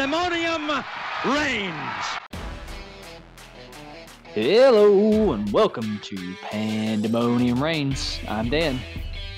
pandemonium 0.00 0.82
reigns. 1.26 2.06
Hello 4.32 5.32
and 5.32 5.52
welcome 5.52 6.00
to 6.02 6.34
Pandemonium 6.40 7.62
Reigns. 7.62 8.18
I'm 8.26 8.48
Dan. 8.48 8.80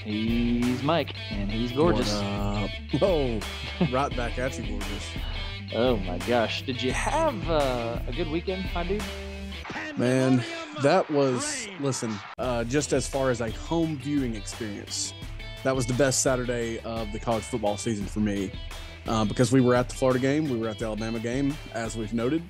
He's 0.05 0.80
Mike, 0.85 1.17
and 1.33 1.51
he's 1.51 1.73
gorgeous. 1.73 2.12
Whoa, 3.01 3.41
right 3.91 4.17
back 4.17 4.39
at 4.39 4.57
you, 4.57 4.64
gorgeous. 4.64 5.07
Oh 5.75 5.96
my 5.96 6.19
gosh! 6.19 6.63
Did 6.63 6.81
you 6.81 6.93
have 6.93 7.51
uh, 7.51 7.99
a 8.07 8.13
good 8.13 8.31
weekend, 8.31 8.65
my 8.73 8.85
dude? 8.85 9.03
Man, 9.97 10.45
that 10.83 11.11
was 11.11 11.67
listen. 11.81 12.17
Uh, 12.39 12.63
just 12.63 12.93
as 12.93 13.09
far 13.09 13.31
as 13.31 13.41
a 13.41 13.51
home 13.51 13.97
viewing 13.97 14.37
experience, 14.37 15.13
that 15.64 15.75
was 15.75 15.86
the 15.86 15.94
best 15.94 16.22
Saturday 16.22 16.79
of 16.85 17.11
the 17.11 17.18
college 17.18 17.43
football 17.43 17.76
season 17.76 18.07
for 18.07 18.21
me, 18.21 18.53
uh, 19.07 19.25
because 19.25 19.53
we 19.53 19.61
were 19.61 19.75
at 19.75 19.89
the 19.89 19.95
Florida 19.95 20.19
game, 20.21 20.49
we 20.49 20.57
were 20.59 20.69
at 20.69 20.79
the 20.79 20.85
Alabama 20.87 21.19
game, 21.19 21.55
as 21.75 21.97
we've 21.97 22.15
noted, 22.15 22.43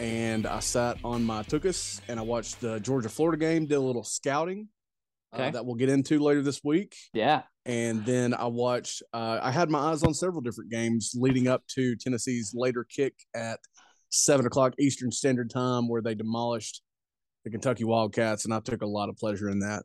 and 0.00 0.46
I 0.46 0.60
sat 0.60 0.98
on 1.04 1.24
my 1.24 1.42
tuchus 1.42 2.00
and 2.08 2.18
I 2.18 2.22
watched 2.22 2.60
the 2.60 2.78
Georgia 2.80 3.08
Florida 3.08 3.38
game, 3.38 3.66
did 3.66 3.76
a 3.76 3.80
little 3.80 4.04
scouting. 4.04 4.68
uh, 5.32 5.36
Okay. 5.36 5.50
that 5.50 5.66
we'll 5.66 5.74
get 5.74 5.88
into 5.88 6.18
later 6.18 6.40
this 6.42 6.60
week. 6.64 6.94
Yeah. 7.12 7.42
and 7.66 8.04
then 8.06 8.32
I 8.32 8.46
watched. 8.46 9.02
Uh, 9.12 9.38
I 9.42 9.50
had 9.50 9.68
my 9.70 9.78
eyes 9.90 10.02
on 10.02 10.14
several 10.14 10.40
different 10.40 10.70
games 10.70 11.12
leading 11.14 11.46
up 11.48 11.62
to 11.74 11.96
Tennessee's 11.96 12.52
later 12.54 12.86
kick 12.88 13.14
at 13.34 13.58
seven 14.08 14.46
o'clock 14.46 14.74
Eastern 14.78 15.10
Standard 15.10 15.50
Time, 15.50 15.88
where 15.88 16.00
they 16.00 16.14
demolished 16.14 16.80
the 17.44 17.50
Kentucky 17.50 17.84
Wildcats, 17.84 18.44
and 18.44 18.54
I 18.54 18.60
took 18.60 18.82
a 18.82 18.86
lot 18.86 19.08
of 19.08 19.16
pleasure 19.16 19.50
in 19.50 19.58
that. 19.60 19.82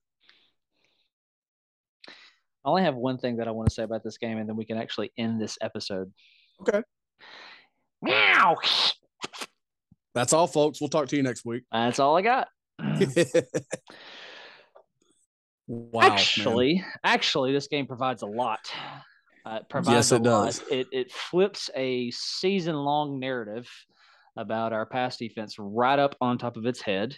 I 2.65 2.69
only 2.69 2.83
have 2.83 2.95
one 2.95 3.17
thing 3.17 3.37
that 3.37 3.47
I 3.47 3.51
want 3.51 3.69
to 3.69 3.73
say 3.73 3.83
about 3.83 4.03
this 4.03 4.17
game, 4.17 4.37
and 4.37 4.47
then 4.47 4.55
we 4.55 4.65
can 4.65 4.77
actually 4.77 5.11
end 5.17 5.41
this 5.41 5.57
episode. 5.61 6.11
Okay, 6.61 6.81
Meow. 8.01 8.55
that's 10.13 10.33
all, 10.33 10.47
folks. 10.47 10.79
We'll 10.81 10.89
talk 10.89 11.07
to 11.09 11.15
you 11.15 11.23
next 11.23 11.43
week. 11.45 11.63
That's 11.71 11.99
all 11.99 12.15
I 12.17 12.21
got. 12.21 12.47
wow, 15.67 16.01
man. 16.01 16.11
actually, 16.11 16.83
actually, 17.03 17.51
this 17.53 17.67
game 17.67 17.87
provides 17.87 18.21
a 18.21 18.27
lot. 18.27 18.59
Uh, 19.45 19.59
it 19.61 19.69
provides 19.69 19.95
Yes, 19.95 20.11
it 20.11 20.21
a 20.25 20.29
lot. 20.29 20.45
does. 20.45 20.63
It 20.69 20.87
it 20.91 21.11
flips 21.11 21.69
a 21.75 22.11
season 22.11 22.75
long 22.75 23.19
narrative 23.19 23.67
about 24.37 24.71
our 24.73 24.85
pass 24.85 25.17
defense 25.17 25.55
right 25.59 25.99
up 25.99 26.15
on 26.21 26.37
top 26.37 26.57
of 26.57 26.65
its 26.65 26.81
head. 26.81 27.15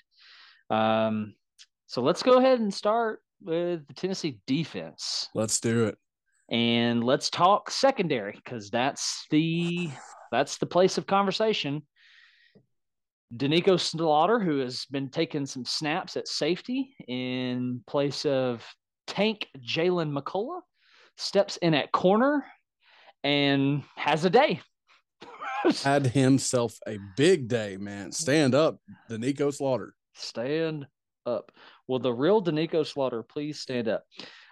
Um, 0.69 1.35
so 1.85 2.01
let's 2.01 2.23
go 2.23 2.37
ahead 2.37 2.59
and 2.59 2.73
start 2.73 3.19
with 3.43 3.87
the 3.87 3.93
Tennessee 3.93 4.39
defense, 4.47 5.29
let's 5.35 5.59
do 5.59 5.85
it. 5.85 5.97
and 6.49 7.03
let's 7.03 7.29
talk 7.29 7.69
secondary 7.69 8.33
because 8.33 8.69
that's 8.69 9.25
the 9.29 9.89
that's 10.31 10.57
the 10.57 10.65
place 10.65 10.97
of 10.97 11.05
conversation. 11.07 11.83
Doneiko 13.35 13.79
Slaughter, 13.79 14.39
who 14.39 14.59
has 14.59 14.85
been 14.85 15.09
taking 15.09 15.45
some 15.45 15.65
snaps 15.65 16.15
at 16.17 16.27
safety 16.27 16.95
in 17.07 17.81
place 17.87 18.25
of 18.25 18.63
Tank 19.07 19.47
Jaylen 19.59 20.15
McCollough, 20.15 20.61
steps 21.17 21.57
in 21.57 21.73
at 21.73 21.91
corner 21.91 22.45
and 23.23 23.83
has 23.95 24.23
a 24.25 24.29
day. 24.29 24.61
Had 25.83 26.07
himself 26.07 26.77
a 26.87 26.99
big 27.17 27.47
day, 27.47 27.77
man. 27.77 28.11
Stand 28.11 28.53
up, 28.53 28.77
Doneiko 29.09 29.51
Slaughter. 29.53 29.95
stand 30.13 30.85
up. 31.25 31.51
Will 31.87 31.99
the 31.99 32.13
real 32.13 32.41
Doneiko 32.41 32.85
Slaughter 32.85 33.23
please 33.23 33.59
stand 33.59 33.87
up? 33.87 34.03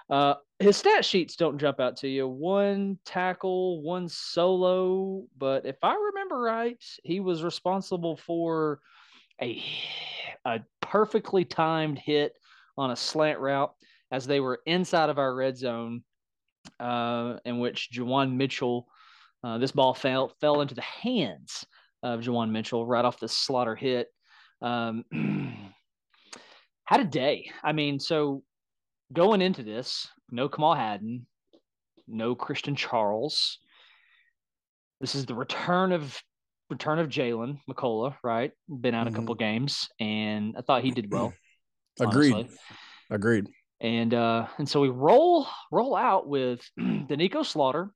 Uh, 0.09 0.36
his 0.59 0.75
stat 0.75 1.05
sheets 1.05 1.36
don't 1.38 1.58
jump 1.58 1.80
out 1.80 1.95
to 1.97 2.08
you. 2.08 2.27
One 2.27 3.00
tackle, 3.05 3.81
one 3.81 4.09
solo, 4.09 5.23
but 5.38 5.66
if 5.66 5.77
I 5.83 5.95
remember 5.95 6.39
right, 6.39 6.83
he 7.04 7.21
was 7.21 7.43
responsible 7.43 8.17
for 8.17 8.80
a 9.42 9.64
a 10.45 10.60
perfectly 10.81 11.45
timed 11.45 11.98
hit 11.98 12.33
on 12.77 12.92
a 12.92 12.95
slant 12.95 13.39
route 13.39 13.73
as 14.11 14.27
they 14.27 14.39
were 14.39 14.60
inside 14.65 15.10
of 15.10 15.20
our 15.20 15.33
red 15.33 15.58
zone, 15.58 16.04
uh, 16.80 17.37
in 17.45 17.60
which 17.60 17.89
Juwan 17.93 18.33
Mitchell, 18.33 18.87
uh, 19.43 19.58
this 19.58 19.71
ball 19.71 19.93
fell 19.93 20.33
fell 20.42 20.61
into 20.61 20.76
the 20.76 20.81
hands 20.81 21.65
of 22.04 22.21
Juwan 22.21 22.52
Mitchell 22.52 22.86
right 22.86 23.05
off 23.05 23.20
the 23.20 23.30
slaughter 23.30 23.76
hit. 23.76 24.08
Um, 24.61 25.05
had 26.92 27.00
a 27.00 27.06
day. 27.10 27.50
I 27.64 27.72
mean, 27.72 28.00
so 28.00 28.44
going 29.14 29.42
into 29.42 29.64
this, 29.64 30.08
no 30.30 30.50
Kamal 30.50 30.76
Hadden, 30.76 31.26
no 32.06 32.36
Christian 32.36 32.76
Charles. 32.76 33.60
This 35.00 35.16
is 35.16 35.26
the 35.26 35.34
return 35.34 35.94
of 35.94 36.22
return 36.70 37.00
of 37.00 37.08
Jaylen 37.10 37.60
McCollough, 37.70 38.16
right? 38.24 38.52
Been 38.70 38.94
out 38.94 39.08
a 39.08 39.10
Mhm. 39.12 39.16
couple 39.16 39.36
games, 39.36 39.90
and 40.00 40.56
I 40.58 40.62
thought 40.62 40.84
he 40.84 40.92
did 40.92 41.10
well. 41.12 41.34
Agreed. 42.00 42.34
honestly. 42.34 42.58
Agreed. 43.10 43.48
And 43.80 44.14
uh, 44.14 44.48
and 44.58 44.68
so 44.68 44.82
we 44.82 44.90
roll 44.90 45.48
roll 45.72 45.96
out 45.96 46.28
with 46.28 46.60
Doneiko 46.80 47.46
Slaughter, 47.46 47.94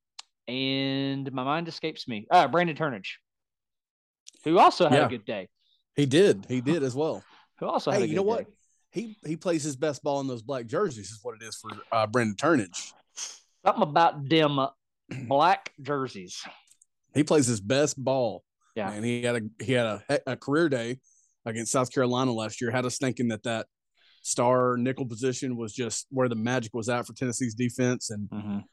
and 0.47 1.29
my 1.33 1.43
mind 1.43 1.67
escapes 1.67 2.07
me. 2.07 2.27
Uh, 2.31 2.47
Brandon 2.47 2.75
Turnage, 2.77 3.17
who 4.45 4.57
also 4.57 4.87
had 4.87 4.99
Yeah. 4.99 5.05
a 5.07 5.09
good 5.09 5.25
day. 5.25 5.47
He 5.95 6.05
did. 6.05 6.45
He 6.49 6.61
did 6.61 6.81
as 6.81 6.95
well. 6.95 7.23
Who 7.59 7.67
also 7.67 7.91
had 7.91 7.99
Hey, 8.01 8.05
a 8.05 8.09
you 8.09 8.15
know 8.15 8.23
good 8.23 8.27
what? 8.27 8.45
He 8.95 9.17
he 9.25 9.35
plays 9.35 9.61
his 9.63 9.75
best 9.75 10.01
ball 10.01 10.21
in 10.21 10.27
those 10.27 10.41
black 10.41 10.65
jerseys. 10.65 11.11
Is 11.11 11.19
what 11.21 11.35
it 11.39 11.45
is 11.45 11.55
for 11.57 11.69
uh, 11.91 12.07
Brandon 12.07 12.35
Turnage. 12.35 12.93
Something 13.65 13.83
about 13.83 14.27
them 14.27 14.57
uh, 14.57 14.69
black 15.27 15.71
jerseys. 15.81 16.41
He 17.13 17.23
plays 17.23 17.45
his 17.45 17.59
best 17.61 18.01
ball. 18.03 18.43
Yeah. 18.75 18.91
and 18.91 19.05
he 19.05 19.23
had 19.23 19.35
a 19.35 19.63
he 19.63 19.73
had 19.73 19.85
a, 19.85 20.19
a 20.31 20.35
career 20.37 20.67
day 20.69 20.99
against 21.45 21.71
South 21.71 21.91
Carolina 21.91 22.31
last 22.33 22.59
year. 22.61 22.71
Had 22.71 22.85
us 22.85 22.97
thinking 22.97 23.27
that 23.29 23.43
that 23.43 23.67
star 24.21 24.75
nickel 24.77 25.05
position 25.05 25.55
was 25.55 25.73
just 25.73 26.07
where 26.09 26.27
the 26.27 26.35
magic 26.35 26.73
was 26.73 26.89
at 26.89 27.05
for 27.05 27.13
Tennessee's 27.13 27.53
defense, 27.53 28.09
and 28.09 28.29
Mhm. 28.29 28.63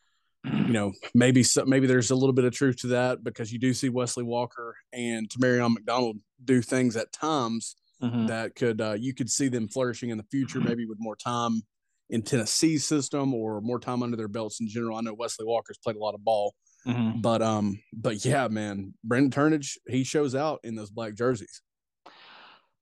you 0.67 0.73
know 0.73 0.93
maybe 1.15 1.43
so, 1.45 1.65
maybe 1.65 1.87
there's 1.87 2.11
a 2.11 2.17
little 2.17 2.33
bit 2.33 2.45
of 2.45 2.53
truth 2.53 2.77
to 2.79 2.87
that 2.89 3.23
because 3.23 3.53
you 3.53 3.59
do 3.61 3.73
see 3.75 3.89
Wesley 3.91 4.25
Walker 4.25 4.77
and 4.93 5.29
Tamarion 5.29 5.73
McDonald 5.75 6.19
do 6.45 6.63
things 6.63 6.97
at 6.97 7.13
times 7.13 7.77
Mhm. 8.03 8.27
that 8.29 8.55
could 8.57 8.81
uh, 8.81 8.97
you 8.99 9.15
could 9.15 9.31
see 9.31 9.49
them 9.49 9.69
flourishing 9.69 10.11
in 10.11 10.19
the 10.19 10.25
future, 10.25 10.61
maybe 10.61 10.87
with 10.87 10.99
more 11.01 11.17
time 11.17 11.63
in 12.11 12.23
Tennessee's 12.23 12.85
system 12.85 13.33
or 13.33 13.61
more 13.61 13.79
time 13.79 14.03
under 14.03 14.17
their 14.17 14.29
belts 14.29 14.61
in 14.61 14.69
general. 14.69 14.97
I 14.97 15.01
know 15.03 15.15
Wesley 15.15 15.47
Walker's 15.47 15.79
played 15.79 15.97
a 15.97 16.01
lot 16.01 16.15
of 16.15 16.25
ball, 16.25 16.55
Mhm. 16.87 17.23
but 17.23 17.41
um, 17.43 17.81
but 17.93 18.25
yeah, 18.25 18.49
man, 18.49 18.95
Brandon 19.05 19.31
Turnage 19.31 19.79
he 19.89 20.03
shows 20.05 20.35
out 20.35 20.61
in 20.65 20.75
those 20.75 20.91
black 20.91 21.15
jerseys. 21.15 21.63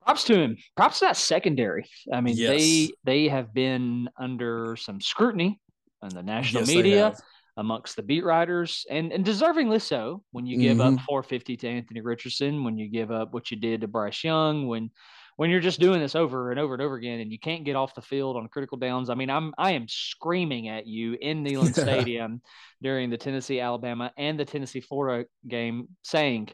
Props 0.03 0.25
to 0.25 0.35
him. 0.41 0.57
Props 0.77 1.01
to 1.01 1.05
that 1.07 1.17
secondary. 1.19 1.85
I 2.13 2.21
mean, 2.23 2.35
they 2.37 2.59
Yes. 2.59 2.91
they 3.05 3.29
have 3.29 3.53
been 3.53 4.09
under 4.19 4.75
some 4.77 5.01
scrutiny 5.01 5.61
in 6.03 6.09
the 6.09 6.23
national 6.23 6.63
Yes, 6.63 6.69
they 6.69 6.77
media. 6.77 7.15
Amongst 7.57 7.97
the 7.97 8.03
beat 8.03 8.25
writers, 8.25 8.87
and 8.91 9.13
and 9.13 9.25
deservingly 9.25 9.81
so. 9.81 10.23
When 10.33 10.47
you 10.47 10.57
give 10.59 10.79
Mm-hmm. 10.79 10.99
up 10.99 11.05
450 11.07 11.57
to 11.59 11.69
Anthony 11.69 12.01
Richardson, 12.01 12.65
when 12.65 12.79
you 12.79 12.89
give 12.89 13.11
up 13.11 13.33
what 13.33 13.51
you 13.51 13.57
did 13.57 13.81
to 13.83 13.89
Bryce 13.89 14.23
Young, 14.25 14.67
when 14.69 14.91
when 15.37 15.49
you're 15.49 15.61
just 15.61 15.81
doing 15.81 16.01
this 16.01 16.15
over 16.15 16.51
and 16.51 16.61
over 16.61 16.75
and 16.75 16.83
over 16.83 16.97
again, 16.97 17.21
and 17.21 17.33
you 17.33 17.39
can't 17.39 17.65
get 17.65 17.75
off 17.77 17.95
the 17.95 18.03
field 18.03 18.37
on 18.37 18.47
critical 18.49 18.77
downs. 18.77 19.09
I 19.11 19.15
mean, 19.15 19.31
I'm 19.31 19.55
I 19.59 19.73
am 19.73 19.87
screaming 19.89 20.69
at 20.69 20.87
you 20.87 21.17
in 21.21 21.43
Neyland 21.45 21.75
Stadium 21.81 22.43
during 22.83 23.09
the 23.11 23.17
Tennessee 23.19 23.61
Alabama 23.61 24.13
and 24.19 24.39
the 24.39 24.45
Tennessee 24.45 24.81
Florida 24.81 25.27
game, 25.49 25.89
saying 26.03 26.51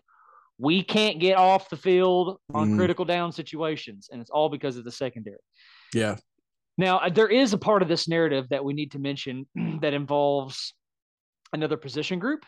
we 0.59 0.83
can't 0.83 1.21
get 1.21 1.37
off 1.37 1.69
the 1.69 1.77
field 1.77 2.39
on 2.55 2.71
Mhm. 2.71 2.77
critical 2.77 3.05
down 3.05 3.31
situations, 3.33 4.09
and 4.11 4.21
it's 4.21 4.31
all 4.31 4.49
because 4.49 4.77
of 4.77 4.85
the 4.85 4.93
secondary. 4.93 5.39
Yeah, 5.95 6.17
Now, 6.79 6.99
uh, 6.99 7.09
there 7.11 7.29
is 7.29 7.53
a 7.53 7.59
part 7.59 7.83
of 7.83 7.89
this 7.89 8.09
narrative 8.09 8.49
that 8.51 8.65
we 8.65 8.73
need 8.73 8.93
to 8.93 8.99
mention 8.99 9.47
that 9.82 9.94
involves 9.94 10.75
another 11.52 11.76
position 11.76 12.19
group. 12.19 12.44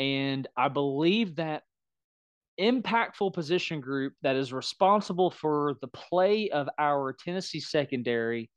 And 0.00 0.46
I 0.56 0.68
believe 0.68 1.36
that 1.36 1.62
impactful 2.60 3.32
position 3.34 3.80
group 3.80 4.14
that 4.22 4.36
is 4.36 4.52
responsible 4.52 5.30
for 5.30 5.76
the 5.80 5.88
play 5.88 6.50
of 6.50 6.68
our 6.78 7.12
Tennessee 7.12 7.60
secondary 7.60 8.50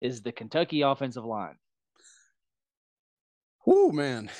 is 0.00 0.22
the 0.22 0.32
Kentucky 0.32 0.82
offensive 0.82 1.24
line. 1.24 1.56
Whoo, 3.66 3.92
man, 3.92 4.30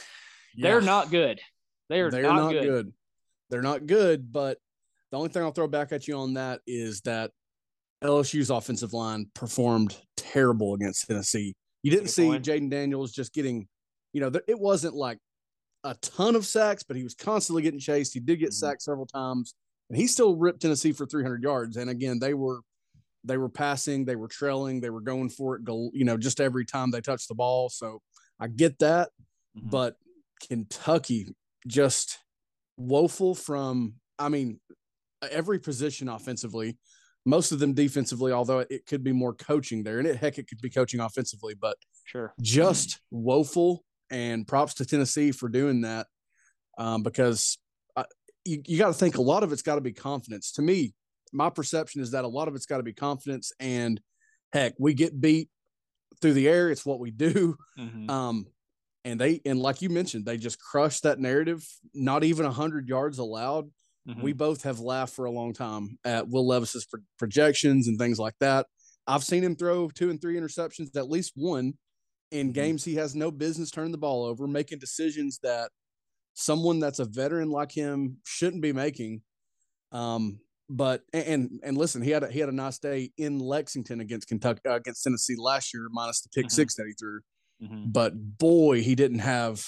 They're 0.57 0.81
not 0.81 1.11
good. 1.11 1.41
They 1.89 2.01
are 2.01 2.11
They're 2.11 2.23
not, 2.23 2.53
good. 2.53 2.93
They're 3.51 3.63
not 3.63 3.87
good, 3.87 4.33
but 4.33 4.59
the 5.11 5.17
only 5.17 5.31
thing 5.31 5.43
I'll 5.43 5.53
throw 5.53 5.69
back 5.69 5.93
at 5.93 6.07
you 6.07 6.17
on 6.17 6.35
that 6.35 6.61
is 6.67 7.01
that 7.03 7.31
LSU's 8.03 8.51
offensive 8.51 8.93
line 8.93 9.31
performed 9.35 9.97
terrible 10.17 10.75
against 10.75 11.07
Tennessee. 11.07 11.55
You 11.83 11.91
didn't 11.91 12.09
see. 12.09 12.29
Jayden 12.29 12.71
Daniels 12.71 13.13
just 13.13 13.33
getting, 13.33 13.69
you 14.13 14.21
know, 14.21 14.31
it 14.47 14.59
wasn't 14.59 14.95
like 14.95 15.19
a 15.85 15.95
ton 15.97 16.35
of 16.37 16.47
sacks, 16.47 16.83
but 16.83 16.97
he 16.97 17.05
was 17.05 17.15
constantly 17.15 17.63
getting 17.63 17.81
chased. 17.81 18.15
He 18.15 18.21
did 18.21 18.37
get 18.39 18.51
Mhm. 18.51 18.55
sacked 18.55 18.83
several 18.83 19.07
times, 19.07 19.55
and 19.89 19.99
he 19.99 20.07
still 20.07 20.37
ripped 20.37 20.61
Tennessee 20.63 20.93
for 20.93 21.07
300 21.07 21.43
yards. 21.43 21.77
And 21.77 21.91
again, 21.91 22.19
they 22.19 22.35
were 22.35 22.61
they 23.25 23.37
were 23.37 23.49
passing, 23.49 24.05
they 24.05 24.15
were 24.17 24.29
trailing, 24.29 24.81
they 24.81 24.91
were 24.91 25.01
going 25.01 25.29
for 25.29 25.57
it, 25.57 25.63
you 25.93 26.05
know, 26.05 26.17
just 26.17 26.41
every 26.41 26.65
time 26.65 26.91
they 26.93 27.01
touched 27.01 27.29
the 27.29 27.35
ball. 27.35 27.69
So 27.69 28.01
I 28.39 28.47
get 28.47 28.79
that, 28.79 29.11
Mhm. 29.57 29.71
but 29.71 29.97
Kentucky 30.41 31.35
just 31.67 32.19
woeful 32.77 33.35
from, 33.35 33.97
I 34.21 34.29
mean, 34.29 34.61
every 35.21 35.59
position 35.59 36.09
offensively, 36.09 36.79
most 37.27 37.51
of 37.51 37.59
them 37.59 37.75
defensively, 37.75 38.31
although 38.33 38.61
it 38.61 38.87
could 38.87 39.03
be 39.03 39.13
more 39.13 39.35
coaching 39.35 39.83
there. 39.83 39.99
And 39.99 40.07
it, 40.07 40.17
heck, 40.17 40.39
it 40.39 40.49
could 40.49 40.61
be 40.61 40.71
coaching 40.71 41.01
offensively, 41.01 41.55
but 41.55 41.77
sure, 42.05 42.35
just 42.41 43.01
woeful. 43.11 43.85
And 44.11 44.47
props 44.47 44.75
to 44.75 44.87
Tennessee 44.87 45.33
for 45.33 45.49
doing 45.49 45.83
that 45.83 46.07
um, 46.79 47.03
because 47.03 47.59
I, 47.97 48.05
you, 48.45 48.63
you 48.67 48.79
got 48.79 48.89
to 48.89 48.95
think 48.95 49.19
a 49.19 49.23
lot 49.23 49.43
of 49.43 49.53
it's 49.53 49.63
got 49.63 49.75
to 49.75 49.81
be 49.81 49.93
confidence. 49.93 50.53
To 50.53 50.63
me, 50.63 50.95
my 51.33 51.51
perception 51.51 52.01
is 52.01 52.13
that 52.13 52.25
a 52.25 52.29
lot 52.29 52.49
of 52.49 52.55
it's 52.55 52.67
got 52.67 52.79
to 52.79 52.83
be 52.83 52.95
confidence. 52.95 53.53
And 53.61 54.01
heck, 54.53 54.75
we 54.79 54.95
get 54.95 55.21
beat 55.21 55.51
through 56.23 56.33
the 56.35 56.49
air. 56.49 56.71
It's 56.71 56.87
what 56.87 57.01
we 57.01 57.11
do. 57.11 57.57
Mm-hmm. 57.79 58.09
Um, 58.09 58.47
and 59.05 59.21
they 59.21 59.41
and 59.45 59.59
like 59.59 59.83
you 59.83 59.91
mentioned, 59.91 60.27
they 60.27 60.37
just 60.37 60.59
crushed 60.61 61.05
that 61.05 61.19
narrative. 61.19 61.67
Not 61.95 62.25
even 62.25 62.47
hundred 62.47 62.89
yards 62.89 63.19
allowed. 63.19 63.71
Mm-hmm. 64.09 64.23
We 64.23 64.33
both 64.33 64.63
have 64.63 64.81
laughed 64.81 65.15
for 65.15 65.27
a 65.27 65.31
long 65.31 65.53
time 65.53 65.99
at 66.05 66.29
Will 66.29 66.47
Levis's 66.47 66.87
pro- 66.87 67.01
projections 67.19 67.89
and 67.89 67.99
things 67.99 68.19
like 68.19 68.35
that. 68.41 68.67
I've 69.07 69.25
seen 69.25 69.43
him 69.43 69.57
throw 69.57 69.89
two 69.89 70.11
and 70.11 70.21
three 70.21 70.37
interceptions, 70.37 70.97
at 70.97 71.09
least 71.09 71.33
one 71.35 71.75
in 72.31 72.49
mm-hmm. 72.49 72.53
games 72.53 72.85
he 72.85 72.97
has 72.97 73.15
no 73.15 73.31
business 73.31 73.71
turning 73.71 73.93
the 73.93 73.99
ball 73.99 74.25
over, 74.25 74.47
making 74.47 74.79
decisions 74.79 75.39
that 75.43 75.71
someone 76.35 76.79
that's 76.79 76.99
a 76.99 77.05
veteran 77.05 77.51
like 77.51 77.73
him 77.73 78.19
shouldn't 78.25 78.63
be 78.63 78.73
making. 78.73 79.23
Um, 79.93 80.41
but 80.71 81.03
and 81.13 81.61
and 81.63 81.79
listen, 81.79 82.03
he 82.03 82.11
had 82.11 82.23
a, 82.23 82.31
he 82.31 82.41
had 82.41 82.49
a 82.49 82.55
nice 82.55 82.79
day 82.79 83.11
in 83.17 83.39
Lexington 83.39 84.01
against 84.01 84.29
Kentucky 84.29 84.61
uh, 84.69 84.75
against 84.75 85.03
Tennessee 85.03 85.37
last 85.39 85.73
year, 85.73 85.89
minus 85.91 86.21
the 86.21 86.29
pick 86.29 86.47
mm-hmm. 86.47 86.55
six 86.55 86.75
that 86.77 86.87
he 86.87 86.93
threw. 86.93 87.21
Mm-hmm. 87.63 87.91
But 87.91 88.39
boy, 88.39 88.83
he 88.83 88.95
didn't 88.95 89.21
have 89.21 89.65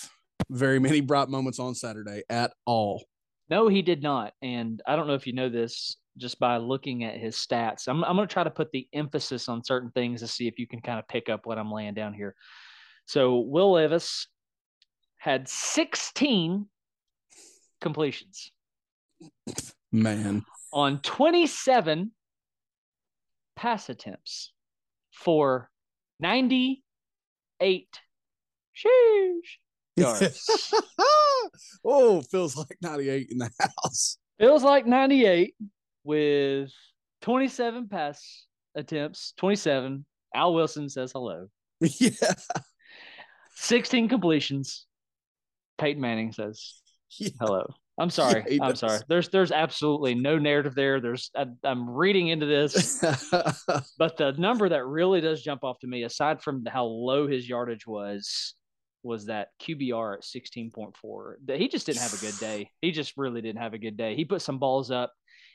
very 0.50 0.78
many 0.78 1.00
bright 1.00 1.28
moments 1.28 1.58
on 1.58 1.74
Saturday 1.74 2.22
at 2.28 2.52
all. 2.66 3.04
No, 3.50 3.66
he 3.66 3.82
did 3.82 4.02
not. 4.02 4.32
And 4.40 4.80
I 4.86 4.94
don't 4.96 5.08
know 5.08 5.14
if 5.14 5.26
you 5.26 5.32
know 5.32 5.48
this 5.48 5.96
just 6.16 6.38
by 6.38 6.56
looking 6.56 7.04
at 7.04 7.18
his 7.18 7.34
stats. 7.34 7.88
I'm, 7.88 8.04
I'm 8.04 8.14
going 8.16 8.28
to 8.28 8.32
try 8.32 8.44
to 8.44 8.50
put 8.50 8.70
the 8.70 8.88
emphasis 8.92 9.48
on 9.48 9.64
certain 9.64 9.90
things 9.90 10.20
to 10.20 10.28
see 10.28 10.46
if 10.46 10.58
you 10.58 10.68
can 10.68 10.80
kind 10.80 10.98
of 11.00 11.08
pick 11.08 11.28
up 11.28 11.46
what 11.46 11.58
I'm 11.58 11.72
laying 11.72 11.94
down 11.94 12.14
here. 12.14 12.36
So, 13.06 13.40
Will 13.40 13.72
Levis 13.72 14.28
had 15.16 15.48
16 15.48 16.66
completions. 17.80 18.52
Man. 19.90 20.44
On 20.72 21.00
27 21.00 22.12
pass 23.56 23.88
attempts 23.88 24.52
for 25.12 25.68
98 26.20 27.88
sheesh 28.76 29.59
yards. 29.96 30.72
oh, 31.84 32.22
feels 32.30 32.56
like 32.56 32.76
98 32.82 33.28
in 33.30 33.38
the 33.38 33.50
house. 33.58 34.18
Feels 34.38 34.62
like 34.62 34.86
98 34.86 35.54
with 36.04 36.70
27 37.22 37.88
pass 37.88 38.46
attempts, 38.74 39.34
27. 39.36 40.04
Al 40.34 40.54
Wilson 40.54 40.88
says 40.88 41.12
hello. 41.12 41.46
Yeah. 41.98 42.10
16 43.56 44.08
completions. 44.08 44.86
Peyton 45.78 46.00
Manning 46.00 46.32
says 46.32 46.80
yeah. 47.18 47.30
hello. 47.40 47.66
I'm 47.98 48.10
sorry. 48.10 48.44
Yeah, 48.48 48.62
I'm 48.62 48.70
does. 48.70 48.80
sorry. 48.80 49.00
There's 49.08 49.28
there's 49.28 49.52
absolutely 49.52 50.14
no 50.14 50.38
narrative 50.38 50.74
there. 50.74 51.00
There's 51.00 51.30
I, 51.36 51.46
am 51.64 51.88
reading 51.88 52.28
into 52.28 52.46
this, 52.46 52.98
but 53.98 54.16
the 54.16 54.32
number 54.38 54.70
that 54.70 54.86
really 54.86 55.20
does 55.20 55.42
jump 55.42 55.64
off 55.64 55.78
to 55.80 55.86
me, 55.86 56.04
aside 56.04 56.42
from 56.42 56.64
how 56.64 56.84
low 56.84 57.26
his 57.26 57.46
yardage 57.46 57.86
was, 57.86 58.54
was 59.02 59.26
that 59.26 59.48
QBR 59.62 60.18
at 60.18 60.22
16.4. 60.22 61.34
That 61.46 61.58
he 61.58 61.68
just 61.68 61.86
didn't 61.86 62.02
have 62.02 62.14
a 62.14 62.24
good 62.24 62.38
day. 62.40 62.70
He 62.80 62.92
just 62.92 63.14
really 63.16 63.40
didn't 63.40 63.62
have 63.62 63.74
a 63.74 63.78
good 63.78 63.96
day. 63.96 64.14
He 64.14 64.24
put 64.24 64.42
some 64.42 64.58
balls 64.58 64.90
up, 64.90 65.12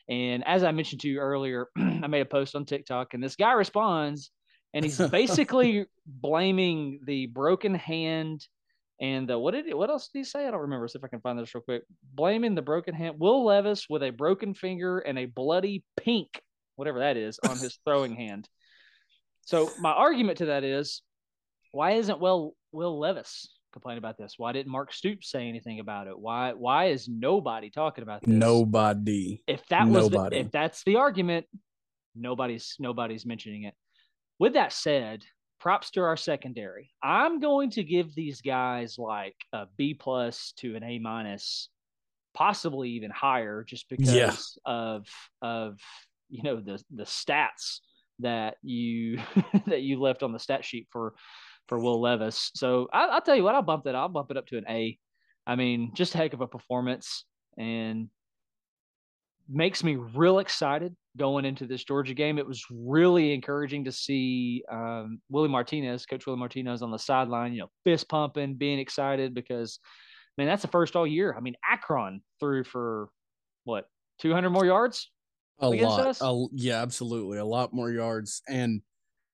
and 0.10 0.46
as 0.46 0.64
I 0.64 0.72
mentioned 0.72 1.02
to 1.02 1.10
you 1.10 1.20
earlier, 1.20 1.68
I 1.78 2.08
made 2.08 2.22
a 2.22 2.26
post 2.26 2.56
on 2.56 2.66
TikTok, 2.66 3.14
and 3.14 3.24
this 3.24 3.36
guy 3.36 3.54
responds, 3.54 4.32
and 4.74 4.84
he's 4.84 4.98
basically 5.10 5.86
blaming 6.06 7.00
the 7.06 7.28
broken 7.28 7.76
hand 7.76 8.46
and 9.00 9.28
the, 9.28 9.38
what 9.38 9.54
did 9.54 9.74
what 9.74 9.90
else 9.90 10.08
did 10.08 10.20
he 10.20 10.24
say? 10.24 10.48
I 10.48 10.52
don't 10.52 10.62
remember. 10.62 10.88
See 10.88 10.98
if 10.98 11.04
I 11.04 11.10
can 11.10 11.20
find 11.20 11.38
this 11.38 11.54
real 11.54 11.64
quick. 11.64 11.84
Blaming 12.14 12.56
the 12.56 12.62
broken 12.62 12.94
hand, 12.94 13.18
Will 13.20 13.44
Levis 13.44 13.88
with 13.90 14.04
a 14.04 14.12
broken 14.12 14.54
finger 14.54 15.00
and 15.00 15.20
a 15.20 15.26
bloody 15.26 15.84
pink, 15.98 16.42
whatever 16.78 17.00
that 17.00 17.18
is, 17.18 17.38
on 17.48 17.58
his 17.58 17.78
throwing 17.84 18.16
hand. 18.16 18.48
So 19.42 19.70
my 19.80 19.92
argument 19.92 20.38
to 20.40 20.46
that 20.46 20.64
is, 20.64 21.02
why 21.76 21.92
isn't 21.92 22.22
Will 22.22 22.56
Will 22.72 22.98
Levis 22.98 23.50
complaining 23.74 23.98
about 23.98 24.18
this? 24.18 24.36
Why 24.38 24.54
didn't 24.54 24.72
Mark 24.72 24.94
Stoops 24.94 25.30
say 25.30 25.50
anything 25.50 25.82
about 25.82 26.08
it? 26.08 26.18
Why 26.18 26.54
why 26.54 26.86
is 26.86 27.10
nobody 27.10 27.70
talking 27.70 28.02
about 28.02 28.22
this? 28.22 28.34
Nobody. 28.34 29.44
If 29.46 29.66
that 29.68 29.86
was 29.86 30.10
the, 30.10 30.30
if 30.32 30.52
that's 30.52 30.84
the 30.86 30.96
argument, 30.96 31.46
nobody's 32.16 32.78
nobody's 32.80 33.26
mentioning 33.26 33.64
it. 33.64 33.74
With 34.40 34.54
that 34.54 34.72
said, 34.72 35.26
props 35.60 35.92
to 35.92 36.02
our 36.02 36.16
secondary. 36.16 36.92
I'm 37.04 37.42
going 37.42 37.72
to 37.72 37.84
give 37.84 38.16
these 38.16 38.40
guys 38.40 38.96
like 38.98 39.36
a 39.52 39.66
B 39.78 39.94
plus 39.94 40.54
to 40.60 40.78
an 40.78 40.84
A 40.84 40.98
minus, 41.00 41.68
possibly 42.34 42.92
even 42.92 43.12
higher, 43.12 43.66
just 43.68 43.90
because 43.90 44.14
yeah. 44.14 44.34
of 44.66 45.08
of 45.42 45.78
you 46.30 46.42
know 46.42 46.62
the 46.62 46.82
the 46.90 47.04
stats 47.04 47.80
that 48.20 48.56
you 48.62 49.20
that 49.68 49.82
you 49.82 50.00
left 50.00 50.24
on 50.24 50.32
the 50.32 50.40
stat 50.40 50.64
sheet 50.64 50.88
for 50.90 51.16
for 51.68 51.80
Will 51.80 52.02
Levis. 52.02 52.52
So 52.56 52.88
I, 52.94 53.08
will 53.08 53.22
tell 53.22 53.36
you 53.36 53.44
what, 53.44 53.56
I'll 53.56 53.62
bump 53.62 53.86
that. 53.86 53.96
I'll 53.96 54.10
bump 54.10 54.32
it 54.32 54.38
up 54.38 54.48
to 54.48 54.58
an 54.58 54.66
A. 54.70 54.98
I 55.48 55.56
mean, 55.56 55.92
just 55.94 56.16
a 56.16 56.18
heck 56.18 56.34
of 56.34 56.42
a 56.42 56.48
performance 56.48 57.26
and 57.58 58.10
makes 59.48 59.84
me 59.84 59.96
real 59.96 60.40
excited 60.40 60.96
going 61.18 61.46
into 61.46 61.66
this 61.66 61.84
Georgia 61.84 62.14
game. 62.14 62.38
It 62.38 62.48
was 62.48 62.64
really 62.70 63.34
encouraging 63.34 63.86
to 63.86 63.92
see 63.92 64.64
um, 64.72 65.22
Willie 65.30 65.50
Martinez, 65.50 66.06
Coach 66.06 66.26
Willie 66.26 66.40
Martinez, 66.40 66.82
on 66.82 66.92
the 66.92 66.98
sideline, 66.98 67.54
you 67.54 67.62
know, 67.62 67.70
fist 67.84 68.10
pumping, 68.10 68.56
being 68.56 68.80
excited 68.80 69.34
because, 69.34 69.80
man, 70.38 70.48
that's 70.48 70.62
the 70.62 70.68
first 70.68 70.96
all 70.96 71.08
year. 71.08 71.36
I 71.38 71.42
mean, 71.42 71.56
Akron 71.70 72.22
threw 72.40 72.64
for 72.64 73.10
what 73.64 73.86
200 74.20 74.50
more 74.50 74.66
yards. 74.66 75.10
A 75.60 75.70
lot, 75.70 76.18
a, 76.20 76.46
yeah, 76.54 76.82
absolutely, 76.82 77.38
a 77.38 77.46
lot 77.46 77.74
more 77.74 77.90
yards. 77.90 78.42
And 78.50 78.82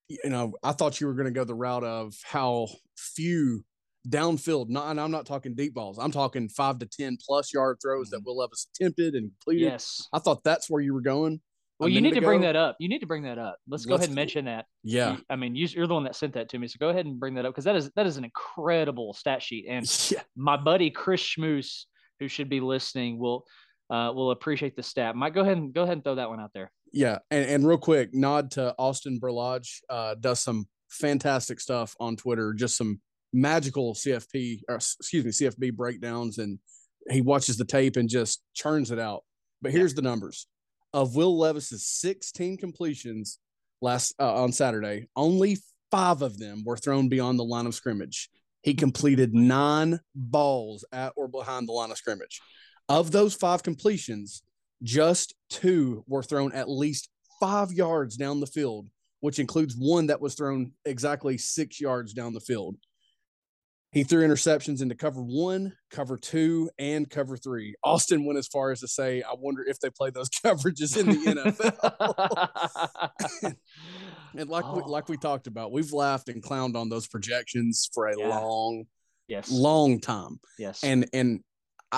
you 0.08 0.30
know, 0.30 0.54
I 0.64 0.72
thought 0.74 1.00
you 1.00 1.08
were 1.08 1.14
going 1.14 1.26
to 1.26 1.32
go 1.32 1.44
the 1.44 1.56
route 1.56 1.84
of 1.84 2.14
how 2.24 2.68
few 2.98 3.64
downfield. 4.08 4.70
Not, 4.70 4.90
and 4.90 5.00
I'm 5.00 5.12
not 5.12 5.26
talking 5.26 5.56
deep 5.56 5.74
balls. 5.74 5.98
I'm 6.00 6.12
talking 6.12 6.50
five 6.50 6.80
to 6.80 6.86
ten 6.86 7.18
plus 7.26 7.54
yard 7.54 7.78
throws 7.82 8.08
mm-hmm. 8.08 8.18
that 8.18 8.26
Will 8.26 8.38
Levis 8.38 8.68
attempted 8.74 9.16
and 9.16 9.32
completed. 9.32 9.72
Yes, 9.72 10.08
I 10.14 10.20
thought 10.20 10.44
that's 10.44 10.70
where 10.70 10.82
you 10.82 10.94
were 10.94 11.02
going. 11.02 11.42
Well, 11.80 11.90
you 11.90 12.00
need 12.00 12.12
to 12.12 12.20
ago. 12.20 12.28
bring 12.28 12.42
that 12.42 12.56
up. 12.56 12.76
You 12.80 12.88
need 12.90 13.00
to 13.00 13.08
bring 13.08 13.24
that 13.24 13.40
up. 13.40 13.58
Let's 13.68 13.88
go 13.88 13.94
Let's, 13.94 14.02
ahead 14.02 14.10
and 14.10 14.16
mention 14.16 14.46
that. 14.46 14.66
Yeah, 14.84 15.18
I 15.32 15.36
mean, 15.36 15.56
you, 15.56 15.68
are 15.82 15.88
the 15.88 15.96
one 15.96 16.04
that 16.04 16.16
sent 16.16 16.34
that 16.34 16.48
to 16.50 16.60
me, 16.60 16.68
so 16.68 16.78
go 16.80 16.90
ahead 16.90 17.08
and 17.08 17.20
bring 17.20 17.34
that 17.36 17.46
up 17.46 17.54
because 17.54 17.66
that 17.66 17.76
is 17.76 17.90
that 17.96 18.06
is 18.06 18.18
an 18.18 18.24
incredible 18.24 19.14
stat 19.14 19.42
sheet. 19.42 19.66
And 19.68 19.86
yeah. 20.12 20.22
my 20.36 20.58
buddy 20.58 20.92
Chris 20.92 21.22
Schmoose, 21.22 21.86
who 22.20 22.28
should 22.28 22.50
be 22.50 22.60
listening, 22.60 23.18
will 23.18 23.46
uh, 23.90 24.12
will 24.14 24.32
appreciate 24.32 24.76
the 24.76 24.84
stat. 24.84 25.16
Mike, 25.16 25.34
go 25.34 25.42
ahead 25.42 25.58
and 25.58 25.74
go 25.74 25.82
ahead 25.82 25.94
and 25.94 26.04
throw 26.04 26.16
that 26.16 26.30
one 26.30 26.40
out 26.40 26.52
there. 26.54 26.72
Yeah, 26.92 27.20
and, 27.30 27.50
and 27.50 27.68
real 27.68 27.78
quick, 27.78 28.14
nod 28.14 28.52
to 28.52 28.76
Austin 28.78 29.20
Berlage. 29.20 29.80
Uh, 29.90 30.16
does 30.20 30.42
some 30.42 30.66
fantastic 30.90 31.60
stuff 31.60 31.96
on 32.00 32.16
Twitter. 32.16 32.54
Just 32.54 32.78
some 32.78 33.00
magical 33.34 33.94
CFP, 33.94 34.62
or 34.68 34.76
excuse 34.76 35.24
me, 35.26 35.32
CFB 35.32 35.76
breakdowns, 35.76 36.38
and 36.38 36.60
he 37.10 37.22
watches 37.22 37.58
the 37.58 37.66
tape 37.66 37.96
and 37.96 38.10
just 38.10 38.42
churns 38.54 38.92
it 38.92 39.00
out. 39.00 39.24
But 39.62 39.72
here's 39.72 39.92
yeah. 39.92 39.98
the 39.98 40.02
numbers 40.04 40.48
of 40.94 41.16
Will 41.16 41.38
Levis's 41.38 41.86
16 41.88 42.58
completions 42.58 43.40
last 43.82 44.14
uh, 44.20 44.44
on 44.44 44.52
Saturday. 44.52 45.08
Only 45.16 45.58
five 45.90 46.22
of 46.22 46.38
them 46.38 46.64
were 46.66 46.78
thrown 46.78 47.10
beyond 47.10 47.40
the 47.40 47.44
line 47.44 47.66
of 47.66 47.76
scrimmage. 47.76 48.30
He 48.62 48.74
completed 48.74 49.34
nine 49.34 50.00
balls 50.14 50.86
at 50.92 51.14
or 51.16 51.28
behind 51.28 51.68
the 51.68 51.74
line 51.74 51.92
of 51.92 51.98
scrimmage. 51.98 52.42
Of 52.90 53.12
those 53.12 53.34
five 53.34 53.64
completions, 53.64 54.44
just 54.84 55.36
two 55.50 56.04
were 56.08 56.24
thrown 56.24 56.54
at 56.54 56.70
least 56.70 57.10
five 57.40 57.72
yards 57.72 58.18
down 58.18 58.40
the 58.40 58.48
field, 58.48 58.88
which 59.20 59.40
includes 59.40 59.76
one 59.78 60.08
that 60.08 60.22
was 60.22 60.36
thrown 60.36 60.72
exactly 60.86 61.38
six 61.38 61.80
yards 61.80 62.14
down 62.14 62.34
the 62.34 62.40
field. 62.40 62.76
He 63.92 64.04
threw 64.04 64.26
interceptions 64.26 64.82
into 64.82 64.96
cover 64.96 65.22
one, 65.22 65.74
cover 65.90 66.16
two, 66.16 66.70
and 66.80 67.10
cover 67.10 67.36
three. 67.36 67.76
Austin 67.84 68.24
went 68.24 68.40
as 68.40 68.48
far 68.48 68.72
as 68.72 68.80
to 68.80 68.88
say, 68.88 69.22
I 69.22 69.34
wonder 69.38 69.66
if 69.68 69.82
they 69.82 69.90
play 69.90 70.12
those 70.12 70.30
coverages 70.46 70.98
in 70.98 71.08
the 71.08 71.16
NFL. 73.44 73.56
and 74.38 74.50
like 74.50 74.64
oh. 74.66 74.76
we, 74.76 74.84
like 74.84 75.10
we 75.10 75.18
talked 75.18 75.48
about, 75.48 75.74
we've 75.74 75.92
laughed 75.92 76.30
and 76.30 76.42
clowned 76.42 76.78
on 76.78 76.88
those 76.88 77.06
projections 77.06 77.90
for 77.94 78.08
a 78.08 78.18
yeah. 78.18 78.30
long, 78.30 78.86
yes, 79.28 79.52
long 79.52 80.00
time. 80.00 80.40
Yes, 80.58 80.86
and 80.86 81.10
and 81.12 81.42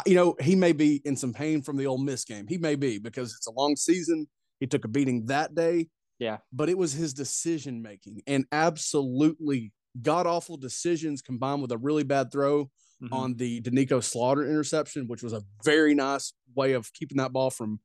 you 0.06 0.16
know 0.16 0.36
he 0.40 0.56
may 0.56 0.72
be 0.72 1.02
in 1.06 1.16
some 1.16 1.34
pain 1.34 1.62
from 1.62 1.78
the 1.78 1.88
Ole 1.88 1.98
Miss 1.98 2.26
game. 2.26 2.48
He 2.48 2.58
may 2.58 2.76
be 2.76 3.00
because 3.00 3.34
it's 3.36 3.48
a 3.48 3.52
long 3.52 3.76
season. 3.76 4.28
He 4.60 4.68
took 4.68 4.86
a 4.86 4.88
beating 4.88 5.26
that 5.28 5.56
day. 5.56 5.90
Yeah, 6.20 6.38
but 6.52 6.70
it 6.70 6.78
was 6.78 6.94
his 6.94 7.14
decision 7.14 7.82
making 7.82 8.22
and 8.28 8.46
absolutely 8.52 9.74
god 10.02 10.26
awful 10.26 10.58
decisions 10.58 11.22
combined 11.22 11.62
with 11.62 11.72
a 11.72 11.78
really 11.78 12.04
bad 12.04 12.32
throw 12.32 12.66
mm-hmm. 13.04 13.14
on 13.14 13.36
the 13.36 13.62
Doneiko 13.62 14.04
Slaughter 14.04 14.44
interception, 14.44 15.08
which 15.08 15.24
was 15.24 15.34
a 15.34 15.42
very 15.64 15.94
nice 15.94 16.34
way 16.56 16.74
of 16.74 16.92
keeping 16.94 17.18
that 17.18 17.34
ball 17.34 17.50
from 17.50 17.80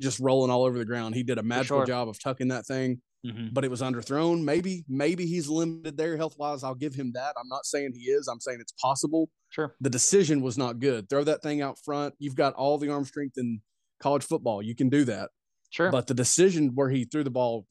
just 0.00 0.18
rolling 0.18 0.50
all 0.50 0.64
over 0.64 0.78
the 0.78 0.84
ground. 0.84 1.14
He 1.14 1.22
did 1.22 1.38
a 1.38 1.42
magical 1.42 1.78
sure. 1.78 1.86
job 1.86 2.08
of 2.08 2.20
tucking 2.20 2.48
that 2.48 2.66
thing, 2.66 3.00
mm-hmm. 3.24 3.48
but 3.52 3.64
it 3.64 3.70
was 3.70 3.82
underthrown. 3.82 4.42
Maybe, 4.42 4.84
maybe 4.88 5.26
he's 5.26 5.48
limited 5.48 5.96
there 5.96 6.16
health 6.16 6.36
wise. 6.38 6.64
I'll 6.64 6.74
give 6.74 6.94
him 6.94 7.12
that. 7.14 7.34
I'm 7.38 7.48
not 7.48 7.66
saying 7.66 7.92
he 7.94 8.10
is. 8.10 8.28
I'm 8.28 8.40
saying 8.40 8.58
it's 8.60 8.72
possible. 8.72 9.30
Sure. 9.50 9.74
The 9.80 9.90
decision 9.90 10.40
was 10.40 10.56
not 10.56 10.80
good. 10.80 11.08
Throw 11.08 11.24
that 11.24 11.42
thing 11.42 11.60
out 11.60 11.78
front. 11.84 12.14
You've 12.18 12.36
got 12.36 12.54
all 12.54 12.78
the 12.78 12.90
arm 12.90 13.04
strength 13.04 13.38
in 13.38 13.60
college 14.00 14.24
football. 14.24 14.62
You 14.62 14.74
can 14.74 14.88
do 14.88 15.04
that. 15.04 15.30
Sure. 15.70 15.90
But 15.90 16.06
the 16.06 16.14
decision 16.14 16.72
where 16.74 16.90
he 16.90 17.04
threw 17.04 17.24
the 17.24 17.30
ball 17.30 17.66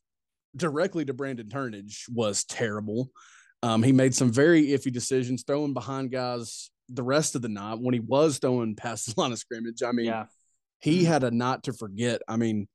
directly 0.55 1.05
to 1.05 1.13
Brandon 1.13 1.47
Turnage 1.47 2.09
was 2.09 2.43
terrible. 2.43 3.09
Um, 3.63 3.83
he 3.83 3.91
made 3.91 4.15
some 4.15 4.31
very 4.31 4.67
iffy 4.67 4.91
decisions, 4.91 5.43
throwing 5.45 5.73
behind 5.73 6.11
guys 6.11 6.71
the 6.89 7.03
rest 7.03 7.35
of 7.35 7.41
the 7.41 7.49
night 7.49 7.79
when 7.79 7.93
he 7.93 7.99
was 7.99 8.39
throwing 8.39 8.75
past 8.75 9.07
the 9.07 9.13
line 9.21 9.31
of 9.31 9.39
scrimmage. 9.39 9.83
I 9.83 9.91
mean, 9.91 10.07
yeah. 10.07 10.25
he 10.79 10.99
mm-hmm. 10.99 11.11
had 11.11 11.23
a 11.23 11.31
night 11.31 11.63
to 11.63 11.73
forget. 11.73 12.21
I 12.27 12.37
mean, 12.37 12.67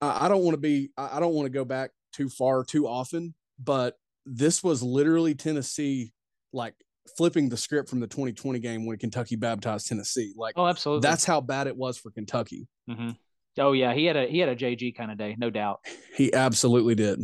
I, 0.00 0.26
I 0.26 0.28
don't 0.28 0.42
want 0.42 0.54
to 0.54 0.60
be, 0.60 0.90
I 0.96 1.20
don't 1.20 1.34
want 1.34 1.46
to 1.46 1.50
go 1.50 1.64
back 1.64 1.90
too 2.18 2.28
far 2.28 2.64
too 2.64 2.88
often, 2.88 3.32
but 3.62 3.96
this 4.26 4.62
was 4.62 4.82
literally 4.82 5.34
Tennessee 5.36 6.12
like 6.52 6.74
flipping 7.16 7.48
the 7.48 7.56
script 7.56 7.88
from 7.88 8.00
the 8.00 8.08
2020 8.08 8.58
game 8.58 8.86
when 8.86 8.98
Kentucky 8.98 9.36
baptized 9.36 9.86
Tennessee. 9.86 10.34
Like, 10.36 10.54
oh, 10.56 10.66
absolutely. 10.66 11.08
That's 11.08 11.24
how 11.24 11.40
bad 11.40 11.68
it 11.68 11.76
was 11.76 11.96
for 11.96 12.10
Kentucky. 12.10 12.66
Mm-hmm. 12.90 13.10
Oh 13.58 13.72
yeah, 13.72 13.94
he 13.94 14.04
had 14.04 14.16
a 14.16 14.26
he 14.26 14.38
had 14.38 14.48
a 14.48 14.56
JG 14.56 14.96
kind 14.96 15.10
of 15.12 15.18
day, 15.18 15.36
no 15.38 15.48
doubt. 15.48 15.80
He 16.16 16.32
absolutely 16.34 16.96
did. 16.96 17.20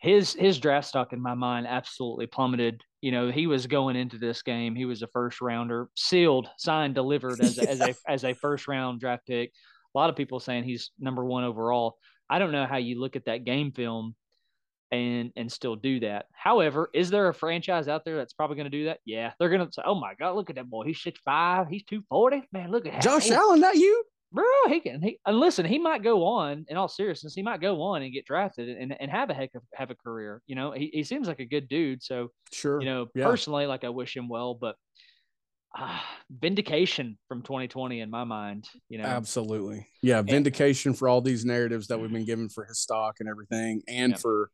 His 0.00 0.32
his 0.34 0.58
draft 0.58 0.88
stock 0.88 1.12
in 1.12 1.22
my 1.22 1.34
mind 1.34 1.66
absolutely 1.68 2.26
plummeted. 2.26 2.82
You 3.00 3.12
know, 3.12 3.30
he 3.30 3.46
was 3.46 3.66
going 3.66 3.96
into 3.96 4.18
this 4.18 4.42
game. 4.42 4.74
He 4.74 4.84
was 4.84 5.02
a 5.02 5.08
first 5.08 5.40
rounder, 5.40 5.88
sealed, 5.96 6.48
signed, 6.56 6.94
delivered 6.96 7.40
as 7.40 7.58
a, 7.58 7.68
as 7.68 7.80
a 7.80 7.94
as 8.08 8.24
a 8.24 8.34
first 8.34 8.68
round 8.68 9.00
draft 9.00 9.26
pick. 9.26 9.52
A 9.94 9.98
lot 9.98 10.10
of 10.10 10.16
people 10.16 10.40
saying 10.40 10.64
he's 10.64 10.90
number 10.98 11.24
one 11.24 11.44
overall. 11.44 11.96
I 12.30 12.38
don't 12.38 12.52
know 12.52 12.66
how 12.66 12.78
you 12.78 13.00
look 13.00 13.16
at 13.16 13.26
that 13.26 13.44
game 13.44 13.72
film 13.72 14.14
and 14.92 15.32
and 15.34 15.50
still 15.50 15.74
do 15.74 15.98
that. 16.00 16.26
However, 16.32 16.90
is 16.94 17.10
there 17.10 17.28
a 17.28 17.34
franchise 17.34 17.88
out 17.88 18.04
there 18.04 18.16
that's 18.16 18.34
probably 18.34 18.56
going 18.56 18.70
to 18.70 18.78
do 18.78 18.84
that? 18.84 19.00
Yeah, 19.04 19.32
they're 19.38 19.48
going 19.48 19.66
to 19.66 19.72
say, 19.72 19.82
"Oh 19.84 19.96
my 19.96 20.14
God, 20.14 20.36
look 20.36 20.50
at 20.50 20.56
that 20.56 20.70
boy! 20.70 20.84
He's 20.84 21.02
six 21.02 21.18
five, 21.24 21.68
he's 21.68 21.82
two 21.84 22.02
forty. 22.08 22.42
Man, 22.52 22.70
look 22.70 22.86
at 22.86 23.02
Josh 23.02 23.30
Allen. 23.30 23.60
That 23.60 23.76
you? 23.76 24.04
bro, 24.32 24.44
he 24.68 24.80
can. 24.80 25.02
He, 25.02 25.18
and 25.26 25.38
listen, 25.38 25.66
he 25.66 25.78
might 25.78 26.02
go 26.02 26.24
on. 26.24 26.64
In 26.68 26.76
all 26.76 26.88
seriousness, 26.88 27.34
he 27.34 27.42
might 27.42 27.60
go 27.60 27.82
on 27.82 28.02
and 28.02 28.12
get 28.12 28.24
drafted 28.24 28.68
and, 28.68 28.94
and 28.98 29.10
have 29.10 29.30
a 29.30 29.34
heck 29.34 29.54
of 29.54 29.62
have 29.74 29.90
a 29.90 29.94
career. 29.94 30.42
You 30.46 30.56
know, 30.56 30.72
he, 30.72 30.90
he 30.92 31.04
seems 31.04 31.28
like 31.28 31.40
a 31.40 31.44
good 31.44 31.68
dude. 31.68 32.02
So 32.02 32.28
sure, 32.52 32.80
you 32.80 32.86
know, 32.86 33.08
yeah. 33.14 33.24
personally, 33.24 33.66
like 33.66 33.84
I 33.84 33.90
wish 33.90 34.16
him 34.16 34.28
well, 34.28 34.54
but 34.54 34.76
uh, 35.78 36.00
vindication 36.30 37.18
from 37.28 37.42
2020 37.42 38.00
in 38.00 38.10
my 38.10 38.24
mind. 38.24 38.68
You 38.88 38.98
know, 38.98 39.04
absolutely, 39.04 39.86
yeah, 40.02 40.22
vindication 40.22 40.90
and, 40.90 40.98
for 40.98 41.08
all 41.08 41.20
these 41.20 41.44
narratives 41.44 41.88
that 41.88 42.00
we've 42.00 42.12
been 42.12 42.24
given 42.24 42.48
for 42.48 42.64
his 42.64 42.80
stock 42.80 43.16
and 43.20 43.28
everything, 43.28 43.82
and 43.88 44.12
yeah. 44.12 44.18
for 44.18 44.50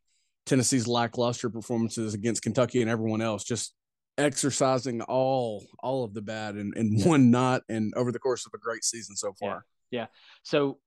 Tennessee's 0.49 0.87
lackluster 0.87 1.49
performances 1.49 2.13
against 2.13 2.41
Kentucky 2.41 2.81
and 2.81 2.89
everyone 2.89 3.21
else. 3.21 3.43
Just 3.43 3.73
exercising 4.17 5.01
all 5.03 5.63
all 5.81 6.03
of 6.03 6.13
the 6.13 6.21
bad 6.21 6.57
in, 6.57 6.73
in 6.75 7.01
one 7.03 7.31
night 7.31 7.61
and 7.69 7.93
over 7.95 8.11
the 8.11 8.19
course 8.19 8.45
of 8.45 8.51
a 8.53 8.57
great 8.57 8.83
season 8.83 9.15
so 9.15 9.33
far. 9.39 9.63
Yeah. 9.91 10.01
yeah. 10.01 10.05
So 10.43 10.79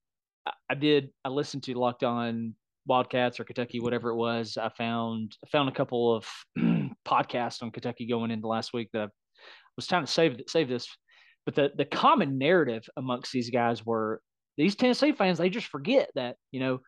I 0.69 0.75
did 0.75 1.09
I 1.23 1.29
listened 1.29 1.63
to 1.63 1.73
Locked 1.73 2.03
On 2.03 2.53
Wildcats 2.85 3.39
or 3.39 3.45
Kentucky, 3.45 3.77
mm-hmm. 3.77 3.85
whatever 3.85 4.09
it 4.09 4.17
was. 4.17 4.57
I 4.57 4.69
found 4.69 5.35
I 5.43 5.47
found 5.47 5.69
a 5.69 5.73
couple 5.73 6.15
of 6.15 6.27
podcasts 7.07 7.63
on 7.63 7.71
Kentucky 7.71 8.05
going 8.05 8.31
into 8.31 8.47
last 8.47 8.73
week 8.73 8.89
that 8.93 9.07
I 9.07 9.71
was 9.77 9.87
trying 9.87 10.05
to 10.05 10.11
save 10.11 10.41
save 10.47 10.67
this. 10.67 10.87
But 11.45 11.55
the 11.55 11.71
the 11.75 11.85
common 11.85 12.37
narrative 12.37 12.83
amongst 12.97 13.31
these 13.31 13.49
guys 13.49 13.85
were 13.85 14.21
these 14.57 14.75
Tennessee 14.75 15.13
fans, 15.13 15.37
they 15.37 15.49
just 15.49 15.67
forget 15.67 16.09
that, 16.15 16.35
you 16.51 16.59
know, 16.59 16.79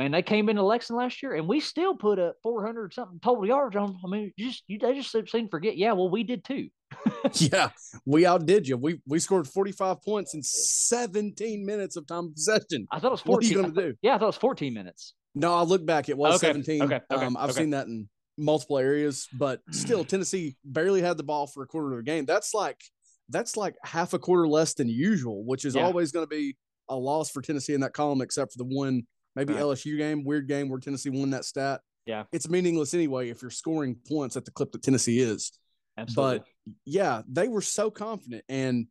man, 0.00 0.12
they 0.12 0.22
came 0.22 0.48
into 0.48 0.62
Lexington 0.62 0.96
last 0.96 1.22
year 1.22 1.34
and 1.34 1.46
we 1.46 1.60
still 1.60 1.94
put 1.94 2.18
up 2.18 2.36
400 2.42 2.94
something 2.94 3.20
total 3.20 3.46
yards 3.46 3.76
on. 3.76 3.98
I 4.04 4.08
mean, 4.08 4.32
just 4.38 4.64
you 4.66 4.78
they 4.78 4.94
just 4.94 5.10
seem 5.10 5.26
to 5.26 5.48
forget. 5.50 5.76
Yeah, 5.76 5.92
well, 5.92 6.08
we 6.08 6.22
did 6.22 6.42
too. 6.42 6.68
yeah, 7.34 7.68
we 8.06 8.24
outdid 8.24 8.66
you. 8.66 8.78
We 8.78 9.00
we 9.06 9.18
scored 9.18 9.46
45 9.46 10.02
points 10.02 10.34
in 10.34 10.42
17 10.42 11.66
minutes 11.66 11.96
of 11.96 12.06
time 12.06 12.32
possession. 12.32 12.86
I 12.90 12.98
thought 12.98 13.08
it 13.08 13.10
was 13.10 13.20
14. 13.20 13.32
What 13.32 13.44
are 13.44 13.46
you 13.46 13.54
going 13.54 13.74
to 13.74 13.92
do? 13.92 13.98
Yeah, 14.00 14.14
I 14.14 14.18
thought 14.18 14.24
it 14.24 14.26
was 14.28 14.36
14 14.36 14.72
minutes. 14.72 15.14
No, 15.34 15.54
I 15.54 15.62
look 15.62 15.84
back. 15.84 16.08
It 16.08 16.16
was 16.16 16.36
okay. 16.36 16.48
17. 16.48 16.82
Okay. 16.82 17.00
okay. 17.12 17.24
Um, 17.24 17.36
I've 17.36 17.50
okay. 17.50 17.60
seen 17.60 17.70
that 17.70 17.86
in 17.86 18.08
multiple 18.36 18.78
areas, 18.78 19.28
but 19.38 19.60
still, 19.70 20.04
Tennessee 20.04 20.56
barely 20.64 21.02
had 21.02 21.18
the 21.18 21.22
ball 21.22 21.46
for 21.46 21.62
a 21.62 21.66
quarter 21.66 21.92
of 21.92 21.98
the 21.98 22.10
game. 22.10 22.24
That's 22.24 22.54
like 22.54 22.80
that's 23.28 23.56
like 23.56 23.76
half 23.84 24.14
a 24.14 24.18
quarter 24.18 24.48
less 24.48 24.74
than 24.74 24.88
usual, 24.88 25.44
which 25.44 25.66
is 25.66 25.74
yeah. 25.74 25.84
always 25.84 26.10
going 26.10 26.24
to 26.24 26.30
be 26.30 26.56
a 26.88 26.96
loss 26.96 27.30
for 27.30 27.42
Tennessee 27.42 27.74
in 27.74 27.82
that 27.82 27.92
column, 27.92 28.22
except 28.22 28.52
for 28.52 28.58
the 28.58 28.64
one 28.64 29.02
maybe 29.36 29.54
right. 29.54 29.62
LSU 29.62 29.96
game, 29.96 30.24
weird 30.24 30.48
game 30.48 30.68
where 30.68 30.80
Tennessee 30.80 31.10
won 31.10 31.30
that 31.30 31.44
stat. 31.44 31.80
Yeah. 32.06 32.24
It's 32.32 32.48
meaningless 32.48 32.94
anyway 32.94 33.30
if 33.30 33.42
you're 33.42 33.50
scoring 33.50 33.96
points 34.08 34.36
at 34.36 34.44
the 34.44 34.50
clip 34.50 34.72
that 34.72 34.82
Tennessee 34.82 35.20
is. 35.20 35.52
Absolutely. 35.96 36.38
But 36.38 36.74
yeah, 36.84 37.22
they 37.28 37.48
were 37.48 37.60
so 37.60 37.90
confident. 37.90 38.44
And 38.48 38.86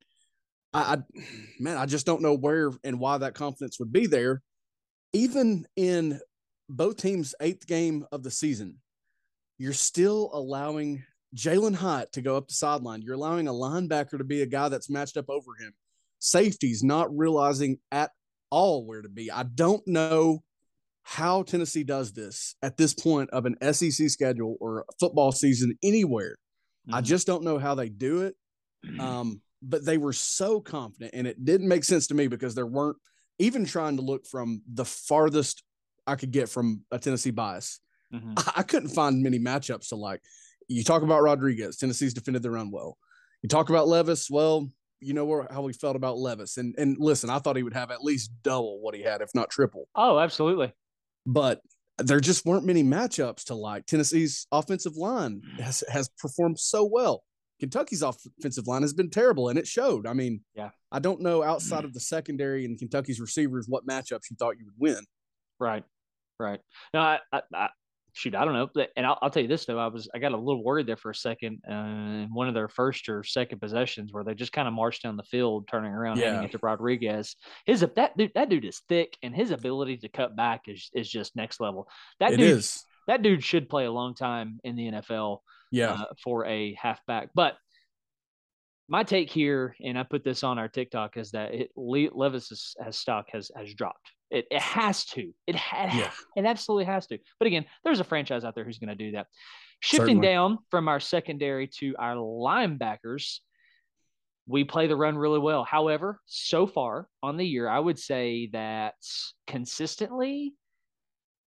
I, 0.74 0.96
I, 0.96 0.98
man, 1.60 1.78
I 1.78 1.86
just 1.86 2.06
don't 2.06 2.22
know 2.22 2.36
where 2.36 2.72
and 2.84 3.00
why 3.00 3.18
that 3.18 3.34
confidence 3.34 3.80
would 3.80 3.92
be 3.92 4.08
there. 4.08 4.42
Even 5.14 5.66
in 5.76 6.20
both 6.70 6.98
teams' 6.98 7.34
eighth 7.42 7.66
game 7.66 8.06
of 8.12 8.22
the 8.22 8.30
season, 8.30 8.78
you're 9.58 9.74
still 9.74 10.30
allowing 10.34 11.04
Jalin 11.36 11.76
Hyatt 11.76 12.12
to 12.14 12.22
go 12.22 12.38
up 12.38 12.48
the 12.48 12.54
sideline. 12.54 13.02
You're 13.02 13.16
allowing 13.16 13.48
a 13.48 13.54
linebacker 13.54 14.18
to 14.18 14.24
be 14.24 14.42
a 14.42 14.48
guy 14.48 14.70
that's 14.70 14.90
matched 14.90 15.18
up 15.18 15.30
over 15.30 15.56
him. 15.60 15.74
Safeties 16.20 16.84
not 16.84 17.16
realizing 17.16 17.80
at 17.92 18.12
all 18.50 18.86
where 18.86 19.02
to 19.02 19.10
be. 19.10 19.32
I 19.32 19.44
don't 19.44 19.86
know 19.88 20.44
how 21.04 21.44
Tennessee 21.44 21.84
does 21.84 22.14
this 22.14 22.56
at 22.62 22.78
this 22.78 22.94
point 22.94 23.30
of 23.32 23.46
an 23.46 23.56
SEC 23.74 24.10
schedule 24.10 24.58
or 24.60 24.86
football 25.00 25.32
season 25.32 25.78
anywhere. 25.82 26.36
Mm-hmm. 26.88 26.96
I 26.96 27.02
just 27.02 27.26
don't 27.26 27.44
know 27.44 27.58
how 27.58 27.76
they 27.76 27.90
do 27.90 28.22
it. 28.22 28.36
Um, 29.00 29.42
but 29.62 29.84
they 29.84 29.98
were 29.98 30.14
so 30.14 30.62
confident, 30.62 31.14
and 31.14 31.28
it 31.28 31.44
didn't 31.44 31.68
make 31.68 31.84
sense 31.84 32.08
to 32.08 32.14
me 32.14 32.28
because 32.28 32.56
there 32.56 32.66
weren't 32.66 32.98
even 33.40 33.66
trying 33.66 33.98
to 33.98 34.02
look 34.02 34.26
from 34.26 34.62
the 34.72 34.86
farthest 34.86 35.64
I 36.08 36.16
could 36.16 36.32
get 36.32 36.50
from 36.50 36.84
a 36.92 37.00
Tennessee 37.00 37.32
bias. 37.32 37.80
Mm-hmm. 38.14 38.34
I, 38.38 38.52
I 38.58 38.64
couldn't 38.64 38.90
find 38.90 39.22
many 39.22 39.40
matchups 39.40 39.90
to 39.90 39.96
like. 39.96 40.22
You 40.68 40.84
talk 40.84 41.02
about 41.02 41.24
Rodriguez, 41.24 41.78
Tennessee's 41.78 42.14
defended 42.14 42.44
their 42.44 42.52
run 42.52 42.72
well. 42.72 42.98
You 43.42 43.50
talk 43.50 43.70
about 43.70 43.88
Levis, 43.88 44.30
well, 44.30 44.70
you 45.02 45.14
know 45.14 45.26
where, 45.26 45.48
how 45.52 45.62
we 45.62 45.74
felt 45.74 45.96
about 45.96 46.18
Levis. 46.18 46.58
And 46.58 46.76
and 46.78 46.98
listen, 47.00 47.30
I 47.30 47.40
thought 47.40 47.56
he 47.56 47.64
would 47.64 47.74
have 47.74 47.92
at 47.92 48.04
least 48.04 48.32
double 48.44 48.82
what 48.82 48.96
he 48.96 49.02
had, 49.02 49.22
if 49.22 49.30
not 49.34 49.50
triple. 49.50 49.88
Oh, 49.96 50.20
absolutely. 50.20 50.74
But 51.26 51.62
there 51.98 52.20
just 52.20 52.46
weren't 52.46 52.66
many 52.66 52.84
matchups 52.84 53.46
to 53.46 53.56
like. 53.56 53.86
Tennessee's 53.86 54.48
offensive 54.52 54.96
line 54.96 55.42
has 55.60 55.84
has 55.90 56.10
performed 56.18 56.60
so 56.60 56.84
well. 56.84 57.24
Kentucky's 57.60 58.02
offensive 58.02 58.68
line 58.68 58.84
has 58.84 58.94
been 58.94 59.10
terrible, 59.10 59.50
and 59.50 59.60
it 59.60 59.68
showed. 59.68 60.08
I 60.08 60.14
mean, 60.14 60.42
yeah, 60.56 60.70
I 60.92 61.00
don't 61.00 61.22
know 61.22 61.44
outside 61.44 61.84
of 61.84 61.94
the 61.94 62.00
secondary 62.00 62.66
and 62.66 62.80
Kentucky's 62.80 63.20
receivers 63.20 63.66
what 63.68 63.86
matchups 63.86 64.30
you 64.30 64.38
thought 64.38 64.58
you 64.58 64.66
would 64.66 64.80
win. 64.96 65.04
Right, 65.60 65.84
right. 66.40 66.62
No, 66.94 67.02
I, 67.02 67.20
I, 67.34 67.70
shoot, 68.14 68.36
I 68.36 68.46
don't 68.46 68.54
know. 68.54 68.86
And 68.96 69.06
I'll, 69.06 69.18
I'll, 69.22 69.30
tell 69.30 69.42
you 69.42 69.48
this 69.48 69.66
though, 69.66 69.80
I 69.80 69.88
was 69.88 70.10
I 70.14 70.20
got 70.20 70.32
a 70.32 70.38
little 70.38 70.64
worried 70.64 70.88
there 70.88 70.98
for 70.98 71.12
a 71.12 71.16
second. 71.16 71.62
Uh, 71.70 72.26
one 72.32 72.48
of 72.48 72.54
their 72.54 72.68
first 72.68 73.10
or 73.10 73.24
second 73.24 73.60
possessions 73.60 74.12
where 74.12 74.24
they 74.24 74.34
just 74.34 74.52
kind 74.52 74.68
of 74.68 74.74
marched 74.74 75.04
down 75.04 75.18
the 75.18 75.24
field, 75.24 75.68
turning 75.68 75.92
around, 75.92 76.18
yeah. 76.18 76.32
handing 76.32 76.46
it 76.46 76.52
to 76.52 76.60
Rodriguez. 76.62 77.36
His 77.66 77.82
that 77.82 78.18
dude, 78.18 78.32
that 78.36 78.50
dude 78.50 78.66
is 78.66 78.82
thick, 78.90 79.18
and 79.24 79.36
his 79.36 79.52
ability 79.52 79.98
to 79.98 80.10
cut 80.10 80.36
back 80.36 80.64
is 80.68 80.90
is 80.94 81.10
just 81.10 81.36
next 81.36 81.60
level. 81.60 81.88
That 82.20 82.32
dude, 82.32 82.42
is. 82.42 82.86
that 83.08 83.22
dude 83.22 83.44
should 83.44 83.70
play 83.70 83.86
a 83.86 83.92
long 83.92 84.16
time 84.16 84.60
in 84.64 84.76
the 84.76 84.92
NFL. 84.92 85.40
Yeah, 85.72 85.92
uh, 85.92 86.06
for 86.24 86.46
a 86.46 86.74
halfback, 86.74 87.30
but. 87.34 87.56
My 88.90 89.04
take 89.04 89.30
here, 89.30 89.76
and 89.84 89.98
I 89.98 90.04
put 90.04 90.24
this 90.24 90.44
on 90.44 90.58
our 90.58 90.68
TikTok, 90.68 91.16
is 91.16 91.32
that 91.32 91.54
it, 91.54 91.72
Levis 91.76 92.50
has 92.50 92.76
uh, 92.86 92.92
stock 92.92 93.28
has 93.32 93.52
has 93.56 93.74
dropped 93.74 94.12
it, 94.32 94.48
it 94.52 94.62
has 94.62 95.06
to. 95.06 95.34
It 95.48 95.56
ha- 95.56 95.92
yeah. 95.94 96.12
it 96.36 96.46
absolutely 96.46 96.86
has 96.86 97.08
to. 97.08 97.18
But 97.40 97.48
again, 97.48 97.66
there's 97.84 98.00
a 98.00 98.04
franchise 98.04 98.44
out 98.44 98.56
there 98.56 98.64
who's 98.64 98.80
going 98.80 98.90
to 98.90 98.96
do 98.96 99.12
that. 99.12 99.28
Shifting 99.82 100.18
Certainly. 100.18 100.28
down 100.28 100.58
from 100.70 100.88
our 100.88 101.00
secondary 101.00 101.68
to 101.80 101.96
our 101.98 102.16
linebackers, 102.16 103.40
we 104.46 104.64
play 104.64 104.88
the 104.88 104.96
run 104.96 105.18
really 105.18 105.40
well. 105.40 105.64
However, 105.64 106.20
so 106.26 106.68
far 106.68 107.08
on 107.24 107.38
the 107.38 107.46
year, 107.46 107.68
I 107.68 107.80
would 107.80 107.98
say 107.98 108.50
that 108.52 108.96
consistently, 109.48 110.54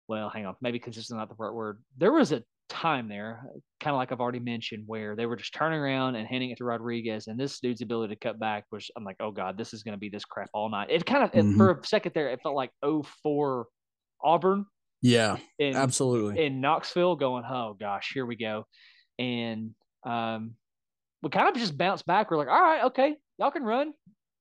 well, 0.08 0.30
hang 0.30 0.46
on, 0.46 0.54
maybe 0.60 0.78
consistent 0.78 1.16
is 1.16 1.18
not 1.18 1.28
the 1.28 1.34
right 1.42 1.52
word. 1.52 1.82
There 1.98 2.12
was 2.12 2.32
a 2.32 2.42
time 2.72 3.08
there, 3.08 3.44
kind 3.80 3.94
of 3.94 3.98
like 3.98 4.10
I've 4.10 4.20
already 4.20 4.40
mentioned, 4.40 4.84
where 4.86 5.14
they 5.14 5.26
were 5.26 5.36
just 5.36 5.52
turning 5.54 5.78
around 5.78 6.16
and 6.16 6.26
handing 6.26 6.50
it 6.50 6.58
to 6.58 6.64
Rodriguez, 6.64 7.26
and 7.26 7.38
this 7.38 7.60
dude's 7.60 7.82
ability 7.82 8.14
to 8.14 8.18
cut 8.18 8.40
back 8.40 8.64
was, 8.72 8.90
I'm 8.96 9.04
like, 9.04 9.16
oh 9.20 9.30
god, 9.30 9.58
this 9.58 9.74
is 9.74 9.82
going 9.82 9.92
to 9.92 9.98
be 9.98 10.08
this 10.08 10.24
crap 10.24 10.48
all 10.54 10.70
night. 10.70 10.88
It 10.90 11.04
kind 11.04 11.22
of 11.22 11.30
mm-hmm. 11.32 11.56
for 11.56 11.72
a 11.72 11.86
second 11.86 12.12
there, 12.14 12.30
it 12.30 12.40
felt 12.42 12.54
like 12.54 12.70
04 12.82 13.66
Auburn. 14.24 14.64
Yeah, 15.02 15.36
in, 15.58 15.76
absolutely. 15.76 16.44
In 16.44 16.60
Knoxville, 16.60 17.16
going, 17.16 17.44
oh 17.44 17.76
gosh, 17.78 18.10
here 18.14 18.24
we 18.24 18.36
go, 18.36 18.64
and 19.18 19.74
um, 20.06 20.54
we 21.22 21.30
kind 21.30 21.48
of 21.48 21.54
just 21.54 21.76
bounced 21.76 22.06
back. 22.06 22.30
We're 22.30 22.38
like, 22.38 22.48
all 22.48 22.62
right, 22.62 22.84
okay, 22.84 23.16
y'all 23.38 23.50
can 23.50 23.64
run. 23.64 23.92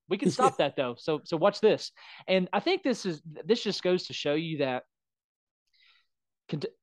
We 0.08 0.16
can 0.18 0.30
stop 0.32 0.56
that 0.56 0.74
though. 0.76 0.94
So 0.98 1.20
so 1.24 1.36
watch 1.36 1.60
this. 1.60 1.92
And 2.26 2.48
I 2.52 2.60
think 2.60 2.82
this 2.82 3.04
is 3.04 3.20
this 3.44 3.62
just 3.62 3.82
goes 3.82 4.06
to 4.06 4.14
show 4.14 4.34
you 4.34 4.58
that 4.58 4.84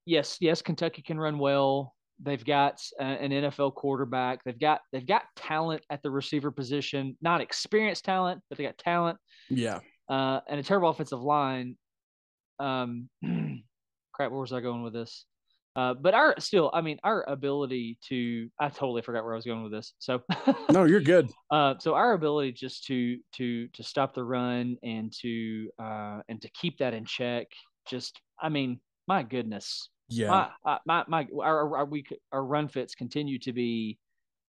yes, 0.06 0.38
yes, 0.40 0.62
Kentucky 0.62 1.02
can 1.02 1.20
run 1.20 1.40
well. 1.40 1.96
They've 2.22 2.44
got 2.44 2.82
an 3.00 3.32
NFL 3.32 3.76
quarterback. 3.76 4.44
They've 4.44 4.60
got 4.60 4.82
they've 4.92 5.06
got 5.06 5.24
talent 5.36 5.84
at 5.90 6.04
the 6.04 6.12
receiver 6.12 6.52
position, 6.52 7.18
not 7.22 7.40
experienced 7.42 8.04
talent, 8.04 8.42
but 8.50 8.58
they 8.58 8.66
got 8.66 8.78
talent. 8.78 9.18
Yeah. 9.50 9.80
Uh, 10.10 10.42
and 10.50 10.60
a 10.60 10.64
terrible 10.64 10.90
offensive 10.90 11.22
line. 11.22 11.78
Um, 12.60 13.10
crap, 14.14 14.32
where 14.32 14.42
was 14.42 14.52
I 14.52 14.60
going 14.60 14.84
with 14.84 14.94
this? 14.94 15.26
Uh, 15.76 15.94
but 15.94 16.14
our 16.14 16.36
still, 16.40 16.70
I 16.74 16.82
mean, 16.82 16.98
our 17.06 17.24
ability 17.30 18.00
to 18.10 18.50
I 18.60 18.68
totally 18.68 19.02
forgot 19.02 19.24
where 19.24 19.34
I 19.34 19.38
was 19.38 19.46
going 19.46 19.64
with 19.64 19.72
this. 19.72 19.94
So 20.00 20.22
no, 20.72 20.84
you're 20.84 21.00
good. 21.00 21.30
Uh, 21.52 21.76
so 21.80 21.94
our 21.94 22.14
ability 22.14 22.52
just 22.52 22.86
to 22.88 23.18
to 23.38 23.68
to 23.70 23.84
stop 23.84 24.14
the 24.14 24.24
run 24.24 24.78
and 24.84 25.14
to 25.22 25.70
uh, 25.82 26.20
and 26.28 26.42
to 26.42 26.50
keep 26.50 26.80
that 26.80 26.94
in 26.94 27.06
check. 27.06 27.48
Just, 27.88 28.20
I 28.42 28.50
mean, 28.50 28.82
my 29.10 29.24
goodness. 29.24 29.90
Yeah. 30.08 30.30
My 30.30 30.74
uh, 30.74 30.78
my, 30.86 31.04
my 31.08 31.28
our, 31.44 31.78
our 31.78 31.86
we 31.86 32.06
our 32.32 32.46
run 32.46 32.68
fits 32.68 32.94
continue 32.96 33.40
to 33.40 33.52
be 33.52 33.98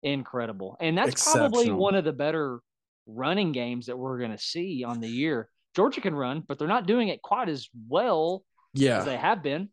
incredible, 0.03 0.77
and 0.81 0.97
that's 0.97 1.33
probably 1.33 1.73
one 1.73 1.95
of 1.95 2.05
the 2.05 2.13
better 2.13 2.61
running 3.07 3.53
games 3.53 3.87
that 3.87 3.99
we're 3.99 4.19
going 4.19 4.31
to 4.31 4.39
see 4.39 4.85
on 4.85 5.01
the 5.01 5.09
year. 5.09 5.49
Georgia 5.75 6.01
can 6.01 6.15
run, 6.15 6.45
but 6.47 6.59
they're 6.59 6.69
not 6.69 6.87
doing 6.87 7.09
it 7.09 7.23
quite 7.23 7.49
as 7.49 7.69
well 7.89 8.45
yeah. 8.75 8.99
as 8.99 9.05
they 9.07 9.17
have 9.17 9.43
been. 9.43 9.71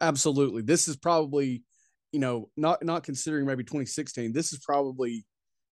Absolutely. 0.00 0.62
This 0.62 0.88
is 0.88 0.96
probably, 0.96 1.62
you 2.12 2.20
know, 2.20 2.50
not 2.56 2.84
not 2.84 3.04
considering 3.04 3.46
maybe 3.46 3.62
2016. 3.62 4.32
This 4.32 4.52
is 4.52 4.58
probably 4.58 5.24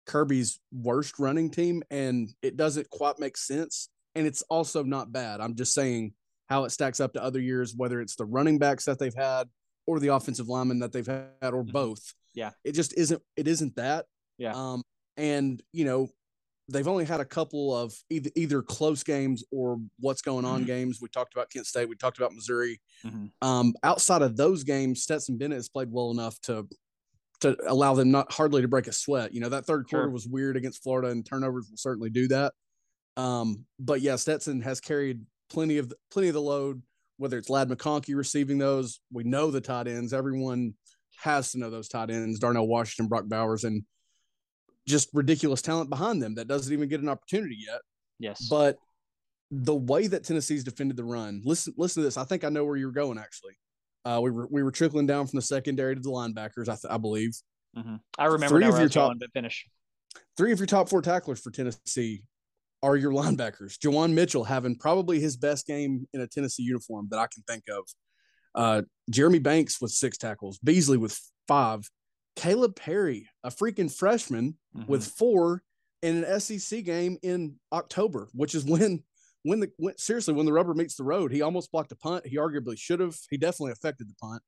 Kirby's 0.07 0.61
worst 0.73 1.19
running 1.19 1.51
team, 1.51 1.83
and 1.91 2.29
it 2.43 2.57
doesn't 2.57 2.89
quite 2.91 3.19
make 3.19 3.37
sense. 3.37 3.89
And 4.15 4.27
it's 4.27 4.43
also 4.43 4.85
not 4.85 5.11
bad. 5.11 5.41
I'm 5.41 5.57
just 5.57 5.75
saying 5.75 6.13
how 6.53 6.65
it 6.65 6.71
stacks 6.71 7.01
up 7.01 7.15
to 7.15 7.23
other 7.23 7.41
years, 7.41 7.75
whether 7.75 8.01
it's 8.01 8.15
the 8.15 8.27
running 8.27 8.59
backs 8.59 8.85
that 8.85 8.99
they've 8.99 9.15
had 9.15 9.49
or 9.87 9.99
the 9.99 10.09
offensive 10.09 10.49
linemen 10.49 10.81
that 10.81 10.93
they've 10.93 11.07
had, 11.07 11.31
or 11.43 11.63
mm-hmm. 11.63 11.73
both. 11.73 12.15
Yeah, 12.35 12.51
it 12.63 12.73
just 12.73 12.97
isn't. 12.97 13.23
It 13.37 13.49
isn't 13.49 13.77
that. 13.77 14.07
Yeah. 14.39 14.53
Um, 14.55 14.83
and 15.17 15.63
you 15.73 15.85
know, 15.85 16.09
they've 16.69 16.89
only 16.89 17.05
had 17.05 17.21
a 17.21 17.25
couple 17.25 17.75
of 17.75 17.95
either 18.11 18.31
either 18.37 18.63
close 18.63 19.03
games 19.03 19.45
or 19.51 19.79
what's 19.99 20.23
going 20.23 20.45
on 20.45 20.61
mm-hmm. 20.61 20.67
games. 20.67 20.99
We 21.01 21.09
talked 21.09 21.35
about 21.35 21.51
Kent 21.51 21.67
State. 21.67 21.89
We 21.89 21.97
talked 21.97 22.19
about 22.19 22.35
Missouri. 22.35 22.81
Mm-hmm. 23.05 23.27
Um, 23.47 23.75
outside 23.83 24.23
of 24.23 24.37
those 24.37 24.63
games, 24.63 25.03
Stetson 25.03 25.39
Bennett 25.39 25.57
has 25.57 25.69
played 25.69 25.91
well 25.91 26.11
enough 26.11 26.39
to 26.43 26.69
to 27.41 27.57
allow 27.67 27.95
them 27.95 28.11
not 28.11 28.31
hardly 28.31 28.63
to 28.63 28.69
break 28.69 28.87
a 28.87 28.93
sweat. 28.93 29.35
You 29.35 29.41
know 29.41 29.49
that 29.49 29.67
third 29.67 29.89
quarter 29.89 30.05
sure. 30.05 30.11
was 30.11 30.29
weird 30.29 30.57
against 30.57 30.83
Florida, 30.83 31.09
and 31.09 31.25
turnovers 31.25 31.69
will 31.71 31.79
certainly 31.79 32.11
do 32.11 32.29
that. 32.29 32.53
Um, 33.17 33.67
but 33.79 34.01
yeah, 34.01 34.17
Stetson 34.17 34.63
has 34.63 34.81
carried 34.81 35.21
plenty 35.53 35.79
of 35.79 35.89
the, 35.89 35.97
plenty 36.11 36.29
of 36.29 36.35
the 36.35 36.41
load. 36.41 36.83
Whether 37.19 37.39
it's 37.39 37.51
Ladd 37.51 37.69
McConkey 37.69 38.17
receiving 38.17 38.59
those, 38.59 39.01
we 39.13 39.23
know 39.23 39.51
the 39.51 39.61
tight 39.61 39.87
ends. 39.87 40.13
Everyone 40.13 40.75
has 41.21 41.53
to 41.53 41.59
know 41.59 41.71
those 41.71 41.89
tight 41.89 42.11
ends: 42.11 42.39
Darnell 42.39 42.67
Washington, 42.67 43.09
Brock 43.09 43.25
Bowers, 43.27 43.65
and 43.65 43.85
just 44.89 45.11
ridiculous 45.13 45.63
talent 45.63 45.91
behind 45.91 46.21
them 46.21 46.35
that 46.35 46.49
doesn't 46.49 46.73
even 46.73 46.89
get 46.89 47.01
an 47.01 47.09
opportunity 47.09 47.57
yet. 47.67 47.81
Yes. 48.19 48.49
But 48.49 48.77
the 49.51 49.75
way 49.75 50.07
that 50.07 50.25
Tennessee's 50.25 50.65
defended 50.65 50.97
the 50.97 51.05
run, 51.05 51.43
listen, 51.45 51.75
listen 51.77 52.03
to 52.03 52.07
this. 52.07 52.17
I 52.17 52.25
think 52.25 52.43
I 52.43 52.49
know 52.49 52.65
where 52.65 52.77
you're 52.77 52.91
going. 52.91 53.19
Actually, 53.19 53.55
uh, 54.05 54.21
we 54.23 54.31
were 54.31 54.49
we 54.51 54.63
were 54.63 54.73
trickling 54.73 55.07
down 55.07 55.27
from 55.27 55.37
the 55.37 55.43
secondary 55.43 55.95
to 55.95 56.01
the 56.01 56.11
linebackers. 56.11 56.69
I, 56.69 56.75
th- 56.75 56.91
I 56.91 56.97
believe. 56.97 57.37
Mm-hmm. 57.77 57.97
I 58.19 58.25
remember 58.25 58.57
three 58.57 58.67
of 58.67 58.79
your 58.79 58.89
top, 58.89 59.15
but 59.19 59.31
finish. 59.33 59.67
Three 60.37 60.53
of 60.53 60.59
your 60.59 60.67
top 60.67 60.89
four 60.89 61.03
tacklers 61.03 61.41
for 61.41 61.51
Tennessee 61.51 62.23
are 62.83 62.97
your 62.97 63.13
linebackers. 63.13 63.79
Juwan 63.79 64.13
Mitchell 64.13 64.45
having 64.45 64.77
probably 64.77 65.21
his 65.21 65.37
best 65.37 65.67
game 65.67 66.07
in 66.13 66.21
a 66.21 66.27
Tennessee 66.27 66.65
uniform 66.65 67.09
that 67.11 67.19
I 67.19 67.27
can 67.33 67.43
think 67.47 67.65
of. 67.71 67.85
Uh, 68.55 68.83
Jeremy 69.11 69.39
Banks 69.39 69.81
with 69.81 69.93
six 69.93 70.19
tackles, 70.19 70.59
Beasley 70.59 70.99
with 70.99 71.19
five, 71.49 71.89
Kalib 72.37 72.77
Perry, 72.77 73.29
a 73.45 73.51
freaking 73.51 73.95
freshman 73.95 74.57
mm-hmm. 74.77 74.91
with 74.91 75.07
four 75.07 75.63
in 76.03 76.25
an 76.25 76.41
SEC 76.41 76.85
game 76.85 77.19
in 77.23 77.57
October, 77.73 78.29
which 78.33 78.55
is 78.55 78.65
when 78.65 79.03
when 79.45 79.61
the 79.61 79.71
when, 79.77 79.97
seriously 79.99 80.35
when 80.35 80.47
the 80.47 80.53
rubber 80.53 80.75
meets 80.75 80.97
the 80.97 81.05
road. 81.05 81.33
He 81.33 81.43
almost 81.43 81.73
blocked 81.73 81.93
a 81.93 81.97
punt. 81.97 82.27
He 82.27 82.37
arguably 82.37 82.79
should 82.79 83.01
have. 83.01 83.17
He 83.31 83.37
definitely 83.37 83.73
affected 83.73 84.09
the 84.09 84.15
punt. 84.21 84.43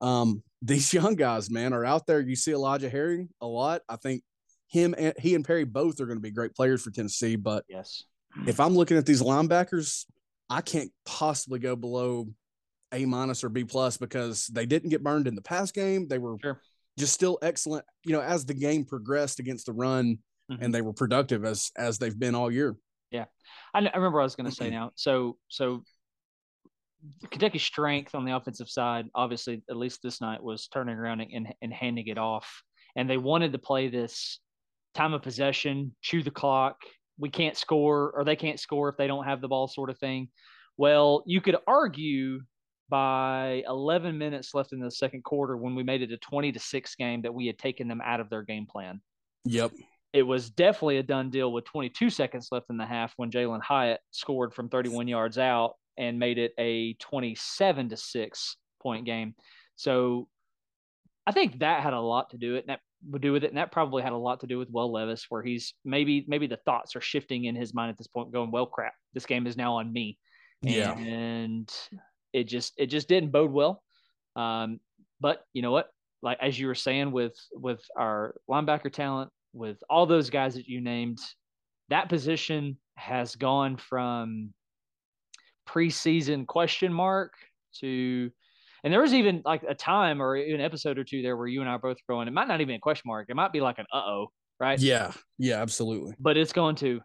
Um, 0.00 0.42
these 0.60 0.92
young 0.94 1.14
guys, 1.14 1.50
man, 1.50 1.72
are 1.72 1.84
out 1.84 2.06
there. 2.06 2.20
You 2.20 2.36
see 2.36 2.52
Elijah 2.52 2.88
Herring 2.88 3.28
a 3.40 3.46
lot. 3.46 3.82
I 3.88 3.96
think 3.96 4.22
him 4.72 4.94
and 4.96 5.14
he 5.18 5.34
and 5.34 5.44
Perry 5.44 5.64
both 5.64 6.00
are 6.00 6.06
going 6.06 6.16
to 6.16 6.22
be 6.22 6.30
great 6.30 6.54
players 6.54 6.82
for 6.82 6.90
Tennessee. 6.90 7.36
But 7.36 7.64
yes, 7.68 8.04
if 8.46 8.58
I'm 8.58 8.74
looking 8.74 8.96
at 8.96 9.06
these 9.06 9.22
linebackers, 9.22 10.06
I 10.48 10.62
can't 10.62 10.90
possibly 11.04 11.58
go 11.58 11.76
below 11.76 12.28
a 12.90 13.04
minus 13.04 13.44
or 13.44 13.50
B 13.50 13.64
plus 13.64 13.96
because 13.96 14.46
they 14.46 14.66
didn't 14.66 14.90
get 14.90 15.02
burned 15.02 15.26
in 15.26 15.34
the 15.34 15.42
past 15.42 15.74
game. 15.74 16.08
They 16.08 16.18
were 16.18 16.36
sure 16.40 16.60
just 16.98 17.12
still 17.12 17.38
excellent. 17.42 17.84
You 18.04 18.12
know, 18.12 18.22
as 18.22 18.44
the 18.44 18.54
game 18.54 18.84
progressed 18.84 19.40
against 19.40 19.66
the 19.66 19.72
run, 19.72 20.18
mm-hmm. 20.50 20.62
and 20.62 20.74
they 20.74 20.82
were 20.82 20.92
productive 20.92 21.44
as 21.44 21.70
as 21.76 21.98
they've 21.98 22.18
been 22.18 22.34
all 22.34 22.50
year. 22.50 22.76
Yeah, 23.10 23.26
I, 23.74 23.80
I 23.80 23.96
remember 23.96 24.20
I 24.20 24.24
was 24.24 24.36
going 24.36 24.48
to 24.48 24.56
say 24.56 24.70
now. 24.70 24.90
So 24.94 25.36
so 25.48 25.84
Kentucky's 27.30 27.62
strength 27.62 28.14
on 28.14 28.24
the 28.24 28.36
offensive 28.36 28.68
side, 28.68 29.06
obviously, 29.14 29.62
at 29.68 29.76
least 29.76 30.00
this 30.02 30.20
night, 30.20 30.42
was 30.42 30.68
turning 30.68 30.96
around 30.96 31.20
and, 31.20 31.52
and 31.60 31.72
handing 31.72 32.06
it 32.06 32.18
off. 32.18 32.62
And 32.94 33.08
they 33.08 33.16
wanted 33.16 33.52
to 33.52 33.58
play 33.58 33.88
this 33.88 34.38
time 34.94 35.14
of 35.14 35.22
possession, 35.22 35.94
chew 36.00 36.22
the 36.22 36.30
clock. 36.30 36.76
We 37.18 37.28
can't 37.28 37.56
score, 37.56 38.12
or 38.16 38.24
they 38.24 38.36
can't 38.36 38.60
score 38.60 38.88
if 38.88 38.96
they 38.96 39.06
don't 39.06 39.24
have 39.24 39.40
the 39.40 39.48
ball, 39.48 39.68
sort 39.68 39.90
of 39.90 39.98
thing. 39.98 40.28
Well, 40.76 41.22
you 41.26 41.40
could 41.40 41.56
argue 41.66 42.40
by 42.88 43.62
11 43.66 44.18
minutes 44.18 44.54
left 44.54 44.72
in 44.72 44.80
the 44.80 44.90
second 44.90 45.24
quarter 45.24 45.56
when 45.56 45.74
we 45.74 45.82
made 45.82 46.02
it 46.02 46.12
a 46.12 46.18
20 46.18 46.52
to 46.52 46.58
6 46.58 46.94
game 46.96 47.22
that 47.22 47.32
we 47.32 47.46
had 47.46 47.58
taken 47.58 47.88
them 47.88 48.02
out 48.04 48.20
of 48.20 48.28
their 48.28 48.42
game 48.42 48.66
plan. 48.66 49.00
Yep. 49.44 49.72
It 50.12 50.22
was 50.24 50.50
definitely 50.50 50.98
a 50.98 51.02
done 51.02 51.30
deal 51.30 51.52
with 51.52 51.64
22 51.64 52.10
seconds 52.10 52.48
left 52.52 52.66
in 52.68 52.76
the 52.76 52.84
half 52.84 53.14
when 53.16 53.30
Jalin 53.30 53.62
Hyatt 53.62 54.00
scored 54.10 54.52
from 54.52 54.68
31 54.68 55.08
yards 55.08 55.38
out 55.38 55.74
and 55.96 56.18
made 56.18 56.38
it 56.38 56.52
a 56.58 56.94
27 56.94 57.88
to 57.88 57.96
6 57.96 58.56
point 58.82 59.06
game. 59.06 59.34
So 59.76 60.28
I 61.26 61.32
think 61.32 61.60
that 61.60 61.82
had 61.82 61.94
a 61.94 62.00
lot 62.00 62.30
to 62.30 62.38
do 62.38 62.56
it. 62.56 62.60
And 62.60 62.68
that 62.68 62.80
would 63.10 63.22
do 63.22 63.32
with 63.32 63.44
it. 63.44 63.48
And 63.48 63.56
that 63.58 63.72
probably 63.72 64.02
had 64.02 64.12
a 64.12 64.16
lot 64.16 64.40
to 64.40 64.46
do 64.46 64.58
with 64.58 64.70
Will 64.70 64.92
Levis, 64.92 65.26
where 65.28 65.42
he's 65.42 65.74
maybe 65.84 66.24
maybe 66.28 66.46
the 66.46 66.58
thoughts 66.64 66.96
are 66.96 67.00
shifting 67.00 67.44
in 67.44 67.56
his 67.56 67.74
mind 67.74 67.90
at 67.90 67.98
this 67.98 68.06
point, 68.06 68.32
going, 68.32 68.50
Well, 68.50 68.66
crap, 68.66 68.94
this 69.14 69.26
game 69.26 69.46
is 69.46 69.56
now 69.56 69.74
on 69.74 69.92
me. 69.92 70.18
Yeah. 70.62 70.96
And 70.96 71.72
it 72.32 72.44
just 72.44 72.74
it 72.76 72.86
just 72.86 73.08
didn't 73.08 73.30
bode 73.30 73.52
well. 73.52 73.82
Um, 74.36 74.80
but 75.20 75.44
you 75.52 75.62
know 75.62 75.72
what? 75.72 75.90
Like 76.22 76.38
as 76.40 76.58
you 76.58 76.66
were 76.66 76.74
saying 76.74 77.12
with 77.12 77.36
with 77.52 77.80
our 77.96 78.34
linebacker 78.48 78.92
talent, 78.92 79.30
with 79.52 79.78
all 79.90 80.06
those 80.06 80.30
guys 80.30 80.54
that 80.54 80.66
you 80.68 80.80
named, 80.80 81.18
that 81.88 82.08
position 82.08 82.78
has 82.96 83.34
gone 83.36 83.76
from 83.76 84.52
preseason 85.68 86.46
question 86.46 86.92
mark 86.92 87.34
to 87.80 88.30
and 88.84 88.92
there 88.92 89.00
was 89.00 89.14
even 89.14 89.42
like 89.44 89.62
a 89.68 89.74
time 89.74 90.20
or 90.20 90.34
an 90.34 90.60
episode 90.60 90.98
or 90.98 91.04
two 91.04 91.22
there 91.22 91.36
where 91.36 91.46
you 91.46 91.60
and 91.60 91.70
I 91.70 91.76
both 91.76 91.98
were 92.08 92.14
going, 92.14 92.28
it 92.28 92.32
might 92.32 92.48
not 92.48 92.60
even 92.60 92.72
be 92.72 92.76
a 92.76 92.80
question 92.80 93.04
mark. 93.06 93.26
It 93.28 93.36
might 93.36 93.52
be 93.52 93.60
like 93.60 93.78
an 93.78 93.86
uh 93.92 93.98
oh, 93.98 94.26
right? 94.58 94.78
Yeah. 94.78 95.12
Yeah, 95.38 95.62
absolutely. 95.62 96.14
But 96.18 96.36
it's 96.36 96.52
going 96.52 96.76
to 96.76 97.00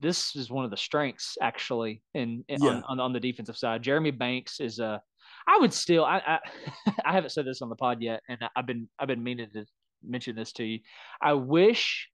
this 0.00 0.36
is 0.36 0.50
one 0.50 0.64
of 0.64 0.70
the 0.70 0.76
strengths 0.76 1.38
actually 1.40 2.02
in, 2.14 2.44
in 2.48 2.62
yeah. 2.62 2.70
on, 2.70 2.84
on, 2.88 3.00
on, 3.00 3.12
the 3.12 3.20
defensive 3.20 3.56
side. 3.56 3.82
Jeremy 3.82 4.10
Banks 4.10 4.60
is 4.60 4.78
a 4.78 5.00
I 5.48 5.58
would 5.58 5.72
still 5.72 6.04
I, 6.04 6.18
I 6.26 6.38
I 7.06 7.12
haven't 7.12 7.30
said 7.30 7.46
this 7.46 7.62
on 7.62 7.68
the 7.68 7.76
pod 7.76 8.02
yet, 8.02 8.20
and 8.28 8.38
I've 8.54 8.66
been 8.66 8.88
I've 8.98 9.08
been 9.08 9.22
meaning 9.22 9.48
to 9.54 9.64
mention 10.04 10.36
this 10.36 10.52
to 10.54 10.64
you. 10.64 10.80
I 11.22 11.32
wish 11.32 12.08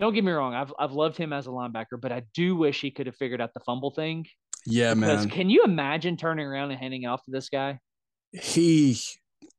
don't 0.00 0.14
get 0.14 0.24
me 0.24 0.32
wrong, 0.32 0.54
I've 0.54 0.72
I've 0.78 0.92
loved 0.92 1.16
him 1.16 1.32
as 1.32 1.46
a 1.46 1.50
linebacker, 1.50 2.00
but 2.00 2.12
I 2.12 2.22
do 2.32 2.56
wish 2.56 2.80
he 2.80 2.90
could 2.90 3.06
have 3.06 3.16
figured 3.16 3.40
out 3.40 3.54
the 3.54 3.60
fumble 3.60 3.90
thing. 3.90 4.26
Yeah, 4.66 4.94
man. 4.94 5.28
Can 5.28 5.50
you 5.50 5.64
imagine 5.64 6.16
turning 6.16 6.46
around 6.46 6.70
and 6.70 6.80
handing 6.80 7.06
off 7.06 7.24
to 7.24 7.30
this 7.30 7.48
guy? 7.48 7.80
He 8.32 8.98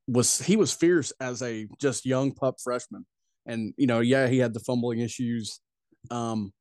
was 0.07 0.39
he 0.39 0.55
was 0.55 0.73
fierce 0.73 1.11
as 1.19 1.41
a 1.41 1.67
just 1.79 2.05
young 2.05 2.31
pup 2.31 2.55
freshman. 2.63 3.05
And 3.45 3.73
you 3.77 3.87
know, 3.87 3.99
yeah, 3.99 4.27
he 4.27 4.39
had 4.39 4.53
the 4.53 4.59
fumbling 4.59 4.99
issues. 4.99 5.59
Um, 6.09 6.53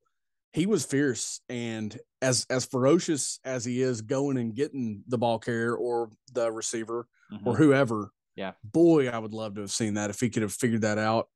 he 0.53 0.65
was 0.65 0.85
fierce 0.85 1.41
and 1.49 1.97
as 2.21 2.45
as 2.49 2.65
ferocious 2.65 3.39
as 3.43 3.65
he 3.65 3.81
is 3.81 4.01
going 4.01 4.37
and 4.37 4.55
getting 4.55 5.03
the 5.07 5.17
ball 5.17 5.39
carrier 5.39 5.75
or 5.75 6.11
the 6.31 6.51
receiver 6.51 7.07
mm-hmm. 7.31 7.47
or 7.47 7.55
whoever. 7.55 8.11
Yeah. 8.35 8.51
Boy, 8.63 9.09
I 9.09 9.17
would 9.17 9.33
love 9.33 9.55
to 9.55 9.61
have 9.61 9.71
seen 9.71 9.95
that 9.95 10.09
if 10.09 10.19
he 10.19 10.29
could 10.29 10.43
have 10.43 10.53
figured 10.53 10.81
that 10.81 10.97
out. 10.97 11.27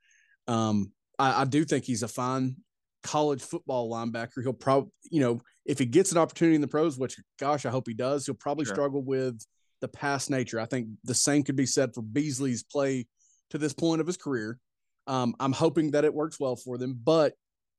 Um, 0.47 0.91
I, 1.17 1.41
I 1.41 1.45
do 1.45 1.65
think 1.65 1.85
he's 1.85 2.03
a 2.03 2.07
fine 2.07 2.57
college 3.03 3.41
football 3.41 3.89
linebacker. 3.91 4.41
He'll 4.43 4.53
probably, 4.53 4.91
you 5.09 5.21
know, 5.21 5.41
if 5.65 5.79
he 5.79 5.85
gets 5.85 6.11
an 6.11 6.17
opportunity 6.17 6.55
in 6.55 6.61
the 6.61 6.67
pros, 6.67 6.97
which 6.97 7.17
gosh, 7.39 7.65
I 7.65 7.69
hope 7.69 7.87
he 7.87 7.93
does, 7.93 8.25
he'll 8.25 8.35
probably 8.35 8.65
sure. 8.65 8.75
struggle 8.75 9.03
with 9.03 9.43
the 9.81 9.87
pass 9.87 10.29
nature. 10.29 10.59
I 10.59 10.65
think 10.65 10.89
the 11.03 11.13
same 11.13 11.43
could 11.43 11.55
be 11.55 11.65
said 11.65 11.93
for 11.93 12.01
Beasley's 12.01 12.63
play 12.63 13.07
to 13.51 13.57
this 13.57 13.73
point 13.73 14.01
of 14.01 14.07
his 14.07 14.17
career. 14.17 14.59
Um, 15.07 15.35
I'm 15.39 15.53
hoping 15.53 15.91
that 15.91 16.05
it 16.05 16.13
works 16.13 16.39
well 16.39 16.55
for 16.55 16.77
them, 16.77 16.99
but 17.03 17.33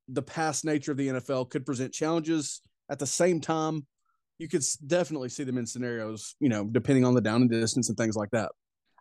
the 0.08 0.22
past 0.22 0.64
nature 0.64 0.92
of 0.92 0.98
the 0.98 1.08
NFL 1.08 1.50
could 1.50 1.64
present 1.64 1.92
challenges. 1.92 2.60
At 2.90 2.98
the 2.98 3.06
same 3.06 3.40
time, 3.40 3.86
you 4.38 4.48
could 4.48 4.64
definitely 4.86 5.28
see 5.28 5.44
them 5.44 5.58
in 5.58 5.66
scenarios, 5.66 6.34
you 6.40 6.48
know, 6.48 6.64
depending 6.64 7.04
on 7.04 7.14
the 7.14 7.20
down 7.20 7.42
and 7.42 7.50
distance 7.50 7.88
and 7.88 7.96
things 7.96 8.16
like 8.16 8.30
that. 8.30 8.50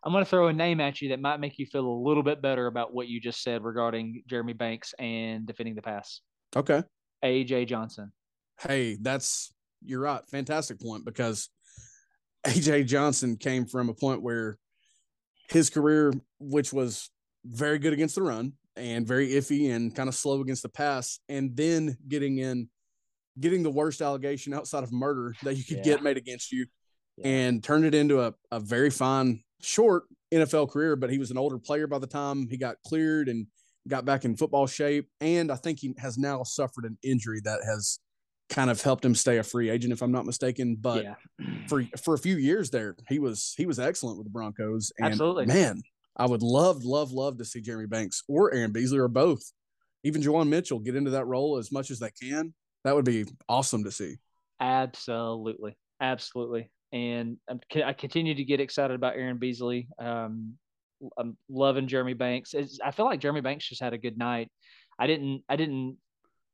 I'm 0.03 0.11
going 0.11 0.23
to 0.23 0.29
throw 0.29 0.47
a 0.47 0.53
name 0.53 0.79
at 0.79 1.01
you 1.01 1.09
that 1.09 1.21
might 1.21 1.39
make 1.39 1.59
you 1.59 1.65
feel 1.65 1.85
a 1.85 1.99
little 2.07 2.23
bit 2.23 2.41
better 2.41 2.67
about 2.67 2.93
what 2.93 3.07
you 3.07 3.19
just 3.19 3.43
said 3.43 3.63
regarding 3.63 4.23
Jeremy 4.27 4.53
Banks 4.53 4.93
and 4.97 5.45
defending 5.45 5.75
the 5.75 5.81
pass. 5.81 6.21
Okay. 6.55 6.83
AJ 7.23 7.67
Johnson. 7.67 8.11
Hey, 8.59 8.97
that's 8.99 9.53
you're 9.83 10.01
right. 10.01 10.21
Fantastic 10.29 10.79
point 10.79 11.05
because 11.05 11.49
AJ 12.47 12.87
Johnson 12.87 13.37
came 13.37 13.65
from 13.65 13.89
a 13.89 13.93
point 13.93 14.21
where 14.21 14.57
his 15.49 15.69
career, 15.69 16.13
which 16.39 16.71
was 16.71 17.09
very 17.45 17.79
good 17.79 17.93
against 17.93 18.15
the 18.15 18.21
run 18.21 18.53
and 18.75 19.07
very 19.07 19.29
iffy 19.29 19.73
and 19.75 19.93
kind 19.95 20.07
of 20.07 20.15
slow 20.15 20.39
against 20.41 20.63
the 20.63 20.69
pass, 20.69 21.19
and 21.27 21.55
then 21.55 21.97
getting 22.07 22.37
in, 22.37 22.69
getting 23.39 23.63
the 23.63 23.69
worst 23.69 24.01
allegation 24.01 24.53
outside 24.53 24.83
of 24.83 24.91
murder 24.91 25.35
that 25.43 25.55
you 25.55 25.63
could 25.63 25.77
yeah. 25.77 25.83
get 25.83 26.03
made 26.03 26.17
against 26.17 26.51
you, 26.51 26.65
yeah. 27.17 27.27
and 27.27 27.63
turned 27.63 27.83
it 27.83 27.93
into 27.93 28.21
a, 28.21 28.33
a 28.51 28.59
very 28.59 28.89
fine, 28.89 29.41
short 29.61 30.03
NFL 30.33 30.69
career. 30.69 30.95
But 30.95 31.09
he 31.09 31.17
was 31.17 31.31
an 31.31 31.37
older 31.37 31.57
player 31.57 31.87
by 31.87 31.99
the 31.99 32.07
time 32.07 32.47
he 32.49 32.57
got 32.57 32.77
cleared 32.85 33.29
and 33.29 33.47
got 33.87 34.05
back 34.05 34.25
in 34.25 34.35
football 34.35 34.67
shape. 34.67 35.09
And 35.21 35.51
I 35.51 35.55
think 35.55 35.79
he 35.79 35.93
has 35.97 36.17
now 36.17 36.43
suffered 36.43 36.85
an 36.85 36.97
injury 37.03 37.41
that 37.43 37.61
has 37.65 37.99
kind 38.49 38.69
of 38.69 38.81
helped 38.81 39.05
him 39.05 39.15
stay 39.15 39.37
a 39.37 39.43
free 39.43 39.69
agent, 39.69 39.93
if 39.93 40.01
I'm 40.01 40.11
not 40.11 40.25
mistaken. 40.25 40.75
But 40.79 41.03
yeah. 41.03 41.15
for 41.67 41.83
for 42.03 42.13
a 42.13 42.19
few 42.19 42.37
years 42.37 42.69
there, 42.69 42.95
he 43.07 43.19
was 43.19 43.53
he 43.57 43.65
was 43.65 43.79
excellent 43.79 44.17
with 44.17 44.25
the 44.25 44.31
Broncos. 44.31 44.91
And 44.97 45.07
Absolutely, 45.07 45.45
man, 45.45 45.81
I 46.17 46.25
would 46.25 46.43
love, 46.43 46.83
love, 46.83 47.11
love 47.11 47.37
to 47.37 47.45
see 47.45 47.61
Jeremy 47.61 47.87
Banks 47.87 48.23
or 48.27 48.53
Aaron 48.53 48.71
Beasley 48.71 48.99
or 48.99 49.07
both, 49.07 49.41
even 50.03 50.21
Juwan 50.21 50.49
Mitchell 50.49 50.79
get 50.79 50.95
into 50.95 51.11
that 51.11 51.25
role 51.25 51.57
as 51.57 51.71
much 51.71 51.91
as 51.91 51.99
they 51.99 52.11
can. 52.21 52.53
That 52.83 52.95
would 52.95 53.05
be 53.05 53.25
awesome 53.47 53.83
to 53.83 53.91
see. 53.91 54.17
Absolutely, 54.59 55.77
absolutely. 56.01 56.69
And 56.91 57.37
I 57.85 57.93
continue 57.93 58.35
to 58.35 58.43
get 58.43 58.59
excited 58.59 58.95
about 58.95 59.15
Aaron 59.15 59.37
Beasley. 59.37 59.87
Um, 59.99 60.55
I'm 61.17 61.37
loving 61.49 61.87
Jeremy 61.87 62.13
Banks. 62.13 62.53
It's, 62.53 62.79
I 62.83 62.91
feel 62.91 63.05
like 63.05 63.19
Jeremy 63.19 63.41
Banks 63.41 63.67
just 63.67 63.81
had 63.81 63.93
a 63.93 63.97
good 63.97 64.17
night. 64.17 64.49
I 64.97 65.07
didn't, 65.07 65.43
I 65.47 65.55
didn't 65.55 65.97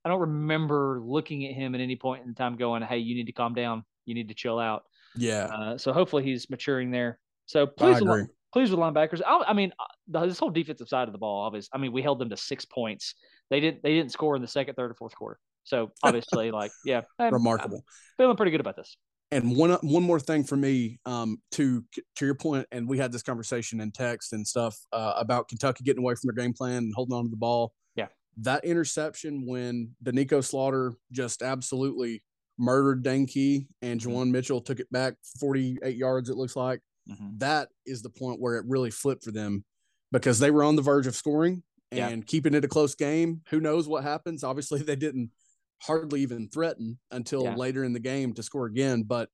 I 0.05 0.09
don't 0.09 0.21
remember 0.21 1.01
looking 1.03 1.45
at 1.47 1.53
him 1.55 1.73
at 1.73 1.81
any 1.81 1.95
point 1.95 2.25
in 2.25 2.35
time 2.35 2.55
going, 2.57 2.83
"Hey, 2.83 2.99
you 2.99 3.15
need 3.15 3.25
to 3.25 3.31
calm 3.31 3.55
down. 3.55 3.83
You 4.05 4.13
need 4.13 4.27
to 4.27 4.35
chill 4.35 4.59
out." 4.59 4.83
Yeah. 5.15 5.45
Uh, 5.45 5.77
so 5.79 5.91
hopefully 5.91 6.23
he's 6.23 6.47
maturing 6.47 6.91
there. 6.91 7.17
So 7.47 7.65
please, 7.65 8.01
with, 8.01 8.27
please 8.53 8.69
with 8.69 8.79
linebackers. 8.79 9.21
I, 9.25 9.45
I 9.47 9.53
mean, 9.53 9.73
this 10.07 10.37
whole 10.37 10.51
defensive 10.51 10.87
side 10.87 11.07
of 11.07 11.11
the 11.11 11.17
ball, 11.17 11.43
obviously. 11.43 11.71
I 11.73 11.79
mean, 11.79 11.91
we 11.91 12.03
held 12.03 12.19
them 12.19 12.29
to 12.29 12.37
six 12.37 12.65
points. 12.65 13.15
They 13.49 13.59
didn't. 13.59 13.81
They 13.81 13.95
didn't 13.95 14.11
score 14.11 14.35
in 14.35 14.43
the 14.43 14.47
second, 14.47 14.75
third, 14.75 14.91
or 14.91 14.93
fourth 14.93 15.15
quarter. 15.15 15.39
So 15.63 15.91
obviously, 16.03 16.51
like, 16.51 16.71
yeah, 16.85 17.01
I'm, 17.17 17.33
remarkable. 17.33 17.77
I'm 17.77 18.23
feeling 18.23 18.37
pretty 18.37 18.51
good 18.51 18.61
about 18.61 18.75
this. 18.75 18.95
And 19.35 19.55
one 19.55 19.71
one 19.81 20.03
more 20.03 20.19
thing 20.19 20.43
for 20.43 20.55
me, 20.55 20.99
um, 21.05 21.37
to 21.53 21.83
to 22.15 22.25
your 22.25 22.35
point, 22.35 22.67
and 22.71 22.87
we 22.87 22.97
had 22.97 23.11
this 23.11 23.23
conversation 23.23 23.81
in 23.81 23.91
text 23.91 24.33
and 24.33 24.47
stuff 24.47 24.77
uh, 24.93 25.13
about 25.17 25.47
Kentucky 25.47 25.83
getting 25.83 26.03
away 26.03 26.15
from 26.15 26.29
their 26.33 26.43
game 26.43 26.53
plan 26.53 26.77
and 26.77 26.93
holding 26.95 27.15
on 27.15 27.25
to 27.25 27.29
the 27.29 27.35
ball 27.37 27.73
Yeah, 27.95 28.07
that 28.37 28.63
interception 28.63 29.45
when 29.45 29.95
Doneiko 30.03 30.43
Slaughter 30.43 30.93
just 31.11 31.41
absolutely 31.41 32.23
murdered 32.57 33.03
Dane 33.03 33.25
Key 33.25 33.67
and 33.81 33.99
mm-hmm. 33.99 34.31
Mitchell 34.31 34.61
took 34.61 34.79
it 34.79 34.91
back 34.91 35.15
48 35.39 35.95
yards, 35.95 36.29
it 36.29 36.37
looks 36.37 36.55
like. 36.55 36.79
Mm-hmm. 37.09 37.37
That 37.37 37.69
is 37.85 38.01
the 38.01 38.09
point 38.09 38.39
where 38.39 38.55
it 38.55 38.65
really 38.67 38.91
flipped 38.91 39.23
for 39.23 39.31
them 39.31 39.63
because 40.11 40.39
they 40.39 40.51
were 40.51 40.63
on 40.63 40.75
the 40.75 40.81
verge 40.81 41.07
of 41.07 41.15
scoring 41.15 41.63
and 41.91 42.21
yeah. 42.21 42.25
keeping 42.25 42.53
it 42.53 42.65
a 42.65 42.67
close 42.67 42.95
game. 42.95 43.41
Who 43.49 43.59
knows 43.59 43.87
what 43.87 44.03
happens? 44.03 44.43
Obviously, 44.43 44.81
they 44.83 44.95
didn't 44.95 45.31
hardly 45.81 46.21
even 46.21 46.49
threaten 46.49 46.99
until 47.11 47.43
yeah. 47.43 47.55
later 47.55 47.83
in 47.83 47.93
the 47.93 47.99
game 47.99 48.33
to 48.33 48.43
score 48.43 48.65
again. 48.65 49.03
But, 49.03 49.29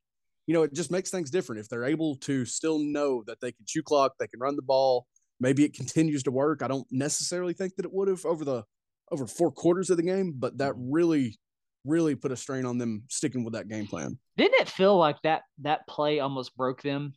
you 0.48 0.54
know, 0.54 0.64
it 0.64 0.74
just 0.74 0.92
makes 0.92 1.10
things 1.10 1.30
different. 1.30 1.62
If 1.62 1.70
they're 1.70 1.86
able 1.86 2.16
to 2.18 2.46
still 2.46 2.80
know 2.80 3.24
that 3.28 3.40
they 3.42 3.52
can 3.52 3.66
chew 3.68 3.84
clock, 3.84 4.14
they 4.20 4.28
can 4.28 4.40
run 4.40 4.56
the 4.56 4.62
ball, 4.62 5.06
maybe 5.40 5.66
it 5.66 5.74
continues 5.76 6.24
to 6.24 6.32
work. 6.32 6.62
I 6.64 6.68
don't 6.68 6.88
necessarily 6.92 7.54
think 7.54 7.76
that 7.76 7.86
it 7.86 7.94
would 7.94 8.08
have 8.08 8.26
over 8.26 8.46
the 8.46 8.64
over 9.12 9.28
four 9.28 9.52
quarters 9.52 9.90
of 9.90 9.98
the 9.98 10.04
game, 10.04 10.34
but 10.38 10.58
that 10.60 10.74
mm-hmm. 10.74 10.92
really, 10.92 11.40
really 11.86 12.16
put 12.16 12.32
a 12.32 12.38
strain 12.38 12.66
on 12.66 12.78
them 12.78 13.04
sticking 13.10 13.44
with 13.44 13.54
that 13.54 13.68
game 13.68 13.86
plan. 13.86 14.18
Didn't 14.38 14.62
it 14.62 14.70
feel 14.70 14.98
like 14.98 15.22
that 15.24 15.42
that 15.64 15.86
play 15.88 16.20
almost 16.20 16.56
broke 16.56 16.82
them? 16.82 17.14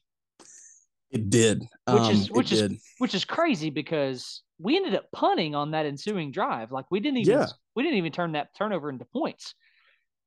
It 1.14 1.30
did, 1.30 1.60
which 1.60 1.68
um, 1.86 2.10
is 2.10 2.30
which 2.32 2.50
is 2.50 2.60
did. 2.60 2.76
which 2.98 3.14
is 3.14 3.24
crazy 3.24 3.70
because 3.70 4.42
we 4.58 4.76
ended 4.76 4.96
up 4.96 5.12
punting 5.12 5.54
on 5.54 5.70
that 5.70 5.86
ensuing 5.86 6.32
drive. 6.32 6.72
Like 6.72 6.86
we 6.90 6.98
didn't 6.98 7.18
even 7.18 7.38
yeah. 7.38 7.46
we 7.76 7.84
didn't 7.84 7.98
even 7.98 8.10
turn 8.10 8.32
that 8.32 8.48
turnover 8.58 8.90
into 8.90 9.04
points, 9.04 9.54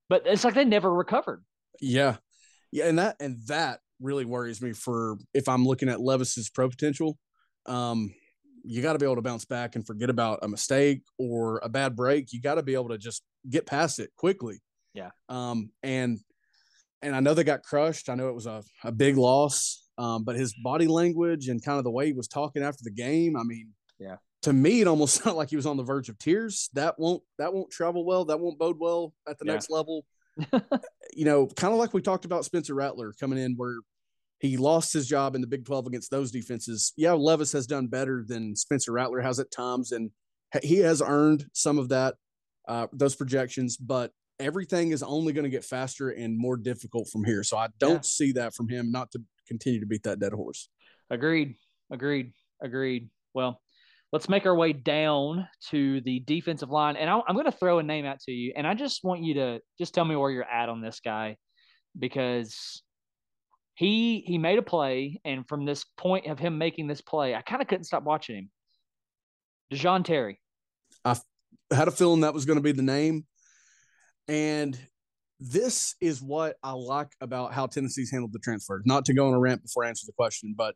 but 0.08 0.24
it's 0.26 0.46
like 0.46 0.54
they 0.54 0.64
never 0.64 0.92
recovered. 0.92 1.44
Yeah, 1.82 2.16
yeah, 2.72 2.88
and 2.88 3.00
that 3.00 3.18
and 3.20 3.38
that 3.48 3.82
really 4.00 4.24
worries 4.24 4.62
me 4.62 4.72
for 4.72 5.18
if 5.34 5.50
I'm 5.50 5.66
looking 5.66 5.90
at 5.90 6.00
Levis's 6.00 6.50
pro 6.50 6.70
potential. 6.70 7.18
Um, 7.66 8.14
you 8.64 8.82
got 8.82 8.94
to 8.94 9.00
be 9.00 9.06
able 9.06 9.18
to 9.18 9.22
bounce 9.22 9.44
back 9.44 9.76
and 9.76 9.86
forget 9.86 10.10
about 10.10 10.40
a 10.42 10.48
mistake 10.48 11.02
or 11.18 11.60
a 11.64 11.70
bad 11.70 11.98
break. 11.98 12.32
You 12.32 12.42
got 12.42 12.56
to 12.56 12.64
be 12.64 12.76
able 12.76 12.90
to 12.90 12.98
just 12.98 13.24
get 13.50 13.66
past 13.66 14.00
it 14.00 14.12
quickly. 14.16 14.62
Yeah. 14.94 15.10
Um, 15.28 15.72
and 15.84 16.20
and 17.02 17.14
I 17.14 17.20
know 17.20 17.34
they 17.34 17.44
got 17.44 17.64
crushed. 17.64 18.08
I 18.08 18.16
know 18.16 18.30
it 18.30 18.36
was 18.36 18.46
a, 18.46 18.64
a 18.86 18.92
big 18.94 19.18
loss. 19.18 19.84
Um, 19.98 20.24
but 20.24 20.36
his 20.36 20.54
body 20.64 20.88
language 20.88 21.48
and 21.48 21.64
kind 21.64 21.78
of 21.78 21.84
the 21.84 21.92
way 21.92 22.08
he 22.08 22.14
was 22.14 22.28
talking 22.28 22.64
after 22.64 22.84
the 22.84 22.92
game, 22.92 23.36
I 23.36 23.44
mean, 23.44 23.74
yeah. 24.00 24.18
To 24.44 24.54
me, 24.54 24.82
it 24.82 24.88
almost 24.88 25.16
sounded 25.24 25.38
like 25.38 25.50
he 25.50 25.56
was 25.56 25.66
on 25.66 25.78
the 25.78 25.84
verge 25.84 26.10
of 26.10 26.20
tears. 26.20 26.70
That 26.74 27.00
won't 27.00 27.24
that 27.40 27.54
won't 27.54 27.72
travel 27.72 28.06
well. 28.06 28.26
That 28.26 28.40
won't 28.40 28.60
bode 28.60 28.78
well 28.80 29.14
at 29.28 29.40
the 29.40 29.46
yeah. 29.46 29.54
next 29.54 29.70
level. 29.70 30.06
you 31.14 31.26
know, 31.26 31.48
kind 31.48 31.74
of 31.74 31.80
like 31.80 31.94
we 31.94 32.02
talked 32.02 32.26
about 32.26 32.46
Spencer 32.46 32.76
Rattler 32.76 33.14
coming 33.20 33.40
in, 33.40 33.56
where 33.56 33.78
he 34.40 34.56
lost 34.56 34.94
his 34.94 35.08
job 35.08 35.34
in 35.34 35.42
the 35.42 35.48
Big 35.48 35.66
12 35.66 35.88
against 35.88 36.12
those 36.12 36.32
defenses. 36.32 36.94
Yeah, 36.96 37.14
Levis 37.14 37.52
has 37.54 37.66
done 37.66 37.88
better 37.88 38.24
than 38.28 38.56
Spencer 38.56 38.92
Rattler 38.92 39.22
has 39.22 39.40
at 39.40 39.50
times, 39.50 39.92
and 39.92 40.12
he 40.62 40.78
has 40.78 41.02
earned 41.02 41.48
some 41.54 41.80
of 41.80 41.90
that, 41.90 42.16
uh, 42.68 42.88
those 42.94 43.16
projections, 43.16 43.78
but 43.78 44.12
everything 44.40 44.92
is 44.92 45.02
only 45.02 45.34
going 45.34 45.44
to 45.44 45.50
get 45.50 45.66
faster 45.66 46.10
and 46.10 46.38
more 46.38 46.56
difficult 46.56 47.10
from 47.10 47.24
here. 47.24 47.44
So 47.44 47.58
I 47.58 47.70
don't 47.80 47.96
yeah. 47.96 48.02
see 48.02 48.32
that 48.34 48.54
from 48.54 48.70
him 48.70 48.92
not 48.92 49.12
to 49.12 49.22
continue 49.48 49.80
to 49.80 49.86
beat 49.86 50.04
that 50.04 50.20
dead 50.20 50.34
horse. 50.34 50.70
Agreed. 51.10 51.56
Agreed. 51.92 52.34
Agreed. 52.62 53.10
Well, 53.34 53.62
let's 54.12 54.30
make 54.30 54.46
our 54.46 54.56
way 54.56 54.74
down 54.74 55.48
to 55.70 56.02
the 56.02 56.20
defensive 56.20 56.70
line. 56.70 56.96
And 56.96 57.10
I'm 57.10 57.36
going 57.36 57.46
to 57.46 57.52
throw 57.52 57.80
a 57.80 57.84
name 57.84 58.06
out 58.06 58.20
to 58.22 58.32
you. 58.32 58.54
And 58.56 58.68
I 58.68 58.74
just 58.74 59.04
want 59.04 59.24
you 59.24 59.36
to 59.36 59.60
just 59.78 59.94
tell 59.94 60.06
me 60.06 60.16
where 60.16 60.32
you're 60.32 60.44
at 60.44 60.70
on 60.70 60.82
this 60.82 61.00
guy 61.04 61.38
because 61.98 62.82
he 63.78 64.24
he 64.26 64.40
made 64.40 64.58
a 64.58 64.64
play, 64.64 65.22
and 65.24 65.48
from 65.48 65.64
this 65.64 65.86
point 65.98 66.26
of 66.26 66.40
him 66.40 66.58
making 66.58 66.88
this 66.88 67.02
play, 67.02 67.36
I 67.36 67.44
kind 67.44 67.62
of 67.62 67.68
couldn't 67.68 67.84
stop 67.84 68.04
watching 68.04 68.36
him. 68.36 68.50
Da'Jon 69.72 70.04
Terry. 70.04 70.40
I 71.06 71.16
had 71.72 71.88
a 71.88 71.92
feeling 71.92 72.22
that 72.22 72.34
was 72.34 72.46
going 72.46 72.58
to 72.58 72.64
be 72.64 72.72
the 72.72 72.82
name, 72.82 73.28
and 74.28 74.78
this 75.40 75.96
is 76.02 76.22
what 76.22 76.56
I 76.64 76.72
like 76.72 77.12
about 77.22 77.54
how 77.54 77.68
Tennessee's 77.68 78.12
handled 78.12 78.34
the 78.34 78.40
transfer. 78.40 78.82
Not 78.86 79.06
to 79.06 79.14
go 79.14 79.28
on 79.28 79.34
a 79.34 79.40
rant 79.40 79.62
before 79.62 79.86
I 79.86 79.90
answer 79.90 80.06
the 80.06 80.14
question, 80.14 80.56
but 80.58 80.76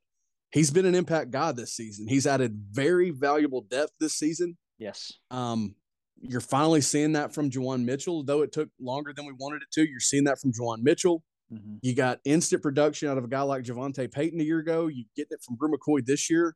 he's 0.52 0.72
been 0.72 0.86
an 0.86 0.96
impact 0.96 1.32
guy 1.32 1.52
this 1.52 1.74
season. 1.74 2.08
He's 2.08 2.28
added 2.28 2.54
very 2.72 3.10
valuable 3.10 3.62
depth 3.62 3.94
this 4.00 4.14
season. 4.14 4.58
Yes. 4.78 5.14
Um, 5.32 5.76
you're 6.22 6.42
finally 6.42 6.82
seeing 6.82 7.14
that 7.14 7.34
from 7.34 7.50
Juwan 7.50 7.84
Mitchell, 7.84 8.24
though 8.24 8.42
it 8.44 8.52
took 8.52 8.70
longer 8.80 9.14
than 9.14 9.26
we 9.26 9.34
wanted 9.34 9.64
it 9.64 9.72
to. 9.74 9.88
You're 9.88 10.00
seeing 10.00 10.26
that 10.26 10.40
from 10.40 10.52
Juwan 10.52 10.80
Mitchell. 10.82 11.24
Mm-hmm. 11.52 11.78
You 11.82 11.96
got 11.96 12.20
instant 12.24 12.62
production 12.62 13.10
out 13.10 13.18
of 13.18 13.24
a 13.24 13.28
guy 13.28 13.42
like 13.42 13.64
JaVonta 13.64 14.12
Payton 14.12 14.40
a 14.40 14.44
year 14.44 14.60
ago. 14.60 14.88
You 14.88 15.06
get 15.16 15.28
it 15.32 15.40
from 15.46 15.56
Bru 15.56 15.70
McCoy 15.72 16.06
this 16.06 16.30
year. 16.30 16.56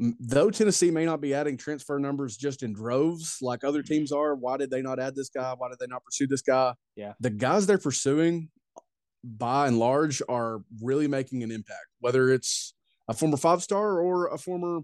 Though 0.00 0.50
Tennessee 0.50 0.90
may 0.90 1.04
not 1.04 1.20
be 1.20 1.34
adding 1.34 1.58
transfer 1.58 1.98
numbers 1.98 2.38
just 2.38 2.62
in 2.62 2.72
droves 2.72 3.36
like 3.42 3.64
other 3.64 3.82
mm-hmm. 3.82 3.94
teams 3.94 4.12
are, 4.12 4.34
why 4.34 4.56
did 4.56 4.70
they 4.70 4.80
not 4.80 4.98
add 4.98 5.14
this 5.14 5.28
guy? 5.28 5.54
Why 5.56 5.68
did 5.68 5.78
they 5.78 5.86
not 5.86 6.02
pursue 6.02 6.26
this 6.26 6.40
guy? 6.40 6.72
Yeah. 6.96 7.12
The 7.20 7.28
guys 7.28 7.66
they're 7.66 7.76
pursuing, 7.76 8.48
by 9.22 9.66
and 9.66 9.78
large, 9.78 10.22
are 10.26 10.62
really 10.80 11.06
making 11.06 11.42
an 11.42 11.50
impact, 11.50 11.86
whether 11.98 12.30
it's 12.30 12.72
a 13.08 13.14
former 13.14 13.36
five 13.36 13.62
star 13.62 14.00
or 14.00 14.28
a 14.28 14.38
former 14.38 14.80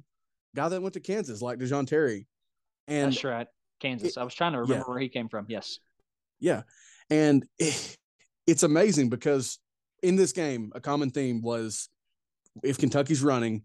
guy 0.54 0.68
that 0.68 0.82
went 0.82 0.92
to 0.94 1.00
Kansas 1.00 1.40
like 1.40 1.60
Da'Jon 1.60 1.86
Terry. 1.86 2.26
And 2.86 3.12
That's 3.12 3.24
right. 3.24 3.46
Kansas. 3.80 4.18
It, 4.18 4.20
I 4.20 4.24
was 4.24 4.34
trying 4.34 4.52
to 4.52 4.60
remember 4.60 4.84
yeah. 4.86 4.92
where 4.92 4.98
he 4.98 5.08
came 5.08 5.30
from. 5.30 5.46
Yes. 5.48 5.78
Yeah. 6.40 6.62
And 7.08 7.46
it's 7.58 8.62
amazing 8.62 9.08
because 9.08 9.58
in 10.02 10.16
this 10.16 10.32
game, 10.32 10.72
a 10.74 10.80
common 10.80 11.10
theme 11.10 11.40
was 11.40 11.88
if 12.62 12.76
Kentucky's 12.76 13.22
running, 13.22 13.62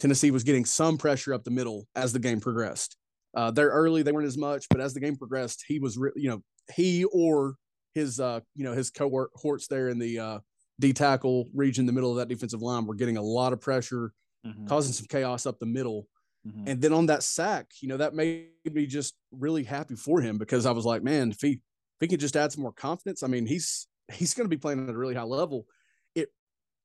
Tennessee 0.00 0.30
was 0.30 0.42
getting 0.42 0.64
some 0.64 0.98
pressure 0.98 1.32
up 1.32 1.44
the 1.44 1.50
middle 1.50 1.86
as 1.94 2.12
the 2.12 2.18
game 2.18 2.40
progressed. 2.40 2.96
Uh, 3.36 3.50
they're 3.50 3.68
early, 3.68 4.02
they 4.02 4.10
weren't 4.12 4.26
as 4.26 4.38
much, 4.38 4.66
but 4.70 4.80
as 4.80 4.94
the 4.94 5.00
game 5.00 5.16
progressed, 5.16 5.64
he 5.68 5.78
was, 5.78 5.96
re- 5.96 6.10
you 6.16 6.28
know, 6.28 6.42
he 6.74 7.04
or 7.04 7.54
his, 7.94 8.18
uh, 8.18 8.40
you 8.56 8.64
know, 8.64 8.72
his 8.72 8.90
cohorts 8.90 9.68
there 9.68 9.88
in 9.88 9.98
the 9.98 10.18
uh, 10.18 10.38
D 10.80 10.92
tackle 10.92 11.48
region, 11.54 11.86
the 11.86 11.92
middle 11.92 12.10
of 12.10 12.16
that 12.16 12.28
defensive 12.28 12.62
line, 12.62 12.86
were 12.86 12.94
getting 12.94 13.18
a 13.18 13.22
lot 13.22 13.52
of 13.52 13.60
pressure, 13.60 14.12
mm-hmm. 14.44 14.66
causing 14.66 14.92
some 14.92 15.06
chaos 15.06 15.46
up 15.46 15.58
the 15.58 15.66
middle. 15.66 16.08
Mm-hmm. 16.46 16.68
And 16.68 16.80
then 16.80 16.92
on 16.92 17.06
that 17.06 17.22
sack, 17.22 17.66
you 17.80 17.88
know, 17.88 17.98
that 17.98 18.14
made 18.14 18.48
me 18.64 18.86
just 18.86 19.14
really 19.30 19.62
happy 19.62 19.94
for 19.94 20.20
him 20.20 20.38
because 20.38 20.64
I 20.64 20.72
was 20.72 20.86
like, 20.86 21.02
man, 21.02 21.30
if 21.30 21.40
he 21.40 21.50
if 21.50 21.60
he 22.00 22.08
can 22.08 22.18
just 22.18 22.36
add 22.36 22.50
some 22.50 22.62
more 22.62 22.72
confidence, 22.72 23.22
I 23.22 23.26
mean, 23.26 23.46
he's 23.46 23.86
he's 24.12 24.32
going 24.32 24.46
to 24.46 24.56
be 24.56 24.60
playing 24.60 24.88
at 24.88 24.94
a 24.94 24.98
really 24.98 25.14
high 25.14 25.22
level. 25.22 25.66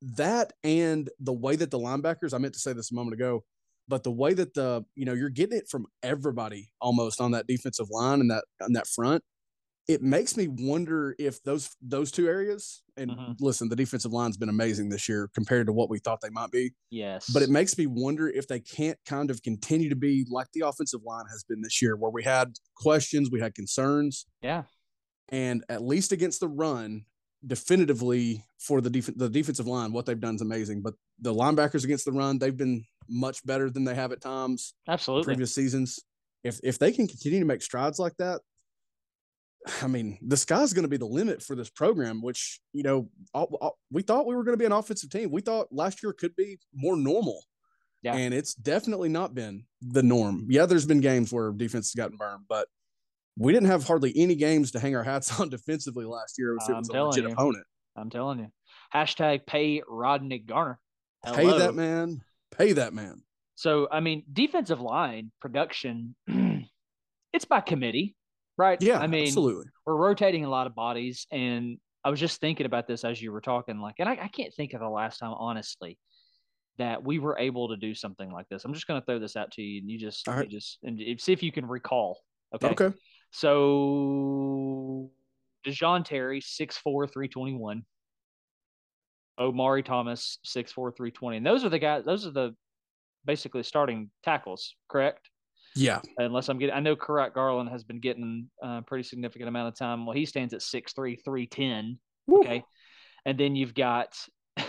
That 0.02 0.52
and 0.62 1.08
the 1.18 1.32
way 1.32 1.56
that 1.56 1.70
the 1.70 1.78
linebackers, 1.78 2.34
I 2.34 2.38
meant 2.38 2.54
to 2.54 2.60
say 2.60 2.72
this 2.72 2.90
a 2.90 2.94
moment 2.94 3.14
ago, 3.14 3.44
but 3.88 4.02
the 4.02 4.10
way 4.10 4.34
that 4.34 4.54
the 4.54 4.84
you 4.94 5.04
know 5.04 5.14
you're 5.14 5.30
getting 5.30 5.58
it 5.58 5.68
from 5.68 5.86
everybody 6.02 6.70
almost 6.80 7.20
on 7.20 7.32
that 7.32 7.46
defensive 7.46 7.88
line 7.90 8.20
and 8.20 8.30
that 8.30 8.44
on 8.62 8.72
that 8.72 8.86
front 8.86 9.22
it 9.88 10.02
makes 10.02 10.36
me 10.36 10.48
wonder 10.48 11.14
if 11.18 11.42
those 11.44 11.76
those 11.80 12.10
two 12.10 12.26
areas 12.26 12.82
and 12.96 13.10
mm-hmm. 13.10 13.32
listen 13.38 13.68
the 13.68 13.76
defensive 13.76 14.12
line's 14.12 14.36
been 14.36 14.48
amazing 14.48 14.88
this 14.88 15.08
year 15.08 15.30
compared 15.34 15.66
to 15.66 15.72
what 15.72 15.88
we 15.88 15.98
thought 15.98 16.20
they 16.20 16.30
might 16.30 16.50
be 16.50 16.72
yes. 16.90 17.30
but 17.32 17.42
it 17.42 17.50
makes 17.50 17.78
me 17.78 17.86
wonder 17.86 18.28
if 18.28 18.48
they 18.48 18.60
can't 18.60 18.98
kind 19.06 19.30
of 19.30 19.42
continue 19.42 19.88
to 19.88 19.96
be 19.96 20.26
like 20.30 20.48
the 20.52 20.66
offensive 20.66 21.00
line 21.04 21.24
has 21.30 21.44
been 21.44 21.62
this 21.62 21.80
year 21.80 21.96
where 21.96 22.10
we 22.10 22.22
had 22.22 22.54
questions 22.76 23.30
we 23.30 23.40
had 23.40 23.54
concerns. 23.54 24.26
Yeah. 24.42 24.64
And 25.28 25.64
at 25.68 25.82
least 25.82 26.12
against 26.12 26.40
the 26.40 26.48
run 26.48 27.04
definitively 27.46 28.44
for 28.58 28.80
the 28.80 28.90
def- 28.90 29.16
the 29.16 29.28
defensive 29.28 29.66
line 29.66 29.92
what 29.92 30.06
they've 30.06 30.20
done 30.20 30.34
is 30.34 30.40
amazing 30.40 30.82
but 30.82 30.94
the 31.20 31.32
linebackers 31.32 31.84
against 31.84 32.04
the 32.04 32.12
run 32.12 32.38
they've 32.38 32.56
been 32.56 32.84
much 33.08 33.44
better 33.46 33.70
than 33.70 33.84
they 33.84 33.94
have 33.94 34.12
at 34.12 34.20
times 34.20 34.74
absolutely 34.88 35.24
previous 35.24 35.54
seasons 35.54 36.00
if 36.42 36.58
if 36.62 36.78
they 36.78 36.90
can 36.90 37.06
continue 37.06 37.38
to 37.38 37.44
make 37.44 37.62
strides 37.62 37.98
like 37.98 38.16
that 38.18 38.40
I 39.82 39.86
mean, 39.86 40.18
the 40.22 40.36
sky's 40.36 40.72
going 40.72 40.84
to 40.84 40.88
be 40.88 40.96
the 40.96 41.06
limit 41.06 41.42
for 41.42 41.56
this 41.56 41.70
program, 41.70 42.22
which, 42.22 42.60
you 42.72 42.82
know, 42.82 43.08
all, 43.34 43.56
all, 43.60 43.78
we 43.90 44.02
thought 44.02 44.26
we 44.26 44.36
were 44.36 44.44
going 44.44 44.52
to 44.54 44.58
be 44.58 44.64
an 44.64 44.72
offensive 44.72 45.10
team. 45.10 45.30
We 45.30 45.40
thought 45.40 45.68
last 45.72 46.02
year 46.02 46.12
could 46.12 46.36
be 46.36 46.58
more 46.72 46.96
normal. 46.96 47.42
Yeah. 48.02 48.14
And 48.14 48.32
it's 48.32 48.54
definitely 48.54 49.08
not 49.08 49.34
been 49.34 49.64
the 49.80 50.02
norm. 50.02 50.46
Yeah, 50.48 50.66
there's 50.66 50.86
been 50.86 51.00
games 51.00 51.32
where 51.32 51.50
defense 51.50 51.90
has 51.90 51.94
gotten 51.94 52.16
burned, 52.16 52.44
but 52.48 52.68
we 53.36 53.52
didn't 53.52 53.68
have 53.68 53.86
hardly 53.86 54.12
any 54.16 54.34
games 54.34 54.72
to 54.72 54.80
hang 54.80 54.96
our 54.96 55.04
hats 55.04 55.40
on 55.40 55.48
defensively 55.48 56.04
last 56.04 56.36
year 56.38 56.56
if 56.56 56.68
it 56.68 56.72
was 56.72 56.88
a 56.88 57.02
legit 57.02 57.24
you. 57.24 57.30
opponent. 57.30 57.64
I'm 57.96 58.10
telling 58.10 58.38
you. 58.38 58.48
Hashtag 58.94 59.46
pay 59.46 59.82
Rodney 59.88 60.38
Garner. 60.38 60.78
Hello. 61.24 61.36
Pay 61.36 61.58
that 61.58 61.74
man. 61.74 62.22
Pay 62.56 62.72
that 62.72 62.92
man. 62.92 63.22
So, 63.54 63.88
I 63.90 64.00
mean, 64.00 64.22
defensive 64.30 64.80
line 64.80 65.32
production, 65.40 66.14
it's 67.32 67.46
by 67.46 67.60
committee 67.60 68.16
right? 68.58 68.80
Yeah, 68.80 68.98
I 68.98 69.06
mean, 69.06 69.26
absolutely. 69.26 69.66
We're 69.84 69.96
rotating 69.96 70.44
a 70.44 70.48
lot 70.48 70.66
of 70.66 70.74
bodies, 70.74 71.26
and 71.30 71.78
I 72.04 72.10
was 72.10 72.20
just 72.20 72.40
thinking 72.40 72.66
about 72.66 72.86
this 72.86 73.04
as 73.04 73.20
you 73.20 73.32
were 73.32 73.40
talking, 73.40 73.78
like, 73.78 73.96
and 73.98 74.08
I, 74.08 74.18
I 74.22 74.28
can't 74.28 74.52
think 74.54 74.72
of 74.72 74.80
the 74.80 74.88
last 74.88 75.18
time, 75.18 75.32
honestly, 75.32 75.98
that 76.78 77.02
we 77.02 77.18
were 77.18 77.38
able 77.38 77.68
to 77.68 77.76
do 77.76 77.94
something 77.94 78.30
like 78.30 78.48
this. 78.48 78.64
I'm 78.64 78.74
just 78.74 78.86
going 78.86 79.00
to 79.00 79.04
throw 79.04 79.18
this 79.18 79.36
out 79.36 79.52
to 79.52 79.62
you, 79.62 79.80
and 79.80 79.90
you 79.90 79.98
just, 79.98 80.26
right. 80.26 80.44
you 80.44 80.58
just, 80.58 80.78
and 80.82 81.00
see 81.20 81.32
if 81.32 81.42
you 81.42 81.52
can 81.52 81.66
recall. 81.66 82.20
Okay. 82.54 82.68
Okay. 82.68 82.96
So, 83.32 85.10
Da'Jon 85.66 86.04
Terry, 86.04 86.40
6'4", 86.40 86.82
321. 86.82 87.82
Omari 89.38 89.82
Thomas, 89.82 90.38
6'4", 90.46 90.96
320. 90.96 91.36
And 91.38 91.46
those 91.46 91.64
are 91.64 91.68
the 91.68 91.78
guys, 91.78 92.04
those 92.04 92.26
are 92.26 92.30
the 92.30 92.54
basically 93.26 93.62
starting 93.62 94.10
tackles, 94.24 94.74
correct? 94.88 95.28
Yeah. 95.74 96.00
Unless 96.16 96.48
I'm 96.48 96.58
getting, 96.58 96.74
I 96.74 96.80
know 96.80 96.96
Kurott 96.96 97.34
Garland 97.34 97.68
has 97.68 97.84
been 97.84 98.00
getting 98.00 98.48
a 98.62 98.80
pretty 98.80 99.02
significant 99.02 99.48
amount 99.48 99.68
of 99.68 99.78
time. 99.78 100.06
Well, 100.06 100.16
he 100.16 100.24
stands 100.24 100.54
at 100.54 100.60
6'3, 100.60 101.18
310. 101.22 101.98
Woo. 102.26 102.40
Okay. 102.40 102.64
And 103.26 103.38
then 103.38 103.54
you've 103.56 103.74
got 103.74 104.16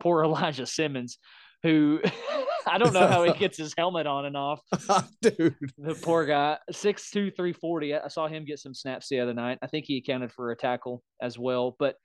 poor 0.00 0.24
Elijah 0.24 0.66
Simmons, 0.66 1.18
who 1.64 2.00
I 2.66 2.78
don't 2.78 2.92
know 2.92 3.06
how 3.06 3.24
he 3.24 3.32
gets 3.38 3.58
his 3.58 3.74
helmet 3.76 4.06
on 4.06 4.26
and 4.26 4.36
off. 4.36 4.60
Dude. 5.22 5.56
The 5.78 5.94
poor 5.94 6.24
guy, 6.24 6.58
6'2, 6.72 7.34
340. 7.34 7.94
I 7.94 8.08
saw 8.08 8.28
him 8.28 8.44
get 8.44 8.58
some 8.58 8.74
snaps 8.74 9.08
the 9.08 9.20
other 9.20 9.34
night. 9.34 9.58
I 9.62 9.66
think 9.66 9.86
he 9.86 9.98
accounted 9.98 10.32
for 10.32 10.50
a 10.50 10.56
tackle 10.56 11.02
as 11.20 11.38
well. 11.38 11.76
But, 11.78 11.96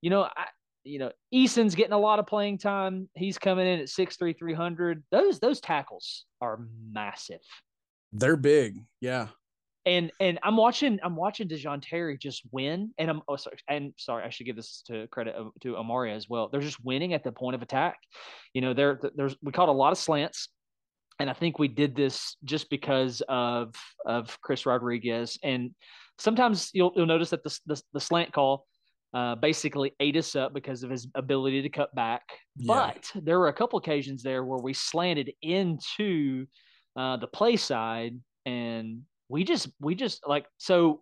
you 0.00 0.10
know, 0.10 0.22
I, 0.22 0.46
you 0.84 0.98
know, 0.98 1.12
Eason's 1.30 1.74
getting 1.74 1.92
a 1.92 1.98
lot 1.98 2.18
of 2.18 2.26
playing 2.26 2.58
time. 2.58 3.08
He's 3.14 3.38
coming 3.38 3.66
in 3.66 3.80
at 3.80 3.86
6'3, 3.86 4.36
300. 4.38 5.04
Those 5.10 5.38
those 5.38 5.60
tackles 5.60 6.26
are 6.40 6.60
massive. 6.92 7.40
They're 8.12 8.36
big, 8.36 8.84
yeah. 9.00 9.28
And 9.86 10.10
and 10.18 10.38
I'm 10.42 10.56
watching 10.56 10.98
I'm 11.02 11.14
watching 11.14 11.46
Da'Jon 11.46 11.82
Terry 11.82 12.16
just 12.16 12.42
win, 12.52 12.92
and 12.96 13.10
I'm 13.10 13.20
oh 13.28 13.36
sorry 13.36 13.56
and 13.68 13.92
sorry 13.98 14.24
I 14.24 14.30
should 14.30 14.46
give 14.46 14.56
this 14.56 14.82
to 14.86 15.06
credit 15.08 15.36
to 15.62 15.76
Omari 15.76 16.12
as 16.12 16.26
well. 16.28 16.48
They're 16.48 16.62
just 16.62 16.82
winning 16.82 17.12
at 17.12 17.22
the 17.22 17.32
point 17.32 17.54
of 17.54 17.62
attack. 17.62 17.98
You 18.54 18.62
know, 18.62 18.72
there 18.72 18.98
there's 19.14 19.36
we 19.42 19.52
caught 19.52 19.68
a 19.68 19.72
lot 19.72 19.92
of 19.92 19.98
slants, 19.98 20.48
and 21.20 21.28
I 21.28 21.34
think 21.34 21.58
we 21.58 21.68
did 21.68 21.94
this 21.94 22.36
just 22.44 22.70
because 22.70 23.22
of 23.28 23.74
of 24.06 24.40
Chris 24.40 24.64
Rodriguez. 24.64 25.38
And 25.42 25.74
sometimes 26.18 26.70
you'll 26.72 26.92
you'll 26.96 27.06
notice 27.06 27.30
that 27.30 27.44
the 27.44 27.58
the, 27.66 27.82
the 27.92 28.00
slant 28.00 28.32
call 28.32 28.66
uh, 29.12 29.34
basically 29.36 29.92
ate 30.00 30.16
us 30.16 30.34
up 30.34 30.52
because 30.54 30.82
of 30.82 30.90
his 30.90 31.06
ability 31.14 31.62
to 31.62 31.68
cut 31.68 31.94
back. 31.94 32.22
Yeah. 32.56 32.74
But 32.74 33.22
there 33.22 33.38
were 33.38 33.48
a 33.48 33.52
couple 33.52 33.78
occasions 33.78 34.22
there 34.22 34.44
where 34.44 34.58
we 34.60 34.72
slanted 34.72 35.32
into 35.42 36.46
uh, 36.96 37.18
the 37.18 37.28
play 37.28 37.56
side, 37.56 38.18
and 38.44 39.02
we 39.28 39.44
just 39.44 39.68
we 39.80 39.94
just 39.94 40.26
like 40.26 40.46
so. 40.58 41.00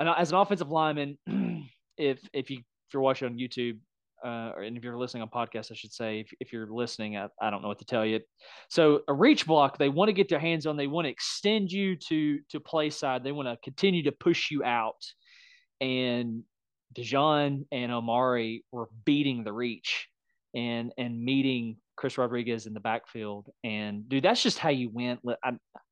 As 0.00 0.32
an 0.32 0.38
offensive 0.38 0.70
lineman, 0.70 1.16
if 1.96 2.18
if 2.32 2.50
you 2.50 2.58
if 2.58 2.94
you're 2.94 3.02
watching 3.02 3.28
on 3.28 3.38
YouTube, 3.38 3.78
uh, 4.24 4.52
and 4.62 4.76
if 4.76 4.84
you're 4.84 4.96
listening 4.96 5.22
on 5.22 5.28
podcast, 5.28 5.72
I 5.72 5.74
should 5.74 5.92
say, 5.92 6.20
if, 6.20 6.32
if 6.40 6.52
you're 6.52 6.66
listening, 6.66 7.16
I, 7.16 7.28
I 7.40 7.50
don't 7.50 7.62
know 7.62 7.68
what 7.68 7.78
to 7.80 7.84
tell 7.84 8.06
you. 8.06 8.20
So 8.68 9.00
a 9.08 9.12
reach 9.12 9.46
block, 9.46 9.78
they 9.78 9.88
want 9.88 10.08
to 10.08 10.12
get 10.12 10.28
their 10.28 10.38
hands 10.38 10.66
on, 10.66 10.76
they 10.76 10.86
want 10.86 11.06
to 11.06 11.10
extend 11.10 11.72
you 11.72 11.96
to 12.08 12.40
to 12.50 12.60
play 12.60 12.90
side, 12.90 13.24
they 13.24 13.32
want 13.32 13.48
to 13.48 13.56
continue 13.64 14.04
to 14.04 14.12
push 14.12 14.50
you 14.50 14.64
out. 14.64 15.02
And 15.80 16.44
Da'Jon 16.94 17.66
and 17.72 17.92
Omari 17.92 18.64
were 18.70 18.88
beating 19.04 19.44
the 19.44 19.52
reach 19.52 20.08
and 20.54 20.92
and 20.98 21.20
meeting 21.20 21.76
Chris 21.96 22.18
Rodriguez 22.18 22.66
in 22.66 22.74
the 22.74 22.80
backfield. 22.80 23.48
And 23.64 24.08
dude, 24.08 24.24
that's 24.24 24.42
just 24.42 24.58
how 24.58 24.70
you 24.70 24.90
win. 24.90 25.18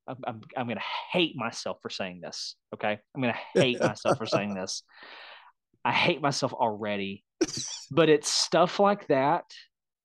I'm, 0.07 0.17
I'm, 0.25 0.41
I'm 0.57 0.65
going 0.65 0.77
to 0.77 0.83
hate 1.11 1.35
myself 1.35 1.77
for 1.81 1.89
saying 1.89 2.21
this. 2.21 2.55
Okay. 2.73 2.99
I'm 3.15 3.21
going 3.21 3.33
to 3.55 3.61
hate 3.61 3.79
myself 3.79 4.17
for 4.17 4.25
saying 4.25 4.53
this. 4.53 4.83
I 5.83 5.91
hate 5.91 6.21
myself 6.21 6.53
already, 6.53 7.23
but 7.89 8.07
it's 8.07 8.31
stuff 8.31 8.79
like 8.79 9.07
that. 9.07 9.45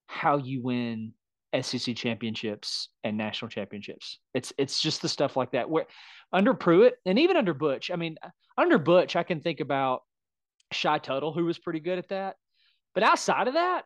How 0.07 0.39
you 0.39 0.63
win 0.63 1.13
SEC 1.61 1.95
championships 1.97 2.89
and 3.05 3.19
national 3.19 3.51
championships. 3.51 4.19
It's, 4.33 4.53
it's 4.57 4.81
just 4.81 5.03
the 5.03 5.09
stuff 5.09 5.37
like 5.37 5.53
that 5.53 5.69
where 5.69 5.87
under 6.33 6.55
Pruitt 6.55 6.95
and 7.05 7.19
even 7.19 7.37
under 7.37 7.53
Butch, 7.53 7.91
I 7.91 7.97
mean, 7.97 8.17
under 8.57 8.79
Butch, 8.79 9.17
I 9.17 9.23
can 9.23 9.41
think 9.41 9.61
about 9.61 10.03
Shy 10.73 10.99
Tuttle, 10.99 11.33
who 11.33 11.45
was 11.45 11.59
pretty 11.59 11.81
good 11.81 11.99
at 11.99 12.09
that. 12.09 12.37
But 12.95 13.03
outside 13.03 13.49
of 13.49 13.55
that, 13.55 13.83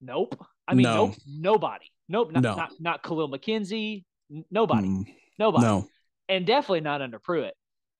nope. 0.00 0.38
I 0.68 0.74
mean, 0.74 0.84
no. 0.84 1.06
nope, 1.06 1.14
nobody. 1.26 1.86
Nope, 2.08 2.32
not, 2.32 2.42
no. 2.42 2.54
not, 2.54 2.72
not 2.78 3.02
Kahlil 3.02 3.32
McKenzie. 3.32 4.04
Nobody. 4.50 4.88
Mm, 4.88 5.14
nobody. 5.38 5.64
No. 5.64 5.88
And 6.28 6.46
definitely 6.46 6.80
not 6.80 7.02
under 7.02 7.18
Pruitt. 7.18 7.54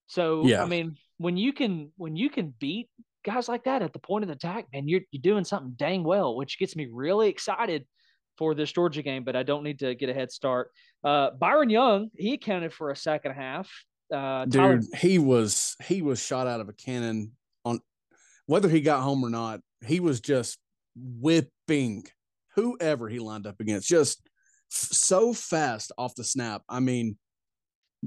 So 0.07 0.47
yeah. 0.47 0.63
I 0.63 0.67
mean, 0.67 0.97
when 1.19 1.37
you 1.37 1.53
can 1.53 1.93
when 1.97 2.17
you 2.17 2.31
can 2.31 2.55
beat 2.59 2.89
guys 3.25 3.49
like 3.49 3.65
that 3.65 3.83
at 3.83 3.93
the 3.93 3.99
point 3.99 4.25
of 4.25 4.29
the 4.29 4.35
attack, 4.35 4.67
man, 4.73 4.89
you're 4.89 5.03
you're 5.11 5.23
doing 5.23 5.45
something 5.45 5.75
dang 5.77 6.05
well, 6.05 6.37
which 6.37 6.59
gets 6.59 6.77
me 6.77 6.89
really 6.91 7.29
excited 7.29 7.87
for 8.39 8.55
this 8.55 8.73
Georgia 8.73 9.03
game. 9.03 9.25
But 9.25 9.37
I 9.37 9.43
don't 9.43 9.63
need 9.63 9.79
to 9.81 9.95
get 9.95 10.09
a 10.09 10.15
head 10.15 10.31
start. 10.31 10.71
Uh, 11.05 11.31
Byron 11.31 11.71
Young, 11.71 12.11
he 12.17 12.35
accounted 12.35 12.73
for 12.73 12.91
a 12.91 12.97
second 12.97 13.33
half. 13.33 13.71
Uh, 14.13 14.45
Dude, 14.45 14.53
Tyler- 14.55 14.81
he 14.99 15.19
was 15.19 15.77
he 15.85 16.03
was 16.03 16.23
shot 16.23 16.47
out 16.47 16.61
of 16.61 16.69
a 16.69 16.73
cannon 16.73 17.33
on 17.65 17.81
whether 18.47 18.69
he 18.69 18.81
got 18.81 19.03
home 19.03 19.25
or 19.25 19.31
not. 19.31 19.61
He 19.87 20.01
was 20.01 20.21
just 20.21 20.59
whipping 20.95 22.07
whoever 22.55 23.09
he 23.09 23.19
lined 23.19 23.47
up 23.47 23.61
against, 23.61 23.89
just 23.89 24.21
f- 24.71 24.93
so 24.93 25.33
fast 25.33 25.93
off 25.97 26.15
the 26.15 26.25
snap. 26.25 26.63
I 26.69 26.81
mean, 26.81 27.17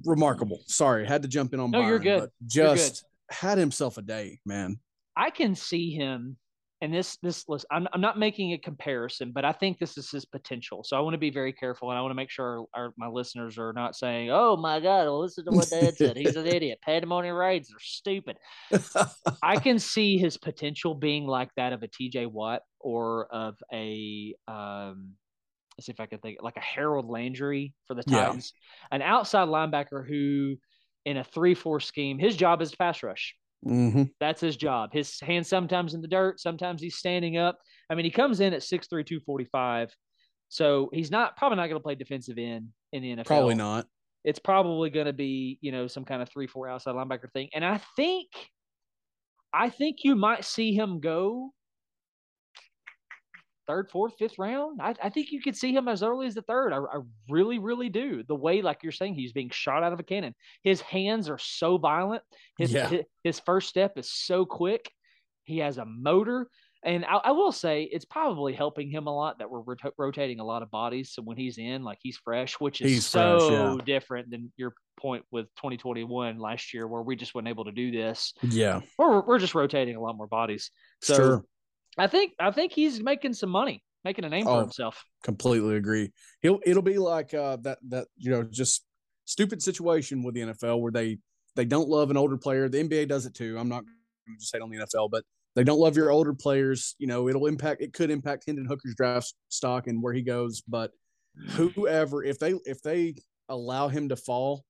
remarkable. 0.04 0.62
Sorry, 0.68 1.06
had 1.06 1.22
to 1.22 1.28
jump 1.28 1.54
in 1.54 1.60
on. 1.60 1.72
No, 1.72 1.80
Byron, 1.80 1.90
you're 1.90 2.20
good. 2.20 2.30
just 2.46 3.06
good. 3.30 3.36
had 3.36 3.58
himself 3.58 3.98
a 3.98 4.02
day, 4.02 4.40
man. 4.46 4.80
I 5.16 5.30
can 5.30 5.56
see 5.56 5.92
him 5.92 6.38
and 6.82 6.94
this 6.94 7.18
this 7.24 7.48
list 7.48 7.66
I'm, 7.72 7.88
I'm 7.94 8.02
not 8.02 8.20
making 8.20 8.54
a 8.54 8.58
comparison 8.58 9.32
but 9.34 9.46
i 9.46 9.52
think 9.52 9.80
this 9.80 9.98
is 9.98 10.12
his 10.12 10.26
potential 10.26 10.84
so 10.84 10.98
i 10.98 11.00
want 11.00 11.14
to 11.14 11.20
be 11.20 11.30
very 11.30 11.54
careful 11.54 11.90
and 11.90 11.98
i 11.98 12.02
want 12.02 12.12
to 12.12 12.16
make 12.16 12.30
sure 12.30 12.66
our, 12.74 12.86
our, 12.86 12.94
my 12.98 13.08
listeners 13.08 13.58
are 13.58 13.74
not 13.74 13.96
saying 13.96 14.30
oh 14.32 14.58
my 14.58 14.80
god 14.80 15.08
listen 15.08 15.46
to 15.46 15.52
what 15.52 15.70
dad 15.70 15.96
said 15.96 16.18
he's 16.18 16.36
an 16.36 16.46
idiot 16.58 16.80
pandemonium 16.84 17.36
reigns 17.36 17.72
are 17.72 17.80
stupid 17.80 18.38
i 19.44 19.58
can 19.58 19.80
see 19.80 20.18
his 20.18 20.38
potential 20.38 20.94
being 20.94 21.26
like 21.26 21.50
that 21.56 21.74
of 21.74 21.84
a 21.84 21.88
tj 21.88 22.30
watt 22.30 22.62
or 22.80 23.28
of 23.34 23.56
a 23.74 24.36
um 24.48 25.12
let's 25.78 25.86
see 25.86 25.92
if 25.92 26.00
i 26.00 26.06
can 26.06 26.20
think 26.20 26.38
like 26.42 26.58
a 26.58 26.62
harold 26.62 27.10
landry 27.10 27.74
for 27.88 27.94
the 27.96 28.04
titans 28.04 28.54
yeah. 28.92 28.96
an 28.96 29.02
outside 29.02 29.48
linebacker 29.48 30.08
who 30.08 30.56
in 31.06 31.18
a 31.18 31.24
3-4 31.24 31.82
scheme 31.82 32.18
his 32.18 32.36
job 32.36 32.62
is 32.62 32.76
pass 32.76 33.04
rush 33.04 33.36
Mm-hmm. 33.66 34.04
That's 34.20 34.42
his 34.42 34.56
job. 34.56 34.92
His 34.94 35.20
hands 35.20 35.48
sometimes 35.48 35.94
in 35.94 36.02
the 36.02 36.08
dirt, 36.08 36.40
sometimes 36.40 36.82
he's 36.82 36.98
standing 36.98 37.38
up. 37.38 37.58
I 37.90 37.96
mean, 37.96 38.06
he 38.06 38.12
comes 38.12 38.40
in 38.40 38.54
at 38.54 38.62
6'3, 38.62 38.88
245. 38.90 39.92
So 40.50 40.90
he's 40.94 41.12
not 41.12 41.36
probably 41.36 41.58
not 41.58 41.68
going 41.68 41.80
to 41.80 41.84
play 41.84 41.96
defensive 41.96 42.38
end 42.38 42.70
in 42.94 43.02
the 43.02 43.16
NFL. 43.16 43.26
Probably 43.26 43.56
not. 43.56 43.88
It's 44.24 44.40
probably 44.40 44.90
going 44.90 45.06
to 45.06 45.14
be 45.14 45.60
you 45.62 45.72
know 45.72 45.88
some 45.88 46.06
kind 46.06 46.22
of 46.22 46.30
three 46.30 46.48
four 46.48 46.68
outside 46.68 46.96
linebacker 46.96 47.32
thing, 47.32 47.50
and 47.54 47.64
I 47.64 47.80
think, 47.96 48.30
I 49.54 49.70
think 49.70 49.98
you 50.04 50.16
might 50.16 50.46
see 50.46 50.74
him 50.74 51.00
go 51.00 51.52
third, 53.68 53.90
fourth, 53.90 54.14
fifth 54.20 54.38
round. 54.40 54.80
I, 54.82 54.96
I 55.02 55.10
think 55.10 55.32
you 55.32 55.42
could 55.42 55.56
see 55.56 55.74
him 55.74 55.88
as 55.88 56.04
early 56.04 56.28
as 56.28 56.36
the 56.36 56.42
third. 56.42 56.74
I, 56.74 56.78
I 56.78 57.00
really, 57.30 57.60
really 57.60 57.90
do. 57.90 58.24
The 58.28 58.36
way, 58.36 58.62
like 58.62 58.84
you're 58.84 58.92
saying, 58.92 59.16
he's 59.16 59.34
being 59.34 59.50
shot 59.50 59.84
out 59.84 59.94
of 59.94 60.00
a 60.00 60.04
cannon. 60.04 60.36
His 60.64 60.82
hands 60.82 61.30
are 61.30 61.38
so 61.38 61.78
violent. 61.78 62.24
His 62.58 62.72
Yeah. 62.72 62.88
his, 62.90 63.02
his 63.24 63.40
first 63.40 63.70
step 63.70 63.98
is 63.98 64.12
so 64.12 64.46
quick. 64.46 64.92
He 65.44 65.60
has 65.60 65.78
a 65.78 65.86
motor. 65.86 66.50
And 66.84 67.04
I, 67.04 67.16
I 67.18 67.32
will 67.32 67.52
say 67.52 67.90
it's 67.92 68.06
probably 68.06 68.54
helping 68.54 68.92
him 68.92 69.08
a 69.08 69.16
lot 69.16 69.40
that 69.40 69.50
we're 69.50 69.62
rota- 69.62 69.94
rotating 69.98 70.40
a 70.40 70.44
lot 70.46 70.62
of 70.62 70.70
bodies. 70.70 71.12
So 71.14 71.24
when 71.24 71.36
he's 71.36 71.58
in, 71.58 71.84
like 71.84 71.98
he's 72.02 72.18
fresh, 72.18 72.56
which 72.60 72.80
is 72.82 72.92
He's 72.92 73.06
so 73.08 73.40
fresh, 73.40 73.52
yeah. 73.52 73.78
different 73.86 74.30
than 74.30 74.52
your 74.56 74.76
point 75.00 75.26
with 75.32 75.46
2021 75.58 76.38
last 76.38 76.76
year, 76.76 76.88
where 76.88 77.02
we 77.02 77.16
just 77.16 77.34
weren't 77.34 77.48
able 77.48 77.66
to 77.66 77.72
do 77.72 77.90
this. 77.90 78.34
Yeah. 78.44 78.82
We're, 79.00 79.22
we're 79.22 79.40
just 79.40 79.56
rotating 79.56 79.96
a 79.96 80.00
lot 80.02 80.16
more 80.16 80.28
bodies. 80.28 80.70
So 81.02 81.16
sure. 81.16 81.46
I 81.98 82.08
think 82.08 82.34
I 82.40 82.52
think 82.52 82.72
he's 82.74 83.02
making 83.02 83.34
some 83.34 83.50
money, 83.50 83.84
making 84.04 84.26
a 84.26 84.30
name 84.30 84.46
for 84.46 84.52
Oh. 84.52 84.60
himself. 84.62 85.04
completely 85.24 85.76
agree. 85.78 86.12
He'll 86.42 86.60
it'll 86.66 86.82
be 86.84 86.98
like 86.98 87.34
uh, 87.34 87.58
that 87.62 87.80
that 87.90 88.08
you 88.18 88.32
know 88.32 88.44
just 88.44 88.84
stupid 89.26 89.62
situation 89.62 90.24
with 90.24 90.36
the 90.36 90.42
NFL 90.42 90.82
where 90.82 90.92
they 90.92 91.18
they 91.56 91.66
don't 91.66 91.88
love 91.90 92.12
an 92.12 92.18
older 92.18 92.38
player. 92.38 92.68
The 92.70 92.84
NBA 92.84 93.08
does 93.08 93.26
it 93.26 93.34
too. 93.34 93.58
I'm 93.58 93.70
not 93.70 93.84
going 93.86 93.96
to 94.36 94.40
just 94.40 94.52
say 94.52 94.60
on 94.60 94.70
the 94.70 94.78
NFL, 94.78 95.10
but 95.10 95.24
they 95.56 95.64
don't 95.64 95.80
love 95.80 95.96
your 95.96 96.12
older 96.12 96.34
players. 96.34 96.96
You 97.00 97.08
know, 97.08 97.30
it'll 97.30 97.46
impact. 97.48 97.82
It 97.82 97.94
could 97.94 98.12
impact 98.12 98.44
Hendon 98.46 98.66
Hooker's 98.66 98.94
draft 98.96 99.34
stock 99.50 99.88
and 99.88 100.04
where 100.04 100.14
he 100.14 100.22
goes. 100.22 100.62
But 100.68 100.92
whoever, 101.52 102.24
if 102.24 102.40
they 102.40 102.54
if 102.66 102.82
they 102.82 103.16
allow 103.50 103.88
him 103.88 104.10
to 104.10 104.16
fall, 104.16 104.66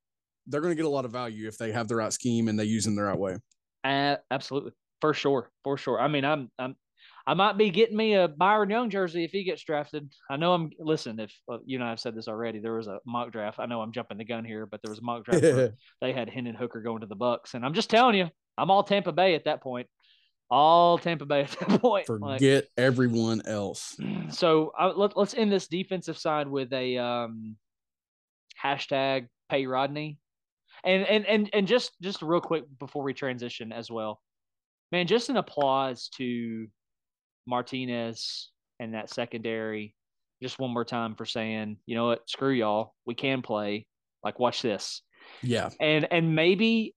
they're 0.48 0.62
going 0.62 0.72
to 0.72 0.76
get 0.76 0.86
a 0.86 0.90
lot 0.90 1.06
of 1.06 1.12
value 1.12 1.48
if 1.48 1.58
they 1.58 1.72
have 1.72 1.88
the 1.88 1.96
right 1.96 2.14
scheme 2.14 2.48
and 2.48 2.60
they 2.60 2.66
use 2.66 2.86
him 2.86 2.96
the 2.96 3.04
right 3.04 3.18
way. 3.18 3.38
Uh, 3.84 4.18
absolutely, 4.32 4.72
for 5.02 5.14
sure, 5.14 5.50
for 5.64 5.78
sure. 5.78 6.00
I 6.00 6.08
mean, 6.08 6.26
I'm 6.26 6.50
I'm 6.60 6.76
I 7.28 7.34
might 7.34 7.58
be 7.58 7.72
getting 7.72 7.98
me 7.98 8.14
a 8.14 8.28
Byron 8.28 8.70
Young 8.70 8.90
jersey 8.90 9.24
if 9.24 9.32
he 9.32 9.44
gets 9.44 9.64
drafted. 9.64 10.12
I 10.30 10.38
know 10.38 10.54
I'm. 10.54 10.70
Listen, 10.80 11.20
if 11.20 11.34
uh, 11.52 11.58
you 11.66 11.80
know, 11.80 11.86
I've 11.86 12.00
said 12.00 12.16
this 12.16 12.28
already. 12.28 12.60
There 12.60 12.76
was 12.76 12.88
a 12.88 13.00
mock 13.06 13.32
draft. 13.32 13.60
I 13.60 13.66
know 13.66 13.82
I'm 13.82 13.92
jumping 13.92 14.20
the 14.20 14.26
gun 14.26 14.46
here, 14.46 14.68
but 14.68 14.82
there 14.84 14.92
was 14.92 15.00
a 15.00 15.04
mock 15.04 15.26
draft. 15.26 15.42
where 15.42 15.74
they 16.02 16.14
had 16.14 16.30
Hendon 16.30 16.56
Hooker 16.56 16.82
going 16.82 17.02
to 17.02 17.08
the 17.08 17.16
Bucks, 17.16 17.56
and 17.56 17.66
I'm 17.66 17.74
just 17.74 17.90
telling 17.90 18.16
you, 18.16 18.30
I'm 18.58 18.70
all 18.70 18.84
Tampa 18.84 19.12
Bay 19.12 19.34
at 19.34 19.46
that 19.46 19.64
point. 19.64 19.88
All 20.52 21.00
Tampa 21.00 21.26
Bay 21.26 21.42
at 21.46 21.52
that 21.60 21.82
point. 21.82 22.08
Like, 22.10 22.38
Forget 22.38 22.68
everyone 22.78 23.42
else. 23.48 23.98
so 24.30 24.72
uh, 24.80 24.94
let, 24.96 25.18
let's 25.18 25.34
end 25.34 25.52
this 25.52 25.68
defensive 25.68 26.20
side 26.20 26.48
with 26.48 26.72
a 26.74 26.98
um, 26.98 27.56
hashtag 28.64 29.28
pay 29.50 29.66
Rodney, 29.66 30.20
and 30.84 31.04
and 31.08 31.26
and 31.26 31.50
and 31.54 31.68
just 31.68 31.94
just 32.04 32.22
real 32.22 32.42
quick 32.42 32.66
before 32.78 33.02
we 33.02 33.16
transition 33.16 33.72
as 33.72 33.90
well, 33.90 34.22
man, 34.92 35.08
just 35.08 35.30
an 35.30 35.38
applause 35.38 36.10
to 36.18 36.68
Martinez 37.48 38.52
and 38.80 38.94
that 38.94 39.10
secondary. 39.10 39.96
Just 40.42 40.60
one 40.60 40.72
more 40.72 40.86
time 40.86 41.16
for 41.16 41.26
saying, 41.26 41.78
you 41.86 41.96
know 41.96 42.08
what, 42.08 42.30
screw 42.30 42.52
y'all, 42.52 42.94
we 43.06 43.16
can 43.16 43.42
play. 43.42 43.88
Like, 44.24 44.40
watch 44.40 44.62
this, 44.62 45.02
Yeah. 45.44 45.70
and 45.80 46.12
and 46.12 46.36
maybe, 46.36 46.96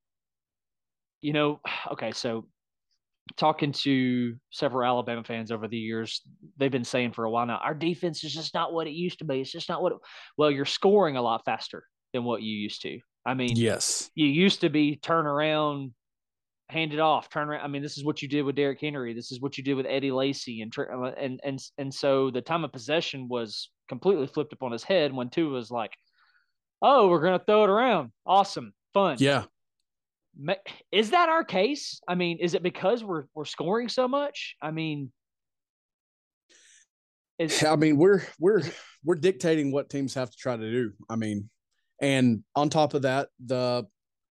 you 1.21 1.33
know, 1.33 1.61
okay, 1.93 2.13
so 2.13 2.47
talking 3.37 3.73
to 3.73 4.35
several 4.51 4.87
Alabama 4.89 5.23
fans 5.23 5.53
over 5.53 5.69
the 5.69 5.77
years, 5.77 6.23
they've 6.57 6.71
been 6.73 6.85
saying 6.85 7.13
for 7.13 7.25
a 7.27 7.31
while 7.31 7.45
now, 7.47 7.59
our 7.59 7.75
defense 7.75 8.25
is 8.25 8.33
just 8.33 8.55
not 8.55 8.73
what 8.73 8.87
it 8.87 8.93
used 8.95 9.19
to 9.19 9.25
be. 9.27 9.41
It's 9.41 9.53
just 9.53 9.69
not 9.69 9.83
what. 9.83 9.93
It, 9.93 9.99
well, 10.39 10.51
you're 10.51 10.65
scoring 10.65 11.17
a 11.17 11.23
lot 11.23 11.45
faster 11.45 11.85
than 12.15 12.25
what 12.25 12.43
you 12.43 12.57
used 12.57 12.81
to. 12.83 12.99
I 13.27 13.35
mean, 13.35 13.55
Yes. 13.55 14.11
you 14.15 14.27
used 14.27 14.63
to 14.63 14.71
be 14.71 14.97
turn 14.97 15.27
around, 15.27 15.93
hand 16.71 16.93
it 16.93 17.01
off, 17.01 17.31
turn 17.31 17.49
around. 17.49 17.63
I 17.65 17.69
mean, 17.69 17.83
this 17.83 17.97
is 17.97 18.05
what 18.05 18.23
you 18.23 18.29
did 18.29 18.43
with 18.43 18.57
Derrick 18.57 18.81
Henry. 18.81 19.15
This 19.15 19.33
is 19.33 19.41
what 19.41 19.57
you 19.57 19.65
did 19.65 19.75
with 19.75 19.87
Eddie 19.87 20.13
Lacy, 20.13 20.61
and 20.63 20.73
uh, 20.79 21.13
and 21.19 21.41
and 21.45 21.59
and 21.79 21.93
so 21.93 22.31
the 22.31 22.43
time 22.43 22.65
of 22.65 22.73
possession 22.73 23.29
was 23.29 23.71
completely 23.89 24.27
flipped 24.27 24.53
upon 24.53 24.73
his 24.73 24.85
head 24.85 25.13
when 25.13 25.31
two 25.31 25.51
was 25.51 25.71
like, 25.71 25.93
"Oh, 26.83 27.09
we're 27.09 27.23
gonna 27.23 27.43
throw 27.45 27.65
it 27.65 27.71
around, 27.71 28.13
awesome, 28.27 28.73
fun." 28.93 29.17
Yeah. 29.19 29.45
Is 30.93 31.11
that 31.11 31.29
our 31.29 31.43
case? 31.43 32.01
I 32.07 32.15
mean, 32.15 32.39
is 32.39 32.55
it 32.55 32.63
because 32.63 33.03
we're 33.03 33.25
we're 33.35 33.45
scoring 33.45 33.89
so 33.89 34.07
much? 34.07 34.55
I 34.63 34.71
mean, 34.71 35.11
is 37.39 37.65
I 37.65 37.77
mean, 37.77 37.97
we're 37.97 38.23
we're 38.39 38.63
we're 39.05 39.15
dictating 39.15 39.73
what 39.73 39.91
teams 39.91 40.15
have 40.15 40.31
to 40.31 40.37
try 40.37 40.57
to 40.57 40.71
do. 40.71 40.93
I 41.09 41.17
mean, 41.17 41.49
and 42.01 42.45
on 42.55 42.69
top 42.69 42.95
of 42.95 43.03
that, 43.03 43.29
the 43.45 43.87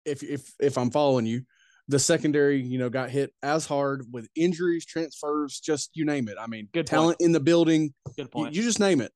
if 0.05 0.21
if 0.21 0.53
if 0.59 0.77
I'm 0.77 0.91
following 0.91 1.25
you, 1.25 1.43
the 1.87 1.99
secondary, 1.99 2.61
you 2.61 2.77
know, 2.79 2.89
got 2.89 3.09
hit 3.09 3.31
as 3.43 3.65
hard 3.65 4.05
with 4.11 4.27
injuries, 4.35 4.85
transfers, 4.85 5.59
just 5.59 5.91
you 5.93 6.05
name 6.05 6.27
it. 6.27 6.37
I 6.39 6.47
mean, 6.47 6.67
Good 6.73 6.87
point. 6.87 6.87
talent 6.87 7.17
in 7.19 7.31
the 7.31 7.39
building, 7.39 7.93
good 8.15 8.23
you, 8.23 8.27
point. 8.27 8.55
you 8.55 8.63
just 8.63 8.79
name 8.79 9.01
it. 9.01 9.11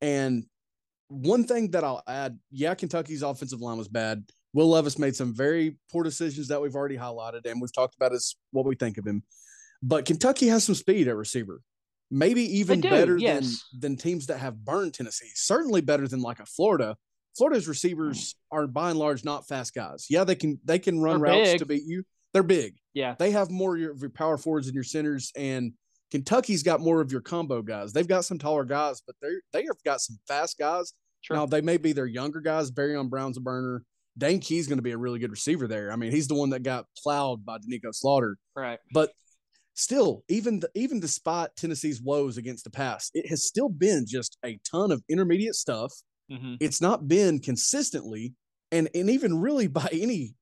And 0.00 0.44
one 1.08 1.44
thing 1.44 1.70
that 1.72 1.84
I'll 1.84 2.02
add, 2.06 2.38
yeah, 2.50 2.74
Kentucky's 2.74 3.22
offensive 3.22 3.60
line 3.60 3.78
was 3.78 3.88
bad. 3.88 4.24
Will 4.52 4.68
Levis 4.68 4.98
made 4.98 5.14
some 5.14 5.34
very 5.34 5.76
poor 5.92 6.02
decisions 6.02 6.48
that 6.48 6.60
we've 6.60 6.74
already 6.74 6.96
highlighted, 6.96 7.46
and 7.46 7.60
we've 7.60 7.72
talked 7.72 7.94
about 7.94 8.12
is 8.12 8.36
what 8.50 8.66
we 8.66 8.74
think 8.74 8.98
of 8.98 9.06
him. 9.06 9.22
But 9.82 10.04
Kentucky 10.04 10.48
has 10.48 10.64
some 10.64 10.74
speed 10.74 11.06
at 11.06 11.16
receiver, 11.16 11.60
maybe 12.10 12.42
even 12.58 12.80
do, 12.80 12.90
better 12.90 13.16
yes. 13.16 13.64
than 13.72 13.80
than 13.80 13.96
teams 13.96 14.26
that 14.26 14.38
have 14.38 14.64
burned 14.64 14.94
Tennessee. 14.94 15.30
Certainly 15.34 15.82
better 15.82 16.08
than 16.08 16.20
like 16.20 16.40
a 16.40 16.46
Florida. 16.46 16.96
Florida's 17.38 17.68
receivers 17.68 18.34
are 18.50 18.66
by 18.66 18.90
and 18.90 18.98
large 18.98 19.24
not 19.24 19.46
fast 19.48 19.74
guys. 19.74 20.06
Yeah, 20.10 20.24
they 20.24 20.34
can 20.34 20.58
they 20.64 20.78
can 20.78 21.00
run 21.00 21.20
They're 21.22 21.32
routes 21.32 21.50
big. 21.52 21.58
to 21.60 21.66
beat 21.66 21.82
you. 21.86 22.02
They're 22.34 22.42
big. 22.42 22.74
yeah, 22.92 23.14
They 23.18 23.30
have 23.30 23.50
more 23.50 23.74
of 23.74 23.80
your, 23.80 23.92
of 23.92 24.00
your 24.02 24.10
power 24.10 24.36
forwards 24.36 24.66
and 24.66 24.74
your 24.74 24.84
centers, 24.84 25.32
and 25.34 25.72
Kentucky's 26.10 26.62
got 26.62 26.80
more 26.80 27.00
of 27.00 27.10
your 27.10 27.22
combo 27.22 27.62
guys. 27.62 27.92
They've 27.92 28.06
got 28.06 28.24
some 28.26 28.38
taller 28.38 28.64
guys, 28.64 29.00
but 29.06 29.16
they 29.22 29.28
they 29.52 29.64
have 29.64 29.82
got 29.84 30.00
some 30.00 30.18
fast 30.28 30.58
guys. 30.58 30.92
sure. 31.22 31.36
Now 31.36 31.46
they 31.46 31.60
may 31.62 31.76
be 31.78 31.92
their 31.92 32.06
younger 32.06 32.40
guys. 32.40 32.70
Barry 32.70 32.94
Barion 32.94 33.08
Brown's 33.08 33.36
a 33.38 33.40
burner. 33.40 33.82
Dane 34.18 34.40
Key's 34.40 34.66
going 34.66 34.78
to 34.78 34.82
be 34.82 34.90
a 34.90 34.98
really 34.98 35.20
good 35.20 35.30
receiver 35.30 35.68
there. 35.68 35.92
I 35.92 35.96
mean, 35.96 36.10
he's 36.10 36.26
the 36.26 36.34
one 36.34 36.50
that 36.50 36.64
got 36.64 36.86
plowed 37.00 37.44
by 37.46 37.58
Doneiko 37.58 37.92
Slaughter. 37.94 38.36
right. 38.56 38.80
But 38.92 39.12
still, 39.74 40.24
even 40.28 40.58
the, 40.60 40.68
even 40.74 40.98
despite 40.98 41.50
Tennessee's 41.56 42.02
woes 42.02 42.36
against 42.36 42.64
the 42.64 42.70
pass, 42.70 43.10
it 43.14 43.28
has 43.28 43.46
still 43.46 43.68
been 43.68 44.06
just 44.08 44.36
a 44.44 44.58
ton 44.68 44.90
of 44.90 45.02
intermediate 45.08 45.54
stuff. 45.54 45.92
Hmm 46.30 46.54
It's 46.60 46.80
not 46.80 47.08
been 47.08 47.38
consistently, 47.40 48.34
and 48.70 48.88
and 48.94 49.10
even 49.10 49.40
really 49.40 49.66
by 49.66 49.88
any 49.92 50.34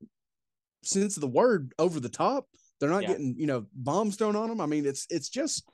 sense 0.82 1.16
of 1.16 1.20
the 1.20 1.28
word 1.28 1.72
over 1.78 2.00
the 2.00 2.08
top. 2.08 2.48
They're 2.80 2.90
not 2.90 3.02
Yeah. 3.02 3.08
getting 3.08 3.34
you 3.38 3.46
know 3.46 3.66
bombs 3.74 4.16
thrown 4.16 4.36
on 4.36 4.48
them. 4.48 4.60
I 4.60 4.66
mean, 4.66 4.86
it's 4.86 5.06
it's 5.10 5.28
just 5.28 5.68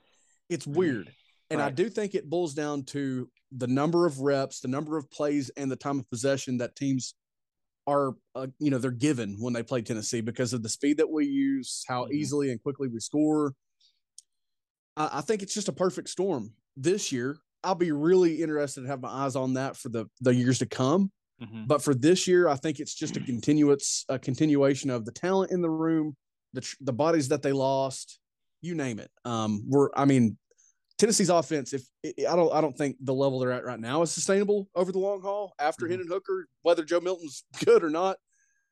it's 0.49 0.67
weird, 0.67 1.11
and 1.49 1.61
I 1.61 1.69
do 1.69 1.89
think 1.89 2.15
it 2.15 2.29
boils 2.29 2.53
down 2.53 2.83
to 2.85 3.29
the 3.51 3.67
number 3.67 4.05
of 4.05 4.19
reps, 4.19 4.59
the 4.61 4.67
number 4.67 4.97
of 4.97 5.09
plays, 5.11 5.49
and 5.57 5.69
the 5.71 5.75
time 5.75 5.99
of 5.99 6.09
possession 6.09 6.57
that 6.57 6.75
teams 6.75 7.15
are 7.85 8.15
uh, 8.35 8.47
you 8.59 8.71
know 8.71 8.77
they're 8.77 8.91
given 8.91 9.35
when 9.39 9.53
they 9.53 9.63
play 9.63 9.81
Tennessee 9.81 10.21
because 10.21 10.53
of 10.53 10.63
the 10.63 10.69
speed 10.69 10.97
that 10.97 11.09
we 11.09 11.25
use, 11.25 11.83
how 11.87 12.05
Mhm. 12.05 12.13
easily 12.13 12.51
and 12.51 12.61
quickly 12.63 12.87
we 12.87 12.99
score. 12.99 13.53
I, 14.95 15.19
I 15.19 15.21
think 15.21 15.41
it's 15.43 15.53
just 15.53 15.67
a 15.67 15.73
perfect 15.73 16.09
storm 16.09 16.53
this 16.77 17.11
year. 17.11 17.37
I'll 17.63 17.75
be 17.75 17.91
really 17.91 18.41
interested 18.41 18.81
to 18.81 18.87
have 18.87 19.01
my 19.01 19.09
eyes 19.09 19.35
on 19.35 19.53
that 19.53 19.77
for 19.77 19.89
the 19.89 20.05
the 20.21 20.33
years 20.33 20.59
to 20.59 20.65
come. 20.65 21.11
hmm 21.39 21.65
But 21.65 21.81
for 21.81 21.93
this 21.95 22.27
year, 22.27 22.47
I 22.47 22.55
think 22.55 22.79
it's 22.79 22.93
just 22.93 23.17
a 23.17 23.19
continuous 23.21 24.05
a 24.09 24.19
continuation 24.19 24.89
of 24.89 25.05
the 25.05 25.11
talent 25.11 25.51
in 25.51 25.61
the 25.61 25.69
room, 25.69 26.15
the 26.53 26.61
tr- 26.61 26.75
the 26.81 26.93
bodies 26.93 27.29
that 27.29 27.41
they 27.41 27.51
lost, 27.53 28.19
you 28.61 28.75
name 28.75 28.99
it. 28.99 29.11
Um, 29.25 29.63
we're 29.67 29.89
I 29.95 30.05
mean, 30.05 30.37
Tennessee's 30.97 31.29
offense. 31.29 31.73
If 31.73 31.83
I 32.05 32.35
don't 32.35 32.53
I 32.53 32.61
don't 32.61 32.77
think 32.77 32.97
the 33.01 33.13
level 33.13 33.39
they're 33.39 33.51
at 33.51 33.65
right 33.65 33.79
now 33.79 34.01
is 34.01 34.11
sustainable 34.11 34.69
over 34.75 34.91
the 34.91 34.99
long 34.99 35.21
haul 35.21 35.53
after 35.59 35.85
Mhm. 35.85 35.89
Hendon 35.91 36.07
Hooker, 36.07 36.47
whether 36.61 36.83
Joe 36.83 36.99
Milton's 37.01 37.43
good 37.65 37.83
or 37.83 37.89
not. 37.89 38.17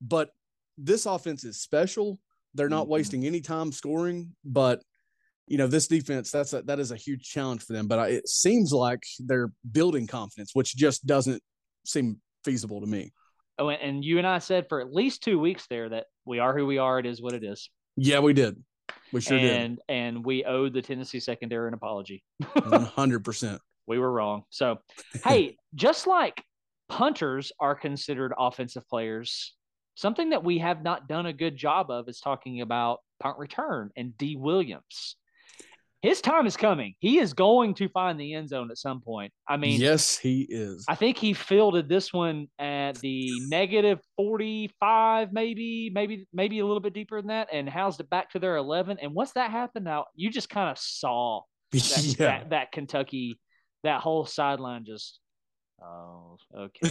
But 0.02 0.30
this 0.78 1.06
offense 1.06 1.44
is 1.44 1.62
special. 1.62 2.20
They're 2.54 2.70
not 2.70 2.88
Mhm. 2.88 2.90
wasting 2.90 3.26
any 3.26 3.40
time 3.42 3.72
scoring, 3.72 4.36
but 4.44 4.84
you 5.48 5.58
know 5.58 5.68
this 5.68 5.88
defense 5.88 6.32
that's 6.32 6.54
a, 6.54 6.62
that 6.64 6.80
is 6.80 6.92
a 6.92 6.96
huge 6.96 7.24
challenge 7.24 7.64
for 7.64 7.74
them. 7.74 7.88
But 7.88 8.00
I, 8.00 8.08
it 8.08 8.28
seems 8.28 8.72
like 8.72 9.04
they're 9.20 9.52
building 9.70 10.08
confidence, 10.08 10.52
which 10.54 10.76
just 10.76 11.06
doesn't 11.06 11.42
seem 11.86 12.18
feasible 12.44 12.82
to 12.82 12.88
me. 12.88 13.12
Oh, 13.60 13.70
and- 13.70 14.04
you 14.04 14.18
and 14.18 14.28
I 14.28 14.40
said 14.40 14.68
for 14.70 14.82
at 14.82 14.94
least 14.94 15.24
two 15.24 15.40
weeks 15.40 15.68
there 15.68 15.90
that 15.90 16.06
we 16.26 16.40
are 16.40 16.58
who 16.58 16.66
we 16.66 16.78
are. 16.78 17.00
It 17.00 17.06
is 17.06 17.22
what 17.22 17.34
it 17.34 17.44
is. 17.44 17.70
Yeah, 17.98 18.20
we 18.20 18.34
did. 18.34 18.62
We 19.12 19.22
sure 19.22 19.38
and 19.38 19.80
and 19.90 20.26
we 20.26 20.46
owed 20.46 20.74
the 20.74 20.82
Tennessee 20.82 21.20
secondary 21.20 21.68
an 21.68 21.74
apology. 21.74 22.24
One 22.68 22.86
hundred 22.86 23.24
percent. 23.26 23.62
We 23.88 24.00
were 24.00 24.12
wrong. 24.12 24.44
So, 24.50 24.78
hey, 25.26 25.58
just 25.76 26.08
like 26.08 26.44
punters 26.88 27.52
are 27.60 27.76
considered 27.76 28.34
offensive 28.38 28.88
players, 28.88 29.54
something 29.96 30.30
that 30.30 30.44
we 30.44 30.60
have 30.60 30.84
not 30.84 31.08
done 31.08 31.26
a 31.26 31.34
good 31.34 31.56
job 31.56 31.90
of 31.90 32.08
is 32.08 32.20
talking 32.20 32.62
about 32.62 33.00
punt 33.22 33.38
return 33.38 33.90
and 33.96 34.18
Dee 34.18 34.36
Williams. 34.36 35.16
His 36.02 36.20
time 36.20 36.48
is 36.48 36.58
coming. 36.58 36.96
He 36.98 37.20
is 37.20 37.34
going 37.34 37.76
to 37.76 37.88
find 37.88 38.20
the 38.20 38.34
end 38.34 38.50
zone 38.50 38.72
at 38.72 38.78
some 38.78 39.02
point. 39.02 39.32
I 39.48 39.58
mean, 39.58 39.80
yes, 39.80 40.18
he 40.18 40.48
is. 40.50 40.84
I 40.88 40.96
think 40.96 41.18
he 41.18 41.34
fielded 41.34 41.88
this 41.88 42.12
one 42.12 42.48
at 42.58 42.98
the 42.98 43.30
negative 43.48 44.00
45, 44.18 45.32
maybe, 45.32 45.92
maybe, 45.94 46.28
maybe 46.34 46.60
a 46.60 46.66
little 46.66 46.80
bit 46.80 46.94
deeper 46.94 47.22
than 47.22 47.28
that, 47.28 47.50
and 47.54 47.70
housed 47.70 48.00
it 48.00 48.10
back 48.10 48.32
to 48.32 48.40
their 48.40 48.56
11. 48.56 48.98
And 49.00 49.14
once 49.14 49.34
that 49.34 49.52
happened, 49.52 49.86
now 49.86 50.06
you 50.16 50.32
just 50.32 50.50
kind 50.50 50.72
of 50.72 50.80
saw 50.80 51.42
that, 51.72 52.16
yeah. 52.20 52.26
that, 52.26 52.50
that 52.50 52.72
Kentucky, 52.72 53.40
that 53.84 54.02
whole 54.02 54.26
sideline 54.26 54.86
just, 54.86 55.20
oh, 55.84 56.38
okay. 56.58 56.90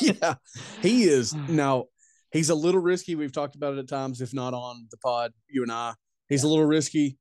yeah, 0.02 0.34
he 0.82 1.04
is. 1.04 1.34
Now, 1.48 1.86
he's 2.30 2.50
a 2.50 2.54
little 2.54 2.82
risky. 2.82 3.14
We've 3.14 3.32
talked 3.32 3.54
about 3.54 3.72
it 3.72 3.78
at 3.78 3.88
times, 3.88 4.20
if 4.20 4.34
not 4.34 4.52
on 4.52 4.86
the 4.90 4.98
pod, 4.98 5.32
you 5.48 5.62
and 5.62 5.72
I. 5.72 5.94
He's 6.28 6.42
a 6.42 6.48
little 6.48 6.66
risky 6.66 7.16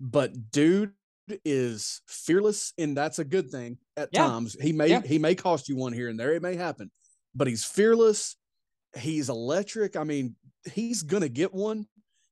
but 0.00 0.50
dude 0.50 0.92
is 1.44 2.02
fearless 2.06 2.72
and 2.78 2.96
that's 2.96 3.18
a 3.18 3.24
good 3.24 3.50
thing 3.50 3.78
at 3.96 4.10
Yeah. 4.12 4.26
times 4.26 4.56
he 4.60 4.72
may 4.72 4.88
Yeah. 4.88 5.00
he 5.02 5.18
may 5.18 5.34
cost 5.34 5.68
you 5.68 5.76
one 5.76 5.92
here 5.92 6.08
and 6.10 6.20
there 6.20 6.32
it 6.34 6.42
may 6.42 6.54
happen 6.54 6.90
but 7.34 7.46
he's 7.46 7.64
fearless 7.64 8.36
he's 8.98 9.30
electric 9.30 9.96
i 9.96 10.04
mean 10.04 10.36
he's 10.70 11.02
gonna 11.02 11.28
get 11.28 11.52
one 11.54 11.86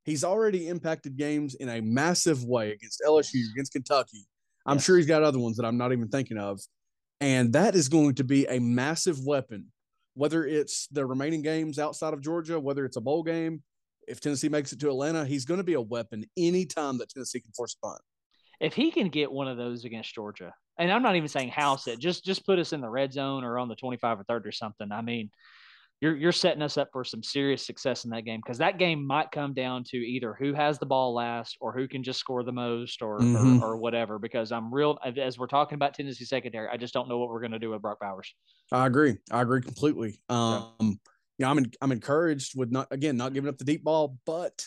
he's 0.04 0.24
already 0.24 0.68
impacted 0.68 1.16
games 1.16 1.54
in 1.54 1.68
a 1.70 1.80
massive 1.80 2.44
way 2.44 2.72
against 2.72 3.00
lsu 3.06 3.50
against 3.52 3.72
kentucky 3.72 4.26
i'm 4.66 4.76
Yes. 4.76 4.84
sure 4.84 4.96
he's 4.98 5.06
got 5.06 5.22
other 5.22 5.38
ones 5.38 5.56
that 5.56 5.64
i'm 5.64 5.78
not 5.78 5.92
even 5.92 6.08
thinking 6.08 6.36
of 6.38 6.60
and 7.22 7.52
that 7.54 7.74
is 7.74 7.88
going 7.88 8.14
to 8.16 8.24
be 8.24 8.44
a 8.46 8.58
massive 8.58 9.24
weapon 9.24 9.72
whether 10.14 10.44
it's 10.44 10.86
the 10.88 11.06
remaining 11.06 11.40
games 11.40 11.78
outside 11.78 12.12
of 12.12 12.20
georgia 12.20 12.60
whether 12.60 12.84
it's 12.84 12.98
a 12.98 13.00
bowl 13.00 13.22
game 13.22 13.62
if 14.08 14.20
Tennessee 14.20 14.48
makes 14.48 14.72
it 14.72 14.80
to 14.80 14.88
Atlanta, 14.88 15.24
he's 15.24 15.44
going 15.44 15.58
to 15.58 15.64
be 15.64 15.74
a 15.74 15.80
weapon 15.80 16.24
anytime 16.36 16.98
that 16.98 17.08
Tennessee 17.10 17.40
can 17.40 17.52
force 17.52 17.76
a 17.82 17.86
punt. 17.86 18.00
if 18.60 18.74
he 18.74 18.90
can 18.90 19.08
get 19.08 19.30
one 19.30 19.48
of 19.48 19.56
those 19.56 19.84
against 19.84 20.14
Georgia, 20.14 20.52
and 20.78 20.90
I'm 20.90 21.02
not 21.02 21.16
even 21.16 21.28
saying 21.28 21.50
house 21.50 21.86
it, 21.86 21.98
just 21.98 22.24
just 22.24 22.46
put 22.46 22.58
us 22.58 22.72
in 22.72 22.80
the 22.80 22.88
red 22.88 23.12
zone 23.12 23.44
or 23.44 23.58
on 23.58 23.68
the 23.68 23.76
25 23.76 24.20
or 24.20 24.24
30 24.24 24.48
or 24.48 24.52
something. 24.52 24.90
I 24.92 25.02
mean, 25.02 25.30
you're 26.00 26.16
you're 26.16 26.32
setting 26.32 26.62
us 26.62 26.76
up 26.76 26.88
for 26.92 27.04
some 27.04 27.22
serious 27.22 27.64
success 27.66 28.04
in 28.04 28.10
that 28.10 28.24
game 28.24 28.40
because 28.44 28.58
that 28.58 28.78
game 28.78 29.06
might 29.06 29.30
come 29.30 29.52
down 29.54 29.84
to 29.84 29.96
either 29.98 30.34
who 30.34 30.52
has 30.54 30.78
the 30.78 30.86
ball 30.86 31.12
last 31.14 31.56
or 31.60 31.72
who 31.72 31.86
can 31.86 32.02
just 32.02 32.18
score 32.18 32.42
the 32.42 32.52
most 32.52 33.02
or 33.02 33.18
Mhm. 33.20 33.60
or, 33.60 33.66
or 33.74 33.76
whatever. 33.76 34.18
Because 34.18 34.50
I'm 34.50 34.72
real 34.74 34.98
as 35.04 35.38
we're 35.38 35.46
talking 35.46 35.76
about 35.76 35.94
Tennessee 35.94 36.24
secondary, 36.24 36.68
I 36.68 36.76
just 36.76 36.94
don't 36.94 37.08
know 37.08 37.18
what 37.18 37.28
we're 37.28 37.40
going 37.40 37.52
to 37.52 37.58
do 37.60 37.70
with 37.70 37.82
Brock 37.82 37.98
Bowers. 38.00 38.34
I 38.72 38.86
agree. 38.86 39.16
I 39.30 39.42
agree 39.42 39.60
completely. 39.60 40.20
Um, 40.28 40.72
yeah, 40.80 40.88
I'm 41.50 41.58
in, 41.58 41.70
I'm 41.80 41.92
encouraged 41.92 42.58
with 42.58 42.70
not 42.70 42.88
again 42.90 43.16
not 43.16 43.32
giving 43.32 43.48
up 43.48 43.58
the 43.58 43.64
deep 43.64 43.84
ball, 43.84 44.16
but 44.26 44.64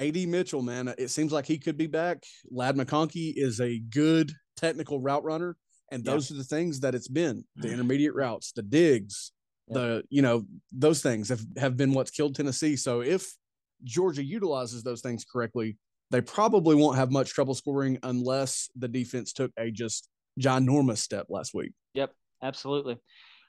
AD 0.00 0.16
Mitchell, 0.28 0.62
man, 0.62 0.92
it 0.98 1.08
seems 1.08 1.32
like 1.32 1.46
he 1.46 1.58
could 1.58 1.76
be 1.76 1.86
back. 1.86 2.22
Ladd 2.50 2.76
McConkey 2.76 3.34
is 3.36 3.60
a 3.60 3.78
good 3.78 4.32
technical 4.56 5.00
route 5.00 5.24
runner, 5.24 5.56
and 5.90 6.04
Yeah. 6.04 6.12
those 6.12 6.30
are 6.30 6.34
the 6.34 6.44
things 6.44 6.80
that 6.80 6.94
it's 6.94 7.08
been 7.08 7.44
the 7.56 7.68
mm. 7.68 7.72
intermediate 7.72 8.14
routes, 8.14 8.52
the 8.52 8.62
digs, 8.62 9.32
Yeah. 9.68 9.74
the 9.74 10.04
you 10.08 10.22
know 10.22 10.46
those 10.70 11.02
things 11.02 11.28
have 11.28 11.44
have 11.56 11.76
been 11.76 11.92
what's 11.92 12.10
killed 12.10 12.34
Tennessee. 12.34 12.76
So 12.76 13.02
if 13.02 13.36
Georgia 13.84 14.24
utilizes 14.24 14.82
those 14.82 15.02
things 15.02 15.24
correctly, 15.24 15.76
they 16.10 16.20
probably 16.20 16.76
won't 16.76 16.96
have 16.96 17.10
much 17.10 17.30
trouble 17.32 17.54
scoring 17.54 17.98
unless 18.02 18.70
the 18.76 18.88
defense 18.88 19.32
took 19.32 19.50
a 19.58 19.70
just 19.70 20.08
ginormous 20.40 20.98
step 20.98 21.26
last 21.28 21.54
week. 21.54 21.72
Yep, 21.94 22.14
absolutely. 22.42 22.98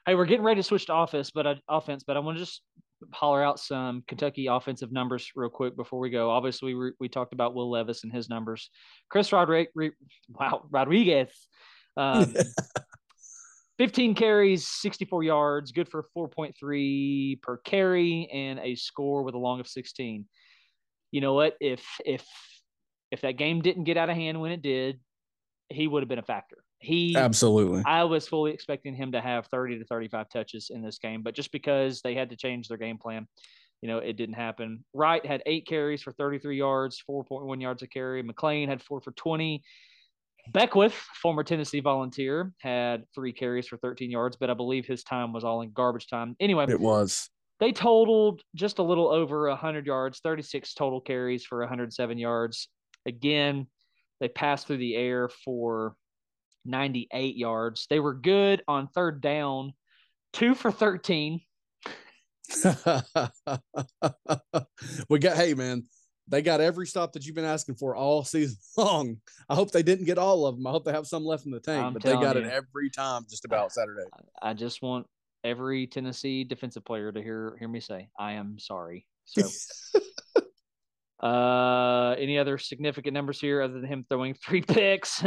Hey, 0.06 0.14
we're 0.14 0.26
getting 0.26 0.44
ready 0.44 0.58
to 0.58 0.62
switch 0.62 0.84
to 0.86 0.94
offense, 0.94 1.30
but 1.30 1.46
I, 1.46 1.56
offense, 1.66 2.04
but 2.04 2.16
I 2.16 2.20
want 2.20 2.36
to 2.36 2.44
just 2.44 2.60
holler 3.12 3.42
out 3.42 3.58
some 3.58 4.04
Kentucky 4.06 4.48
offensive 4.48 4.92
numbers 4.92 5.30
real 5.34 5.48
quick 5.48 5.76
before 5.76 5.98
we 5.98 6.10
go. 6.10 6.30
Obviously, 6.30 6.74
we, 6.74 6.92
we 7.00 7.08
talked 7.08 7.32
about 7.32 7.54
Will 7.54 7.70
Levis 7.70 8.04
and 8.04 8.12
his 8.12 8.28
numbers. 8.28 8.68
Chris 9.08 9.32
Rodriguez, 9.32 9.72
wow, 10.28 10.66
Rodriguez, 10.70 11.30
um, 11.96 12.34
15 13.78 14.14
carries, 14.14 14.68
64 14.68 15.22
yards, 15.22 15.72
good 15.72 15.88
for 15.88 16.06
4.3 16.14 17.40
per 17.40 17.56
carry, 17.58 18.28
and 18.30 18.58
a 18.58 18.74
score 18.74 19.22
with 19.22 19.34
a 19.34 19.38
long 19.38 19.58
of 19.58 19.66
16. 19.66 20.26
You 21.12 21.20
know 21.22 21.32
what? 21.32 21.56
If 21.60 21.82
if 22.04 22.26
if 23.10 23.22
that 23.22 23.38
game 23.38 23.62
didn't 23.62 23.84
get 23.84 23.96
out 23.96 24.10
of 24.10 24.16
hand 24.16 24.40
when 24.40 24.52
it 24.52 24.60
did, 24.60 25.00
he 25.70 25.86
would 25.86 26.02
have 26.02 26.08
been 26.08 26.18
a 26.18 26.22
factor. 26.22 26.58
He 26.84 27.16
Absolutely. 27.16 27.82
I 27.86 28.04
was 28.04 28.28
fully 28.28 28.52
expecting 28.52 28.94
him 28.94 29.12
to 29.12 29.20
have 29.20 29.46
30 29.46 29.78
to 29.78 29.84
35 29.86 30.28
touches 30.28 30.70
in 30.70 30.82
this 30.82 30.98
game, 30.98 31.22
but 31.22 31.34
just 31.34 31.50
because 31.50 32.02
they 32.02 32.14
had 32.14 32.28
to 32.30 32.36
change 32.36 32.68
their 32.68 32.76
game 32.76 32.98
plan, 32.98 33.26
you 33.80 33.88
know, 33.88 33.98
it 33.98 34.16
didn't 34.16 34.34
happen. 34.34 34.84
Wright 34.92 35.24
had 35.24 35.42
eight 35.46 35.66
carries 35.66 36.02
for 36.02 36.12
33 36.12 36.56
yards, 36.56 37.02
4.1 37.08 37.60
yards 37.60 37.82
a 37.82 37.86
carry. 37.86 38.22
McClain 38.22 38.68
had 38.68 38.82
four 38.82 39.00
for 39.00 39.12
20. 39.12 39.62
Beckwith, 40.52 40.92
former 40.92 41.42
Tennessee 41.42 41.80
volunteer, 41.80 42.52
had 42.60 43.04
three 43.14 43.32
carries 43.32 43.66
for 43.66 43.78
13 43.78 44.10
yards, 44.10 44.36
but 44.36 44.50
I 44.50 44.54
believe 44.54 44.86
his 44.86 45.02
time 45.02 45.32
was 45.32 45.42
all 45.42 45.62
in 45.62 45.72
garbage 45.72 46.06
time. 46.06 46.36
Anyway, 46.38 46.66
It 46.68 46.78
was. 46.80 47.30
they 47.60 47.72
totaled 47.72 48.42
just 48.54 48.78
a 48.78 48.82
little 48.82 49.08
over 49.08 49.48
100 49.48 49.86
yards, 49.86 50.20
36 50.20 50.74
total 50.74 51.00
carries 51.00 51.46
for 51.46 51.60
107 51.60 52.18
yards. 52.18 52.68
Again, 53.06 53.66
they 54.20 54.28
passed 54.28 54.66
through 54.66 54.78
the 54.78 54.96
air 54.96 55.30
for 55.30 55.96
98 56.64 57.36
yards. 57.36 57.86
They 57.88 58.00
were 58.00 58.14
good 58.14 58.62
on 58.68 58.88
third 58.88 59.20
down, 59.20 59.72
two 60.32 60.54
for 60.54 60.70
13. 60.70 61.40
we 65.08 65.18
got 65.18 65.36
hey 65.36 65.54
man, 65.54 65.84
they 66.28 66.42
got 66.42 66.60
every 66.60 66.86
stop 66.86 67.12
that 67.12 67.24
you've 67.24 67.34
been 67.34 67.44
asking 67.44 67.74
for 67.76 67.96
all 67.96 68.24
season 68.24 68.58
long. 68.76 69.16
I 69.48 69.54
hope 69.54 69.70
they 69.70 69.82
didn't 69.82 70.06
get 70.06 70.18
all 70.18 70.46
of 70.46 70.56
them. 70.56 70.66
I 70.66 70.70
hope 70.70 70.84
they 70.84 70.92
have 70.92 71.06
some 71.06 71.24
left 71.24 71.46
in 71.46 71.52
the 71.52 71.60
tank, 71.60 71.86
I'm 71.86 71.92
but 71.92 72.02
they 72.02 72.12
got 72.12 72.34
telling 72.34 72.44
it 72.44 72.52
every 72.52 72.90
time 72.90 73.24
just 73.28 73.44
about 73.44 73.72
Saturday. 73.72 74.04
I 74.42 74.54
just 74.54 74.82
want 74.82 75.06
every 75.42 75.86
Tennessee 75.86 76.44
defensive 76.44 76.84
player 76.84 77.12
to 77.12 77.22
hear 77.22 77.56
hear 77.58 77.68
me 77.68 77.80
say, 77.80 78.08
I 78.18 78.32
am 78.32 78.58
sorry. 78.58 79.06
So 79.24 79.48
uh 81.26 82.14
any 82.18 82.38
other 82.38 82.58
significant 82.58 83.14
numbers 83.14 83.40
here 83.40 83.62
other 83.62 83.74
than 83.74 83.84
him 83.84 84.04
throwing 84.08 84.34
three 84.34 84.62
picks? 84.62 85.22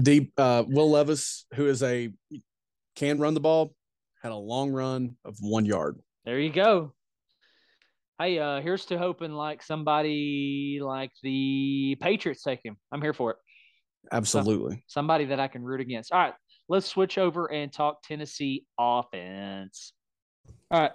Deep 0.00 0.32
uh 0.38 0.64
Will 0.66 0.90
Levis, 0.90 1.46
who 1.54 1.66
is 1.66 1.82
a 1.82 2.12
can 2.96 3.18
run 3.18 3.34
the 3.34 3.40
ball, 3.40 3.74
had 4.22 4.32
a 4.32 4.36
long 4.36 4.70
run 4.70 5.16
of 5.24 5.36
one 5.40 5.64
yard. 5.64 5.98
There 6.24 6.38
you 6.38 6.52
go. 6.52 6.92
Hey, 8.18 8.38
uh, 8.38 8.60
here's 8.60 8.84
to 8.86 8.98
hoping 8.98 9.32
like 9.32 9.62
somebody 9.62 10.78
like 10.82 11.10
the 11.22 11.96
Patriots 12.00 12.42
take 12.42 12.60
him. 12.62 12.76
I'm 12.92 13.00
here 13.00 13.14
for 13.14 13.30
it. 13.30 13.36
Absolutely. 14.12 14.84
Somebody 14.86 15.26
that 15.26 15.40
I 15.40 15.48
can 15.48 15.62
root 15.62 15.80
against. 15.80 16.12
All 16.12 16.18
right, 16.18 16.34
let's 16.68 16.86
switch 16.86 17.16
over 17.18 17.50
and 17.50 17.72
talk 17.72 18.02
Tennessee 18.02 18.64
offense. 18.78 19.92
All 20.70 20.80
right. 20.80 20.92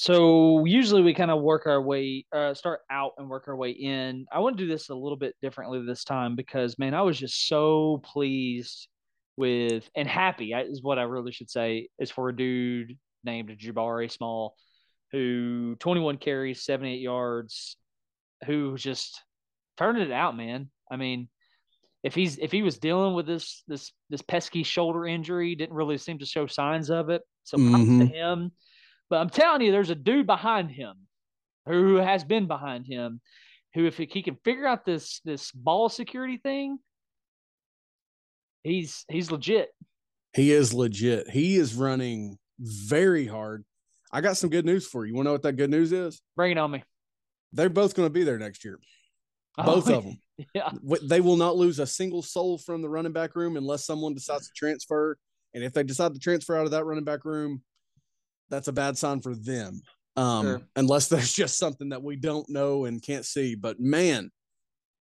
So 0.00 0.64
usually 0.64 1.02
we 1.02 1.12
kind 1.12 1.30
of 1.30 1.42
work 1.42 1.66
our 1.66 1.82
way, 1.82 2.24
uh, 2.32 2.54
start 2.54 2.80
out 2.90 3.12
and 3.18 3.28
work 3.28 3.48
our 3.48 3.54
way 3.54 3.72
in. 3.72 4.24
I 4.32 4.38
want 4.38 4.56
to 4.56 4.64
do 4.64 4.66
this 4.66 4.88
a 4.88 4.94
little 4.94 5.18
bit 5.18 5.36
differently 5.42 5.84
this 5.84 6.04
time 6.04 6.36
because, 6.36 6.78
man, 6.78 6.94
I 6.94 7.02
was 7.02 7.18
just 7.18 7.46
so 7.46 8.00
pleased 8.02 8.88
with 9.36 9.90
and 9.94 10.08
happy 10.08 10.54
is 10.54 10.82
what 10.82 10.98
I 10.98 11.02
really 11.02 11.32
should 11.32 11.50
say 11.50 11.90
is 11.98 12.10
for 12.10 12.30
a 12.30 12.34
dude 12.34 12.96
named 13.24 13.50
Jabari 13.50 14.10
Small, 14.10 14.56
who 15.12 15.76
21 15.80 16.16
carries, 16.16 16.64
78 16.64 16.98
yards, 17.00 17.76
who 18.46 18.78
just 18.78 19.22
turned 19.76 19.98
it 19.98 20.12
out, 20.12 20.34
man. 20.34 20.70
I 20.90 20.96
mean, 20.96 21.28
if 22.02 22.14
he's 22.14 22.38
if 22.38 22.50
he 22.50 22.62
was 22.62 22.78
dealing 22.78 23.12
with 23.12 23.26
this 23.26 23.64
this 23.68 23.92
this 24.08 24.22
pesky 24.22 24.62
shoulder 24.62 25.04
injury, 25.04 25.54
didn't 25.56 25.76
really 25.76 25.98
seem 25.98 26.20
to 26.20 26.24
show 26.24 26.46
signs 26.46 26.88
of 26.88 27.10
it. 27.10 27.20
So 27.44 27.58
props 27.58 27.84
to 27.84 28.06
him. 28.06 28.52
But 29.10 29.16
I'm 29.16 29.28
telling 29.30 29.60
you, 29.62 29.72
there's 29.72 29.90
a 29.90 29.94
dude 29.96 30.26
behind 30.26 30.70
him 30.70 30.94
who 31.66 31.96
has 31.96 32.24
been 32.24 32.46
behind 32.46 32.86
him, 32.86 33.20
who 33.74 33.86
if 33.86 33.96
he 33.96 34.22
can 34.22 34.36
figure 34.44 34.66
out 34.66 34.84
this 34.86 35.20
this 35.24 35.50
ball 35.52 35.88
security 35.88 36.38
thing, 36.38 36.78
he's 38.62 39.04
he's 39.08 39.30
legit. 39.30 39.68
He 40.32 40.52
is 40.52 40.72
legit. 40.72 41.28
He 41.28 41.56
is 41.56 41.74
running 41.74 42.38
very 42.60 43.26
hard. 43.26 43.64
I 44.12 44.20
got 44.20 44.36
some 44.36 44.50
good 44.50 44.64
news 44.64 44.86
for 44.86 45.04
you. 45.04 45.10
You 45.10 45.16
want 45.16 45.26
to 45.26 45.28
know 45.30 45.32
what 45.32 45.42
that 45.42 45.54
good 45.54 45.70
news 45.70 45.92
is? 45.92 46.20
Bring 46.36 46.52
it 46.52 46.58
on 46.58 46.70
me. 46.70 46.84
They're 47.52 47.68
both 47.68 47.94
going 47.94 48.06
to 48.06 48.12
be 48.12 48.22
there 48.22 48.38
next 48.38 48.64
year. 48.64 48.78
Oh, 49.58 49.64
both 49.64 49.90
Oh, 49.90 49.94
of 49.98 50.04
them. 50.04 50.18
Yeah. 50.54 50.70
They 51.02 51.20
will 51.20 51.36
not 51.36 51.56
lose 51.56 51.78
a 51.80 51.86
single 51.86 52.22
soul 52.22 52.58
from 52.58 52.80
the 52.80 52.88
running 52.88 53.12
back 53.12 53.34
room 53.34 53.56
unless 53.56 53.84
someone 53.84 54.14
decides 54.14 54.46
to 54.46 54.52
transfer. 54.56 55.18
And 55.52 55.64
if 55.64 55.72
they 55.72 55.82
decide 55.82 56.14
to 56.14 56.20
transfer 56.20 56.56
out 56.56 56.64
of 56.64 56.70
that 56.70 56.84
running 56.84 57.04
back 57.04 57.24
room, 57.24 57.62
that's 58.50 58.68
a 58.68 58.72
bad 58.72 58.98
sign 58.98 59.20
for 59.20 59.34
them. 59.34 59.80
Um, 60.16 60.44
Sure. 60.44 60.62
Unless 60.76 61.08
there's 61.08 61.32
just 61.42 61.58
something 61.58 61.90
that 61.90 62.02
we 62.02 62.16
don't 62.16 62.48
know 62.48 62.84
and 62.84 63.02
can't 63.02 63.24
see. 63.24 63.54
But 63.54 63.80
man, 63.80 64.30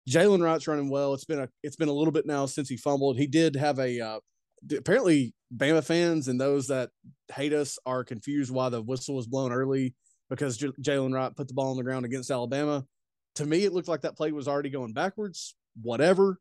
Jaylen 0.08 0.42
Wright's 0.42 0.68
running 0.68 0.88
well. 0.88 1.14
It's 1.14 1.24
been 1.24 1.40
a 1.40 1.48
it's 1.62 1.76
been 1.76 1.88
a 1.88 1.92
little 1.92 2.12
bit 2.12 2.26
now 2.26 2.46
since 2.46 2.68
he 2.68 2.76
fumbled. 2.76 3.18
He 3.18 3.26
did 3.26 3.56
have 3.56 3.78
a 3.78 4.00
uh, 4.00 4.20
apparently 4.76 5.34
Bama 5.56 5.84
fans 5.84 6.28
and 6.28 6.40
those 6.40 6.68
that 6.68 6.90
hate 7.32 7.52
us 7.52 7.78
are 7.86 8.04
confused 8.04 8.50
why 8.50 8.68
the 8.68 8.82
whistle 8.82 9.14
was 9.16 9.26
blown 9.26 9.52
early 9.52 9.94
because 10.28 10.56
J- 10.56 10.72
Jaylen 10.80 11.14
Wright 11.14 11.34
put 11.34 11.48
the 11.48 11.54
ball 11.54 11.70
on 11.70 11.76
the 11.76 11.84
ground 11.84 12.04
against 12.04 12.30
Alabama. 12.30 12.84
To 13.36 13.46
me, 13.46 13.64
it 13.64 13.72
looked 13.72 13.88
like 13.88 14.00
that 14.02 14.16
play 14.16 14.32
was 14.32 14.48
already 14.48 14.70
going 14.70 14.92
backwards, 14.92 15.54
whatever. 15.82 16.38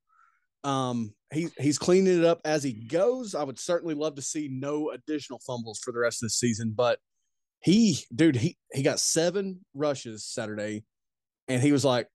Um, 0.65 1.13
he 1.31 1.49
he's 1.59 1.77
cleaning 1.77 2.19
it 2.19 2.25
up 2.25 2.41
as 2.43 2.63
he 2.63 2.73
goes. 2.73 3.35
I 3.35 3.43
would 3.43 3.59
certainly 3.59 3.93
love 3.93 4.15
to 4.15 4.21
see 4.21 4.49
no 4.51 4.89
additional 4.89 5.39
fumbles 5.45 5.79
for 5.79 5.91
the 5.91 5.99
rest 5.99 6.23
of 6.23 6.27
the 6.27 6.31
season, 6.31 6.73
but 6.75 6.99
he, 7.59 7.99
dude, 8.13 8.35
he 8.35 8.57
he 8.73 8.81
got 8.81 8.99
seven 8.99 9.63
rushes 9.73 10.25
Saturday, 10.25 10.83
and 11.47 11.61
he 11.61 11.71
was 11.71 11.85
like, 11.85 12.07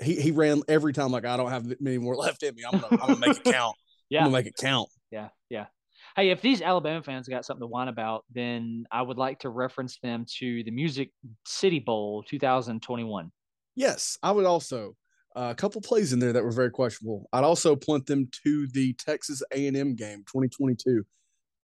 he 0.00 0.14
he 0.14 0.30
ran 0.30 0.62
every 0.68 0.92
time 0.92 1.10
like 1.10 1.24
I 1.24 1.36
don't 1.36 1.50
have 1.50 1.80
many 1.80 1.98
more 1.98 2.16
left 2.16 2.42
in 2.42 2.54
me. 2.54 2.62
I'm 2.64 2.78
gonna, 2.78 3.02
I'm 3.02 3.08
gonna 3.08 3.18
make 3.18 3.36
it 3.38 3.44
count. 3.44 3.76
Yeah, 4.08 4.20
I'm 4.24 4.26
gonna 4.26 4.38
make 4.38 4.46
it 4.46 4.56
count. 4.56 4.88
Yeah, 5.10 5.28
yeah. 5.50 5.66
Hey, 6.14 6.30
if 6.30 6.40
these 6.42 6.62
Alabama 6.62 7.02
fans 7.02 7.26
got 7.26 7.44
something 7.44 7.62
to 7.62 7.66
whine 7.66 7.88
about, 7.88 8.24
then 8.30 8.84
I 8.92 9.02
would 9.02 9.16
like 9.18 9.40
to 9.40 9.48
reference 9.48 9.98
them 10.02 10.26
to 10.38 10.62
the 10.62 10.70
Music 10.70 11.10
City 11.46 11.78
Bowl 11.78 12.22
2021. 12.28 13.30
Yes, 13.74 14.18
I 14.22 14.30
would 14.32 14.44
also 14.44 14.94
uh, 15.34 15.48
a 15.50 15.54
couple 15.54 15.80
plays 15.80 16.12
in 16.12 16.18
there 16.18 16.32
that 16.32 16.44
were 16.44 16.52
very 16.52 16.70
questionable. 16.70 17.28
I'd 17.32 17.44
also 17.44 17.76
point 17.76 18.06
them 18.06 18.28
to 18.44 18.66
the 18.68 18.92
Texas 18.94 19.42
A&M 19.52 19.94
game 19.94 20.18
2022. 20.26 21.04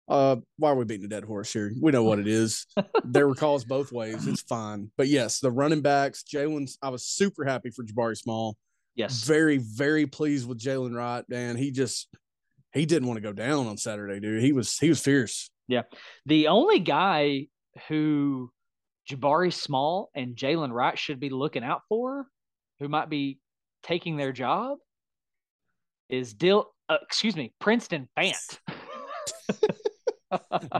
Uh, 0.08 0.36
why 0.58 0.70
are 0.70 0.76
we 0.76 0.86
beating 0.86 1.06
a 1.06 1.10
dead 1.10 1.24
horse 1.24 1.52
here? 1.52 1.72
We 1.82 1.92
know 1.92 2.04
what 2.04 2.20
it 2.20 2.28
is. 2.28 2.68
there 3.04 3.28
were 3.28 3.36
calls 3.36 3.66
both 3.66 3.92
ways. 3.92 4.28
It's 4.28 4.42
fine. 4.42 4.92
But 4.98 5.08
yes, 5.08 5.40
the 5.40 5.52
running 5.52 5.82
backs, 5.82 6.24
Jaylen's. 6.24 6.78
I 6.82 6.90
was 6.90 7.06
super 7.06 7.44
happy 7.44 7.72
for 7.72 7.84
Jabari 7.84 8.16
Small. 8.16 8.56
Yes. 8.96 9.24
Very, 9.24 9.58
very 9.58 10.06
pleased 10.06 10.48
with 10.48 10.60
Jaylen 10.60 10.96
Wright. 10.96 11.26
And 11.32 11.58
he 11.58 11.72
just 11.72 12.08
he 12.74 12.86
didn't 12.86 13.08
want 13.08 13.18
to 13.18 13.22
go 13.22 13.34
down 13.34 13.68
on 13.68 13.78
Saturday, 13.78 14.20
dude. 14.20 14.44
He 14.44 14.54
was 14.54 14.78
he 14.78 14.90
was 14.90 15.02
fierce. 15.02 15.50
Yeah. 15.68 15.84
The 16.26 16.50
only 16.50 16.80
guy 16.80 17.48
who 17.88 18.52
Jabari 19.10 19.52
Small 19.52 20.10
and 20.16 20.36
Jaylen 20.36 20.72
Wright 20.72 20.98
should 20.98 21.20
be 21.20 21.30
looking 21.30 21.64
out 21.64 21.82
for, 21.90 22.28
who 22.80 22.88
might 22.88 23.10
be 23.10 23.40
taking 23.86 24.18
their 24.18 24.32
job, 24.32 24.78
is 26.10 26.34
Dill. 26.34 26.72
Uh, 26.90 26.98
excuse 27.02 27.36
me, 27.36 27.54
Princeton 27.60 28.08
Fant. 28.18 28.60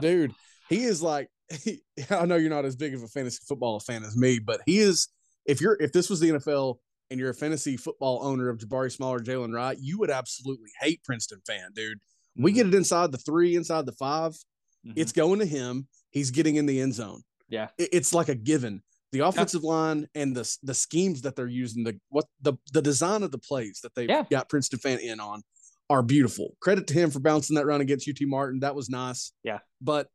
dude, 0.00 0.32
he 0.68 0.84
is 0.84 1.02
like. 1.02 1.28
He, 1.62 1.82
I 2.10 2.26
know 2.26 2.36
you're 2.36 2.50
not 2.50 2.64
as 2.64 2.76
big 2.76 2.94
of 2.94 3.02
a 3.02 3.08
fantasy 3.08 3.38
football 3.46 3.78
fan 3.80 4.02
as 4.02 4.16
me, 4.16 4.38
but 4.38 4.60
he 4.66 4.78
is. 4.78 5.08
If 5.44 5.60
you're 5.60 5.76
if 5.80 5.92
this 5.92 6.10
was 6.10 6.20
the 6.20 6.30
NFL 6.30 6.76
and 7.10 7.20
you're 7.20 7.30
a 7.30 7.34
fantasy 7.34 7.76
football 7.76 8.20
owner 8.22 8.48
of 8.48 8.58
Jabari 8.58 8.90
Small 8.90 9.14
or 9.14 9.20
Jaylen 9.20 9.54
Wright, 9.54 9.78
you 9.80 9.98
would 10.00 10.10
absolutely 10.10 10.70
hate 10.80 11.02
Princeton 11.04 11.40
Fant, 11.48 11.74
dude. 11.74 11.98
Mm-hmm. 11.98 12.42
We 12.42 12.52
get 12.52 12.66
it 12.66 12.74
inside 12.74 13.12
the 13.12 13.18
three, 13.18 13.54
inside 13.54 13.86
the 13.86 13.92
5 13.92 14.32
mm-hmm. 14.32 14.92
It's 14.96 15.12
going 15.12 15.38
to 15.38 15.46
him. 15.46 15.86
He's 16.10 16.32
getting 16.32 16.56
in 16.56 16.66
the 16.66 16.80
end 16.80 16.94
zone. 16.94 17.22
Yeah, 17.48 17.68
it, 17.78 17.90
it's 17.92 18.12
like 18.12 18.28
a 18.28 18.34
given. 18.34 18.82
The 19.12 19.20
offensive 19.20 19.62
yeah. 19.62 19.70
line 19.70 20.08
and 20.14 20.36
the 20.36 20.56
the 20.62 20.74
schemes 20.74 21.22
that 21.22 21.36
they're 21.36 21.46
using, 21.46 21.84
the 21.84 21.98
what 22.08 22.26
the 22.42 22.54
the 22.72 22.82
design 22.82 23.22
of 23.22 23.30
the 23.30 23.38
plays 23.38 23.80
that 23.82 23.94
they've 23.94 24.08
yeah. 24.08 24.24
got 24.30 24.48
Princeton 24.48 24.78
Fant 24.78 25.00
in 25.00 25.20
on 25.20 25.42
are 25.88 26.02
beautiful. 26.02 26.56
Credit 26.60 26.86
to 26.88 26.94
him 26.94 27.10
for 27.10 27.20
bouncing 27.20 27.56
that 27.56 27.66
run 27.66 27.80
against 27.80 28.08
UT 28.08 28.18
Martin. 28.22 28.60
That 28.60 28.74
was 28.74 28.90
nice. 28.90 29.32
Yeah. 29.44 29.58
But 29.80 30.08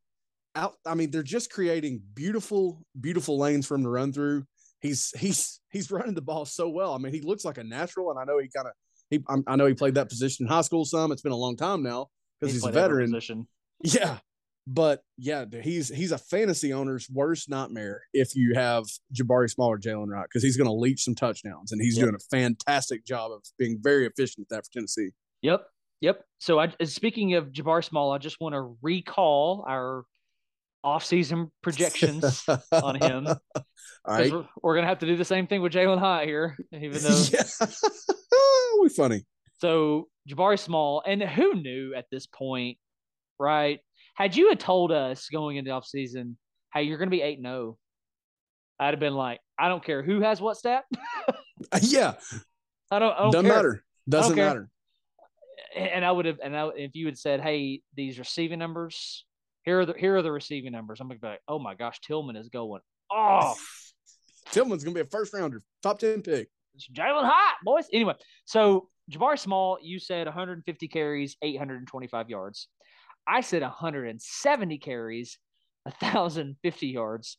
out, 0.55 0.75
I 0.85 0.95
mean, 0.95 1.11
they're 1.11 1.23
just 1.23 1.51
creating 1.51 2.01
beautiful, 2.13 2.83
beautiful 2.99 3.37
lanes 3.37 3.65
for 3.65 3.75
him 3.75 3.83
to 3.83 3.89
run 3.89 4.11
through. 4.11 4.45
He's 4.81 5.11
he's 5.17 5.59
he's 5.71 5.91
running 5.91 6.15
the 6.15 6.21
ball 6.21 6.45
so 6.45 6.69
well. 6.69 6.93
I 6.93 6.97
mean, 6.97 7.13
he 7.13 7.21
looks 7.21 7.45
like 7.45 7.57
a 7.57 7.63
natural, 7.63 8.09
and 8.09 8.19
I 8.19 8.25
know 8.25 8.39
he 8.39 8.49
kind 8.49 8.67
of 8.67 8.73
he 9.09 9.23
I 9.47 9.55
know 9.55 9.67
he 9.67 9.73
played 9.73 9.95
that 9.95 10.09
position 10.09 10.45
in 10.45 10.51
high 10.51 10.61
school 10.61 10.85
some. 10.85 11.11
It's 11.11 11.21
been 11.21 11.31
a 11.31 11.37
long 11.37 11.55
time 11.55 11.83
now 11.83 12.07
because 12.39 12.53
he's, 12.53 12.63
he's 12.63 12.69
a 12.69 12.73
veteran. 12.73 13.13
Yeah, 13.83 14.17
but 14.67 15.03
yeah, 15.17 15.45
he's 15.63 15.89
he's 15.89 16.11
a 16.11 16.17
fantasy 16.17 16.71
owner's 16.73 17.09
worst 17.09 17.49
nightmare 17.49 18.03
if 18.13 18.35
you 18.35 18.53
have 18.55 18.85
Jabari 19.13 19.49
Small 19.49 19.69
or 19.69 19.79
Jaylen 19.79 20.07
Wright 20.07 20.25
because 20.27 20.43
he's 20.43 20.57
going 20.57 20.69
to 20.69 20.73
leach 20.73 21.03
some 21.03 21.15
touchdowns, 21.15 21.71
and 21.71 21.81
he's 21.81 21.97
yep. 21.97 22.05
doing 22.05 22.15
a 22.15 22.35
fantastic 22.35 23.05
job 23.05 23.31
of 23.31 23.41
being 23.57 23.79
very 23.81 24.05
efficient 24.05 24.45
at 24.45 24.55
that 24.55 24.65
for 24.65 24.71
Tennessee. 24.71 25.09
Yep, 25.41 25.65
yep. 26.01 26.23
So, 26.39 26.59
I 26.59 26.71
speaking 26.83 27.33
of 27.33 27.51
Jabari 27.51 27.83
Small, 27.83 28.11
I 28.11 28.19
just 28.19 28.39
want 28.39 28.53
to 28.53 28.77
recall 28.81 29.65
our 29.67 30.05
off-season 30.83 31.51
projections 31.63 32.45
on 32.71 32.95
him. 32.95 33.27
All 33.27 33.35
right. 34.07 34.31
We're, 34.31 34.45
we're, 34.61 34.75
gonna 34.75 34.87
have 34.87 34.99
to 34.99 35.05
do 35.05 35.15
the 35.15 35.25
same 35.25 35.47
thing 35.47 35.61
with 35.61 35.73
Jalin 35.73 35.99
Hyatt 35.99 36.27
here, 36.27 36.57
even 36.71 37.01
though 37.01 37.23
yeah. 37.31 37.43
we 38.81 38.89
funny. 38.89 39.25
So 39.57 40.07
Jabari 40.29 40.59
Small, 40.59 41.03
and 41.05 41.21
who 41.21 41.55
knew 41.55 41.93
at 41.95 42.05
this 42.11 42.27
point, 42.27 42.77
right? 43.39 43.79
Had 44.13 44.35
you 44.35 44.49
had 44.49 44.59
told 44.59 44.91
us 44.91 45.27
going 45.29 45.57
into 45.57 45.71
the 45.71 45.75
offseason, 45.75 46.35
hey, 46.73 46.83
you're 46.83 46.97
gonna 46.97 47.11
be 47.11 47.21
8 47.21 47.39
0, 47.41 47.77
I'd 48.79 48.93
have 48.93 48.99
been 48.99 49.13
like, 49.13 49.39
I 49.57 49.67
don't 49.69 49.83
care 49.83 50.01
who 50.03 50.21
has 50.21 50.41
what 50.41 50.57
stat. 50.57 50.83
yeah. 51.81 52.15
I 52.89 52.99
don't, 52.99 53.13
I 53.13 53.17
don't 53.19 53.31
doesn't 53.31 53.45
care. 53.45 53.55
matter. 53.55 53.83
Doesn't 54.09 54.35
matter. 54.35 54.69
And 55.75 56.03
I 56.03 56.11
would 56.11 56.25
have, 56.25 56.39
and 56.43 56.57
I, 56.57 56.69
if 56.75 56.95
you 56.95 57.05
had 57.05 57.17
said, 57.17 57.39
"Hey, 57.39 57.81
these 57.95 58.19
receiving 58.19 58.59
numbers, 58.59 59.25
here 59.63 59.79
are 59.79 59.85
the 59.85 59.93
here 59.93 60.17
are 60.17 60.21
the 60.21 60.31
receiving 60.31 60.73
numbers," 60.73 60.99
I'm 60.99 61.07
gonna 61.07 61.19
be 61.19 61.27
like, 61.27 61.39
"Oh 61.47 61.59
my 61.59 61.75
gosh, 61.75 62.01
Tillman 62.01 62.35
is 62.35 62.49
going 62.49 62.81
off." 63.09 63.93
Tillman's 64.51 64.83
gonna 64.83 64.95
be 64.95 65.01
a 65.01 65.05
first 65.05 65.33
rounder, 65.33 65.61
top 65.81 65.99
ten 65.99 66.21
pick. 66.21 66.49
Jalin 66.93 67.23
Hyatt, 67.23 67.55
boys. 67.63 67.85
Anyway, 67.93 68.15
so 68.43 68.89
Jabari 69.09 69.39
Small, 69.39 69.77
you 69.81 69.99
said 69.99 70.27
150 70.27 70.87
carries, 70.87 71.37
825 71.41 72.29
yards. 72.29 72.67
I 73.27 73.41
said 73.41 73.61
170 73.61 74.77
carries, 74.79 75.37
1,050 75.83 76.87
yards. 76.87 77.37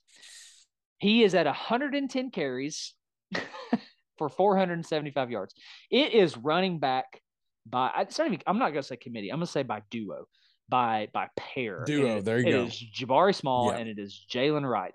He 0.99 1.23
is 1.25 1.35
at 1.35 1.47
110 1.47 2.31
carries 2.31 2.95
for 4.19 4.29
475 4.29 5.31
yards. 5.31 5.55
It 5.91 6.15
is 6.15 6.37
running 6.37 6.79
back 6.79 7.21
by. 7.67 7.91
It's 7.99 8.19
not 8.19 8.29
even, 8.29 8.41
I'm 8.47 8.59
not 8.59 8.71
going 8.71 8.83
to 8.83 8.87
say 8.87 8.97
committee. 8.97 9.31
I'm 9.31 9.39
going 9.39 9.47
to 9.47 9.53
say 9.53 9.63
by 9.63 9.83
duo, 9.91 10.27
by 10.69 11.09
by 11.13 11.29
pair. 11.37 11.85
Duo. 11.85 12.19
It, 12.19 12.25
there 12.25 12.39
you 12.39 12.47
it 12.47 12.53
go. 12.53 12.63
It 12.63 12.67
is 12.69 12.85
Jabari 12.97 13.35
Small 13.35 13.73
yeah. 13.73 13.79
and 13.79 13.89
it 13.89 13.99
is 13.99 14.25
Jaylen 14.33 14.69
Wright. 14.69 14.95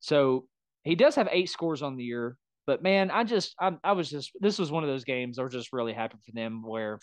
So 0.00 0.46
he 0.84 0.94
does 0.94 1.14
have 1.16 1.28
eight 1.30 1.48
scores 1.48 1.82
on 1.82 1.96
the 1.96 2.04
year, 2.04 2.36
but 2.66 2.82
man, 2.82 3.10
I 3.10 3.24
just 3.24 3.54
I, 3.60 3.72
I 3.82 3.92
was 3.92 4.10
just 4.10 4.32
this 4.40 4.58
was 4.58 4.70
one 4.70 4.84
of 4.84 4.88
those 4.88 5.04
games 5.04 5.38
I 5.38 5.42
was 5.42 5.52
just 5.52 5.72
really 5.72 5.92
happy 5.92 6.18
for 6.24 6.32
them 6.32 6.62
where 6.64 6.98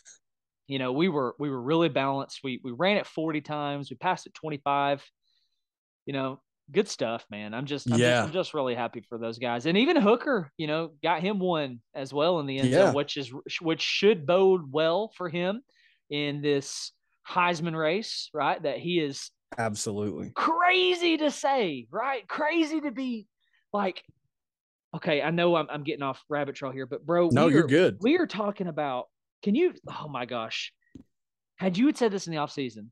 you 0.69 0.79
know 0.79 0.93
we 0.93 1.09
were 1.09 1.35
we 1.39 1.49
were 1.49 1.61
really 1.61 1.89
balanced. 1.89 2.39
We 2.43 2.61
we 2.63 2.71
ran 2.71 2.97
it 2.97 3.07
40 3.07 3.41
times, 3.41 3.89
we 3.89 3.97
passed 3.97 4.27
it 4.27 4.33
25. 4.35 5.03
You 6.05 6.13
know, 6.13 6.39
good 6.71 6.87
stuff, 6.87 7.25
man. 7.29 7.53
I'm 7.53 7.65
just 7.65 7.91
I'm, 7.91 7.99
yeah. 7.99 8.09
just, 8.09 8.27
I'm 8.27 8.33
just 8.33 8.53
really 8.53 8.75
happy 8.75 9.01
for 9.01 9.17
those 9.17 9.37
guys. 9.37 9.65
And 9.65 9.77
even 9.77 9.97
Hooker, 9.97 10.51
you 10.57 10.67
know, 10.67 10.91
got 11.03 11.21
him 11.21 11.39
one 11.39 11.81
as 11.93 12.13
well 12.13 12.39
in 12.39 12.45
the 12.45 12.59
end 12.59 12.69
yeah. 12.69 12.85
zone, 12.85 12.93
which 12.93 13.17
is 13.17 13.31
which 13.61 13.81
should 13.81 14.25
bode 14.25 14.71
well 14.71 15.11
for 15.17 15.27
him 15.27 15.61
in 16.09 16.41
this 16.41 16.91
Heisman 17.27 17.77
race, 17.77 18.29
right? 18.33 18.61
That 18.61 18.77
he 18.77 18.99
is 18.99 19.31
absolutely 19.57 20.31
crazy 20.35 21.17
to 21.17 21.31
say, 21.31 21.87
right? 21.91 22.27
Crazy 22.27 22.79
to 22.81 22.91
be 22.91 23.27
like 23.73 24.03
okay, 24.95 25.21
I 25.21 25.31
know 25.31 25.55
I'm, 25.55 25.67
I'm 25.69 25.83
getting 25.83 26.03
off 26.03 26.23
rabbit 26.29 26.55
trail 26.55 26.71
here, 26.71 26.85
but 26.85 27.05
bro, 27.05 27.29
no, 27.31 27.47
you're 27.47 27.67
good. 27.67 27.97
We 28.01 28.17
are 28.17 28.27
talking 28.27 28.67
about. 28.67 29.05
Can 29.43 29.55
you? 29.55 29.73
Oh 29.87 30.07
my 30.09 30.25
gosh, 30.25 30.73
had 31.57 31.77
you 31.77 31.87
had 31.87 31.97
said 31.97 32.11
this 32.11 32.27
in 32.27 32.31
the 32.31 32.39
off 32.39 32.51
season, 32.51 32.91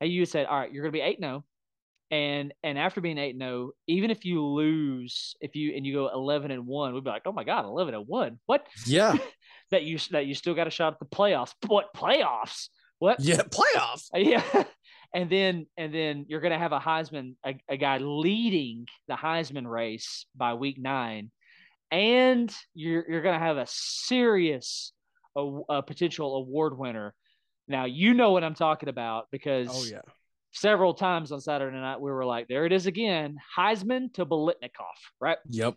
hey, 0.00 0.06
you 0.06 0.24
said, 0.24 0.46
all 0.46 0.58
right, 0.58 0.72
you're 0.72 0.82
going 0.82 0.92
to 0.92 0.98
be 0.98 1.02
eight 1.02 1.18
zero, 1.20 1.44
oh, 1.44 2.14
and 2.14 2.52
and 2.62 2.78
after 2.78 3.00
being 3.00 3.18
8 3.18 3.36
0, 3.38 3.70
even 3.86 4.10
if 4.10 4.24
you 4.24 4.44
lose, 4.44 5.36
if 5.40 5.54
you 5.54 5.74
and 5.76 5.86
you 5.86 5.94
go 5.94 6.08
eleven 6.08 6.50
and 6.50 6.66
one, 6.66 6.94
we'd 6.94 7.04
be 7.04 7.10
like, 7.10 7.22
oh 7.26 7.32
my 7.32 7.44
god, 7.44 7.64
eleven 7.64 7.94
and 7.94 8.06
one, 8.06 8.38
what? 8.46 8.66
Yeah, 8.86 9.16
that 9.70 9.84
you 9.84 9.98
that 10.10 10.26
you 10.26 10.34
still 10.34 10.54
got 10.54 10.66
a 10.66 10.70
shot 10.70 10.94
at 10.94 10.98
the 10.98 11.06
playoffs. 11.06 11.52
What 11.66 11.94
playoffs? 11.94 12.68
What? 12.98 13.20
Yeah, 13.20 13.42
playoffs. 13.42 14.08
Yeah 14.14 14.64
and 15.14 15.28
then 15.30 15.66
and 15.76 15.92
then 15.92 16.26
you're 16.28 16.40
going 16.40 16.52
to 16.52 16.58
have 16.58 16.72
a 16.72 16.78
Heisman, 16.78 17.34
a, 17.44 17.54
a, 17.68 17.76
guy 17.76 17.98
leading 17.98 18.86
the 19.08 19.14
Heisman 19.14 19.66
race 19.66 20.26
by 20.36 20.54
week 20.54 20.78
nine, 20.78 21.30
and 21.90 22.54
you're 22.74 23.04
you're 23.08 23.22
going 23.22 23.38
to 23.38 23.44
have 23.44 23.56
a 23.56 23.66
serious, 23.68 24.92
a, 25.36 25.60
a, 25.68 25.82
potential 25.82 26.36
award 26.36 26.76
winner. 26.78 27.14
Now 27.68 27.84
you 27.84 28.14
know 28.14 28.32
what 28.32 28.44
I'm 28.44 28.54
talking 28.54 28.88
about 28.88 29.26
because 29.30 29.68
oh 29.70 29.84
yeah, 29.84 30.00
several 30.52 30.94
times 30.94 31.32
on 31.32 31.40
Saturday 31.40 31.76
night 31.76 32.00
we 32.00 32.10
were 32.10 32.24
like, 32.24 32.48
there 32.48 32.66
it 32.66 32.72
is 32.72 32.86
again, 32.86 33.36
Heisman 33.56 34.12
to 34.14 34.26
Biletnikoff, 34.26 34.98
right? 35.20 35.38
Yep. 35.48 35.76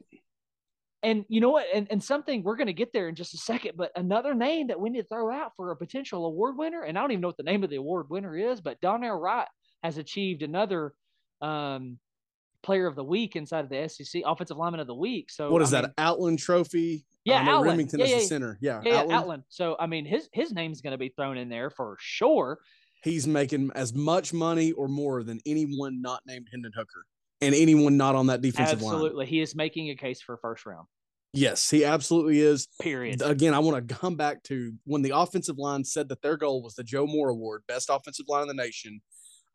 And 1.04 1.26
you 1.28 1.42
know 1.42 1.50
what? 1.50 1.66
And, 1.74 1.88
and 1.92 2.02
something 2.02 2.44
we're 2.44 2.56
going 2.56 2.68
to 2.68 2.74
get 2.74 2.94
there 2.94 3.10
in 3.10 3.16
just 3.16 3.34
a 3.34 3.38
second, 3.38 3.74
but 3.76 3.92
another 3.96 4.34
name 4.34 4.68
that 4.68 4.80
we 4.80 4.90
need 4.90 5.02
to 5.02 5.08
throw 5.08 5.32
out 5.32 5.52
for 5.58 5.72
a 5.72 5.76
potential 5.76 6.26
award 6.26 6.58
winner, 6.58 6.82
and 6.82 6.98
I 6.98 7.02
don't 7.02 7.12
even 7.12 7.22
know 7.22 7.28
what 7.28 7.38
the 7.38 7.44
name 7.44 7.64
of 7.64 7.70
the 7.70 7.76
award 7.76 8.10
winner 8.10 8.38
is, 8.38 8.62
but 8.62 8.80
Darnell 8.80 9.20
Wright 9.20 9.48
has 9.84 9.98
achieved 9.98 10.44
another 10.44 10.94
um, 11.42 12.00
player 12.64 12.88
of 12.88 12.96
the 12.96 13.04
week 13.04 13.36
inside 13.36 13.66
of 13.66 13.70
the 13.70 13.88
SEC, 13.90 14.24
offensive 14.26 14.58
lineman 14.58 14.80
of 14.80 14.88
the 14.88 14.96
week. 14.96 15.30
So 15.30 15.52
what 15.52 15.62
is 15.62 15.74
I 15.74 15.82
that? 15.82 15.88
Mean, 15.88 15.94
Outland 15.98 16.40
Trophy. 16.40 17.06
Yeah, 17.26 17.42
um, 17.42 17.50
Outland. 17.50 17.72
Remington 17.72 18.00
yeah, 18.00 18.06
as 18.06 18.12
yeah, 18.12 18.18
the 18.18 18.24
center. 18.24 18.58
Yeah, 18.62 18.82
yeah, 18.84 18.94
Outland. 19.00 19.12
Outland. 19.12 19.44
So 19.50 19.76
I 19.80 19.88
mean, 19.88 20.06
his 20.06 20.30
his 20.34 20.52
name's 20.52 20.82
going 20.82 20.92
to 20.92 20.98
be 20.98 21.10
thrown 21.10 21.38
in 21.38 21.50
there 21.50 21.70
for 21.70 21.98
sure. 22.00 22.60
He's 23.04 23.28
making 23.28 23.72
as 23.76 23.94
much 23.94 24.34
money 24.34 24.72
or 24.72 24.88
more 24.88 25.24
than 25.24 25.40
anyone 25.46 26.02
not 26.02 26.22
named 26.26 26.48
Hendon 26.52 26.72
Hooker 26.76 27.06
and 27.42 27.54
anyone 27.54 27.98
not 27.98 28.16
on 28.16 28.28
that 28.28 28.42
defensive 28.42 28.76
Absolutely. 28.76 28.86
line. 28.86 28.96
Absolutely, 28.96 29.26
he 29.26 29.42
is 29.42 29.56
making 29.56 29.90
a 29.90 29.96
case 29.96 30.22
for 30.22 30.38
first 30.38 30.66
round. 30.66 30.88
Yes, 31.34 31.68
he 31.68 31.84
absolutely 31.84 32.40
is. 32.42 32.68
Period. 32.80 33.22
Again, 33.24 33.56
I 33.56 33.60
want 33.60 33.88
to 33.88 33.96
come 33.96 34.16
back 34.16 34.44
to 34.44 34.72
when 34.86 35.02
the 35.02 35.18
offensive 35.18 35.58
line 35.58 35.84
said 35.84 36.10
that 36.10 36.22
their 36.22 36.38
goal 36.38 36.62
was 36.62 36.76
the 36.76 36.84
Joe 36.84 37.08
Moore 37.08 37.30
Award, 37.30 37.64
best 37.68 37.90
offensive 37.92 38.28
line 38.30 38.44
in 38.44 38.48
the 38.50 38.54
nation. 38.54 39.02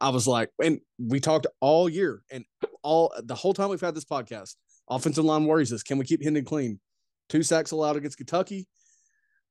I 0.00 0.08
was 0.10 0.26
like, 0.26 0.50
and 0.62 0.80
we 0.98 1.20
talked 1.20 1.46
all 1.60 1.88
year 1.88 2.22
and 2.30 2.44
all 2.82 3.12
the 3.22 3.34
whole 3.34 3.54
time 3.54 3.68
we've 3.68 3.80
had 3.80 3.94
this 3.94 4.04
podcast. 4.04 4.56
Offensive 4.90 5.24
line 5.24 5.44
worries 5.44 5.72
us. 5.72 5.82
Can 5.82 5.98
we 5.98 6.04
keep 6.04 6.22
Hendon 6.22 6.44
clean? 6.44 6.80
Two 7.28 7.42
sacks 7.42 7.70
allowed 7.72 7.96
against 7.96 8.16
Kentucky. 8.16 8.66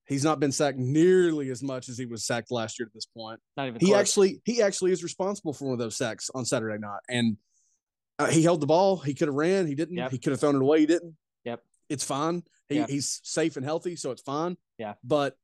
He's 0.07 0.23
not 0.23 0.39
been 0.39 0.51
sacked 0.53 0.77
nearly 0.77 1.49
as 1.49 1.61
much 1.61 1.89
as 1.89 1.97
he 1.97 2.05
was 2.05 2.25
sacked 2.25 2.49
last 2.49 2.79
year 2.79 2.85
at 2.87 2.93
this 2.93 3.05
point. 3.05 3.39
Not 3.57 3.67
even 3.67 3.79
He 3.81 3.87
close. 3.87 3.99
actually 3.99 4.41
he 4.45 4.61
actually 4.61 4.91
is 4.93 5.03
responsible 5.03 5.53
for 5.53 5.65
one 5.65 5.73
of 5.73 5.79
those 5.79 5.97
sacks 5.97 6.29
on 6.33 6.45
Saturday 6.45 6.77
night, 6.79 7.01
and 7.09 7.37
uh, 8.17 8.27
he 8.27 8.41
held 8.41 8.61
the 8.61 8.67
ball. 8.67 8.97
He 8.97 9.13
could 9.13 9.27
have 9.27 9.35
ran. 9.35 9.67
He 9.67 9.75
didn't. 9.75 9.97
Yep. 9.97 10.11
He 10.11 10.17
could 10.17 10.31
have 10.31 10.39
thrown 10.39 10.55
it 10.55 10.61
away. 10.61 10.79
He 10.79 10.85
didn't. 10.85 11.15
Yep. 11.43 11.61
It's 11.89 12.03
fine. 12.05 12.43
He, 12.69 12.75
Yeah. 12.77 12.85
He's 12.87 13.19
safe 13.23 13.57
and 13.57 13.65
healthy, 13.65 13.95
so 13.95 14.11
it's 14.11 14.21
fine. 14.21 14.57
Yeah. 14.77 14.93
But 15.03 15.35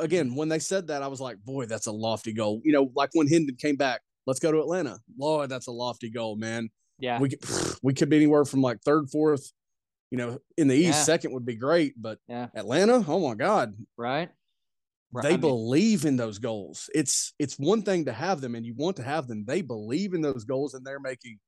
again, 0.00 0.34
when 0.34 0.48
they 0.48 0.58
said 0.58 0.86
that, 0.88 1.02
I 1.02 1.08
was 1.08 1.20
like, 1.20 1.36
boy, 1.44 1.66
that's 1.66 1.86
a 1.86 1.92
lofty 1.92 2.32
goal. 2.32 2.60
You 2.64 2.72
know, 2.72 2.90
like 2.96 3.10
when 3.12 3.28
Hendon 3.28 3.56
came 3.56 3.76
back, 3.76 4.00
let's 4.26 4.40
go 4.40 4.50
to 4.50 4.58
Atlanta. 4.60 4.98
Lord, 5.18 5.50
that's 5.50 5.66
a 5.66 5.72
lofty 5.72 6.10
goal, 6.10 6.36
man. 6.36 6.70
yeah. 6.98 7.20
We 7.20 7.28
could 7.28 7.40
we 7.82 7.92
could 7.94 8.08
be 8.08 8.16
anywhere 8.16 8.46
from 8.46 8.62
like 8.62 8.80
third, 8.80 9.10
fourth. 9.10 9.52
You 10.12 10.18
know, 10.18 10.38
in 10.58 10.68
the 10.68 10.74
East, 10.74 10.98
Yeah. 10.98 11.04
second 11.04 11.32
would 11.32 11.46
be 11.46 11.56
great, 11.56 11.94
but 11.96 12.18
Yeah. 12.28 12.48
Atlanta, 12.54 13.02
oh 13.08 13.18
my 13.26 13.34
God, 13.34 13.74
right. 13.96 14.28
Right, 15.10 15.22
they 15.22 15.28
I 15.28 15.32
mean, 15.32 15.40
believe 15.40 16.04
in 16.04 16.16
those 16.16 16.38
goals. 16.38 16.90
It's 16.94 17.32
it's 17.38 17.58
one 17.58 17.80
thing 17.80 18.04
to 18.04 18.12
have 18.12 18.42
them 18.42 18.54
and 18.54 18.66
you 18.66 18.74
want 18.74 18.96
to 18.96 19.02
have 19.02 19.26
them. 19.26 19.46
They 19.46 19.62
believe 19.62 20.12
in 20.12 20.20
those 20.20 20.44
goals 20.44 20.74
and 20.74 20.84
they're 20.86 21.00
making 21.00 21.38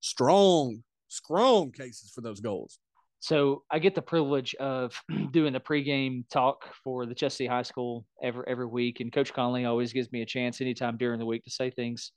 strong, 0.00 0.84
strong 1.08 1.72
cases 1.72 2.12
for 2.14 2.20
those 2.20 2.40
goals. 2.40 2.78
So 3.20 3.64
I 3.70 3.78
get 3.78 3.94
the 3.94 4.02
privilege 4.02 4.54
of 4.56 4.94
doing 5.32 5.54
the 5.54 5.60
pregame 5.60 6.28
talk 6.30 6.74
for 6.84 7.06
the 7.06 7.14
Chesapeake 7.14 7.48
High 7.50 7.62
School 7.62 8.04
every 8.22 8.44
every 8.46 8.66
week, 8.66 9.00
and 9.00 9.10
Coach 9.10 9.32
Conley 9.32 9.64
always 9.64 9.94
gives 9.94 10.12
me 10.12 10.20
a 10.20 10.26
chance 10.26 10.60
anytime 10.60 10.98
during 10.98 11.18
the 11.18 11.26
week 11.26 11.44
to 11.44 11.50
say 11.50 11.70
things. 11.70 12.12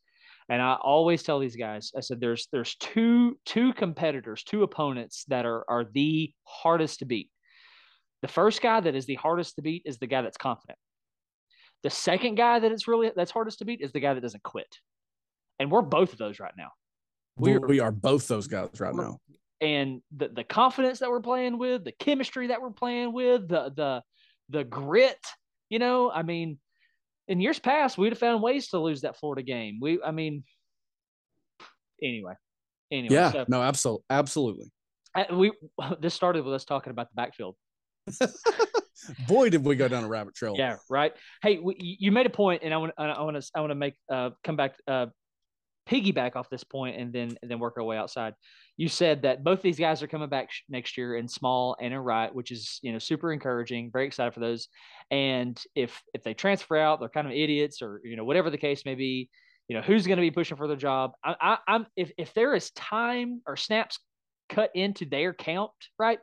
And 0.50 0.62
I 0.62 0.76
always 0.76 1.24
tell 1.24 1.40
these 1.40 1.56
guys, 1.56 1.92
I 1.96 2.02
said, 2.02 2.20
"There's 2.20 2.48
there's 2.52 2.76
two 2.76 3.38
two 3.46 3.74
competitors, 3.74 4.44
two 4.44 4.64
opponents 4.64 5.24
that 5.30 5.46
are 5.46 5.64
are 5.70 5.86
the 5.86 6.34
hardest 6.44 7.00
to 7.00 7.06
beat. 7.06 7.30
The 8.22 8.28
first 8.28 8.62
guy 8.62 8.80
that 8.80 8.96
is 8.96 9.06
the 9.06 9.16
hardest 9.16 9.56
to 9.56 9.62
beat 9.62 9.84
is 9.86 9.98
the 10.00 10.08
guy 10.08 10.22
that's 10.22 10.38
confident. 10.38 10.78
The 11.84 11.90
second 11.90 12.36
guy 12.36 12.60
that 12.60 12.72
it's 12.72 12.88
really 12.88 13.12
that's 13.16 13.32
hardest 13.32 13.60
to 13.60 13.66
beat 13.66 13.82
is 13.82 13.92
the 13.92 14.00
guy 14.00 14.14
that 14.14 14.22
doesn't 14.22 14.44
quit. 14.44 14.78
And 15.60 15.70
we're 15.72 15.82
both 15.82 16.14
of 16.14 16.20
those 16.20 16.40
right 16.40 16.54
now. 16.58 16.70
We 17.38 17.52
We're- 17.54 17.68
we 17.68 17.80
are 17.80 17.92
both 17.92 18.28
those 18.28 18.48
guys 18.48 18.80
right 18.80 18.96
now. 18.96 19.20
and 19.62 20.02
the 20.16 20.28
the 20.30 20.44
confidence 20.44 21.00
that 21.00 21.10
we're 21.10 21.22
playing 21.22 21.58
with, 21.58 21.84
the 21.86 21.94
chemistry 21.94 22.48
that 22.48 22.62
we're 22.62 22.72
playing 22.72 23.14
with, 23.14 23.48
the 23.48 23.72
the 23.76 24.04
the 24.50 24.64
grit. 24.66 25.20
You 25.70 25.80
know, 25.80 26.12
I 26.12 26.22
mean, 26.24 26.60
in 27.28 27.40
years 27.40 27.60
past, 27.60 27.98
we'd 27.98 28.12
have 28.12 28.20
found 28.20 28.42
ways 28.44 28.70
to 28.70 28.80
lose 28.80 29.02
that 29.02 29.18
Florida 29.18 29.44
game. 29.44 29.80
We, 29.82 30.02
I 30.04 30.12
mean, 30.12 30.44
anyway, 32.02 32.34
anyway. 32.92 33.16
Yeah, 33.16 33.32
so 33.32 33.46
no, 33.48 33.62
absolutely, 33.62 34.04
absolutely. 34.10 34.72
I- 35.16 35.34
we 35.34 35.52
this 36.00 36.14
started 36.14 36.44
with 36.46 36.54
us 36.54 36.66
talking 36.66 36.92
about 36.92 37.08
the 37.10 37.16
backfield. 37.16 37.56
Boy, 39.28 39.50
did 39.50 39.64
we 39.64 39.76
go 39.76 39.88
down 39.88 40.04
a 40.04 40.08
rabbit 40.08 40.36
trail. 40.36 40.56
Yeah, 40.58 40.78
right. 40.90 41.14
Hey, 41.42 41.58
we, 41.58 41.76
you 41.80 41.96
you 42.00 42.12
made 42.12 42.26
a 42.26 42.30
point, 42.30 42.64
and 42.64 42.74
I 42.74 42.78
want 42.78 42.94
I 42.98 43.22
want 43.22 43.42
to 43.42 43.52
I 43.56 43.60
want 43.62 43.72
to 43.72 43.76
make 43.76 43.96
uh 44.12 44.32
come 44.44 44.56
back 44.56 44.76
uh 44.88 45.08
piggyback 45.90 46.36
off 46.36 46.50
this 46.50 46.64
point, 46.64 46.98
and 46.98 47.12
then 47.14 47.36
and 47.42 47.50
then 47.50 47.60
work 47.60 47.76
our 47.78 47.84
way 47.84 47.98
outside. 47.98 48.34
You 48.78 48.88
said 48.88 49.24
that 49.24 49.44
both 49.44 49.62
these 49.62 49.80
guys 49.80 50.02
are 50.02 50.08
coming 50.08 50.30
back 50.30 50.52
sh- 50.52 50.62
next 50.70 50.98
year 50.98 51.16
in 51.16 51.28
small 51.28 51.76
and 51.80 51.94
in 51.94 52.00
right, 52.00 52.34
which 52.34 52.52
is 52.52 52.80
you 52.82 52.92
know 52.92 53.00
super 53.00 53.32
encouraging. 53.32 53.92
Very 53.92 54.08
excited 54.08 54.34
for 54.34 54.40
those. 54.40 54.68
And 55.12 55.62
if 55.76 56.02
if 56.14 56.24
they 56.24 56.34
transfer 56.34 56.78
out, 56.78 57.00
they're 57.00 57.10
kind 57.10 57.28
of 57.28 57.34
idiots, 57.34 57.82
or 57.82 58.02
you 58.04 58.16
know 58.16 58.26
whatever 58.26 58.50
the 58.50 58.58
case 58.58 58.86
may 58.86 58.96
be. 58.96 59.30
You 59.68 59.78
know 59.78 59.82
who's 59.82 60.08
going 60.08 60.18
to 60.18 60.22
be 60.22 60.32
pushing 60.32 60.58
for 60.58 60.68
the 60.68 60.76
job. 60.76 61.12
I, 61.24 61.36
I, 61.40 61.58
I'm 61.68 61.86
if 61.96 62.12
if 62.18 62.34
there 62.34 62.54
is 62.56 62.72
time 62.72 63.42
or 63.48 63.56
snaps 63.56 64.00
cut 64.50 64.72
into 64.76 65.06
their 65.06 65.34
count, 65.34 65.72
right? 65.98 66.20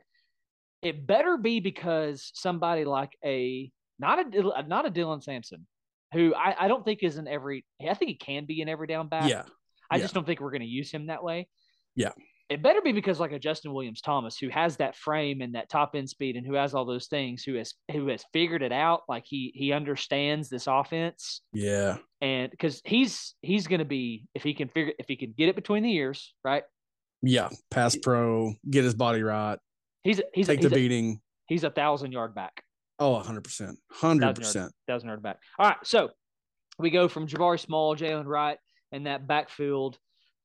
It 0.82 1.06
better 1.06 1.36
be 1.36 1.61
because 1.61 2.30
somebody 2.34 2.84
like 2.84 3.12
a 3.24 3.70
not 3.98 4.34
a 4.34 4.62
not 4.66 4.86
a 4.86 4.90
Dylan 4.90 5.22
Sampson, 5.22 5.66
who 6.12 6.34
I, 6.34 6.64
I 6.64 6.68
don't 6.68 6.84
think 6.84 7.02
is 7.02 7.16
in 7.16 7.28
every. 7.28 7.64
I 7.80 7.94
think 7.94 8.11
he 8.11 8.14
can 8.16 8.44
be 8.46 8.61
in 8.61 8.68
every 8.68 8.86
down 8.86 9.08
back. 9.08 9.28
yeah, 9.28 9.44
I 9.90 9.96
yeah. 9.96 10.02
just 10.02 10.14
don't 10.14 10.26
think 10.26 10.40
we're 10.40 10.50
going 10.50 10.61
to 10.62 10.66
use 10.66 10.90
him 10.90 11.06
that 11.06 11.22
way. 11.22 11.48
Yeah. 11.94 12.12
It 12.48 12.64
better 12.64 12.82
be 12.82 12.90
because 12.90 13.20
like 13.20 13.30
a 13.30 13.38
Justin 13.38 13.72
Williams 13.72 14.00
Thomas 14.00 14.36
who 14.36 14.48
has 14.48 14.76
that 14.78 14.96
frame 14.96 15.40
and 15.40 15.54
that 15.54 15.68
top 15.70 15.94
end 15.94 16.11
speed 16.11 16.34
and 16.34 16.44
who 16.44 16.54
has 16.54 16.74
all 16.74 16.84
those 16.84 17.06
things, 17.06 17.44
who 17.44 17.54
has 17.54 17.74
who 17.92 18.08
has 18.08 18.24
figured 18.32 18.62
it 18.62 18.72
out, 18.72 19.02
like 19.08 19.22
he 19.24 19.52
he 19.54 19.72
understands 19.72 20.48
this 20.48 20.66
offense 20.66 21.42
yeah, 21.52 21.98
and 22.20 22.50
because 22.50 22.82
he's 22.84 23.36
he's 23.40 23.68
going 23.68 23.78
to 23.78 23.84
be 23.84 24.26
if 24.34 24.42
he 24.42 24.52
can 24.52 24.66
figure 24.66 24.92
if 24.98 25.06
he 25.06 25.14
can 25.14 25.32
get 25.38 25.48
it 25.48 25.54
between 25.54 25.84
the 25.84 25.94
ears, 25.94 26.34
right? 26.42 26.64
yeah. 27.22 27.50
Pass 27.70 27.94
pro, 27.94 28.52
get 28.68 28.82
his 28.82 28.94
body 28.94 29.22
right, 29.22 29.58
He's 30.02 30.18
a, 30.18 30.24
he's 30.34 30.48
a, 30.48 30.52
take 30.52 30.61
he's 30.61 30.70
the 30.70 30.74
a, 30.74 30.78
beating. 30.78 31.20
he's 31.46 31.62
a 31.62 31.70
thousand 31.70 32.11
yard 32.11 32.34
back. 32.34 32.64
Oh, 33.01 33.12
100 33.12 33.42
percent, 33.42 33.78
hundred 33.90 34.36
percent. 34.36 34.72
thousand 34.86 35.09
yard 35.09 35.22
back. 35.22 35.38
All 35.59 35.66
right, 35.66 35.78
so 35.84 36.11
we 36.78 36.90
go 36.90 37.09
from 37.09 37.26
Jabari 37.26 37.59
Small, 37.59 37.96
Jaylen 37.96 38.26
Wright, 38.26 38.59
and 38.92 39.07
that 39.07 39.26
backfield 39.26 39.98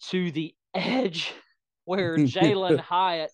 to 0.10 0.32
the 0.32 0.56
edge 0.74 1.32
where 1.86 2.18
Jalin 2.18 2.80
Hyatt 2.80 3.32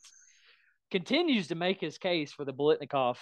continues 0.89 1.47
to 1.47 1.55
make 1.55 1.80
his 1.80 1.97
case 1.97 2.34
for 2.34 2.45
the 2.45 2.53
Biletnikoff. 2.53 3.17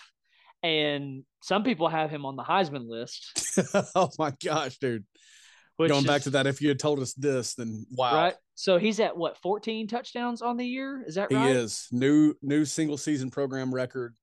And 0.62 1.24
some 1.42 1.64
people 1.64 1.88
have 1.88 2.10
him 2.10 2.26
on 2.26 2.36
the 2.36 2.44
Heisman 2.44 2.90
list. 2.90 3.60
oh 3.96 4.10
my 4.18 4.34
gosh, 4.44 4.78
dude. 4.78 5.06
Which 5.78 5.92
Going 5.92 6.04
back 6.04 6.24
to 6.24 6.32
that, 6.32 6.46
if 6.46 6.62
you 6.62 6.68
had 6.68 6.80
told 6.80 7.00
us 7.00 7.14
this, 7.14 7.56
then 7.56 7.86
wow, 7.92 8.14
right? 8.14 8.36
So 8.56 8.78
he's 8.78 9.00
at 9.00 9.16
what 9.16 9.38
14 9.38 9.88
touchdowns 9.88 10.42
on 10.42 10.58
the 10.58 10.66
year? 10.66 11.06
Is 11.08 11.16
that 11.16 11.32
he 11.32 11.38
right? 11.38 11.56
is 11.56 11.88
new 11.94 12.34
new 12.42 12.66
single 12.66 12.98
season 12.98 13.32
program 13.32 13.74
record, 13.74 14.14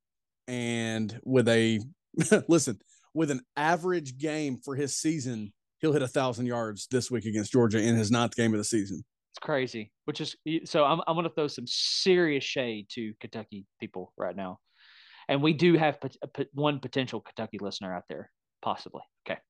and 0.48 1.18
with 1.24 1.48
a 1.48 1.80
listen 2.48 2.78
with 3.14 3.30
an 3.30 3.40
average 3.56 4.18
game 4.18 4.58
for 4.62 4.74
his 4.74 4.96
season, 4.98 5.52
he'll 5.80 5.92
hit 5.92 6.02
a 6.02 6.08
thousand 6.08 6.46
yards 6.46 6.86
this 6.90 7.10
week 7.10 7.24
against 7.24 7.52
Georgia 7.52 7.80
in 7.80 7.96
his 7.96 8.10
ninth 8.10 8.36
game 8.36 8.52
of 8.52 8.58
the 8.58 8.64
season. 8.64 9.02
It's 9.32 9.38
crazy. 9.40 9.90
Which 10.04 10.20
is 10.20 10.36
so 10.64 10.84
I'm 10.84 11.00
I'm 11.06 11.16
gonna 11.16 11.30
throw 11.30 11.48
some 11.48 11.66
serious 11.66 12.44
shade 12.44 12.86
to 12.90 13.12
Kentucky 13.20 13.66
people 13.80 14.12
right 14.16 14.36
now, 14.36 14.58
and 15.28 15.42
we 15.42 15.52
do 15.52 15.74
have 15.74 15.98
uh, 16.02 16.08
pot- 16.34 16.46
one 16.52 16.80
potential 16.80 17.20
Kentucky 17.20 17.58
listener 17.60 17.94
out 17.94 18.04
there, 18.08 18.30
possibly. 18.62 19.02
Okay, 19.28 19.40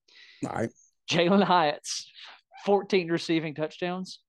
All 0.45 0.57
right, 0.57 0.71
Jalin 1.11 1.43
Hyatt's 1.43 2.11
14 2.65 3.11
receiving 3.11 3.55
touchdowns 3.55 4.21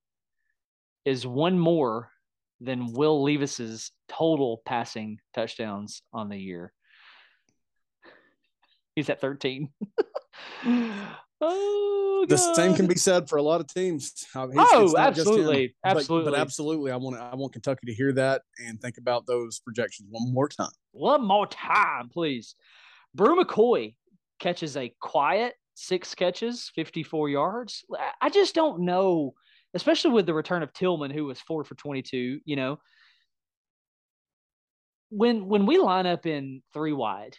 is 1.06 1.26
one 1.26 1.58
more 1.58 2.12
than 2.60 2.94
Will 2.94 3.24
Levis's 3.24 3.92
total 4.08 4.62
passing 4.66 5.20
touchdowns 5.34 6.02
on 6.14 6.30
the 6.30 6.38
year. 6.38 6.74
He's 8.96 9.10
at 9.10 9.22
13. 9.22 9.70
oh, 11.42 12.26
the 12.28 12.38
same 12.38 12.74
can 12.74 12.88
be 12.88 12.96
said 12.96 13.30
for 13.30 13.38
a 13.38 13.44
lot 13.44 13.62
of 13.62 13.68
teams. 13.68 14.12
I 14.36 14.48
mean, 14.48 14.56
Oh, 14.58 14.92
not 14.96 15.14
just 15.14 15.28
him. 15.28 15.34
absolutely, 15.36 15.68
But- 15.84 15.94
but, 15.94 15.98
absolutely. 15.98 16.40
absolutely, 16.40 16.92
I 16.92 16.96
want 16.96 17.18
I 17.18 17.36
want 17.36 17.54
Kentucky 17.54 17.86
to 17.88 17.94
hear 17.94 18.12
that 18.14 18.42
and 18.66 18.82
think 18.82 18.98
about 18.98 19.28
those 19.28 19.60
projections 19.60 20.08
one 20.10 20.34
more 20.34 20.50
time. 20.50 20.72
One 20.94 21.24
more 21.26 21.46
time, 21.48 22.10
please. 22.10 22.56
Bru 23.14 23.36
McCoy 23.42 23.96
catches 24.40 24.76
a 24.78 24.94
quiet 25.00 25.54
six 25.76 26.16
catches, 26.16 26.72
54 26.74 27.30
yards. 27.30 27.86
I 28.20 28.30
just 28.30 28.56
don't 28.56 28.82
know, 28.82 29.36
especially 29.78 30.12
with 30.12 30.26
the 30.26 30.34
return 30.34 30.64
of 30.64 30.74
Tillman, 30.74 31.12
who 31.12 31.26
was 31.26 31.40
four 31.40 31.64
for 31.64 31.76
22, 31.76 32.42
you 32.44 32.56
know. 32.56 32.80
When 35.10 35.48
when 35.48 35.66
we 35.66 35.78
line 35.78 36.06
up 36.06 36.26
in 36.26 36.62
three 36.74 36.92
wide, 36.92 37.38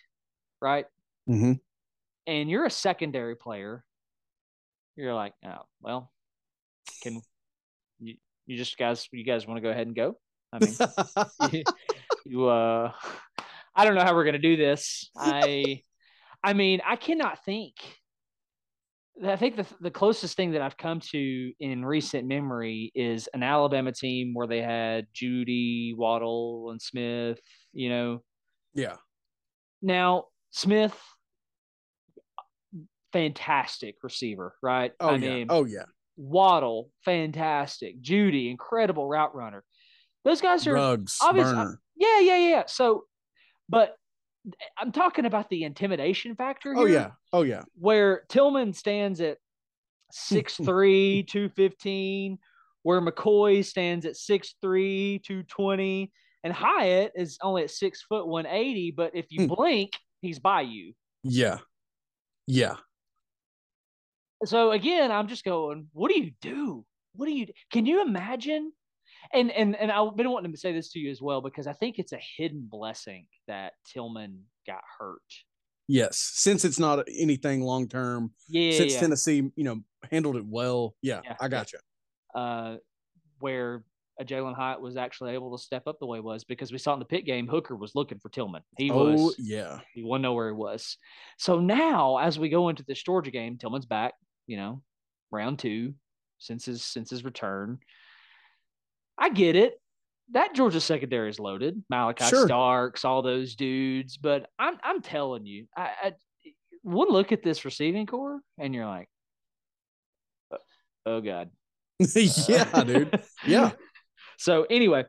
right? 0.63 0.87
Mm-hmm. 1.29 1.53
And 2.27 2.51
you're 2.51 2.65
a 2.65 2.71
secondary 2.71 3.37
player, 3.37 3.85
you're 4.97 5.15
like, 5.15 5.35
oh, 5.45 5.67
well, 5.83 6.11
can 7.03 7.21
you 8.01 8.15
you 8.47 8.57
just 8.57 8.79
guys 8.79 9.07
you 9.13 9.25
guys 9.25 9.47
want 9.47 9.59
to 9.59 9.63
go 9.63 9.71
ahead 9.71 9.87
and 9.87 9.95
go? 9.95 10.17
I 10.51 10.59
mean, 10.61 10.75
you, 11.53 11.63
you 12.29 12.47
uh 12.47 12.93
i 13.75 13.85
don't 13.85 13.95
know 13.95 14.05
how 14.05 14.15
we're 14.15 14.25
going 14.25 14.35
to 14.35 14.39
do 14.39 14.57
this 14.57 15.11
i 15.17 15.83
i 16.45 16.53
mean 16.53 16.81
i 16.87 16.97
cannot 16.97 17.45
think 17.45 17.75
i 19.27 19.37
think 19.37 19.57
the, 19.57 19.67
the 19.81 19.91
closest 19.91 20.37
thing 20.37 20.53
that 20.53 20.63
i've 20.63 20.77
come 20.77 21.01
to 21.01 21.53
in 21.61 21.85
recent 21.85 22.27
memory 22.27 22.91
is 22.95 23.29
an 23.35 23.43
alabama 23.43 23.93
team 23.93 24.33
where 24.35 24.47
they 24.47 24.61
had 24.63 25.07
jeudy 25.15 25.95
waddle 25.97 26.69
and 26.71 26.81
smith 26.81 27.41
you 27.73 27.89
know 27.89 28.23
yeah, 28.75 28.97
now 29.83 30.25
smith 30.51 30.97
fantastic 33.13 33.97
receiver 34.03 34.55
right 34.63 34.93
oh 35.01 35.09
i 35.09 35.13
yeah, 35.17 35.19
mean 35.35 35.47
oh 35.49 35.65
yeah. 35.65 35.85
waddle 36.17 36.91
fantastic 37.05 38.01
jeudy 38.03 38.51
incredible 38.51 39.09
route 39.09 39.35
runner 39.35 39.65
those 40.25 40.41
guys 40.41 40.67
are 40.67 40.75
Ruggs, 40.75 41.17
obvious- 41.23 41.47
uh, 41.49 41.55
burner. 41.55 41.81
yeah, 41.97 42.19
yeah, 42.21 42.37
yeah. 42.37 42.63
So 42.67 43.05
But 43.69 43.95
I'm 44.79 44.93
talking 44.93 45.25
about 45.27 45.49
the 45.51 45.65
intimidation 45.65 46.35
factor. 46.37 46.75
Oh 46.77 46.87
yeah. 46.87 47.13
Oh 47.33 47.43
yeah. 47.43 47.63
where 47.75 48.25
Tillman 48.29 48.73
stands 48.73 49.21
at 49.21 49.39
6'3", 50.13 51.23
215, 51.29 52.39
where 52.83 53.01
McCoy 53.01 53.65
stands 53.65 54.07
at 54.07 54.15
6'3", 54.15 55.23
220, 55.23 56.13
and 56.45 56.53
Hyatt 56.53 57.13
is 57.15 57.39
only 57.43 57.65
at 57.65 57.71
six 57.71 58.03
foot 58.03 58.27
180. 58.27 58.93
But 58.93 59.13
if 59.15 59.27
you 59.31 59.41
Hmm. 59.41 59.55
blink, 59.55 59.93
he's 60.23 60.39
by 60.39 60.63
you. 60.63 60.95
Yeah. 61.23 61.59
Yeah. 62.47 62.77
So 64.45 64.71
again, 64.71 65.11
I'm 65.11 65.29
just 65.29 65.45
going, 65.45 65.89
what 65.93 66.11
do 66.13 66.19
you 66.21 66.31
do? 66.41 66.85
What 67.15 67.27
do 67.27 67.33
you 67.33 67.47
can 67.73 67.87
you 67.87 68.01
imagine? 68.03 68.73
And 69.33 69.51
and 69.51 69.77
and 69.77 69.91
I've 69.93 70.17
been 70.17 70.31
wanting 70.31 70.53
to 70.53 70.59
say 70.59 70.73
this 70.73 70.91
to 70.93 70.99
you 70.99 71.11
as 71.11 71.21
well 71.21 71.41
because 71.41 71.67
I 71.67 71.73
think 71.75 71.99
it's 71.99 72.13
a 72.13 72.21
hidden 72.37 72.67
blessing 72.71 73.27
that 73.47 73.75
Tillman 73.87 74.45
got 74.67 74.81
hurt. 74.99 75.21
Yes. 75.87 76.19
Since 76.19 76.65
it's 76.65 76.79
not 76.79 77.07
anything 77.19 77.63
long 77.63 77.89
term, 77.89 78.33
Yeah, 78.49 78.73
since 78.77 78.95
yeah. 78.95 79.01
Tennessee, 79.01 79.51
you 79.57 79.65
know, 79.65 79.81
handled 80.11 80.37
it 80.37 80.45
well. 80.47 80.95
Yeah, 81.03 81.21
Yeah, 81.25 81.37
I 81.41 81.49
got 81.49 81.73
you. 81.73 81.79
uh, 82.35 82.77
where 83.41 83.85
a 84.21 84.25
Jalin 84.25 84.55
Hyatt 84.57 84.81
was 84.81 84.97
actually 84.97 85.33
able 85.35 85.57
to 85.57 85.63
step 85.63 85.87
up 85.87 85.99
the 86.01 86.07
way 86.07 86.19
he 86.19 86.23
was 86.23 86.45
because 86.45 86.73
we 86.73 86.79
saw 86.79 86.93
in 86.93 86.99
the 86.99 87.05
pit 87.05 87.25
game 87.25 87.47
Hooker 87.47 87.77
was 87.77 87.95
looking 87.95 88.19
for 88.19 88.29
Tillman. 88.31 88.63
He 88.77 88.91
Oh 88.91 89.13
was 89.15 89.37
yeah. 89.39 89.81
he 89.95 90.03
wouldn't 90.03 90.23
know 90.23 90.35
where 90.35 90.49
he 90.49 90.55
was. 90.55 90.97
So 91.39 91.61
now 91.61 92.19
as 92.19 92.39
we 92.39 92.49
go 92.49 92.69
into 92.69 92.85
this 92.87 93.03
Georgia 93.03 93.31
game, 93.31 93.57
Tillman's 93.59 93.87
back, 93.87 94.15
you 94.47 94.57
know, 94.57 94.83
round 95.31 95.59
two 95.61 95.95
since 96.39 96.65
his 96.67 96.85
since 96.85 97.11
his 97.11 97.25
return. 97.25 97.79
I 99.19 99.31
get 99.31 99.57
it. 99.57 99.81
That 100.33 100.55
Georgia 100.55 100.81
secondary 100.81 101.31
is 101.31 101.39
loaded. 101.41 101.83
Malaki 101.93 102.29
Sure. 102.29 102.47
Starks, 102.47 103.05
all 103.05 103.23
those 103.23 103.55
dudes. 103.57 104.17
But 104.17 104.49
I'm 104.59 104.79
I'm 104.83 105.01
telling 105.01 105.47
you, 105.47 105.67
I, 105.77 105.91
I 106.03 106.13
one 106.83 107.09
look 107.09 107.33
at 107.33 107.43
this 107.43 107.65
receiving 107.65 108.07
core 108.07 108.41
and 108.59 108.75
you're 108.75 108.87
like, 108.87 109.09
oh, 110.53 110.59
oh 111.07 111.21
god, 111.21 111.51
yeah, 111.99 112.85
dude. 112.85 113.21
Yeah. 113.47 113.73
So 114.41 114.65
anyway, 114.71 115.05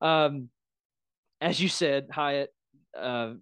um, 0.00 0.48
as 1.42 1.60
you 1.60 1.68
said, 1.68 2.06
Hyatt 2.10 2.48
uh, 2.98 3.34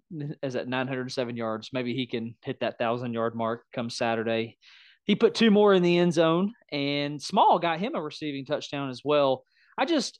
is 0.43 0.57
at 0.57 0.67
907 0.67 1.37
yards. 1.37 1.69
Maybe 1.71 1.93
he 1.93 2.05
can 2.05 2.35
hit 2.43 2.59
that 2.59 2.77
thousand 2.77 3.13
yard 3.13 3.33
mark 3.33 3.63
come 3.73 3.89
Saturday. 3.89 4.57
He 5.05 5.15
put 5.15 5.33
two 5.33 5.49
more 5.49 5.73
in 5.73 5.83
the 5.83 5.97
end 5.97 6.13
zone, 6.13 6.53
and 6.71 7.21
Small 7.21 7.59
got 7.59 7.79
him 7.79 7.95
a 7.95 8.01
receiving 8.01 8.45
touchdown 8.45 8.89
as 8.89 9.01
well. 9.03 9.43
I 9.77 9.85
just, 9.85 10.19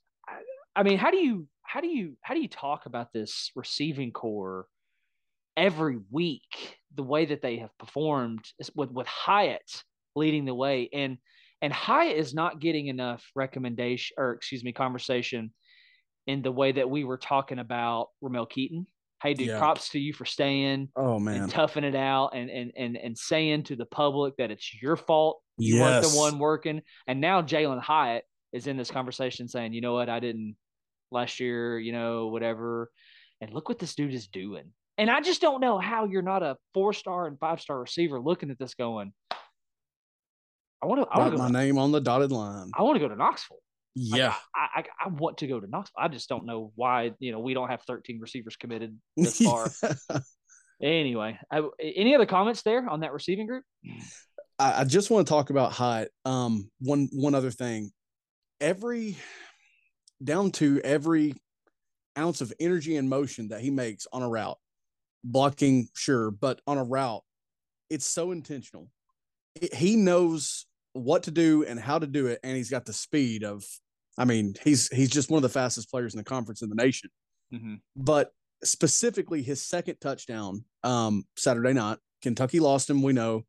I, 0.76 0.84
mean, 0.84 0.98
how 0.98 1.12
do 1.12 1.18
you, 1.18 1.48
how 1.64 1.82
do 1.82 1.88
you, 1.88 2.18
how 2.22 2.34
do 2.34 2.42
you 2.42 2.48
talk 2.50 2.86
about 2.86 3.14
this 3.14 3.52
receiving 3.56 4.12
core 4.12 4.66
every 5.58 6.00
week? 6.10 6.78
The 6.96 7.04
way 7.04 7.26
that 7.26 7.42
they 7.42 7.58
have 7.58 7.70
performed 7.78 8.44
with 8.76 8.92
with 8.92 9.08
Hyatt 9.08 9.84
leading 10.16 10.44
the 10.44 10.54
way, 10.54 10.90
and 10.92 11.18
and 11.62 11.72
Hyatt 11.72 12.18
is 12.18 12.34
not 12.34 12.60
getting 12.60 12.88
enough 12.88 13.24
recommendation 13.34 14.16
or 14.18 14.34
excuse 14.34 14.62
me 14.64 14.74
conversation 14.74 15.54
in 16.28 16.42
the 16.42 16.52
way 16.52 16.74
that 16.74 16.90
we 16.90 17.04
were 17.06 17.18
talking 17.18 17.60
about 17.60 18.08
Ramel 18.22 18.46
Keyton. 18.46 18.88
Hey, 19.24 19.36
dude, 19.36 19.48
Yeah. 19.48 19.60
props 19.60 19.90
to 19.90 20.00
you 20.00 20.12
for 20.14 20.26
staying 20.26 20.90
Oh 20.98 21.18
man. 21.20 21.44
and 21.44 21.52
toughing 21.52 21.84
it 21.86 21.96
out 21.96 22.32
and 22.36 22.50
and 22.50 22.72
and 22.76 22.98
and 22.98 23.18
saying 23.18 23.64
to 23.64 23.76
the 23.78 23.86
public 23.86 24.36
that 24.38 24.52
it's 24.52 24.82
your 24.82 24.98
fault. 24.98 25.40
You 25.58 25.80
weren't 25.80 26.04
the 26.04 26.18
one 26.18 26.40
working. 26.40 26.82
And 27.08 27.22
now 27.22 27.42
Jalin 27.42 27.80
Hyatt 27.80 28.26
is 28.54 28.68
in 28.68 28.78
this 28.78 28.92
conversation 28.92 29.48
saying, 29.48 29.74
you 29.74 29.82
know 29.82 29.94
what, 29.94 30.10
I 30.10 30.20
didn't 30.20 30.56
last 31.12 31.40
year, 31.40 31.80
you 31.80 31.92
know, 31.92 32.28
whatever. 32.28 32.90
And 33.40 33.54
look 33.54 33.70
what 33.70 33.80
this 33.80 33.96
dude 33.96 34.14
is 34.14 34.28
doing. 34.28 34.66
And 34.98 35.10
I 35.10 35.22
just 35.22 35.42
don't 35.42 35.62
know 35.62 35.80
how 35.80 36.06
you're 36.06 36.22
not 36.22 36.44
a 36.44 36.58
four 36.74 36.94
star 36.94 37.28
and 37.28 37.40
five 37.40 37.60
star 37.62 37.80
receiver 37.80 38.20
looking 38.20 38.52
at 38.52 38.60
this 38.60 38.76
going. 38.76 39.14
I 40.84 40.88
want 40.88 41.02
to. 41.02 41.08
I 41.10 41.20
want 41.20 41.32
to 41.34 41.38
my 41.38 41.48
go. 41.48 41.52
name 41.54 41.78
on 41.78 41.92
the 41.92 42.02
dotted 42.02 42.32
line. 42.32 42.72
I 42.78 42.82
want 42.84 42.96
to 42.96 43.00
go 43.00 43.08
to 43.08 43.16
Knoxville. 43.16 43.58
Like, 43.96 44.20
Yeah. 44.20 44.34
I, 44.56 44.82
I 44.82 44.84
I 45.06 45.10
want 45.10 45.38
to 45.40 45.48
go 45.48 45.60
to 45.60 45.68
Knoxville. 45.68 46.04
I 46.04 46.08
just 46.08 46.28
don't 46.30 46.46
know 46.46 46.72
why. 46.76 47.12
You 47.20 47.32
know, 47.32 47.40
we 47.40 47.54
don't 47.54 47.70
have 47.70 47.82
13 47.84 48.20
receivers 48.20 48.56
committed 48.56 48.98
this 49.18 49.40
far. 49.40 49.70
anyway, 50.82 51.40
I, 51.52 51.64
any 51.82 52.16
other 52.16 52.26
comments 52.26 52.62
there 52.64 52.88
on 52.90 53.02
that 53.02 53.14
receiving 53.14 53.48
group? 53.48 53.64
I, 54.60 54.82
I 54.82 54.84
just 54.84 55.10
want 55.10 55.26
to 55.28 55.30
talk 55.32 55.50
about 55.50 55.72
Hyatt. 55.72 56.12
Um, 56.26 56.70
one 56.80 57.10
one 57.12 57.36
other 57.36 57.52
thing. 57.52 57.92
Every 58.62 59.18
down 60.24 60.52
to 60.52 60.80
every 60.84 61.34
ounce 62.18 62.42
of 62.42 62.54
energy 62.60 62.96
and 62.96 63.10
motion 63.10 63.48
that 63.50 63.62
he 63.62 63.72
makes 63.72 64.06
on 64.14 64.22
a 64.22 64.30
route, 64.30 64.60
blocking, 65.24 65.90
sure, 65.96 66.30
but 66.32 66.62
on 66.68 66.78
a 66.78 66.84
route, 66.84 67.24
it's 67.90 68.06
so 68.06 68.32
intentional. 68.32 68.90
It- 69.56 69.74
he 69.74 69.96
knows 69.96 70.68
what 70.94 71.24
to 71.24 71.32
do 71.32 71.66
and 71.66 71.80
how 71.80 71.98
to 72.00 72.08
do 72.08 72.28
it, 72.28 72.40
and 72.44 72.56
he's 72.56 72.70
got 72.70 72.86
the 72.86 72.94
speed 72.94 73.44
of. 73.44 73.64
I 74.18 74.26
mean, 74.26 74.56
he's 74.64 74.88
he's 74.90 75.10
just 75.10 75.30
one 75.32 75.38
of 75.38 75.44
the 75.44 75.50
fastest 75.50 75.90
players 75.90 76.14
in 76.14 76.18
the 76.20 76.24
conference 76.24 76.62
in 76.62 76.70
the 76.70 76.76
nation. 76.76 77.10
Mm-hmm. 77.54 77.76
but 77.98 78.32
specifically 78.64 79.42
his 79.42 79.62
second 79.62 79.98
touchdown 80.00 80.64
um 80.84 81.26
Saturday 81.36 81.74
night. 81.74 81.98
Kentucky 82.22 82.60
lost 82.62 82.90
him, 82.90 83.02
we 83.02 83.12
know. 83.12 83.42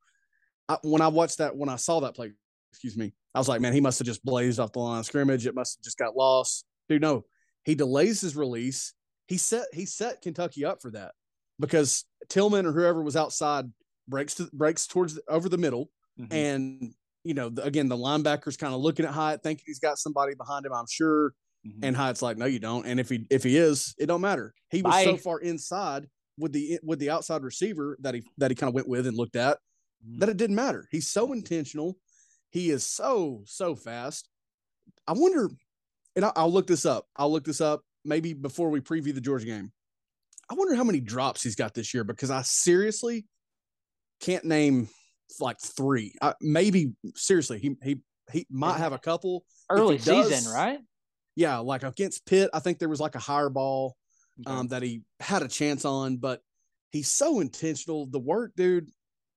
I, 0.69 0.79
when 0.83 1.03
I 1.03 1.09
watched 1.09 1.39
that, 1.39 1.55
when 1.57 1.69
I 1.69 1.77
saw 1.77 2.01
that 2.01 2.15
play, 2.17 2.33
excuse 2.73 2.97
me, 2.97 3.13
I 3.35 3.39
was 3.39 3.49
like, 3.49 3.61
man, 3.61 3.73
he 3.73 3.81
must 3.81 3.99
have 3.99 4.07
just 4.07 4.25
blazed 4.25 4.59
off 4.59 4.73
the 4.73 4.81
line 4.81 5.01
of 5.01 5.07
scrimmage. 5.07 5.47
It 5.47 5.55
must 5.55 5.79
have 5.79 5.85
just 5.85 5.99
got 5.99 6.17
lost. 6.17 6.65
Dude, 6.89 7.03
no, 7.03 7.25
he 7.65 7.75
delays 7.75 8.21
his 8.21 8.35
release. 8.37 8.95
He 9.27 9.37
set 9.39 9.67
he 9.73 9.87
set 9.87 10.23
Kentucky 10.23 10.65
up 10.65 10.83
for 10.83 10.91
that 10.93 11.13
because 11.61 12.05
Tillman 12.29 12.67
or 12.67 12.73
whoever 12.73 13.03
was 13.03 13.17
outside 13.17 13.67
breaks 14.09 14.35
to, 14.35 14.49
breaks 14.53 14.87
towards 14.87 15.15
the, 15.15 15.23
over 15.29 15.49
the 15.49 15.59
middle, 15.59 15.91
Mm-hmm. 16.21 16.35
and 16.35 16.95
you 17.25 17.33
know, 17.33 17.49
the, 17.49 17.65
again, 17.65 17.89
the 17.89 17.97
linebacker's 17.97 18.57
kind 18.57 18.75
of 18.75 18.81
looking 18.81 19.07
at 19.07 19.13
Hyatt, 19.13 19.43
thinking 19.43 19.65
he's 19.67 19.79
got 19.79 19.97
somebody 19.97 20.35
behind 20.35 20.67
him. 20.67 20.73
I'm 20.75 20.87
sure. 20.91 21.33
Mm-hmm. 21.67 21.85
And 21.85 21.97
Hyatt's 21.97 22.21
like, 22.21 22.37
no, 22.37 22.45
you 22.45 22.59
don't. 22.59 22.85
And 22.85 22.99
if 23.01 23.09
he 23.09 23.27
if 23.31 23.45
he 23.45 23.57
is, 23.57 23.95
it 23.99 24.07
don't 24.07 24.21
matter. 24.21 24.53
He 24.71 24.83
was 24.83 25.05
so 25.05 25.17
far 25.17 25.39
inside 25.39 26.09
with 26.37 26.53
the 26.53 26.81
with 26.83 26.99
the 26.99 27.11
outside 27.11 27.43
receiver 27.43 27.97
that 28.03 28.15
he 28.15 28.25
that 28.39 28.51
he 28.51 28.55
kind 28.57 28.69
of 28.69 28.75
went 28.75 28.89
with 28.89 29.07
and 29.07 29.17
looked 29.17 29.37
at 29.37 29.59
that 30.19 30.29
it 30.29 30.37
didn't 30.37 30.57
matter. 30.57 30.89
He's 30.91 31.09
so 31.09 31.33
intentional. 31.33 31.97
He 32.53 32.71
is 32.71 32.87
so 32.87 33.43
so 33.47 33.75
fast. 33.75 34.29
I 35.09 35.13
wonder, 35.13 35.51
and 36.15 36.25
I'll, 36.25 36.33
I'll 36.37 36.53
look 36.53 36.67
this 36.69 36.87
up. 36.87 37.07
I'll 37.17 37.33
look 37.33 37.45
this 37.45 37.61
up 37.61 37.83
maybe 38.05 38.33
before 38.35 38.71
we 38.71 38.81
preview 38.81 39.13
the 39.15 39.21
Georgia 39.21 39.47
game. 39.47 39.73
I 40.51 40.55
wonder 40.55 40.75
how 40.75 40.85
many 40.85 41.01
drops 41.01 41.43
he's 41.43 41.57
got 41.57 41.75
this 41.75 41.93
year 41.95 42.05
because 42.05 42.31
I 42.31 42.43
seriously 42.43 43.25
can't 44.21 44.45
name 44.45 44.89
like 45.41 45.57
three. 45.61 46.15
I, 46.21 46.35
maybe 46.41 46.93
seriously, 47.17 47.59
he 47.59 47.75
he 47.83 48.01
he 48.33 48.47
might 48.51 48.77
have 48.79 48.93
a 48.93 48.99
couple. 48.99 49.45
early 49.71 49.97
he 49.97 50.05
does- 50.05 50.29
season, 50.29 50.53
right? 50.53 50.79
Yeah, 51.35 51.59
like 51.59 51.83
against 51.83 52.27
Pitt, 52.27 52.51
I 52.53 52.61
think 52.61 52.79
there 52.79 52.91
was 52.91 53.01
like 53.01 53.15
a 53.15 53.19
higher 53.21 53.49
ball 53.49 53.97
Okay. 54.47 54.51
um, 54.59 54.69
that 54.69 54.83
he 54.83 55.03
had 55.21 55.43
a 55.43 55.49
chance 55.49 55.85
on, 55.87 56.17
but 56.19 56.41
he's 56.91 57.09
so 57.09 57.41
intentional. 57.41 58.07
The 58.07 58.19
work, 58.19 58.53
dude, 58.57 58.91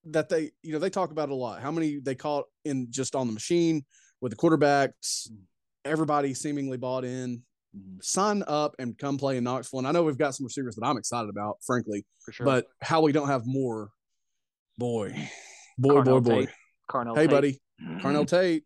that 0.06 0.30
they, 0.30 0.52
you 0.62 0.72
know, 0.74 0.80
they 0.80 0.90
talk 0.90 1.12
about 1.12 1.30
it 1.30 1.32
a 1.32 1.36
lot. 1.36 1.62
How 1.62 1.72
many 1.72 2.00
they 2.00 2.16
caught 2.16 2.46
in 2.64 2.88
just 2.92 3.16
on 3.16 3.28
the 3.28 3.34
machine 3.34 3.86
with 4.22 4.32
the 4.32 4.36
quarterbacks, 4.38 5.30
Mm. 5.32 5.38
everybody 5.84 6.34
seemingly 6.34 6.78
bought 6.78 7.04
in. 7.06 7.44
Mhm. 7.76 8.04
Sign 8.04 8.44
up 8.48 8.76
and 8.80 8.98
come 8.98 9.18
play 9.18 9.38
in 9.38 9.44
Knoxville. 9.44 9.80
And 9.80 9.88
I 9.88 9.92
know 9.92 10.04
we've 10.04 10.18
got 10.18 10.34
some 10.36 10.46
receivers 10.46 10.76
that 10.76 10.86
I'm 10.86 10.98
excited 10.98 11.30
about, 11.30 11.58
frankly, 11.66 12.06
for 12.24 12.32
sure. 12.32 12.46
but 12.46 12.68
how 12.82 13.02
we 13.02 13.12
don't 13.12 13.28
have 13.28 13.46
more, 13.46 13.92
boy, 14.78 15.10
boy, 15.78 15.96
Carnell 15.96 16.24
boy, 16.24 16.46
boy. 16.46 16.48
Carnell 16.90 17.16
Hey, 17.16 17.24
Tate. 17.24 17.30
buddy, 17.32 17.62
Carnell 18.02 18.28
Tate. 18.28 18.64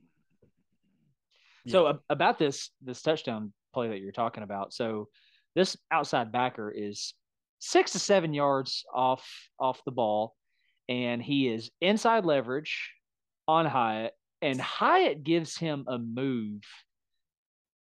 So 1.68 1.88
a- 1.88 2.00
about 2.10 2.40
this 2.40 2.72
this 2.82 3.02
touchdown 3.02 3.54
play 3.74 3.88
that 3.90 4.00
you're 4.00 4.12
talking 4.12 4.44
about. 4.44 4.74
So 4.74 5.10
this 5.56 5.76
outside 5.92 6.32
backer 6.32 6.72
is 6.72 7.14
six 7.60 7.92
to 7.94 8.00
seven 8.00 8.34
yards 8.34 8.84
off 8.94 9.28
off 9.60 9.82
the 9.86 9.92
ball, 9.92 10.36
and 10.90 11.22
he 11.22 11.48
is 11.48 11.70
inside 11.80 12.26
leverage 12.26 12.92
on 13.48 13.66
Hyatt, 13.68 14.14
and 14.42 14.60
Hyatt 14.60 15.24
gives 15.24 15.56
him 15.56 15.86
a 15.88 16.00
move 16.00 16.64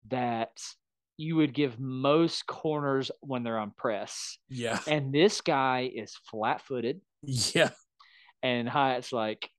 that 0.08 0.60
you 1.16 1.36
would 1.36 1.54
give 1.54 1.80
most 1.80 2.46
corners 2.46 3.10
when 3.20 3.42
they're 3.42 3.58
on 3.58 3.72
press. 3.76 4.38
Yeah, 4.48 4.78
And 4.86 5.12
this 5.12 5.40
guy 5.40 5.90
is 5.92 6.14
flat 6.30 6.60
footed, 6.60 7.00
yeah, 7.22 7.70
and 8.42 8.68
Hyatt's 8.68 9.12
like, 9.12 9.50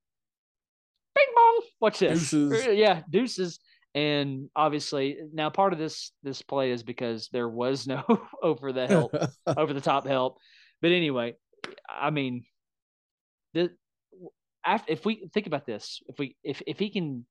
"Bing 1.15 1.25
bong, 1.35 1.61
watch 1.81 1.99
this." 1.99 2.29
Deuces. 2.29 2.77
Yeah, 2.77 3.01
deuces. 3.09 3.59
And 3.95 4.49
obviously, 4.55 5.17
now 5.33 5.49
part 5.49 5.73
of 5.73 5.79
this 5.79 6.11
this 6.21 6.43
play 6.43 6.69
is 6.71 6.83
because 6.83 7.27
there 7.33 7.49
was 7.49 7.87
no 7.87 8.03
over 8.43 8.71
the 8.71 8.87
help, 8.87 9.15
over 9.47 9.73
the 9.73 9.81
top 9.81 10.05
help. 10.05 10.37
But 10.81 10.91
anyway, 10.91 11.33
I 11.89 12.11
mean, 12.11 12.45
the 13.53 13.71
after 14.65 14.91
if 14.91 15.05
we 15.05 15.27
think 15.33 15.47
about 15.47 15.65
this, 15.65 16.01
if 16.07 16.17
we 16.19 16.35
if 16.43 16.61
if 16.67 16.79
he 16.79 16.89
can 16.89 17.25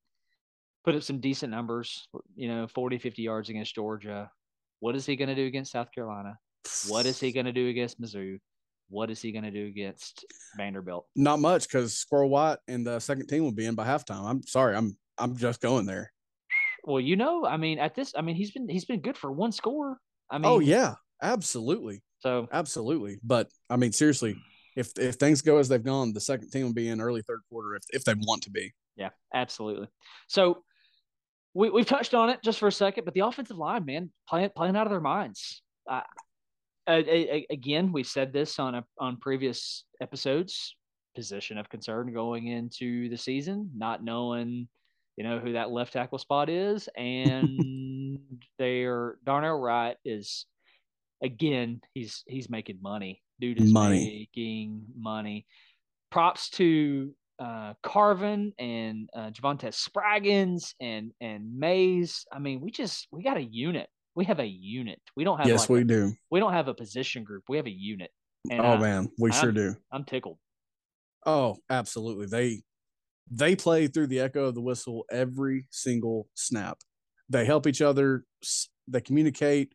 put 0.84 0.94
up 0.94 1.02
some 1.02 1.20
decent 1.20 1.50
numbers, 1.50 2.08
you 2.34 2.48
know, 2.48 2.66
40, 2.66 2.98
50 2.98 3.22
yards 3.22 3.48
against 3.48 3.74
Georgia, 3.74 4.30
what 4.80 4.96
is 4.96 5.04
he 5.04 5.16
going 5.16 5.28
to 5.28 5.34
do 5.34 5.46
against 5.46 5.72
South 5.72 5.92
Carolina? 5.92 6.38
What 6.88 7.06
is 7.06 7.20
he 7.20 7.32
going 7.32 7.46
to 7.46 7.52
do 7.52 7.68
against 7.68 8.00
Mizzou? 8.00 8.38
What 8.90 9.10
is 9.10 9.20
he 9.20 9.32
going 9.32 9.44
to 9.44 9.50
do 9.50 9.66
against 9.66 10.24
Vanderbilt? 10.56 11.06
Not 11.14 11.40
much 11.40 11.68
because 11.68 11.94
Squirrel 11.94 12.30
White 12.30 12.58
and 12.68 12.86
the 12.86 13.00
second 13.00 13.26
team 13.26 13.44
will 13.44 13.52
be 13.52 13.66
in 13.66 13.74
by 13.74 13.86
halftime. 13.86 14.24
I'm 14.24 14.42
sorry, 14.44 14.76
I'm 14.76 14.96
I'm 15.18 15.36
just 15.36 15.60
going 15.60 15.84
there. 15.84 16.10
Well, 16.84 17.00
you 17.00 17.16
know, 17.16 17.44
I 17.44 17.58
mean, 17.58 17.78
at 17.78 17.94
this, 17.94 18.14
I 18.16 18.22
mean, 18.22 18.36
he's 18.36 18.52
been 18.52 18.68
he's 18.68 18.86
been 18.86 19.00
good 19.00 19.18
for 19.18 19.30
one 19.30 19.52
score. 19.52 19.98
I 20.30 20.36
oh, 20.36 20.38
mean, 20.38 20.52
oh 20.52 20.58
yeah, 20.60 20.94
absolutely, 21.22 22.02
so 22.20 22.48
absolutely. 22.50 23.18
But 23.22 23.50
I 23.68 23.76
mean, 23.76 23.92
seriously, 23.92 24.36
if 24.78 24.96
if 24.96 25.16
things 25.16 25.42
go 25.42 25.58
as 25.58 25.68
they've 25.68 25.82
gone, 25.82 26.12
the 26.12 26.20
second 26.20 26.50
team 26.50 26.64
will 26.64 26.72
be 26.72 26.88
in 26.88 27.00
early 27.00 27.22
third 27.22 27.40
quarter 27.50 27.74
if 27.74 27.82
if 27.90 28.04
they 28.04 28.14
want 28.14 28.42
to 28.42 28.50
be. 28.50 28.72
Yeah, 28.96 29.10
absolutely. 29.34 29.88
So 30.28 30.62
we 31.52 31.68
we've 31.68 31.84
touched 31.86 32.14
on 32.14 32.30
it 32.30 32.38
just 32.44 32.60
for 32.60 32.68
a 32.68 32.72
second, 32.72 33.04
but 33.04 33.12
the 33.14 33.20
offensive 33.20 33.58
line, 33.58 33.84
man, 33.84 34.10
playing 34.28 34.50
playing 34.56 34.76
out 34.76 34.86
of 34.86 34.90
their 34.90 35.00
minds. 35.00 35.62
Uh, 35.90 36.02
again, 36.86 37.92
we 37.92 38.02
said 38.02 38.32
this 38.32 38.58
on 38.58 38.76
a, 38.76 38.84
on 38.98 39.16
previous 39.16 39.84
episodes. 40.00 40.76
Position 41.16 41.58
of 41.58 41.68
concern 41.68 42.12
going 42.12 42.46
into 42.46 43.08
the 43.08 43.16
season, 43.16 43.70
not 43.76 44.04
knowing, 44.04 44.68
you 45.16 45.24
know, 45.24 45.40
who 45.40 45.54
that 45.54 45.70
left 45.72 45.94
tackle 45.94 46.18
spot 46.18 46.48
is, 46.48 46.88
and 46.96 48.20
their 48.58 49.16
Darnell 49.24 49.58
Wright 49.58 49.96
is, 50.04 50.46
again, 51.20 51.80
he's 51.94 52.22
he's 52.28 52.48
making 52.48 52.78
money. 52.80 53.20
Dude 53.40 53.60
is 53.60 53.72
money. 53.72 54.28
making 54.28 54.84
money. 54.96 55.46
Props 56.10 56.50
to 56.50 57.12
uh, 57.38 57.74
Carvin 57.82 58.52
and 58.58 59.08
uh, 59.14 59.30
Javontez 59.30 59.88
Spraggins 59.88 60.74
and 60.80 61.12
and 61.20 61.58
Mays. 61.58 62.26
I 62.32 62.38
mean, 62.38 62.60
we 62.60 62.70
just 62.70 63.08
we 63.12 63.22
got 63.22 63.36
a 63.36 63.44
unit 63.44 63.88
we 64.18 64.24
have 64.24 64.40
a 64.40 64.46
unit. 64.46 65.00
We 65.14 65.22
don't 65.22 65.38
have 65.38 65.46
yes, 65.46 65.60
like 65.60 65.70
we 65.70 65.80
a, 65.82 65.84
do. 65.84 66.12
We 66.28 66.40
don't 66.40 66.52
have 66.52 66.66
a 66.66 66.74
position 66.74 67.22
group. 67.22 67.44
We 67.48 67.56
have 67.56 67.66
a 67.66 67.70
unit. 67.70 68.10
And 68.50 68.60
oh 68.60 68.76
man, 68.76 69.12
we 69.16 69.30
I'm, 69.30 69.40
sure 69.40 69.52
do. 69.52 69.76
I'm 69.92 70.04
tickled. 70.04 70.38
Oh, 71.24 71.58
absolutely. 71.70 72.26
They 72.26 72.62
they 73.30 73.54
play 73.54 73.86
through 73.86 74.08
the 74.08 74.18
echo 74.18 74.46
of 74.46 74.56
the 74.56 74.60
whistle 74.60 75.04
every 75.12 75.66
single 75.70 76.26
snap. 76.34 76.78
They 77.28 77.44
help 77.44 77.68
each 77.68 77.80
other. 77.80 78.24
They 78.88 79.00
communicate. 79.00 79.72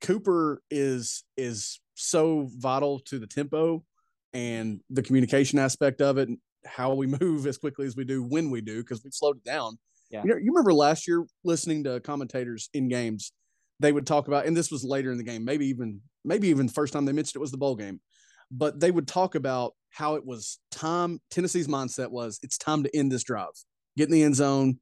Cooper 0.00 0.62
is 0.70 1.24
is 1.36 1.78
so 1.98 2.48
vital 2.56 3.00
to 3.00 3.18
the 3.18 3.26
tempo 3.26 3.84
and 4.32 4.80
the 4.90 5.02
communication 5.02 5.58
aspect 5.58 6.00
of 6.00 6.18
it, 6.18 6.28
and 6.28 6.38
how 6.64 6.94
we 6.94 7.06
move 7.20 7.46
as 7.46 7.58
quickly 7.58 7.86
as 7.86 7.96
we 7.96 8.04
do 8.04 8.22
when 8.22 8.50
we 8.50 8.60
do, 8.60 8.82
because 8.82 9.02
we've 9.02 9.14
slowed 9.14 9.36
it 9.38 9.44
down. 9.44 9.78
Yeah. 10.10 10.22
You, 10.22 10.30
know, 10.30 10.36
you 10.36 10.52
remember 10.52 10.72
last 10.72 11.06
year 11.06 11.26
listening 11.44 11.84
to 11.84 12.00
commentators 12.00 12.70
in 12.72 12.88
games 12.88 13.32
they 13.80 13.92
would 13.92 14.06
talk 14.06 14.26
about, 14.26 14.46
and 14.46 14.56
this 14.56 14.70
was 14.70 14.82
later 14.82 15.12
in 15.12 15.18
the 15.18 15.24
game, 15.24 15.44
maybe 15.44 15.66
even 15.66 16.00
maybe 16.24 16.48
even 16.48 16.66
the 16.66 16.72
first 16.72 16.92
time 16.92 17.04
they 17.04 17.12
mentioned 17.12 17.36
it 17.36 17.40
was 17.40 17.52
the 17.52 17.58
bowl 17.58 17.76
game, 17.76 18.00
but 18.50 18.80
they 18.80 18.90
would 18.90 19.06
talk 19.06 19.34
about 19.34 19.74
how 19.90 20.14
it 20.14 20.24
was 20.24 20.58
time. 20.70 21.20
Tennessee's 21.30 21.68
mindset 21.68 22.10
was 22.10 22.38
it's 22.42 22.58
time 22.58 22.82
to 22.82 22.96
end 22.96 23.12
this 23.12 23.22
drive, 23.22 23.48
get 23.96 24.08
in 24.08 24.12
the 24.12 24.22
end 24.22 24.36
zone, 24.36 24.78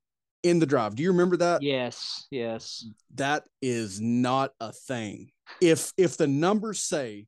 end 0.48 0.62
the 0.62 0.66
drive. 0.66 0.94
Do 0.94 1.02
you 1.02 1.12
remember 1.12 1.36
that? 1.38 1.62
Yes, 1.62 2.26
yes. 2.30 2.86
That 3.14 3.44
is 3.62 4.00
not 4.00 4.52
a 4.60 4.72
thing. 4.72 5.30
If 5.60 5.92
if 5.96 6.16
the 6.16 6.26
numbers 6.26 6.82
say 6.82 7.26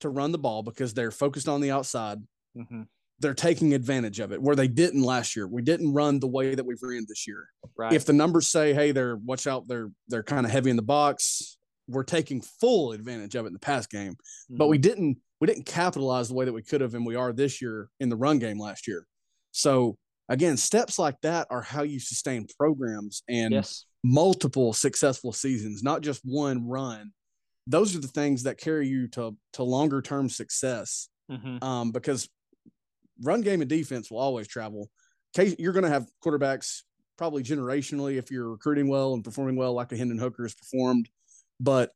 to 0.00 0.08
run 0.08 0.32
the 0.32 0.38
ball 0.38 0.62
because 0.62 0.94
they're 0.94 1.10
focused 1.10 1.48
on 1.48 1.60
the 1.60 1.70
outside, 1.70 2.18
mm-hmm 2.56 2.82
they're 3.22 3.34
taking 3.34 3.72
advantage 3.72 4.20
of 4.20 4.32
it 4.32 4.42
where 4.42 4.56
they 4.56 4.68
didn't 4.68 5.02
last 5.02 5.36
year. 5.36 5.46
We 5.46 5.62
didn't 5.62 5.94
run 5.94 6.18
the 6.18 6.26
way 6.26 6.54
that 6.54 6.66
we've 6.66 6.82
ran 6.82 7.06
this 7.08 7.26
year. 7.26 7.46
Right. 7.78 7.92
If 7.92 8.04
the 8.04 8.12
numbers 8.12 8.48
say, 8.48 8.74
hey, 8.74 8.90
they're 8.90 9.16
watch 9.16 9.46
out, 9.46 9.68
they're 9.68 9.90
they're 10.08 10.24
kind 10.24 10.44
of 10.44 10.52
heavy 10.52 10.70
in 10.70 10.76
the 10.76 10.82
box, 10.82 11.56
we're 11.88 12.02
taking 12.02 12.42
full 12.42 12.92
advantage 12.92 13.34
of 13.34 13.44
it 13.44 13.48
in 13.48 13.52
the 13.54 13.58
pass 13.58 13.86
game. 13.86 14.12
Mm-hmm. 14.12 14.56
But 14.56 14.68
we 14.68 14.76
didn't 14.76 15.18
we 15.40 15.46
didn't 15.46 15.66
capitalize 15.66 16.28
the 16.28 16.34
way 16.34 16.44
that 16.44 16.52
we 16.52 16.62
could 16.62 16.80
have 16.80 16.94
and 16.94 17.06
we 17.06 17.14
are 17.14 17.32
this 17.32 17.62
year 17.62 17.88
in 18.00 18.08
the 18.08 18.16
run 18.16 18.38
game 18.38 18.58
last 18.58 18.86
year. 18.86 19.06
So 19.52 19.96
again, 20.32 20.56
steps 20.56 20.98
like 20.98 21.20
that 21.20 21.46
are 21.50 21.60
how 21.60 21.82
you 21.82 22.00
sustain 22.00 22.46
programs 22.58 23.22
and 23.28 23.52
yes. 23.52 23.84
multiple 24.02 24.72
successful 24.72 25.30
seasons, 25.30 25.82
not 25.82 26.00
just 26.00 26.22
one 26.24 26.66
run. 26.66 27.12
Those 27.66 27.94
are 27.94 28.00
the 28.00 28.08
things 28.08 28.44
that 28.44 28.58
carry 28.58 28.88
you 28.88 29.08
to 29.08 29.36
to 29.52 29.62
longer 29.62 30.00
term 30.00 30.30
success. 30.30 31.08
Mm-hmm. 31.30 31.62
Um, 31.62 31.92
because 31.92 32.28
run 33.22 33.42
game 33.42 33.60
and 33.60 33.68
defense 33.68 34.10
will 34.10 34.18
always 34.18 34.48
travel. 34.48 34.90
You're 35.36 35.72
going 35.72 35.84
to 35.84 35.90
have 35.90 36.06
quarterbacks 36.24 36.80
probably 37.16 37.42
generationally 37.42 38.16
if 38.16 38.30
you're 38.30 38.50
recruiting 38.50 38.88
well 38.88 39.14
and 39.14 39.22
performing 39.22 39.56
well, 39.56 39.74
like 39.74 39.92
a 39.92 39.96
Hendon 39.96 40.18
Hooker 40.18 40.44
has 40.44 40.54
performed. 40.54 41.08
But 41.60 41.90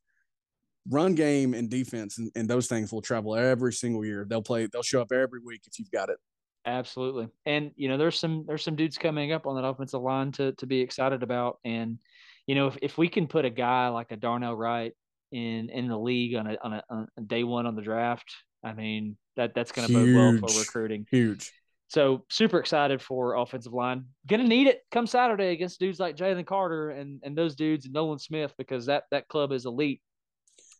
run 0.89 1.15
game 1.15 1.55
and 1.55 1.71
defense 1.71 2.19
and, 2.19 2.31
and 2.37 2.49
those 2.49 2.69
things 2.69 2.93
will 2.93 3.03
travel 3.03 3.35
every 3.35 3.73
single 3.73 4.05
year. 4.05 4.27
They'll 4.29 4.43
play. 4.43 4.69
They'll 4.71 4.83
show 4.83 5.01
up 5.01 5.11
every 5.11 5.41
week 5.41 5.63
if 5.67 5.79
you've 5.79 5.91
got 5.91 6.11
it. 6.11 6.19
Absolutely. 6.67 7.29
And 7.47 7.71
you 7.77 7.89
know, 7.89 7.97
there's 7.97 8.19
some 8.19 8.45
there's 8.47 8.65
some 8.65 8.75
dudes 8.75 8.99
coming 8.99 9.33
up 9.33 9.47
on 9.47 9.55
that 9.57 9.67
offensive 9.67 10.03
line 10.03 10.33
to 10.33 10.53
to 10.53 10.67
be 10.67 10.81
excited 10.81 11.23
about. 11.23 11.59
And 11.65 11.99
you 12.47 12.57
know, 12.57 12.67
if, 12.67 12.77
if 12.83 12.99
we 12.99 13.09
can 13.09 13.29
put 13.29 13.45
a 13.45 13.51
guy 13.51 13.89
like 13.89 14.11
a 14.11 14.17
Darnell 14.17 14.57
Wright 14.57 14.93
in 15.31 15.71
in 15.71 15.87
the 15.89 15.99
league 15.99 16.35
on 16.35 16.49
a 16.49 16.57
on 16.63 16.73
a, 16.73 16.83
on 16.91 17.09
a 17.17 17.21
day 17.23 17.45
one 17.45 17.67
on 17.67 17.77
the 17.77 17.83
draft, 17.83 18.35
I 18.65 18.73
mean, 18.73 19.17
that 19.37 19.55
that's 19.55 19.71
going 19.71 19.87
to 19.87 19.95
bode 19.95 20.15
well 20.15 20.49
for 20.49 20.59
recruiting. 20.59 21.07
Huge. 21.11 21.53
So 21.89 22.25
super 22.29 22.59
excited 22.59 23.01
for 23.01 23.35
offensive 23.35 23.73
line. 23.73 24.07
Gonna 24.27 24.43
need 24.43 24.67
it 24.67 24.81
come 24.91 25.07
Saturday 25.07 25.53
against 25.53 25.79
dudes 25.79 26.01
like 26.01 26.17
Jalen 26.17 26.47
Carter 26.47 26.91
and 26.91 27.21
and 27.23 27.39
those 27.39 27.55
dudes 27.55 27.85
and 27.85 27.95
Nolan 27.95 28.19
Smith 28.19 28.53
because 28.59 28.87
that 28.87 29.05
that 29.13 29.29
club 29.29 29.53
is 29.53 29.67
elite. 29.67 30.01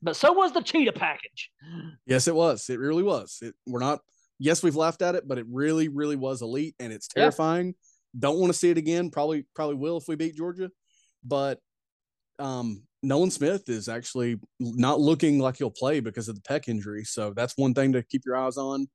But 0.03 0.17
so 0.17 0.33
was 0.33 0.53
the 0.53 0.63
cheetah 0.63 0.93
package. 0.93 1.51
Yes, 2.07 2.27
it 2.27 2.35
was. 2.35 2.69
It 2.69 2.81
really 2.81 3.05
was. 3.05 3.39
It, 3.41 3.55
we're 3.67 3.81
not. 3.81 4.01
Yes, 4.39 4.63
we've 4.63 4.77
laughed 4.77 5.03
at 5.03 5.15
it, 5.15 5.27
but 5.27 5.39
it 5.39 5.47
really, 5.51 5.89
really 5.89 6.17
was 6.17 6.43
elite, 6.43 6.75
and 6.79 6.93
it's 6.93 7.09
terrifying. 7.09 7.69
Yeah. 7.69 8.21
Don't 8.21 8.39
want 8.39 8.53
to 8.53 8.59
see 8.59 8.71
it 8.71 8.79
again. 8.79 9.11
Probably, 9.11 9.47
probably 9.55 9.77
will 9.77 9.97
if 9.97 10.09
we 10.09 10.17
beat 10.17 10.37
Georgia. 10.37 10.71
But 11.25 11.59
um, 12.39 12.83
Nolan 13.03 13.31
Smith 13.31 13.69
is 13.69 13.89
actually 13.89 14.39
not 14.61 15.01
looking 15.01 15.39
like 15.39 15.57
he'll 15.57 15.71
play 15.71 16.01
because 16.01 16.29
of 16.29 16.35
the 16.35 16.43
pec 16.43 16.69
injury. 16.69 17.05
So 17.05 17.33
that's 17.35 17.57
one 17.57 17.75
thing 17.75 17.93
to 17.93 18.03
keep 18.03 18.23
your 18.25 18.37
eyes 18.37 18.57
on. 18.57 18.89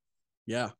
Yeah. 0.46 0.72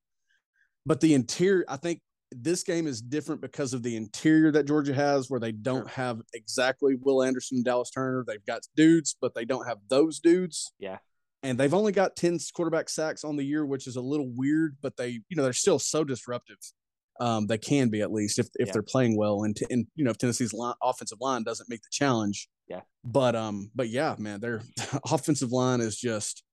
But 0.86 1.02
the 1.02 1.14
interior, 1.14 1.66
I 1.68 1.78
think 1.78 2.02
this 2.32 2.64
game 2.64 2.88
is 2.88 3.02
different 3.02 3.42
because 3.42 3.74
of 3.74 3.84
the 3.84 3.96
interior 3.96 4.52
that 4.52 4.66
Georgia 4.66 4.94
has, 4.94 5.30
where 5.30 5.40
they 5.40 5.52
don't 5.52 5.90
have 5.90 6.22
exactly 6.34 6.96
Will 7.00 7.24
Anderson 7.24 7.58
and 7.58 7.66
Dallas 7.66 7.92
Turner. 7.92 8.24
They've 8.26 8.46
got 8.46 8.62
dudes, 8.76 9.16
but 9.20 9.36
they 9.36 9.46
don't 9.46 9.68
have 9.68 9.78
those 9.90 10.20
dudes. 10.20 10.74
Yeah. 10.80 10.98
And 11.44 11.58
they've 11.58 11.74
only 11.74 11.92
got 11.92 12.16
10 12.16 12.38
quarterback 12.54 12.88
sacks 12.88 13.24
on 13.24 13.36
the 13.36 13.44
year, 13.44 13.66
which 13.66 13.88
is 13.88 13.96
a 13.96 14.02
little 14.02 14.30
weird, 14.30 14.78
but 14.82 14.96
they, 14.96 15.10
you 15.28 15.36
know, 15.36 15.44
they're 15.44 15.54
still 15.54 15.80
so 15.80 16.04
disruptive. 16.04 16.58
Um, 17.20 17.48
they 17.48 17.58
can 17.58 17.90
be 17.90 18.02
at 18.02 18.12
least 18.12 18.40
if, 18.40 18.48
if 18.56 18.68
yeah. 18.68 18.74
they're 18.74 18.84
playing 18.84 19.18
well. 19.18 19.44
And, 19.44 19.56
t- 19.56 19.66
and, 19.70 19.88
you 19.96 20.04
know, 20.04 20.12
if 20.12 20.18
Tennessee's 20.18 20.54
line, 20.54 20.76
offensive 20.84 21.20
line 21.20 21.44
doesn't 21.44 21.70
make 21.70 21.82
the 21.82 21.90
challenge, 21.92 22.48
yeah. 22.72 22.82
But 23.04 23.36
um, 23.36 23.70
but 23.76 23.90
yeah, 23.90 24.16
man, 24.18 24.40
their 24.40 24.62
offensive 25.12 25.52
line 25.52 25.82
is 25.82 25.98
just 25.98 26.44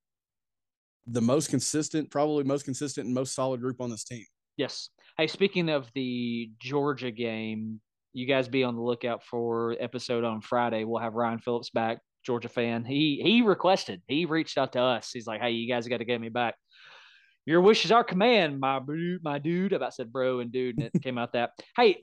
the 1.06 1.22
most 1.22 1.48
consistent, 1.48 2.10
probably 2.10 2.42
most 2.44 2.64
consistent 2.64 3.06
and 3.06 3.14
most 3.14 3.34
solid 3.34 3.60
group 3.60 3.80
on 3.80 3.90
this 3.90 4.04
team. 4.04 4.24
Yes. 4.56 4.90
Hey, 5.16 5.28
speaking 5.28 5.68
of 5.68 5.88
the 5.94 6.50
Georgia 6.60 7.12
game, 7.12 7.80
you 8.12 8.26
guys 8.26 8.48
be 8.48 8.64
on 8.64 8.74
the 8.74 8.82
lookout 8.82 9.22
for 9.22 9.76
episode 9.78 10.24
on 10.24 10.40
Friday. 10.40 10.82
We'll 10.82 11.00
have 11.00 11.14
Ryan 11.14 11.38
Phillips 11.38 11.70
back, 11.70 11.98
Georgia 12.28 12.50
fan. 12.50 12.84
He 12.84 13.22
he 13.24 13.40
requested, 13.40 14.02
he 14.06 14.26
reached 14.26 14.58
out 14.58 14.74
to 14.74 14.82
us. 14.82 15.10
He's 15.10 15.26
like, 15.26 15.40
Hey, 15.40 15.52
you 15.52 15.66
guys 15.66 15.88
got 15.88 15.96
to 15.96 16.04
get 16.04 16.20
me 16.20 16.28
back. 16.28 16.56
Your 17.46 17.62
wish 17.62 17.86
is 17.86 17.90
our 17.90 18.04
command, 18.04 18.60
my 18.60 18.78
dude, 18.78 19.24
my 19.24 19.38
dude. 19.38 19.72
I 19.72 19.76
about 19.76 19.94
said 19.94 20.12
bro 20.12 20.40
and 20.40 20.52
dude, 20.52 20.76
and 20.76 20.90
it 20.92 21.02
came 21.02 21.16
out 21.16 21.32
that. 21.32 21.52
Hey, 21.74 21.98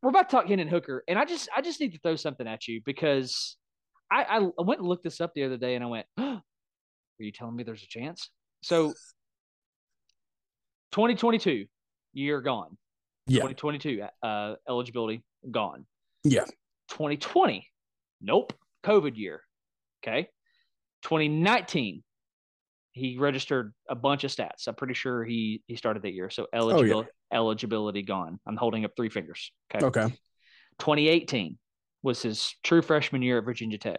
we're 0.00 0.10
about 0.10 0.30
to 0.30 0.36
talk 0.36 0.46
Hendon 0.46 0.68
Hooker, 0.68 1.02
and 1.08 1.18
I 1.18 1.24
just 1.24 1.48
I 1.56 1.60
just 1.60 1.80
need 1.80 1.92
to 1.94 1.98
throw 1.98 2.14
something 2.14 2.46
at 2.46 2.68
you 2.68 2.82
because 2.84 3.56
I 4.12 4.48
I 4.58 4.62
went 4.62 4.78
and 4.78 4.88
looked 4.88 5.02
this 5.02 5.20
up 5.20 5.32
the 5.34 5.42
other 5.42 5.56
day, 5.56 5.74
and 5.74 5.82
I 5.82 5.88
went, 5.88 6.06
oh, 6.18 6.22
"Are 6.34 6.42
you 7.18 7.32
telling 7.32 7.56
me 7.56 7.64
there's 7.64 7.82
a 7.82 7.88
chance?" 7.88 8.30
So, 8.62 8.90
2022 10.92 11.66
year 12.12 12.40
gone. 12.40 12.76
Yeah. 13.26 13.40
2022 13.40 14.06
uh, 14.22 14.54
eligibility 14.68 15.24
gone. 15.50 15.86
Yeah. 16.22 16.44
2020, 16.90 17.66
nope, 18.20 18.52
COVID 18.84 19.16
year. 19.16 19.40
Okay. 20.06 20.28
2019 21.02 22.02
he 22.94 23.18
registered 23.18 23.74
a 23.88 23.96
bunch 23.96 24.22
of 24.22 24.30
stats. 24.30 24.68
I'm 24.68 24.76
pretty 24.76 24.94
sure 24.94 25.24
he 25.24 25.62
he 25.66 25.74
started 25.74 26.02
that 26.04 26.12
year. 26.12 26.30
So 26.30 26.46
eligibility 26.54 27.08
oh, 27.10 27.12
yeah. 27.32 27.38
eligibility 27.38 28.02
gone. 28.02 28.38
I'm 28.46 28.56
holding 28.56 28.84
up 28.84 28.92
three 28.96 29.08
fingers. 29.08 29.50
Okay. 29.74 29.84
Okay. 29.84 30.14
2018 30.78 31.58
was 32.02 32.22
his 32.22 32.54
true 32.62 32.82
freshman 32.82 33.20
year 33.20 33.38
at 33.38 33.44
Virginia 33.44 33.78
Tech. 33.78 33.98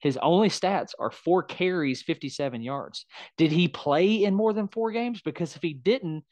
His 0.00 0.18
only 0.20 0.48
stats 0.48 0.90
are 0.98 1.10
four 1.10 1.42
carries, 1.42 2.02
57 2.02 2.60
yards. 2.62 3.06
Did 3.38 3.52
he 3.52 3.68
play 3.68 4.24
in 4.24 4.34
more 4.34 4.52
than 4.52 4.68
four 4.68 4.90
games? 4.90 5.22
Because 5.24 5.54
if 5.54 5.62
he 5.62 5.72
didn't, 5.72 6.24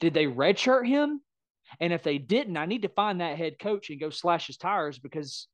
did 0.00 0.14
they 0.14 0.26
redshirt 0.26 0.86
him? 0.86 1.20
And 1.80 1.92
if 1.92 2.02
they 2.02 2.18
didn't, 2.18 2.56
I 2.56 2.66
need 2.66 2.82
to 2.82 2.88
find 2.88 3.20
that 3.20 3.38
head 3.38 3.58
coach 3.58 3.88
and 3.90 4.00
go 4.00 4.10
slash 4.10 4.48
his 4.48 4.58
tires 4.58 4.98
because 4.98 5.46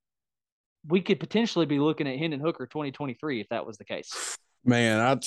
we 0.87 1.01
could 1.01 1.21
potentially 1.21 1.67
be 1.67 1.79
looking 1.79 2.07
at 2.07 2.19
Hendon 2.19 2.41
Hooker 2.41 2.67
2023 2.67 3.41
if 3.41 3.49
that 3.51 3.67
was 3.67 3.79
the 3.79 3.85
case. 3.85 4.39
Man, 4.65 5.01
I 5.01 5.19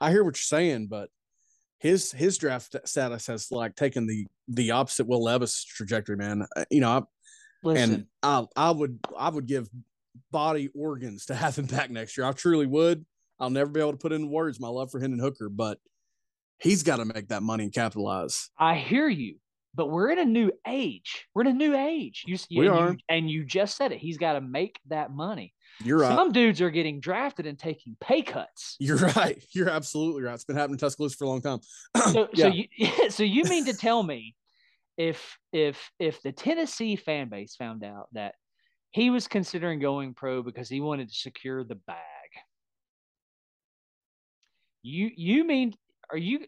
I 0.00 0.10
hear 0.10 0.24
what 0.24 0.36
you're 0.36 0.58
saying, 0.60 0.88
but 0.88 1.10
his 1.78 2.12
his 2.12 2.38
draft 2.38 2.76
status 2.84 3.26
has 3.26 3.50
like 3.50 3.74
taken 3.74 4.06
the 4.06 4.26
the 4.48 4.70
opposite 4.72 5.06
Will 5.06 5.22
Levis 5.22 5.64
trajectory, 5.64 6.16
man. 6.16 6.46
Uh, 6.54 6.64
you 6.70 6.80
know, 6.80 6.90
I, 6.90 7.02
Listen. 7.62 7.92
and 7.92 8.06
I 8.22 8.46
I 8.56 8.70
would 8.70 8.98
I 9.18 9.30
would 9.30 9.46
give 9.46 9.68
body 10.30 10.68
organs 10.74 11.26
to 11.26 11.34
have 11.34 11.56
him 11.56 11.66
back 11.66 11.90
next 11.90 12.16
year. 12.16 12.26
I 12.26 12.32
truly 12.32 12.66
would. 12.66 13.04
I'll 13.38 13.50
never 13.50 13.70
be 13.70 13.80
able 13.80 13.92
to 13.92 13.98
put 13.98 14.12
in 14.12 14.28
words 14.30 14.60
my 14.60 14.68
love 14.68 14.90
for 14.90 15.00
Hendon 15.00 15.18
Hooker, 15.18 15.48
but 15.48 15.78
he's 16.58 16.82
got 16.82 16.96
to 16.96 17.06
make 17.06 17.28
that 17.28 17.42
money 17.42 17.64
and 17.64 17.72
capitalize. 17.72 18.50
I 18.58 18.74
hear 18.74 19.08
you, 19.08 19.36
but 19.74 19.88
we're 19.88 20.10
in 20.10 20.18
a 20.18 20.24
new 20.24 20.50
age. 20.66 21.26
We're 21.34 21.42
in 21.42 21.48
a 21.48 21.52
new 21.52 21.76
age. 21.76 22.24
You, 22.26 22.38
we 22.50 22.66
and 22.66 22.76
are. 22.76 22.90
You, 22.92 22.98
and 23.08 23.30
you 23.30 23.44
just 23.44 23.76
said 23.76 23.92
it. 23.92 23.98
He's 23.98 24.18
got 24.18 24.32
to 24.32 24.40
make 24.40 24.80
that 24.88 25.12
money. 25.12 25.54
You're 25.82 25.98
right. 25.98 26.14
Some 26.14 26.32
dudes 26.32 26.60
are 26.60 26.70
getting 26.70 27.00
drafted 27.00 27.46
and 27.46 27.58
taking 27.58 27.96
pay 28.00 28.22
cuts. 28.22 28.76
You're 28.80 28.96
right. 29.16 29.42
You're 29.52 29.70
absolutely 29.70 30.22
right. 30.22 30.34
It's 30.34 30.44
been 30.44 30.56
happening 30.56 30.74
in 30.74 30.78
Tuscaloosa 30.78 31.16
for 31.16 31.24
a 31.24 31.28
long 31.28 31.40
time. 31.40 31.60
so, 32.12 32.28
yeah. 32.32 32.44
so 32.44 32.48
you, 32.48 32.88
so 33.10 33.22
you 33.22 33.44
mean 33.44 33.64
to 33.66 33.72
tell 33.76 34.02
me 34.02 34.34
if 34.96 35.38
if 35.52 35.90
if 35.98 36.20
the 36.22 36.32
Tennessee 36.32 36.96
fan 36.96 37.28
base 37.28 37.54
found 37.56 37.84
out 37.84 38.08
that 38.12 38.34
he 38.90 39.08
was 39.08 39.28
considering 39.28 39.78
going 39.78 40.14
pro 40.14 40.42
because 40.42 40.68
he 40.68 40.80
wanted 40.80 41.08
to 41.08 41.14
secure 41.14 41.64
the 41.64 41.76
bag, 41.76 41.96
you 44.82 45.10
you 45.14 45.44
mean 45.44 45.74
are 46.10 46.18
you 46.18 46.40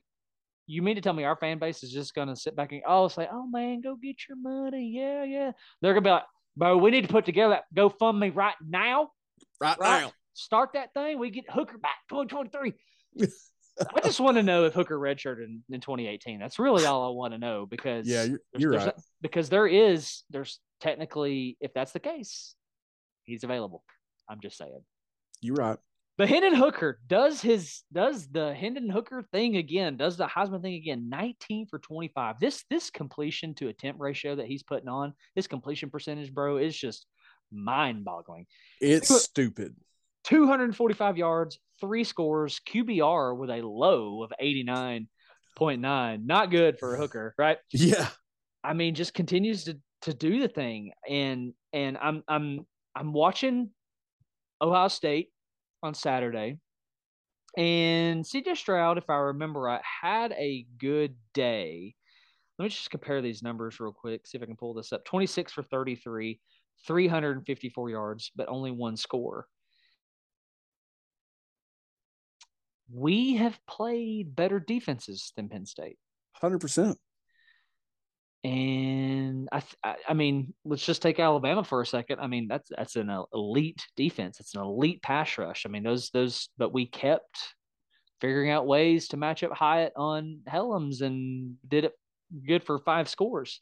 you 0.66 0.82
mean 0.82 0.96
to 0.96 1.00
tell 1.00 1.12
me 1.12 1.24
our 1.24 1.36
fan 1.36 1.58
base 1.58 1.82
is 1.82 1.92
just 1.92 2.14
gonna 2.14 2.36
sit 2.36 2.56
back 2.56 2.72
and 2.72 2.82
oh 2.86 3.08
say, 3.08 3.28
oh 3.30 3.46
man, 3.46 3.80
go 3.80 3.96
get 3.96 4.16
your 4.28 4.36
money. 4.36 4.92
Yeah, 4.94 5.24
yeah. 5.24 5.52
They're 5.80 5.92
gonna 5.94 6.04
be 6.04 6.10
like, 6.10 6.24
bro, 6.56 6.76
we 6.76 6.90
need 6.90 7.02
to 7.02 7.12
put 7.12 7.24
together 7.24 7.54
that 7.54 7.64
GoFundMe 7.74 8.34
right 8.34 8.54
now. 8.66 9.10
Right, 9.60 9.78
right 9.78 10.02
now. 10.02 10.12
Start 10.34 10.70
that 10.74 10.94
thing. 10.94 11.18
We 11.18 11.30
get 11.30 11.50
Hooker 11.50 11.78
back 11.78 11.96
2023. 12.08 12.74
I 13.80 14.00
just 14.00 14.20
want 14.20 14.36
to 14.36 14.42
know 14.42 14.64
if 14.64 14.74
Hooker 14.74 14.98
redshirted 14.98 15.44
in, 15.44 15.62
in 15.70 15.80
2018. 15.80 16.38
That's 16.38 16.58
really 16.58 16.84
all 16.84 17.06
I 17.08 17.14
want 17.14 17.32
to 17.32 17.38
know 17.38 17.66
because 17.66 18.06
yeah, 18.06 18.24
you're, 18.24 18.40
you're 18.56 18.70
right. 18.72 18.88
A, 18.88 18.94
because 19.22 19.48
there 19.48 19.66
is 19.66 20.22
there's 20.30 20.60
technically 20.80 21.56
if 21.60 21.72
that's 21.72 21.92
the 21.92 22.00
case, 22.00 22.54
he's 23.24 23.44
available. 23.44 23.82
I'm 24.28 24.40
just 24.40 24.58
saying. 24.58 24.82
You're 25.40 25.56
right. 25.56 25.78
But 26.18 26.28
Hendon 26.28 26.54
Hooker 26.54 26.98
does 27.06 27.40
his 27.40 27.82
does 27.92 28.28
the 28.28 28.54
Hendon 28.54 28.90
Hooker 28.90 29.22
thing 29.32 29.56
again, 29.56 29.96
does 29.96 30.18
the 30.18 30.26
Heisman 30.26 30.60
thing 30.60 30.74
again. 30.74 31.08
19 31.08 31.68
for 31.68 31.78
25. 31.78 32.38
This 32.38 32.64
this 32.68 32.90
completion 32.90 33.54
to 33.54 33.68
attempt 33.68 34.00
ratio 34.00 34.36
that 34.36 34.46
he's 34.46 34.62
putting 34.62 34.88
on, 34.88 35.14
his 35.34 35.46
completion 35.46 35.90
percentage, 35.90 36.32
bro, 36.34 36.58
is 36.58 36.76
just 36.76 37.06
mind-boggling. 37.50 38.46
It's 38.80 39.08
Two, 39.08 39.18
stupid. 39.18 39.74
245 40.24 41.16
yards, 41.16 41.58
three 41.80 42.04
scores, 42.04 42.60
QBR 42.68 43.36
with 43.36 43.50
a 43.50 43.66
low 43.66 44.22
of 44.22 44.32
89.9. 44.40 46.26
Not 46.26 46.50
good 46.50 46.78
for 46.78 46.94
a 46.94 46.98
hooker, 46.98 47.34
right? 47.38 47.58
Yeah. 47.70 48.08
I 48.62 48.74
mean, 48.74 48.94
just 48.94 49.14
continues 49.14 49.64
to 49.64 49.78
to 50.02 50.12
do 50.12 50.40
the 50.40 50.48
thing. 50.48 50.92
And 51.08 51.54
and 51.72 51.96
I'm 51.96 52.22
I'm 52.28 52.66
I'm 52.94 53.12
watching 53.12 53.70
Ohio 54.60 54.88
State 54.88 55.31
on 55.82 55.94
Saturday. 55.94 56.58
And 57.56 58.24
CJ 58.24 58.56
Stroud, 58.56 58.98
if 58.98 59.10
I 59.10 59.16
remember 59.16 59.60
right, 59.60 59.82
had 59.82 60.32
a 60.32 60.66
good 60.78 61.14
day. 61.34 61.94
Let 62.58 62.64
me 62.64 62.68
just 62.70 62.90
compare 62.90 63.20
these 63.20 63.42
numbers 63.42 63.80
real 63.80 63.92
quick, 63.92 64.26
see 64.26 64.38
if 64.38 64.42
I 64.42 64.46
can 64.46 64.56
pull 64.56 64.74
this 64.74 64.92
up. 64.92 65.04
26 65.04 65.52
for 65.52 65.62
33, 65.62 66.40
354 66.86 67.90
yards, 67.90 68.30
but 68.34 68.48
only 68.48 68.70
one 68.70 68.96
score. 68.96 69.46
We 72.90 73.36
have 73.36 73.58
played 73.66 74.36
better 74.36 74.60
defenses 74.60 75.32
than 75.36 75.48
Penn 75.48 75.66
State. 75.66 75.96
100%. 76.42 76.96
And 78.44 79.48
I, 79.52 79.62
I 80.08 80.14
mean, 80.14 80.52
let's 80.64 80.84
just 80.84 81.00
take 81.00 81.20
Alabama 81.20 81.62
for 81.62 81.80
a 81.80 81.86
second. 81.86 82.18
I 82.18 82.26
mean, 82.26 82.48
that's 82.48 82.70
that's 82.76 82.96
an 82.96 83.08
elite 83.32 83.86
defense. 83.96 84.40
It's 84.40 84.54
an 84.54 84.62
elite 84.62 85.00
pass 85.00 85.38
rush. 85.38 85.64
I 85.64 85.68
mean, 85.68 85.84
those 85.84 86.10
those, 86.10 86.48
but 86.58 86.72
we 86.72 86.86
kept 86.86 87.38
figuring 88.20 88.50
out 88.50 88.66
ways 88.66 89.08
to 89.08 89.16
match 89.16 89.44
up 89.44 89.52
Hyatt 89.52 89.92
on 89.96 90.40
Helms 90.46 91.02
and 91.02 91.56
did 91.68 91.84
it 91.84 91.92
good 92.46 92.64
for 92.64 92.80
five 92.80 93.08
scores. 93.08 93.60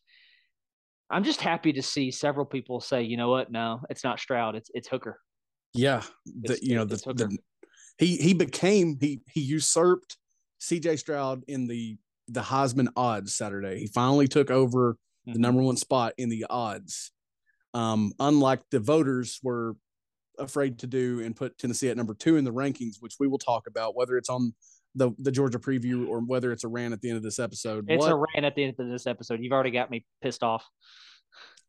I'm 1.10 1.24
just 1.24 1.40
happy 1.40 1.72
to 1.72 1.82
see 1.82 2.10
several 2.10 2.46
people 2.46 2.80
say, 2.80 3.02
you 3.02 3.16
know 3.16 3.30
what? 3.30 3.50
No, 3.50 3.80
it's 3.90 4.04
not 4.04 4.20
Stroud. 4.20 4.54
It's 4.54 4.70
it's 4.72 4.88
Hooker. 4.88 5.18
Yeah, 5.74 6.02
the, 6.24 6.58
you 6.62 6.74
know 6.74 6.84
the, 6.84 6.96
the, 6.96 7.38
he 7.98 8.16
he 8.16 8.32
became 8.32 8.96
he 8.98 9.20
he 9.26 9.40
usurped 9.40 10.16
C.J. 10.58 10.96
Stroud 10.96 11.44
in 11.48 11.66
the 11.66 11.98
the 12.30 12.42
Heisman 12.42 12.88
odds 12.96 13.34
Saturday. 13.34 13.80
He 13.80 13.86
finally 13.86 14.28
took 14.28 14.50
over 14.50 14.92
mm-hmm. 14.92 15.32
the 15.32 15.38
number 15.38 15.62
one 15.62 15.76
spot 15.76 16.14
in 16.18 16.28
the 16.28 16.46
odds. 16.48 17.12
Um, 17.74 18.12
unlike 18.18 18.62
the 18.70 18.80
voters 18.80 19.38
were 19.42 19.76
afraid 20.38 20.78
to 20.80 20.86
do 20.86 21.20
and 21.20 21.36
put 21.36 21.58
Tennessee 21.58 21.88
at 21.88 21.96
number 21.96 22.14
two 22.14 22.36
in 22.36 22.44
the 22.44 22.52
rankings, 22.52 22.96
which 23.00 23.16
we 23.20 23.28
will 23.28 23.38
talk 23.38 23.66
about, 23.66 23.94
whether 23.94 24.16
it's 24.16 24.28
on 24.28 24.54
the 24.94 25.12
the 25.18 25.30
Georgia 25.30 25.58
preview 25.58 26.08
or 26.08 26.20
whether 26.20 26.50
it's 26.50 26.64
a 26.64 26.68
rant 26.68 26.92
at 26.92 27.00
the 27.00 27.08
end 27.08 27.16
of 27.16 27.22
this 27.22 27.38
episode. 27.38 27.86
It's 27.88 28.00
what, 28.00 28.12
a 28.12 28.16
rant 28.16 28.44
at 28.44 28.54
the 28.54 28.64
end 28.64 28.74
of 28.78 28.88
this 28.88 29.06
episode. 29.06 29.40
You've 29.40 29.52
already 29.52 29.70
got 29.70 29.90
me 29.90 30.04
pissed 30.22 30.42
off. 30.42 30.64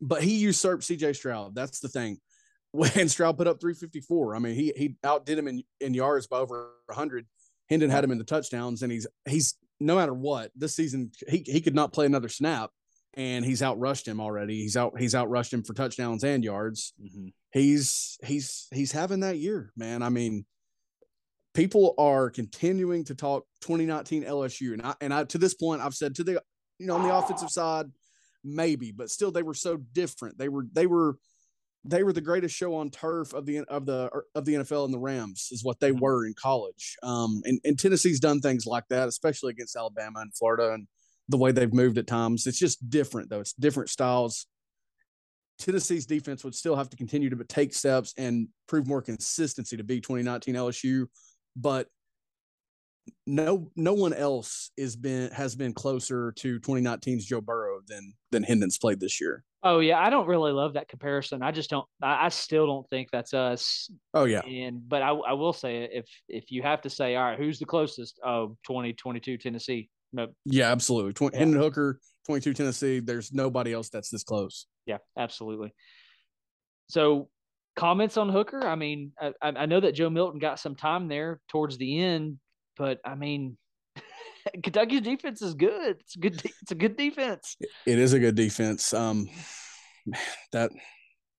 But 0.00 0.22
he 0.24 0.38
usurped 0.38 0.82
CJ 0.82 1.14
Stroud. 1.14 1.54
That's 1.54 1.80
the 1.80 1.88
thing. 1.88 2.18
When 2.74 3.10
Stroud 3.10 3.36
put 3.36 3.46
up 3.46 3.60
354, 3.60 4.34
I 4.34 4.38
mean, 4.38 4.54
he 4.54 4.72
he 4.74 4.96
outdid 5.04 5.36
him 5.36 5.46
in, 5.46 5.62
in 5.82 5.92
yards 5.92 6.26
by 6.26 6.38
over 6.38 6.70
100. 6.86 7.26
Hendon 7.68 7.90
had 7.90 8.02
him 8.02 8.12
in 8.12 8.16
the 8.16 8.24
touchdowns, 8.24 8.82
and 8.82 8.90
he's 8.90 9.06
he's 9.28 9.56
no 9.84 9.96
matter 9.96 10.14
what 10.14 10.50
this 10.56 10.74
season 10.74 11.10
he, 11.28 11.42
he 11.46 11.60
could 11.60 11.74
not 11.74 11.92
play 11.92 12.06
another 12.06 12.28
snap 12.28 12.70
and 13.14 13.44
he's 13.44 13.60
outrushed 13.60 14.06
him 14.06 14.20
already. 14.20 14.60
He's 14.62 14.76
out 14.76 14.98
he's 14.98 15.14
outrushed 15.14 15.52
him 15.52 15.62
for 15.62 15.74
touchdowns 15.74 16.24
and 16.24 16.42
yards. 16.42 16.94
Mm-hmm. 17.02 17.28
he's 17.52 18.18
he's 18.24 18.68
he's 18.72 18.92
having 18.92 19.20
that 19.20 19.38
year 19.38 19.72
man. 19.76 20.02
I 20.02 20.08
mean 20.08 20.44
people 21.54 21.94
are 21.98 22.30
continuing 22.30 23.04
to 23.04 23.14
talk 23.14 23.44
2019 23.60 24.24
lsu 24.24 24.72
and 24.72 24.80
i 24.80 24.94
and 25.02 25.12
i 25.12 25.22
to 25.22 25.36
this 25.36 25.52
point 25.52 25.82
i've 25.82 25.92
said 25.92 26.14
to 26.14 26.24
the 26.24 26.42
you 26.78 26.86
know 26.86 26.96
on 26.96 27.06
the 27.06 27.14
offensive 27.14 27.50
side 27.50 27.84
maybe 28.44 28.92
but 28.92 29.10
still 29.10 29.30
they 29.30 29.42
were 29.42 29.54
so 29.54 29.76
different. 29.76 30.38
They 30.38 30.48
were 30.48 30.66
they 30.72 30.86
were 30.86 31.16
they 31.84 32.04
were 32.04 32.12
the 32.12 32.20
greatest 32.20 32.54
show 32.54 32.74
on 32.76 32.90
turf 32.90 33.32
of 33.32 33.44
the 33.44 33.60
of 33.64 33.86
the 33.86 34.10
of 34.34 34.44
the 34.44 34.54
NFL 34.54 34.84
and 34.84 34.94
the 34.94 34.98
Rams 34.98 35.48
is 35.50 35.64
what 35.64 35.80
they 35.80 35.90
mm-hmm. 35.90 36.00
were 36.00 36.26
in 36.26 36.34
college. 36.40 36.96
Um, 37.02 37.42
and, 37.44 37.60
and 37.64 37.78
Tennessee's 37.78 38.20
done 38.20 38.40
things 38.40 38.66
like 38.66 38.84
that, 38.90 39.08
especially 39.08 39.50
against 39.50 39.76
Alabama 39.76 40.20
and 40.20 40.34
Florida, 40.34 40.72
and 40.72 40.86
the 41.28 41.38
way 41.38 41.50
they've 41.50 41.72
moved 41.72 41.98
at 41.98 42.06
times. 42.06 42.46
It's 42.46 42.58
just 42.58 42.88
different 42.88 43.30
though. 43.30 43.40
It's 43.40 43.52
different 43.52 43.90
styles. 43.90 44.46
Tennessee's 45.58 46.06
defense 46.06 46.44
would 46.44 46.54
still 46.54 46.76
have 46.76 46.90
to 46.90 46.96
continue 46.96 47.30
to 47.30 47.44
take 47.44 47.74
steps 47.74 48.14
and 48.16 48.48
prove 48.66 48.86
more 48.86 49.02
consistency 49.02 49.76
to 49.76 49.84
be 49.84 50.00
2019 50.00 50.54
LSU, 50.54 51.06
but 51.56 51.88
no 53.26 53.70
no 53.76 53.94
one 53.94 54.12
else 54.12 54.70
is 54.76 54.96
been 54.96 55.30
has 55.32 55.54
been 55.54 55.72
closer 55.72 56.32
to 56.32 56.60
2019's 56.60 57.24
Joe 57.24 57.40
Burrow 57.40 57.80
than 57.86 58.14
than 58.30 58.42
Hendon's 58.42 58.78
played 58.78 59.00
this 59.00 59.20
year. 59.20 59.44
Oh 59.62 59.78
yeah, 59.78 59.98
I 59.98 60.10
don't 60.10 60.26
really 60.26 60.52
love 60.52 60.74
that 60.74 60.88
comparison. 60.88 61.42
I 61.42 61.52
just 61.52 61.70
don't. 61.70 61.86
I, 62.02 62.26
I 62.26 62.28
still 62.30 62.66
don't 62.66 62.88
think 62.90 63.08
that's 63.12 63.32
us. 63.32 63.90
Oh 64.12 64.24
yeah. 64.24 64.40
And 64.40 64.88
but 64.88 65.02
I, 65.02 65.10
I 65.10 65.32
will 65.34 65.52
say 65.52 65.88
if 65.92 66.06
if 66.28 66.50
you 66.50 66.62
have 66.62 66.82
to 66.82 66.90
say 66.90 67.14
all 67.16 67.24
right, 67.24 67.38
who's 67.38 67.58
the 67.58 67.64
closest? 67.64 68.18
Oh, 68.24 68.56
2022 68.66 69.38
Tennessee. 69.38 69.88
No. 70.12 70.28
Yeah, 70.44 70.70
absolutely. 70.70 71.14
20, 71.14 71.34
yeah. 71.34 71.38
Hendon 71.38 71.60
Hooker, 71.60 72.00
22 72.26 72.52
Tennessee. 72.54 73.00
There's 73.00 73.32
nobody 73.32 73.72
else 73.72 73.88
that's 73.88 74.10
this 74.10 74.24
close. 74.24 74.66
Yeah, 74.84 74.98
absolutely. 75.16 75.72
So 76.88 77.28
comments 77.76 78.16
on 78.16 78.28
Hooker. 78.28 78.66
I 78.66 78.74
mean, 78.74 79.12
I, 79.18 79.32
I 79.40 79.66
know 79.66 79.80
that 79.80 79.94
Joe 79.94 80.10
Milton 80.10 80.38
got 80.38 80.58
some 80.60 80.74
time 80.74 81.08
there 81.08 81.40
towards 81.48 81.78
the 81.78 82.00
end 82.00 82.38
but 82.76 82.98
I 83.04 83.14
mean, 83.14 83.56
Kentucky's 84.62 85.02
defense 85.02 85.42
is 85.42 85.54
good. 85.54 85.96
It's 86.00 86.16
a 86.16 86.18
good. 86.18 86.42
It's 86.62 86.72
a 86.72 86.76
good 86.76 86.96
defense. 86.96 87.56
It 87.86 87.98
is 87.98 88.12
a 88.12 88.18
good 88.18 88.34
defense. 88.34 88.92
Um, 88.92 89.28
that 90.52 90.70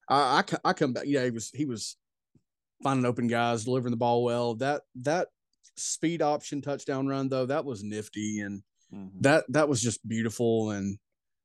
I, 0.09 0.43
I 0.53 0.69
I 0.69 0.73
come 0.73 0.93
back. 0.93 1.03
Yeah, 1.05 1.23
he 1.25 1.31
was 1.31 1.49
he 1.53 1.65
was 1.65 1.97
finding 2.84 3.05
open 3.05 3.27
guys, 3.27 3.65
delivering 3.65 3.91
the 3.91 3.97
ball 3.97 4.23
well. 4.23 4.55
That 4.55 4.81
that 5.01 5.29
speed 5.77 6.21
option 6.21 6.61
touchdown 6.61 7.07
run 7.07 7.29
though, 7.29 7.45
that 7.45 7.65
was 7.65 7.84
nifty 7.84 8.39
and 8.41 8.61
mm-hmm. 8.93 9.21
that 9.21 9.45
that 9.49 9.69
was 9.69 9.81
just 9.81 10.07
beautiful 10.07 10.71
and 10.71 10.97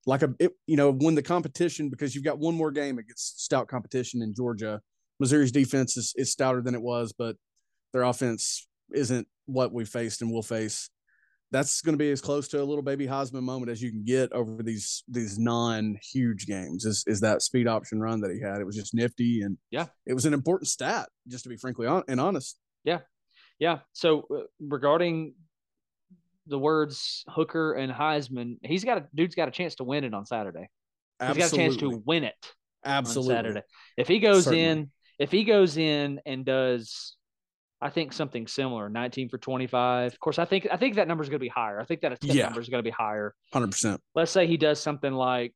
like 0.07 0.23
a 0.23 0.35
it, 0.39 0.53
you 0.67 0.77
know 0.77 0.93
when 0.93 1.15
the 1.15 1.23
competition 1.23 1.91
because 1.91 2.15
you've 2.15 2.25
got 2.25 2.39
one 2.39 2.55
more 2.55 2.71
game 2.71 2.99
against 2.99 3.43
stout 3.45 3.69
competition 3.69 4.23
in 4.23 4.35
Georgia. 4.35 4.81
Missouri's 5.21 5.51
defense 5.51 5.97
is, 5.97 6.15
is 6.17 6.31
stouter 6.31 6.63
than 6.63 6.77
it 6.77 6.83
was, 6.83 7.13
but 7.13 7.35
their 7.93 8.03
offense 8.03 8.68
isn't 8.93 9.27
what 9.47 9.73
we 9.73 9.85
faced 9.85 10.23
and 10.23 10.31
will 10.31 10.43
face. 10.43 10.91
that's 11.51 11.81
going 11.81 11.95
to 11.95 11.99
be 11.99 12.11
as 12.11 12.21
close 12.21 12.47
to 12.49 12.61
a 12.61 12.65
little 12.65 12.83
baby 12.83 13.07
Heisman 13.07 13.43
moment 13.43 13.71
as 13.71 13.81
you 13.81 13.91
can 13.91 14.05
get 14.05 14.31
over 14.33 14.63
these 14.63 15.03
these 15.09 15.39
non 15.39 15.97
huge 16.03 16.47
games. 16.47 16.85
Is 16.85 17.05
is 17.07 17.21
that 17.21 17.43
speed 17.43 17.67
option 17.67 18.01
run 18.01 18.21
that 18.21 18.31
he 18.31 18.41
had? 18.41 18.61
It 18.61 18.67
was 18.67 18.77
just 18.77 18.95
nifty 18.95 19.43
and 19.43 19.57
yeah, 19.71 19.87
it 20.07 20.15
was 20.15 20.27
an 20.27 20.35
important 20.35 20.69
stat. 20.69 21.09
Just 21.27 21.45
to 21.45 21.49
be 21.49 21.57
frankly 21.57 21.87
on, 21.87 22.03
and 22.09 22.21
honest. 22.21 22.59
Yeah, 22.85 23.01
yeah. 23.59 23.79
So 23.93 24.27
uh, 24.35 24.43
regarding 24.61 25.35
the 26.47 26.59
words 26.59 27.25
Hooker 27.29 27.75
and 27.75 27.93
Heisman, 27.93 28.57
he's 28.63 28.85
got 28.85 28.99
a 28.99 29.09
dude's 29.15 29.35
got 29.35 29.49
a 29.49 29.53
chance 29.53 29.77
to 29.77 29.85
win 29.85 30.05
it 30.05 30.15
on 30.15 30.27
Saturday. 30.27 30.69
Absolutely. 31.21 31.43
He's 31.43 31.51
got 31.51 31.59
a 31.59 31.63
chance 31.63 31.77
to 31.79 32.03
win 32.05 32.25
it. 32.25 32.53
Absolutely. 32.85 33.35
Saturday. 33.35 33.63
If 33.97 34.09
he 34.09 34.19
goes 34.19 34.45
Certainly. 34.45 34.65
in, 34.65 34.91
if 35.19 35.31
he 35.31 35.45
goes 35.45 35.77
in 35.77 36.21
and 36.25 36.45
does 36.45 37.17
I 37.81 37.91
think 37.91 38.13
something 38.13 38.47
similar, 38.47 38.89
19 38.89 39.29
for 39.29 39.39
25. 39.39 40.13
Of 40.13 40.21
course, 40.21 40.39
I 40.39 40.45
think 40.45 40.67
I 40.71 40.77
think 40.77 40.97
that 40.97 41.07
number 41.07 41.23
is 41.23 41.29
going 41.29 41.39
to 41.39 41.45
be 41.45 41.49
higher. 41.49 41.81
I 41.81 41.85
think 41.85 42.01
that 42.01 42.19
yeah. 42.23 42.45
number 42.45 42.61
is 42.61 42.69
going 42.69 42.83
to 42.83 42.89
be 42.89 42.95
higher. 42.95 43.35
100%. 43.55 43.99
Let's 44.15 44.33
say 44.33 44.47
he 44.47 44.57
does 44.57 44.81
something 44.81 45.13
like 45.13 45.55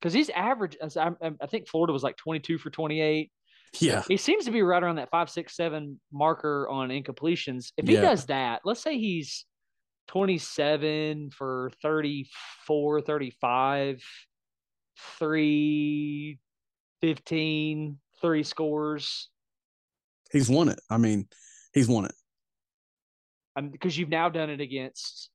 because 0.00 0.12
he's 0.12 0.30
average. 0.30 0.76
I, 0.82 1.06
um, 1.06 1.36
I 1.40 1.46
think 1.46 1.68
Florida 1.68 1.92
was 1.92 2.02
like 2.02 2.16
22 2.16 2.58
for 2.58 2.70
28. 2.70 3.30
Yeah. 3.78 4.02
He 4.06 4.16
seems 4.16 4.44
to 4.46 4.50
be 4.50 4.62
right 4.62 4.82
around 4.82 4.96
that 4.96 5.10
five, 5.10 5.30
six, 5.30 5.56
seven 5.56 6.00
marker 6.12 6.68
on 6.68 6.88
incompletions. 6.88 7.72
If 7.76 7.86
he 7.86 7.94
yeah. 7.94 8.02
does 8.02 8.26
that, 8.26 8.62
let's 8.64 8.82
say 8.82 8.98
he's 8.98 9.46
27 10.08 11.30
for 11.30 11.70
34, 11.80 13.00
35, 13.00 14.02
3, 15.18 16.38
15, 17.00 17.98
three 18.20 18.42
scores 18.42 19.28
he's 20.32 20.48
won 20.48 20.68
it. 20.68 20.80
I 20.90 20.96
mean, 20.96 21.28
he's 21.72 21.88
won 21.88 22.06
it. 22.06 23.72
because 23.72 23.96
you've 23.96 24.08
now 24.08 24.28
done 24.28 24.50
it 24.50 24.60
against 24.60 25.30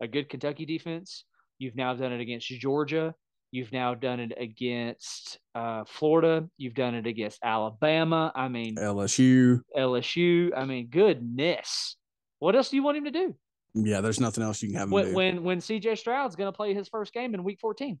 a 0.00 0.08
good 0.08 0.28
Kentucky 0.28 0.66
defense. 0.66 1.24
You've 1.58 1.76
now 1.76 1.94
done 1.94 2.12
it 2.12 2.20
against 2.20 2.48
Georgia. 2.48 3.14
You've 3.52 3.72
now 3.72 3.94
done 3.94 4.20
it 4.20 4.32
against 4.38 5.38
uh, 5.54 5.84
Florida. 5.86 6.48
You've 6.56 6.74
done 6.74 6.94
it 6.94 7.06
against 7.06 7.40
Alabama. 7.42 8.32
I 8.34 8.48
mean, 8.48 8.76
LSU. 8.76 9.60
LSU. 9.76 10.50
I 10.56 10.64
mean, 10.64 10.88
goodness. 10.88 11.96
What 12.38 12.54
else 12.54 12.70
do 12.70 12.76
you 12.76 12.82
want 12.82 12.98
him 12.98 13.04
to 13.04 13.10
do? 13.10 13.34
Yeah, 13.74 14.00
there's 14.00 14.20
nothing 14.20 14.42
else 14.44 14.62
you 14.62 14.68
can 14.68 14.78
have 14.78 14.88
him 14.88 14.92
when, 14.92 15.04
do. 15.06 15.14
When 15.14 15.44
when 15.44 15.58
CJ 15.58 15.98
Stroud's 15.98 16.36
going 16.36 16.50
to 16.50 16.56
play 16.56 16.74
his 16.74 16.88
first 16.88 17.12
game 17.12 17.34
in 17.34 17.44
Week 17.44 17.58
14. 17.60 17.98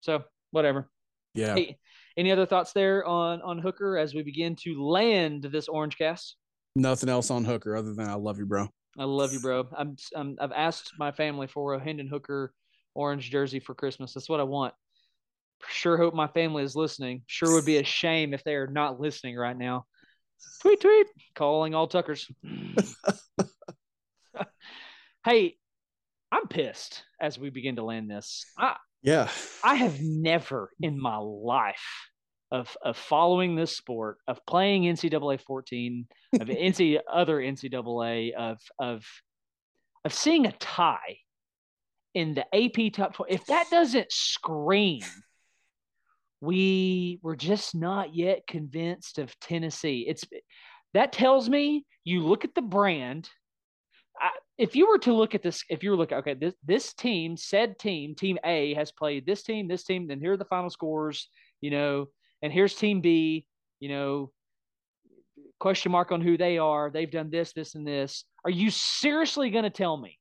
So 0.00 0.22
whatever. 0.52 0.88
Yeah. 1.34 1.54
Hey, 1.54 1.78
any 2.16 2.30
other 2.30 2.46
thoughts 2.46 2.72
there 2.72 3.04
on 3.04 3.42
on 3.42 3.58
Hooker 3.58 3.98
as 3.98 4.14
we 4.14 4.22
begin 4.22 4.56
to 4.62 4.82
land 4.82 5.44
this 5.44 5.68
Orange 5.68 5.98
Cast? 5.98 6.36
Nothing 6.76 7.08
else 7.08 7.30
on 7.30 7.44
Hooker 7.44 7.76
other 7.76 7.94
than 7.94 8.08
I 8.08 8.14
love 8.14 8.38
you, 8.38 8.46
bro. 8.46 8.68
I 8.98 9.04
love 9.04 9.32
you, 9.32 9.40
bro. 9.40 9.66
I'm, 9.76 9.96
I'm 10.14 10.36
I've 10.40 10.52
asked 10.52 10.92
my 10.98 11.10
family 11.12 11.46
for 11.46 11.74
a 11.74 11.82
Hendon 11.82 12.08
Hooker 12.08 12.52
orange 12.94 13.30
jersey 13.30 13.60
for 13.60 13.74
Christmas. 13.74 14.14
That's 14.14 14.28
what 14.28 14.40
I 14.40 14.44
want. 14.44 14.74
Sure 15.68 15.96
hope 15.96 16.14
my 16.14 16.28
family 16.28 16.62
is 16.62 16.76
listening. 16.76 17.22
Sure 17.26 17.52
would 17.54 17.64
be 17.64 17.78
a 17.78 17.84
shame 17.84 18.34
if 18.34 18.44
they 18.44 18.54
are 18.54 18.66
not 18.66 19.00
listening 19.00 19.36
right 19.36 19.56
now. 19.56 19.86
Tweet 20.60 20.80
tweet 20.80 21.06
calling 21.34 21.74
all 21.74 21.88
Tuckers. 21.88 22.30
hey, 25.24 25.56
I'm 26.30 26.48
pissed 26.48 27.02
as 27.20 27.38
we 27.38 27.50
begin 27.50 27.76
to 27.76 27.84
land 27.84 28.10
this. 28.10 28.44
I 28.58 28.76
yeah. 29.04 29.28
I 29.62 29.74
have 29.76 30.00
never 30.00 30.70
in 30.80 31.00
my 31.00 31.18
life 31.18 32.08
of 32.50 32.74
of 32.82 32.96
following 32.96 33.54
this 33.54 33.76
sport, 33.76 34.18
of 34.26 34.44
playing 34.46 34.84
NCAA 34.84 35.40
14, 35.40 36.06
of 36.40 36.48
NC 36.48 37.00
other 37.12 37.38
NCAA, 37.38 38.32
of 38.32 38.58
of 38.78 39.04
of 40.04 40.14
seeing 40.14 40.46
a 40.46 40.52
tie 40.52 41.18
in 42.14 42.34
the 42.34 42.46
AP 42.54 42.92
top 42.94 43.14
12. 43.14 43.30
If 43.30 43.46
that 43.46 43.66
doesn't 43.70 44.10
scream, 44.10 45.02
we 46.40 47.18
were 47.22 47.36
just 47.36 47.74
not 47.74 48.14
yet 48.14 48.46
convinced 48.46 49.18
of 49.18 49.38
Tennessee. 49.38 50.06
It's 50.08 50.24
that 50.94 51.12
tells 51.12 51.48
me 51.50 51.84
you 52.04 52.20
look 52.26 52.44
at 52.44 52.54
the 52.54 52.62
brand 52.62 53.28
I, 54.20 54.30
if 54.58 54.76
you 54.76 54.88
were 54.88 54.98
to 54.98 55.12
look 55.12 55.34
at 55.34 55.42
this, 55.42 55.64
if 55.68 55.82
you 55.82 55.90
were 55.90 55.96
looking, 55.96 56.18
okay, 56.18 56.34
this 56.34 56.54
this 56.64 56.94
team, 56.94 57.36
said 57.36 57.78
team, 57.78 58.14
team 58.14 58.38
A 58.44 58.74
has 58.74 58.92
played 58.92 59.26
this 59.26 59.42
team, 59.42 59.68
this 59.68 59.84
team, 59.84 60.06
then 60.06 60.20
here 60.20 60.32
are 60.32 60.36
the 60.36 60.44
final 60.44 60.70
scores, 60.70 61.28
you 61.60 61.70
know, 61.70 62.06
and 62.42 62.52
here's 62.52 62.74
team 62.74 63.00
B, 63.00 63.46
you 63.80 63.88
know, 63.88 64.30
question 65.58 65.92
mark 65.92 66.12
on 66.12 66.20
who 66.20 66.36
they 66.36 66.58
are. 66.58 66.90
They've 66.90 67.10
done 67.10 67.30
this, 67.30 67.52
this, 67.52 67.74
and 67.74 67.86
this. 67.86 68.24
Are 68.44 68.50
you 68.50 68.70
seriously 68.70 69.50
going 69.50 69.64
to 69.64 69.70
tell 69.70 69.96
me? 69.96 70.18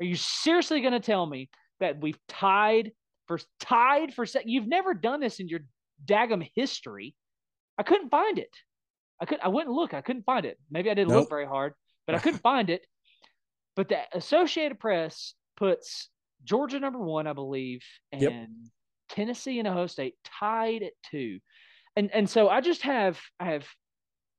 Are 0.00 0.04
you 0.04 0.16
seriously 0.16 0.80
going 0.80 0.92
to 0.92 1.00
tell 1.00 1.24
me 1.26 1.48
that 1.80 2.00
we've 2.00 2.18
tied 2.28 2.92
for 3.26 3.38
tied 3.60 4.14
for 4.14 4.26
second? 4.26 4.50
You've 4.50 4.68
never 4.68 4.94
done 4.94 5.20
this 5.20 5.40
in 5.40 5.48
your 5.48 5.60
daggum 6.04 6.48
history. 6.54 7.14
I 7.78 7.82
couldn't 7.82 8.10
find 8.10 8.38
it. 8.38 8.54
I 9.20 9.24
could 9.24 9.40
I 9.40 9.48
wouldn't 9.48 9.74
look. 9.74 9.94
I 9.94 10.00
couldn't 10.00 10.24
find 10.24 10.44
it. 10.44 10.58
Maybe 10.70 10.90
I 10.90 10.94
didn't 10.94 11.10
nope. 11.10 11.20
look 11.20 11.30
very 11.30 11.46
hard, 11.46 11.74
but 12.06 12.16
I 12.16 12.18
couldn't 12.22 12.40
find 12.40 12.70
it. 12.70 12.84
But 13.76 13.88
the 13.88 14.00
Associated 14.12 14.78
Press 14.78 15.34
puts 15.56 16.10
Georgia 16.44 16.80
number 16.80 16.98
one, 16.98 17.26
I 17.26 17.32
believe, 17.32 17.82
and 18.10 18.22
yep. 18.22 18.48
Tennessee 19.08 19.58
and 19.58 19.68
Ohio 19.68 19.86
State 19.86 20.14
tied 20.24 20.82
at 20.82 20.92
two. 21.10 21.38
And 21.96 22.10
and 22.12 22.28
so 22.28 22.48
I 22.48 22.60
just 22.60 22.82
have 22.82 23.20
I 23.38 23.46
have 23.46 23.66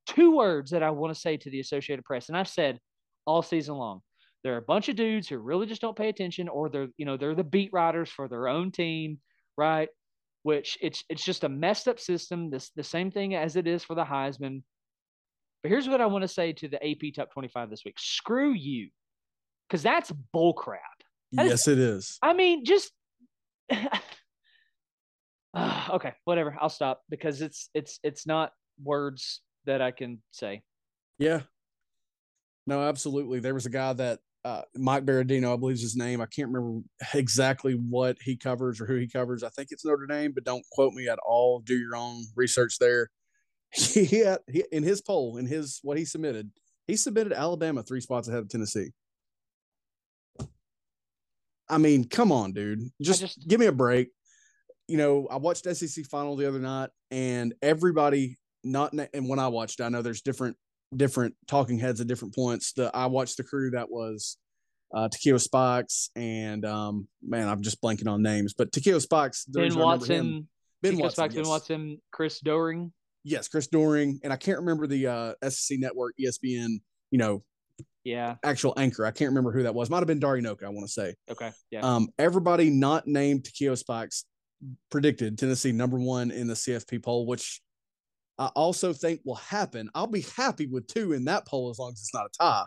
two 0.07 0.35
words 0.35 0.71
that 0.71 0.83
I 0.83 0.91
want 0.91 1.13
to 1.13 1.19
say 1.19 1.37
to 1.37 1.49
the 1.49 1.59
Associated 1.59 2.05
Press, 2.05 2.29
and 2.29 2.37
I've 2.37 2.47
said 2.47 2.79
all 3.25 3.41
season 3.41 3.75
long. 3.75 4.01
There 4.43 4.53
are 4.53 4.57
a 4.57 4.63
bunch 4.63 4.89
of 4.89 4.95
dudes 4.95 5.29
who 5.29 5.37
really 5.37 5.65
just 5.65 5.81
don't 5.81 5.97
pay 5.97 6.09
attention, 6.09 6.49
or 6.49 6.69
they're 6.69 6.89
you 6.97 7.05
know 7.05 7.17
they're 7.17 7.35
the 7.35 7.43
beat 7.43 7.71
writers 7.71 8.09
for 8.09 8.27
their 8.27 8.47
own 8.47 8.71
team, 8.71 9.19
right? 9.57 9.89
Which 10.43 10.77
it's 10.81 11.03
it's 11.09 11.23
just 11.23 11.43
a 11.43 11.49
messed 11.49 11.87
up 11.87 11.99
system. 11.99 12.49
This 12.49 12.69
the 12.75 12.83
same 12.83 13.09
thing 13.09 13.35
as 13.35 13.55
it 13.55 13.67
is 13.67 13.83
for 13.83 13.95
the 13.95 14.03
Heisman. 14.03 14.63
But 15.61 15.69
here's 15.69 15.87
what 15.87 16.01
I 16.01 16.07
want 16.07 16.23
to 16.23 16.27
say 16.27 16.51
to 16.53 16.67
the 16.67 16.83
AP 16.85 17.13
Top 17.15 17.31
25 17.31 17.69
this 17.69 17.85
week: 17.85 17.95
Screw 17.97 18.51
you 18.51 18.89
because 19.73 19.81
that's 19.81 20.11
bullcrap. 20.35 20.77
That 21.31 21.47
yes, 21.47 21.67
is, 21.67 21.67
it 21.67 21.79
is. 21.79 22.19
I 22.21 22.33
mean, 22.33 22.63
just 22.63 22.91
uh, 25.55 25.87
okay, 25.93 26.13
whatever. 26.25 26.55
I'll 26.61 26.69
stop 26.69 27.01
because 27.09 27.41
it's 27.41 27.71
it's 27.73 27.99
it's 28.03 28.27
not 28.27 28.51
words 28.83 29.41
that 29.65 29.81
I 29.81 29.89
can 29.89 30.21
say. 30.29 30.61
Yeah. 31.17 31.41
No, 32.67 32.83
absolutely. 32.83 33.39
There 33.39 33.55
was 33.55 33.65
a 33.65 33.71
guy 33.71 33.93
that 33.93 34.19
uh, 34.45 34.61
Mike 34.75 35.05
Berardino, 35.05 35.53
I 35.53 35.57
believe 35.57 35.77
is 35.77 35.81
his 35.81 35.95
name. 35.95 36.21
I 36.21 36.27
can't 36.27 36.51
remember 36.51 36.85
exactly 37.15 37.73
what 37.73 38.17
he 38.21 38.37
covers 38.37 38.79
or 38.79 38.85
who 38.85 38.97
he 38.97 39.07
covers. 39.07 39.41
I 39.41 39.49
think 39.49 39.69
it's 39.71 39.83
Notre 39.83 40.05
Dame, 40.05 40.33
but 40.33 40.43
don't 40.43 40.63
quote 40.71 40.93
me 40.93 41.07
at 41.07 41.17
all. 41.25 41.61
Do 41.61 41.75
your 41.75 41.95
own 41.95 42.25
research 42.35 42.77
there. 42.79 43.09
He 43.75 44.19
had 44.19 44.37
he, 44.47 44.63
in 44.71 44.83
his 44.83 45.01
poll, 45.01 45.37
in 45.37 45.47
his 45.47 45.79
what 45.81 45.97
he 45.97 46.05
submitted, 46.05 46.51
he 46.85 46.95
submitted 46.95 47.33
Alabama 47.33 47.81
three 47.81 48.01
spots 48.01 48.27
ahead 48.27 48.43
of 48.43 48.49
Tennessee. 48.49 48.91
I 51.69 51.77
mean, 51.77 52.07
come 52.07 52.31
on, 52.31 52.53
dude. 52.53 52.89
Just, 53.01 53.21
just 53.21 53.47
give 53.47 53.59
me 53.59 53.67
a 53.67 53.71
break. 53.71 54.09
You 54.87 54.97
know, 54.97 55.27
I 55.31 55.37
watched 55.37 55.65
SEC 55.65 56.05
final 56.05 56.35
the 56.35 56.47
other 56.47 56.59
night, 56.59 56.89
and 57.09 57.53
everybody 57.61 58.37
not 58.63 58.93
and 59.13 59.29
when 59.29 59.39
I 59.39 59.47
watched, 59.47 59.81
I 59.81 59.89
know 59.89 60.01
there's 60.01 60.21
different 60.21 60.57
different 60.95 61.35
talking 61.47 61.79
heads 61.79 62.01
at 62.01 62.07
different 62.07 62.35
points. 62.35 62.73
The 62.73 62.91
I 62.93 63.07
watched 63.07 63.37
the 63.37 63.43
crew 63.43 63.71
that 63.71 63.89
was 63.89 64.37
uh 64.95 65.09
Takeo 65.09 65.37
Spikes 65.37 66.09
and 66.15 66.65
um 66.65 67.07
man, 67.21 67.47
I'm 67.47 67.61
just 67.61 67.81
blanking 67.81 68.07
on 68.07 68.21
names, 68.21 68.53
but 68.53 68.71
Takeo 68.71 68.99
Spikes, 68.99 69.45
Ben 69.45 69.75
Watson, 69.75 70.47
Ben 70.81 70.97
Watson, 70.97 71.15
Spikes, 71.15 71.35
yes. 71.35 71.43
Ben 71.43 71.49
Watson, 71.49 72.01
Chris 72.11 72.39
Doering. 72.39 72.93
Yes, 73.23 73.47
Chris 73.47 73.67
Doering, 73.67 74.19
and 74.23 74.33
I 74.33 74.35
can't 74.35 74.59
remember 74.59 74.87
the 74.87 75.07
uh 75.07 75.33
SEC 75.49 75.79
network, 75.79 76.13
ESPN, 76.19 76.79
you 77.11 77.17
know, 77.17 77.43
yeah 78.03 78.35
actual 78.43 78.73
anchor. 78.77 79.05
I 79.05 79.11
can't 79.11 79.29
remember 79.29 79.51
who 79.51 79.63
that 79.63 79.75
was. 79.75 79.89
Might 79.89 79.99
have 79.99 80.07
been 80.07 80.19
Dari 80.19 80.41
Nowkhah, 80.41 80.65
I 80.65 80.69
want 80.69 80.85
to 80.85 80.91
say. 80.91 81.15
Okay. 81.29 81.51
Yeah. 81.71 81.81
Um, 81.81 82.09
everybody 82.17 82.69
not 82.69 83.07
named 83.07 83.45
Takeo 83.45 83.75
Spikes 83.75 84.25
predicted 84.89 85.37
Tennessee 85.37 85.71
number 85.71 85.97
one 85.97 86.31
in 86.31 86.47
the 86.47 86.53
CFP 86.53 87.03
poll, 87.03 87.25
which 87.25 87.61
I 88.37 88.47
also 88.47 88.93
think 88.93 89.21
will 89.25 89.35
happen. 89.35 89.89
I'll 89.93 90.07
be 90.07 90.25
happy 90.35 90.67
with 90.67 90.87
two 90.87 91.13
in 91.13 91.25
that 91.25 91.45
poll 91.45 91.69
as 91.69 91.79
long 91.79 91.91
as 91.91 91.99
it's 91.99 92.13
not 92.13 92.25
a 92.25 92.29
tie. 92.39 92.65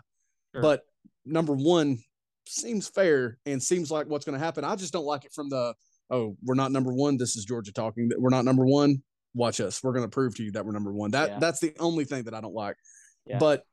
Sure. 0.53 0.61
But 0.61 0.81
number 1.25 1.53
one 1.53 1.99
seems 2.47 2.87
fair 2.87 3.37
and 3.45 3.61
seems 3.61 3.91
like 3.91 4.07
what's 4.07 4.25
going 4.25 4.37
to 4.37 4.43
happen. 4.43 4.63
I 4.63 4.75
just 4.75 4.93
don't 4.93 5.05
like 5.05 5.25
it 5.25 5.33
from 5.33 5.49
the 5.49 5.73
oh, 6.09 6.37
we're 6.43 6.55
not 6.55 6.71
number 6.71 6.93
one. 6.93 7.17
This 7.17 7.35
is 7.35 7.45
Georgia 7.45 7.73
talking. 7.73 8.09
We're 8.17 8.29
not 8.29 8.45
number 8.45 8.65
one. 8.65 9.03
Watch 9.33 9.59
us. 9.59 9.83
We're 9.83 9.91
going 9.91 10.05
to 10.05 10.09
prove 10.09 10.35
to 10.37 10.43
you 10.43 10.51
that 10.51 10.65
we're 10.65 10.71
number 10.71 10.93
one. 10.93 11.11
That 11.11 11.29
yeah. 11.29 11.39
that's 11.39 11.59
the 11.59 11.73
only 11.79 12.05
thing 12.05 12.23
that 12.23 12.33
I 12.33 12.41
don't 12.41 12.55
like. 12.55 12.77
Yeah. 13.25 13.39
But 13.39 13.63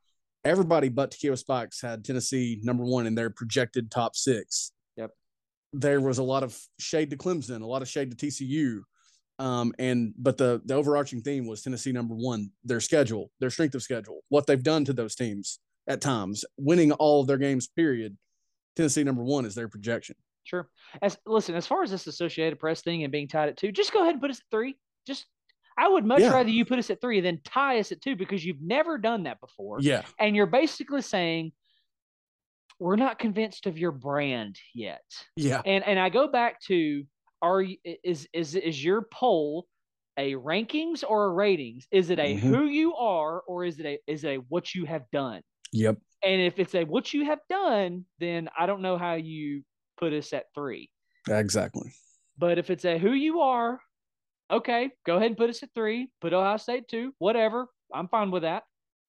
everybody 0.45 0.89
but 0.89 1.11
Takeo 1.11 1.35
Spikes 1.35 1.81
had 1.81 2.05
Tennessee 2.05 2.59
number 2.63 2.85
one 2.85 3.07
in 3.07 3.15
their 3.15 3.29
projected 3.29 3.91
top 3.91 4.15
six. 4.15 4.71
Yep. 4.95 5.11
There 5.73 5.99
was 5.99 6.19
a 6.19 6.23
lot 6.23 6.43
of 6.43 6.57
shade 6.79 7.09
to 7.09 7.17
Clemson, 7.17 7.61
a 7.61 7.65
lot 7.65 7.81
of 7.81 7.89
shade 7.89 8.17
to 8.17 8.25
TCU. 8.25 8.81
Um, 9.37 9.73
and 9.79 10.13
but 10.17 10.37
the 10.37 10.61
the 10.63 10.75
overarching 10.75 11.21
theme 11.21 11.45
was 11.45 11.61
Tennessee 11.61 11.91
number 11.91 12.15
one, 12.15 12.51
their 12.63 12.79
schedule, 12.79 13.31
their 13.41 13.49
strength 13.49 13.75
of 13.75 13.83
schedule, 13.83 14.21
what 14.29 14.47
they've 14.47 14.63
done 14.63 14.85
to 14.85 14.93
those 14.93 15.15
teams 15.15 15.59
at 15.87 15.99
times, 15.99 16.45
winning 16.57 16.93
all 16.93 17.19
of 17.19 17.27
their 17.27 17.37
games, 17.37 17.67
period. 17.67 18.15
Tennessee 18.77 19.03
number 19.03 19.23
one 19.23 19.45
is 19.45 19.55
their 19.55 19.67
projection. 19.67 20.15
Sure. 20.45 20.69
As 21.01 21.17
listen, 21.25 21.55
as 21.55 21.67
far 21.67 21.83
as 21.83 21.91
this 21.91 22.07
Associated 22.07 22.59
Press 22.59 22.81
thing 22.81 23.03
and 23.03 23.11
being 23.11 23.27
tied 23.27 23.49
at 23.49 23.57
two, 23.57 23.71
just 23.71 23.91
go 23.91 24.01
ahead 24.01 24.13
and 24.13 24.21
put 24.21 24.31
us 24.31 24.39
at 24.39 24.45
three. 24.51 24.77
Just 25.05 25.25
I 25.77 25.87
would 25.87 26.05
much 26.05 26.21
Yeah. 26.21 26.33
rather 26.33 26.49
you 26.49 26.65
put 26.65 26.79
us 26.79 26.89
at 26.89 27.01
three 27.01 27.19
than 27.21 27.41
tie 27.43 27.79
us 27.79 27.91
at 27.91 28.01
two 28.01 28.15
because 28.15 28.45
you've 28.45 28.61
never 28.61 28.97
done 28.97 29.23
that 29.23 29.39
before. 29.41 29.79
Yeah. 29.81 30.03
And 30.19 30.35
you're 30.35 30.45
basically 30.45 31.01
saying 31.01 31.51
we're 32.79 32.95
not 32.95 33.19
convinced 33.19 33.65
of 33.67 33.77
your 33.77 33.91
brand 33.91 34.57
yet. 34.73 35.03
Yeah. 35.35 35.61
And 35.65 35.83
and 35.85 35.99
I 35.99 36.09
go 36.09 36.27
back 36.27 36.61
to 36.67 37.03
are 37.41 37.63
is 38.03 38.27
is 38.33 38.55
is 38.55 38.83
your 38.83 39.03
poll 39.13 39.67
a 40.17 40.33
rankings 40.35 41.03
or 41.07 41.25
a 41.25 41.29
ratings? 41.29 41.87
Is 41.91 42.09
it 42.09 42.19
a 42.19 42.35
Mhm. 42.35 42.39
who 42.39 42.65
you 42.65 42.95
are 42.95 43.41
or 43.41 43.65
is 43.65 43.79
it 43.79 43.85
a 43.85 43.99
is 44.07 44.23
it 44.23 44.27
a 44.29 44.37
what 44.49 44.73
you 44.73 44.85
have 44.85 45.03
done? 45.11 45.41
Yep. 45.73 45.97
And 46.23 46.41
if 46.41 46.57
it's 46.59 46.73
a 46.75 46.85
what 46.85 47.13
you 47.13 47.25
have 47.25 47.39
done, 47.49 48.05
then 48.19 48.49
I 48.57 48.65
don't 48.65 48.81
know 48.81 48.97
how 48.97 49.15
you 49.15 49.63
put 49.97 50.13
us 50.13 50.31
at 50.33 50.45
three. 50.53 50.89
Exactly. 51.29 51.91
But 52.37 52.57
if 52.57 52.69
it's 52.69 52.85
a 52.85 52.97
who 52.97 53.11
you 53.11 53.41
are, 53.41 53.81
okay, 54.51 54.89
go 55.05 55.15
ahead 55.15 55.27
and 55.27 55.37
put 55.37 55.49
us 55.49 55.63
at 55.63 55.69
three. 55.75 56.09
Put 56.21 56.33
Ohio 56.33 56.57
State 56.57 56.87
two, 56.87 57.13
whatever. 57.19 57.67
I'm 57.93 58.07
fine 58.07 58.31
with 58.31 58.43
that. 58.43 58.63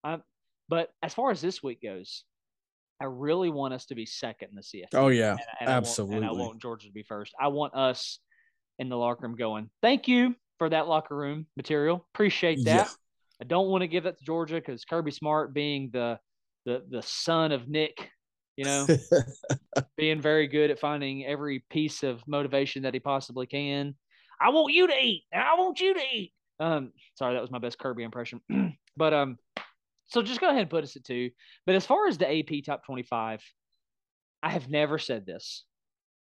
I'm, 0.05 0.23
but 0.69 0.91
as 1.03 1.15
far 1.15 1.31
as 1.31 1.41
this 1.41 1.63
week 1.63 1.83
goes, 1.83 2.25
I 3.01 3.05
really 3.05 3.51
want 3.51 3.75
us 3.75 3.87
to 3.87 3.95
be 3.95 4.07
second 4.07 4.49
in 4.51 4.57
the 4.57 4.63
CFP. 4.63 4.95
Oh 4.95 5.09
yeah. 5.09 5.33
and, 5.33 5.41
and 5.61 5.69
I 5.69 5.73
want- 5.73 5.77
absolutely. 5.77 6.17
and 6.17 6.27
I 6.27 6.33
want 6.33 6.63
Georgia 6.63 6.87
to 6.87 6.93
be 6.93 7.03
first. 7.03 7.35
I 7.41 7.49
want 7.49 7.75
us 7.75 8.19
in 8.79 8.89
the 8.89 8.97
locker 8.97 9.27
room 9.27 9.37
going. 9.37 9.71
Thank 9.83 10.09
you 10.09 10.35
for 10.59 10.69
that 10.71 10.87
locker 10.89 11.17
room 11.17 11.47
material. 11.57 12.07
Appreciate 12.15 12.65
that. 12.65 12.87
Yeah. 12.87 12.89
I 13.41 13.45
don't 13.45 13.69
want 13.69 13.83
to 13.83 13.89
give 13.89 14.05
that 14.05 14.19
to 14.19 14.25
Georgia 14.25 14.55
because 14.55 14.85
Kirby 14.85 15.11
Smart 15.11 15.53
being 15.53 15.91
the 15.93 16.19
the 16.65 16.83
the 16.89 17.03
son 17.03 17.53
of 17.53 17.69
Nick, 17.69 18.11
you 18.57 18.65
know, 18.65 18.87
being 19.97 20.23
very 20.23 20.47
good 20.49 20.71
at 20.71 20.81
finding 20.81 21.27
every 21.27 21.65
piece 21.71 22.03
of 22.03 22.23
motivation 22.27 22.83
that 22.83 22.95
he 22.95 23.01
possibly 23.01 23.47
can. 23.47 23.95
I 24.41 24.51
want 24.51 24.73
you 24.73 24.87
to 24.87 24.95
eat. 24.95 25.25
and 25.33 25.43
I 25.43 25.55
want 25.55 25.81
you 25.81 25.95
to 25.95 26.01
eat. 26.13 26.33
Um, 26.59 26.93
sorry, 27.15 27.35
that 27.35 27.43
was 27.43 27.51
my 27.51 27.59
best 27.59 27.79
Kirby 27.79 28.03
impression. 28.03 28.41
but 28.97 29.13
um, 29.13 29.39
so 30.07 30.23
just 30.23 30.41
go 30.41 30.49
ahead 30.49 30.63
and 30.63 30.71
put 30.71 30.85
us 30.85 30.97
at 30.97 31.05
two. 31.05 31.31
But 31.67 31.75
as 31.75 31.87
far 31.87 32.07
as 32.07 32.19
the 32.19 32.39
AP 32.39 32.65
top 32.65 32.85
twenty-five, 32.85 33.43
I 34.43 34.51
have 34.51 34.69
never 34.69 34.99
said 34.99 35.27
this. 35.27 35.65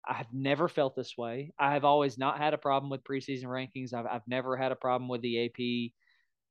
I 0.08 0.14
have 0.14 0.28
never 0.32 0.68
felt 0.68 0.94
this 0.94 1.16
way. 1.18 1.52
I 1.58 1.72
have 1.72 1.84
always 1.84 2.16
not 2.16 2.38
had 2.38 2.54
a 2.54 2.58
problem 2.58 2.90
with 2.90 3.04
preseason 3.04 3.46
rankings. 3.46 3.92
I've 3.92 4.06
I've 4.06 4.28
never 4.28 4.56
had 4.56 4.72
a 4.72 4.76
problem 4.76 5.08
with 5.08 5.20
the 5.22 5.46
AP, 5.46 5.58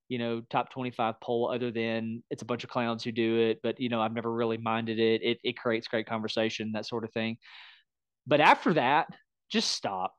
you 0.09 0.17
know, 0.19 0.41
top 0.49 0.71
25 0.71 1.15
poll 1.21 1.51
other 1.53 1.71
than 1.71 2.23
it's 2.29 2.41
a 2.41 2.45
bunch 2.45 2.63
of 2.63 2.69
clowns 2.69 3.03
who 3.03 3.11
do 3.11 3.37
it, 3.39 3.59
but 3.63 3.79
you 3.79 3.89
know, 3.89 4.01
I've 4.01 4.13
never 4.13 4.31
really 4.31 4.57
minded 4.57 4.99
it. 4.99 5.21
It 5.23 5.37
it 5.43 5.57
creates 5.57 5.87
great 5.87 6.07
conversation, 6.07 6.73
that 6.73 6.85
sort 6.85 7.03
of 7.03 7.13
thing. 7.13 7.37
But 8.27 8.41
after 8.41 8.73
that, 8.73 9.07
just 9.49 9.71
stop. 9.71 10.13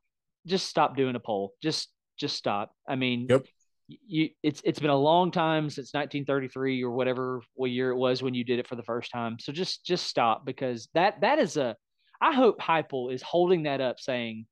Just 0.46 0.68
stop 0.68 0.96
doing 0.96 1.16
a 1.16 1.20
poll. 1.20 1.54
Just 1.62 1.88
just 2.18 2.36
stop. 2.36 2.72
I 2.88 2.96
mean, 2.96 3.26
Yep. 3.28 3.46
you 3.88 4.30
it's 4.42 4.62
it's 4.64 4.78
been 4.78 4.90
a 4.90 4.96
long 4.96 5.30
time 5.30 5.68
since 5.68 5.92
1933 5.92 6.82
or 6.82 6.90
whatever 6.92 7.42
what 7.54 7.70
year 7.70 7.90
it 7.90 7.96
was 7.96 8.22
when 8.22 8.32
you 8.34 8.44
did 8.44 8.58
it 8.58 8.66
for 8.66 8.76
the 8.76 8.82
first 8.82 9.10
time. 9.10 9.38
So 9.38 9.52
just 9.52 9.84
just 9.84 10.06
stop 10.06 10.44
because 10.46 10.88
that 10.94 11.20
that 11.20 11.38
is 11.38 11.56
a 11.56 11.76
I 12.20 12.32
hope 12.34 12.58
Heupel 12.60 13.12
is 13.12 13.20
holding 13.22 13.64
that 13.64 13.80
up 13.80 14.00
saying 14.00 14.46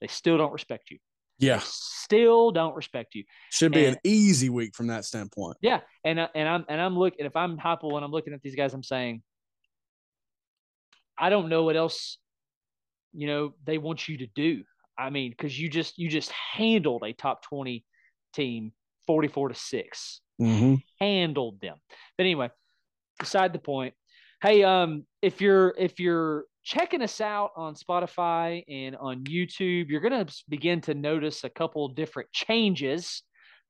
they 0.00 0.06
still 0.06 0.38
don't 0.38 0.52
respect 0.52 0.90
you. 0.90 0.98
Yeah. 1.38 1.56
They 1.58 1.62
still 1.66 2.50
don't 2.52 2.74
respect 2.74 3.14
you. 3.14 3.24
Should 3.50 3.72
be 3.72 3.84
And- 3.84 3.96
an 3.96 4.00
easy 4.04 4.48
week 4.48 4.74
from 4.74 4.86
that 4.86 5.04
standpoint. 5.04 5.56
Yeah, 5.60 5.80
and 6.04 6.20
I- 6.20 6.28
and 6.34 6.48
I'm 6.48 6.64
and 6.68 6.80
I'm 6.80 6.96
looking 6.98 7.26
if 7.26 7.36
I'm 7.36 7.58
Heupel 7.58 7.96
and 7.96 8.04
I'm 8.04 8.10
looking 8.10 8.32
at 8.32 8.40
these 8.42 8.54
guys, 8.56 8.72
I'm 8.72 8.82
saying, 8.82 9.22
I 11.18 11.28
don't 11.28 11.48
know 11.50 11.64
what 11.64 11.76
else, 11.76 12.18
you 13.12 13.26
know, 13.26 13.54
they 13.64 13.76
want 13.78 14.08
you 14.08 14.18
to 14.18 14.26
do. 14.26 14.64
I 15.00 15.10
mean, 15.10 15.30
because 15.30 15.58
you 15.58 15.68
just 15.68 15.98
you 15.98 16.08
just 16.08 16.30
handled 16.30 17.02
a 17.04 17.12
top 17.12 17.42
twenty 17.42 17.84
team 18.34 18.72
forty 19.06 19.28
four 19.28 19.48
to 19.48 19.54
six, 19.54 20.20
Mm-hmm. 20.40 20.76
handled 21.00 21.60
them. 21.60 21.76
But 22.16 22.24
anyway, 22.24 22.50
beside 23.18 23.52
the 23.52 23.58
point. 23.58 23.94
Hey, 24.42 24.62
um, 24.62 25.04
if 25.20 25.40
you're 25.40 25.74
if 25.78 26.00
you're 26.00 26.44
checking 26.62 27.02
us 27.02 27.20
out 27.20 27.50
on 27.56 27.74
Spotify 27.74 28.62
and 28.68 28.96
on 28.96 29.24
YouTube, 29.24 29.88
you're 29.88 30.00
gonna 30.00 30.26
begin 30.48 30.80
to 30.82 30.94
notice 30.94 31.44
a 31.44 31.50
couple 31.50 31.88
different 31.88 32.30
changes 32.32 33.22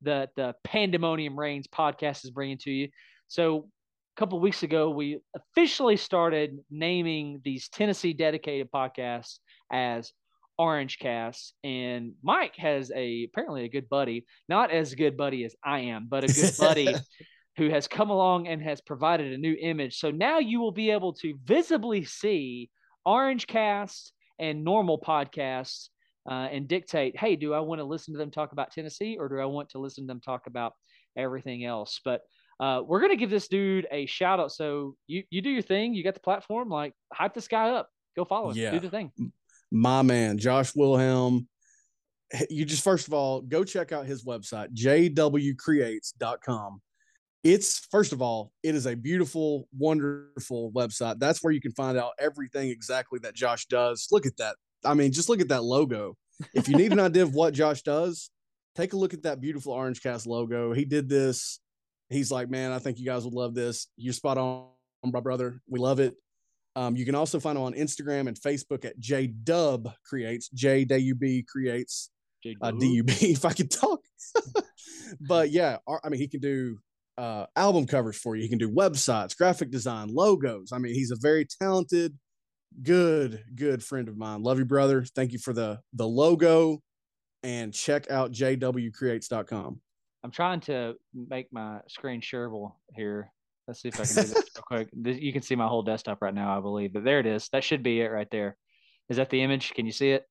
that 0.03 0.31
the 0.37 0.55
Pandemonium 0.65 1.39
Reigns 1.39 1.67
podcast 1.67 2.25
is 2.25 2.31
bringing 2.31 2.59
to 2.59 2.71
you. 2.71 2.89
So 3.29 3.69
a 4.17 4.21
couple 4.21 4.41
weeks 4.41 4.63
ago, 4.63 4.91
we 4.91 5.19
officially 5.35 5.97
started 5.97 6.59
naming 6.71 7.41
these 7.45 7.69
Tennessee 7.69 8.13
dedicated 8.13 8.71
podcasts 8.71 9.39
as 9.73 10.13
Orange 10.61 10.99
Cast, 10.99 11.55
and 11.65 12.13
Mike 12.23 12.55
has 12.57 12.93
a 12.95 13.25
apparently 13.25 13.65
a 13.65 13.71
good 13.71 13.89
buddy, 13.89 14.27
not 14.47 14.71
as 14.71 14.95
good 14.95 15.17
buddy 15.17 15.43
as 15.45 15.57
I 15.65 15.81
am, 15.81 16.07
but 16.11 16.25
a 16.25 16.27
good 16.27 16.53
buddy 16.59 16.95
who 17.57 17.71
has 17.71 17.89
come 17.89 18.11
along 18.11 18.47
and 18.47 18.63
has 18.63 18.83
provided 18.83 19.33
a 19.33 19.39
new 19.39 19.57
image. 19.59 19.99
So 19.99 20.11
now 20.11 20.39
you 20.39 20.61
will 20.61 20.71
be 20.71 20.91
able 20.91 21.15
to 21.15 21.35
visibly 21.45 22.05
see 22.05 22.69
Orange 23.07 23.47
Cast 23.47 24.13
and 24.39 24.63
normal 24.63 25.01
podcasts 25.01 25.89
uh, 26.31 26.49
and 26.53 26.69
dictate, 26.69 27.19
hey, 27.19 27.37
do 27.37 27.55
I 27.55 27.61
want 27.61 27.79
to 27.79 27.87
listen 27.87 28.13
to 28.13 28.19
them 28.19 28.31
talk 28.31 28.53
about 28.53 28.71
Tennessee 28.71 29.17
or 29.19 29.31
do 29.31 29.39
I 29.39 29.47
want 29.47 29.71
to 29.71 29.79
listen 29.79 30.05
to 30.05 30.09
them 30.09 30.21
talk 30.21 30.43
about 30.47 30.75
everything 31.17 31.65
else? 31.65 32.01
But 32.05 32.21
uh, 32.61 32.83
we're 32.87 33.01
gonna 33.01 33.17
give 33.17 33.31
this 33.31 33.49
dude 33.49 33.87
a 33.91 34.05
shout 34.05 34.41
out. 34.41 34.53
So 34.53 34.95
you 35.07 35.23
you 35.31 35.41
do 35.41 35.49
your 35.49 35.63
thing. 35.63 35.95
You 35.95 36.05
got 36.05 36.13
the 36.13 36.21
platform. 36.21 36.69
Like 36.69 36.93
hype 37.11 37.33
this 37.33 37.49
guy 37.49 37.71
up. 37.71 37.89
Go 38.15 38.27
follow 38.27 38.51
him. 38.51 38.59
Yeah. 38.59 38.73
Do 38.73 38.81
the 38.81 38.91
thing. 38.91 39.11
My 39.71 40.03
man, 40.03 40.39
Josh 40.39 40.75
Wilhelm. 40.75 41.47
You 42.49 42.65
just 42.65 42.85
first 42.85 43.09
of 43.09 43.15
all 43.15 43.41
go 43.41 43.65
check 43.65 43.91
out 43.93 44.07
his 44.07 44.25
website, 44.25 44.73
jwcreates.com. 44.75 46.81
It's 47.43 47.79
first 47.91 48.13
of 48.13 48.23
all, 48.23 48.53
it 48.63 48.75
is 48.75 48.87
a 48.87 48.95
beautiful, 48.95 49.67
wonderful 49.77 50.71
website. 50.73 51.19
That's 51.19 51.43
where 51.43 51.53
you 51.53 51.61
can 51.61 51.73
find 51.73 51.99
out 51.99 52.13
everything 52.19 52.69
exactly 52.69 53.19
that 53.23 53.35
Josh 53.35 53.67
does. 53.67 54.09
Look 54.13 54.27
at 54.27 54.37
that. 54.37 54.57
I 54.85 54.95
mean, 54.95 55.13
just 55.13 55.29
look 55.29 55.41
at 55.41 55.49
that 55.49 55.65
logo. 55.65 56.17
If 56.55 56.69
you 56.69 56.77
need 56.77 56.93
an 56.93 57.01
idea 57.01 57.23
of 57.23 57.35
what 57.35 57.55
Josh 57.55 57.83
does, 57.83 58.31
take 58.77 58.93
a 58.93 58.97
look 58.97 59.15
at 59.15 59.25
that 59.25 59.41
beautiful 59.41 59.73
Orange 59.73 60.03
Cast 60.03 60.27
logo. 60.27 60.73
He 60.73 60.85
did 60.85 61.09
this. 61.09 61.61
He's 62.09 62.31
like, 62.31 62.51
man, 62.51 62.73
I 62.73 62.79
think 62.79 62.99
you 62.99 63.07
guys 63.07 63.25
would 63.25 63.35
love 63.35 63.55
this. 63.55 63.89
You're 63.97 64.13
spot 64.13 64.39
on, 64.39 64.67
my 65.05 65.21
brother. 65.21 65.61
We 65.69 65.79
love 65.79 66.01
it. 66.01 66.15
Um, 66.77 66.97
you 66.97 67.05
can 67.05 67.15
also 67.15 67.41
find 67.41 67.57
him 67.57 67.65
on 67.65 67.75
Instagram 67.75 68.29
and 68.29 68.41
Facebook 68.41 68.85
at 68.85 68.99
JDub 69.01 69.93
Creates, 70.05 70.49
J 70.51 70.85
D 70.85 70.97
U 70.97 71.15
B 71.15 71.45
Creates, 71.47 72.11
uh, 72.63 72.71
D 72.71 72.87
U 72.87 73.05
B, 73.05 73.13
if 73.21 73.45
I 73.45 73.53
could 73.53 73.71
talk. 73.71 74.01
but 75.21 75.51
yeah, 75.51 75.79
I 76.05 76.09
mean, 76.09 76.21
he 76.21 76.29
can 76.29 76.41
do 76.41 76.79
uh, 77.19 77.47
album 77.57 77.87
covers 77.87 78.17
for 78.17 78.37
you. 78.37 78.43
He 78.43 78.49
can 78.49 78.59
do 78.59 78.71
websites, 78.71 79.37
graphic 79.37 79.71
design, 79.71 80.09
logos. 80.09 80.71
I 80.73 80.79
mean, 80.79 80.95
he's 80.95 81.11
a 81.11 81.17
very 81.21 81.47
talented, 81.61 82.17
good, 82.83 83.43
good 83.55 83.83
friend 83.83 84.09
of 84.09 84.17
mine. 84.17 84.43
Love 84.43 84.59
you, 84.59 84.65
brother. 84.65 85.05
Thank 85.05 85.33
you 85.33 85.39
for 85.39 85.53
the 85.53 85.81
the 85.93 86.07
logo. 86.07 86.81
And 87.43 87.73
check 87.73 88.11
out 88.11 88.33
jwcreates.com. 88.33 89.81
I'm 90.23 90.31
trying 90.31 90.61
to 90.61 90.95
make 91.15 91.51
my 91.53 91.81
screen 91.89 92.21
shareable 92.21 92.75
here. 92.95 93.33
Let's 93.71 93.83
see 93.83 93.89
if 93.89 94.01
I 94.01 94.05
can 94.05 94.15
do 94.17 94.23
this 94.23 94.35
real 94.35 94.65
quick. 94.67 94.89
You 95.23 95.33
can 95.33 95.43
see 95.43 95.55
my 95.55 95.69
whole 95.69 95.83
desktop 95.83 96.21
right 96.23 96.35
now, 96.35 96.59
I 96.59 96.61
believe. 96.61 96.93
But 96.93 97.05
there 97.05 97.21
it 97.21 97.27
is. 97.27 97.49
That 97.53 97.63
should 97.63 97.85
be 97.85 98.01
it 98.01 98.09
right 98.09 98.27
there. 98.33 98.57
Is 99.09 99.17
that 99.19 99.31
the 99.31 99.41
image? 99.43 99.75
Can 99.75 99.87
you 99.87 99.93
see 99.93 100.11
it? 100.11 100.25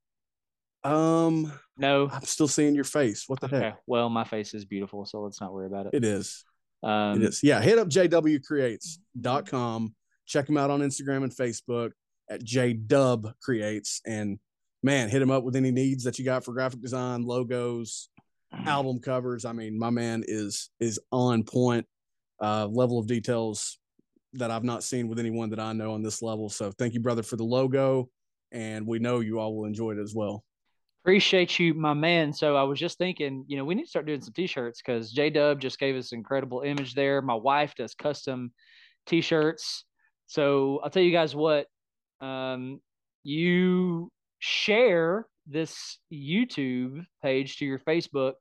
Um, 0.84 1.54
No. 1.78 2.10
I'm 2.12 2.24
still 2.24 2.50
seeing 2.50 2.76
your 2.76 2.84
face. 2.84 3.24
What 3.28 3.40
the 3.40 3.46
Okay. 3.46 3.60
heck? 3.60 3.80
Well, 3.88 4.10
my 4.10 4.26
face 4.26 4.54
is 4.54 4.66
beautiful, 4.66 5.06
so 5.06 5.22
let's 5.22 5.40
not 5.40 5.54
worry 5.54 5.68
about 5.68 5.86
it. 5.86 5.94
It 5.94 6.04
is. 6.04 6.44
Um, 6.84 7.22
it 7.22 7.30
is. 7.30 7.42
Yeah, 7.42 7.62
hit 7.62 7.80
up 7.80 7.88
jwcreates.com. 7.88 9.96
Check 10.26 10.50
him 10.50 10.58
out 10.58 10.70
on 10.70 10.82
Instagram 10.82 11.24
and 11.24 11.32
Facebook 11.34 11.92
at 12.30 12.44
jdub 12.44 13.32
creates. 13.42 14.02
And 14.06 14.38
man, 14.84 15.08
hit 15.08 15.22
him 15.22 15.32
up 15.32 15.46
with 15.46 15.56
any 15.56 15.72
needs 15.72 16.04
that 16.04 16.20
you 16.20 16.26
got 16.26 16.44
for 16.44 16.52
graphic 16.52 16.82
design, 16.82 17.24
logos, 17.24 18.10
album 18.52 19.00
covers. 19.00 19.46
I 19.46 19.54
mean, 19.54 19.80
my 19.80 19.92
man 19.92 20.26
is 20.28 20.72
is 20.82 21.00
on 21.12 21.44
point. 21.44 21.86
Uh, 22.42 22.68
level 22.72 22.98
of 22.98 23.06
details 23.06 23.78
that 24.34 24.50
I've 24.50 24.64
not 24.64 24.84
seen 24.84 25.10
with 25.10 25.20
anyone 25.20 25.50
that 25.50 25.60
I 25.60 25.74
know 25.74 25.94
on 25.94 26.02
this 26.02 26.22
level. 26.22 26.50
So 26.50 26.72
thank 26.72 26.94
you, 26.94 27.02
brother, 27.02 27.24
for 27.24 27.36
the 27.36 27.44
logo. 27.44 28.10
And 28.52 28.88
we 28.88 29.00
know 29.00 29.20
you 29.20 29.40
all 29.40 29.56
will 29.56 29.66
enjoy 29.66 29.92
it 29.92 30.00
as 30.00 30.16
well. 30.16 30.44
Appreciate 31.04 31.60
you, 31.60 31.74
my 31.74 31.94
man. 31.94 32.32
So 32.32 32.56
I 32.56 32.64
was 32.64 32.80
just 32.80 32.98
thinking, 32.98 33.44
you 33.48 33.58
know, 33.58 33.66
we 33.66 33.76
need 33.76 33.84
to 33.84 33.90
start 33.90 34.06
doing 34.06 34.22
some 34.22 34.34
t-shirts 34.34 34.82
because 34.82 35.12
J 35.12 35.30
Dub 35.30 35.60
just 35.60 35.80
gave 35.80 35.96
us 35.96 36.12
an 36.12 36.20
incredible 36.20 36.62
image 36.62 36.94
there. 36.94 37.22
My 37.22 37.36
wife 37.36 37.74
does 37.76 37.94
custom 37.94 38.52
t-shirts. 39.06 39.86
So 40.28 40.80
I'll 40.84 40.90
tell 40.90 41.04
you 41.04 41.12
guys 41.12 41.36
what, 41.36 41.68
um, 42.22 42.80
you 43.24 44.12
share 44.40 45.26
this 45.48 46.00
YouTube 46.14 47.06
page 47.22 47.58
to 47.58 47.66
your 47.66 47.80
Facebook 47.80 48.36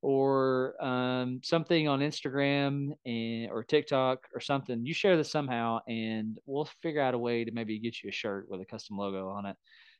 or 0.00 0.82
um, 0.84 1.40
something 1.42 1.88
on 1.88 2.00
Instagram 2.00 2.92
and 3.04 3.50
or 3.50 3.64
TikTok 3.64 4.20
or 4.34 4.40
something. 4.40 4.86
You 4.86 4.94
share 4.94 5.16
this 5.16 5.30
somehow, 5.30 5.80
and 5.88 6.38
we'll 6.46 6.68
figure 6.82 7.00
out 7.00 7.14
a 7.14 7.18
way 7.18 7.44
to 7.44 7.50
maybe 7.50 7.78
get 7.78 8.02
you 8.02 8.08
a 8.08 8.12
shirt 8.12 8.46
with 8.48 8.60
a 8.60 8.64
custom 8.64 8.96
logo 8.96 9.28
on 9.28 9.46
it. 9.46 9.56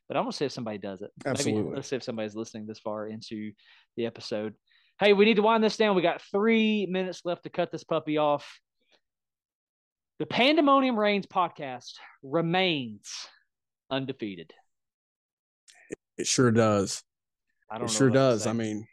But 0.07 0.17
I'm 0.17 0.23
gonna 0.23 0.33
see 0.33 0.45
if 0.45 0.51
somebody 0.51 0.77
does 0.77 1.01
it. 1.01 1.11
Absolutely. 1.25 1.63
Maybe, 1.63 1.75
let's 1.75 1.89
see 1.89 1.95
if 1.95 2.03
somebody's 2.03 2.35
listening 2.35 2.65
this 2.65 2.79
far 2.79 3.07
into 3.07 3.51
the 3.97 4.05
episode. 4.05 4.53
Hey, 4.99 5.13
we 5.13 5.25
need 5.25 5.35
to 5.35 5.41
wind 5.41 5.63
this 5.63 5.77
down. 5.77 5.95
We 5.95 6.01
got 6.01 6.21
three 6.21 6.85
minutes 6.85 7.21
left 7.23 7.43
to 7.43 7.49
cut 7.49 7.71
this 7.71 7.83
puppy 7.83 8.17
off. 8.17 8.59
The 10.17 10.25
Pandemonium 10.25 10.99
Reigns 10.99 11.25
podcast 11.25 11.93
remains 12.21 13.09
undefeated. 13.89 14.53
It 16.17 16.27
sure 16.27 16.51
does. 16.51 17.01
I 17.71 17.77
don't 17.77 17.85
It 17.85 17.91
sure 17.91 18.09
what 18.09 18.17
else 18.17 18.41
to 18.41 18.43
does. 18.43 18.47
I 18.47 18.53
mean, 18.53 18.85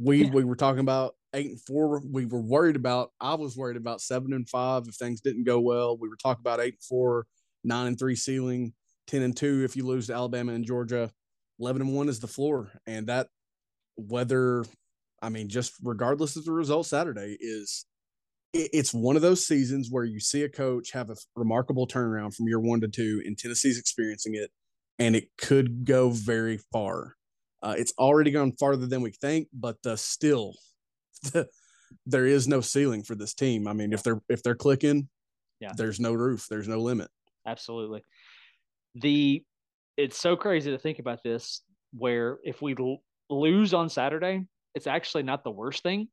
we 0.00 0.24
we 0.30 0.44
were 0.44 0.56
talking 0.56 0.80
about 0.80 1.14
eight 1.34 1.50
and 1.50 1.60
four. 1.60 2.02
We 2.10 2.26
were 2.26 2.40
worried 2.40 2.76
about. 2.76 3.10
I 3.20 3.34
was 3.34 3.56
worried 3.56 3.76
about 3.76 4.00
seven 4.00 4.32
and 4.32 4.48
five 4.48 4.84
if 4.88 4.94
things 4.94 5.20
didn't 5.20 5.44
go 5.44 5.60
well. 5.60 5.96
We 5.96 6.08
were 6.08 6.16
talking 6.16 6.40
about 6.40 6.60
eight 6.60 6.74
and 6.74 6.82
four, 6.82 7.26
nine 7.62 7.88
and 7.88 7.98
three 7.98 8.16
ceiling, 8.16 8.72
ten 9.06 9.22
and 9.22 9.36
two 9.36 9.62
if 9.64 9.76
you 9.76 9.86
lose 9.86 10.06
to 10.06 10.14
Alabama 10.14 10.52
and 10.52 10.64
Georgia. 10.64 11.10
Eleven 11.58 11.82
and 11.82 11.94
one 11.94 12.08
is 12.08 12.20
the 12.20 12.26
floor, 12.26 12.70
and 12.86 13.06
that 13.08 13.28
whether 13.96 14.64
I 15.20 15.28
mean 15.28 15.48
just 15.48 15.74
regardless 15.82 16.36
of 16.36 16.46
the 16.46 16.52
result 16.52 16.86
Saturday 16.86 17.36
is 17.38 17.84
it, 18.54 18.70
it's 18.72 18.94
one 18.94 19.16
of 19.16 19.22
those 19.22 19.46
seasons 19.46 19.88
where 19.90 20.04
you 20.04 20.20
see 20.20 20.42
a 20.42 20.48
coach 20.48 20.92
have 20.92 21.10
a 21.10 21.16
remarkable 21.36 21.86
turnaround 21.86 22.34
from 22.34 22.48
year 22.48 22.60
one 22.60 22.80
to 22.80 22.88
two, 22.88 23.22
and 23.26 23.36
Tennessee's 23.36 23.78
experiencing 23.78 24.34
it, 24.34 24.50
and 24.98 25.14
it 25.14 25.28
could 25.36 25.84
go 25.84 26.08
very 26.08 26.58
far. 26.72 27.16
Uh, 27.62 27.74
it's 27.76 27.92
already 27.98 28.30
gone 28.30 28.52
farther 28.52 28.86
than 28.86 29.02
we 29.02 29.10
think, 29.10 29.48
but 29.52 29.76
uh, 29.86 29.96
still, 29.96 30.54
there 32.06 32.26
is 32.26 32.48
no 32.48 32.60
ceiling 32.60 33.02
for 33.02 33.14
this 33.14 33.34
team. 33.34 33.68
I 33.68 33.72
mean, 33.72 33.92
if 33.92 34.02
they're 34.02 34.20
if 34.28 34.42
they're 34.42 34.54
clicking, 34.54 35.08
Yeah. 35.60 35.72
there's 35.76 36.00
no 36.00 36.12
roof, 36.12 36.46
there's 36.48 36.68
no 36.68 36.78
limit. 36.80 37.08
Absolutely. 37.46 38.02
The 38.94 39.44
it's 39.96 40.18
so 40.18 40.36
crazy 40.36 40.70
to 40.70 40.78
think 40.78 40.98
about 40.98 41.22
this 41.22 41.62
where 41.92 42.38
if 42.44 42.62
we 42.62 42.74
l- 42.78 43.02
lose 43.28 43.74
on 43.74 43.88
Saturday, 43.88 44.46
it's 44.74 44.86
actually 44.86 45.24
not 45.24 45.44
the 45.44 45.50
worst 45.50 45.82
thing. 45.82 46.08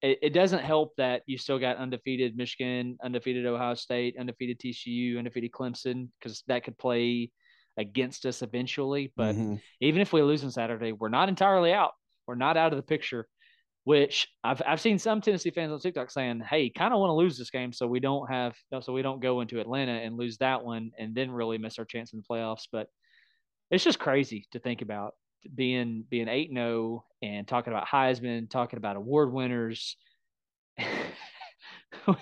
It, 0.00 0.18
it 0.22 0.30
doesn't 0.30 0.64
help 0.64 0.94
that 0.96 1.22
you 1.26 1.36
still 1.36 1.58
got 1.58 1.76
undefeated 1.76 2.36
Michigan, 2.36 2.96
undefeated 3.04 3.44
Ohio 3.46 3.74
State, 3.74 4.16
undefeated 4.18 4.58
TCU, 4.58 5.18
undefeated 5.18 5.52
Clemson 5.52 6.08
because 6.18 6.42
that 6.46 6.64
could 6.64 6.78
play 6.78 7.30
against 7.76 8.26
us 8.26 8.42
eventually. 8.42 9.12
But 9.16 9.34
Mhm. 9.36 9.60
even 9.80 10.00
if 10.00 10.12
we 10.12 10.22
lose 10.22 10.44
on 10.44 10.50
Saturday, 10.50 10.92
we're 10.92 11.08
not 11.08 11.28
entirely 11.28 11.72
out. 11.72 11.92
We're 12.26 12.34
not 12.34 12.56
out 12.56 12.72
of 12.72 12.76
the 12.76 12.82
picture. 12.82 13.26
Which 13.84 14.28
I've 14.44 14.62
I've 14.64 14.80
seen 14.80 15.00
some 15.00 15.20
Tennessee 15.20 15.50
fans 15.50 15.72
on 15.72 15.80
TikTok 15.80 16.08
saying, 16.10 16.40
"Hey, 16.40 16.70
kind 16.70 16.94
of 16.94 17.00
want 17.00 17.10
to 17.10 17.14
lose 17.14 17.36
this 17.36 17.50
game 17.50 17.72
so 17.72 17.88
we 17.88 17.98
don't 17.98 18.30
have 18.30 18.54
so 18.80 18.92
we 18.92 19.02
don't 19.02 19.18
go 19.20 19.40
into 19.40 19.58
Atlanta 19.60 19.90
and 19.92 20.16
lose 20.16 20.38
that 20.38 20.64
one 20.64 20.92
and 20.98 21.14
then 21.16 21.32
really 21.32 21.58
miss 21.58 21.80
our 21.80 21.84
chance 21.84 22.12
in 22.12 22.20
the 22.20 22.24
playoffs." 22.24 22.68
But 22.70 22.86
it's 23.72 23.82
just 23.82 23.98
crazy 23.98 24.46
to 24.52 24.60
think 24.60 24.82
about 24.82 25.14
being 25.52 26.04
being 26.08 26.28
eight 26.28 26.50
and 26.50 26.58
zero 26.58 27.04
and 27.22 27.48
talking 27.48 27.72
about 27.72 27.88
Heisman, 27.88 28.48
talking 28.48 28.76
about 28.76 28.94
award 28.94 29.32
winners. 29.32 29.96
I, 30.78 32.16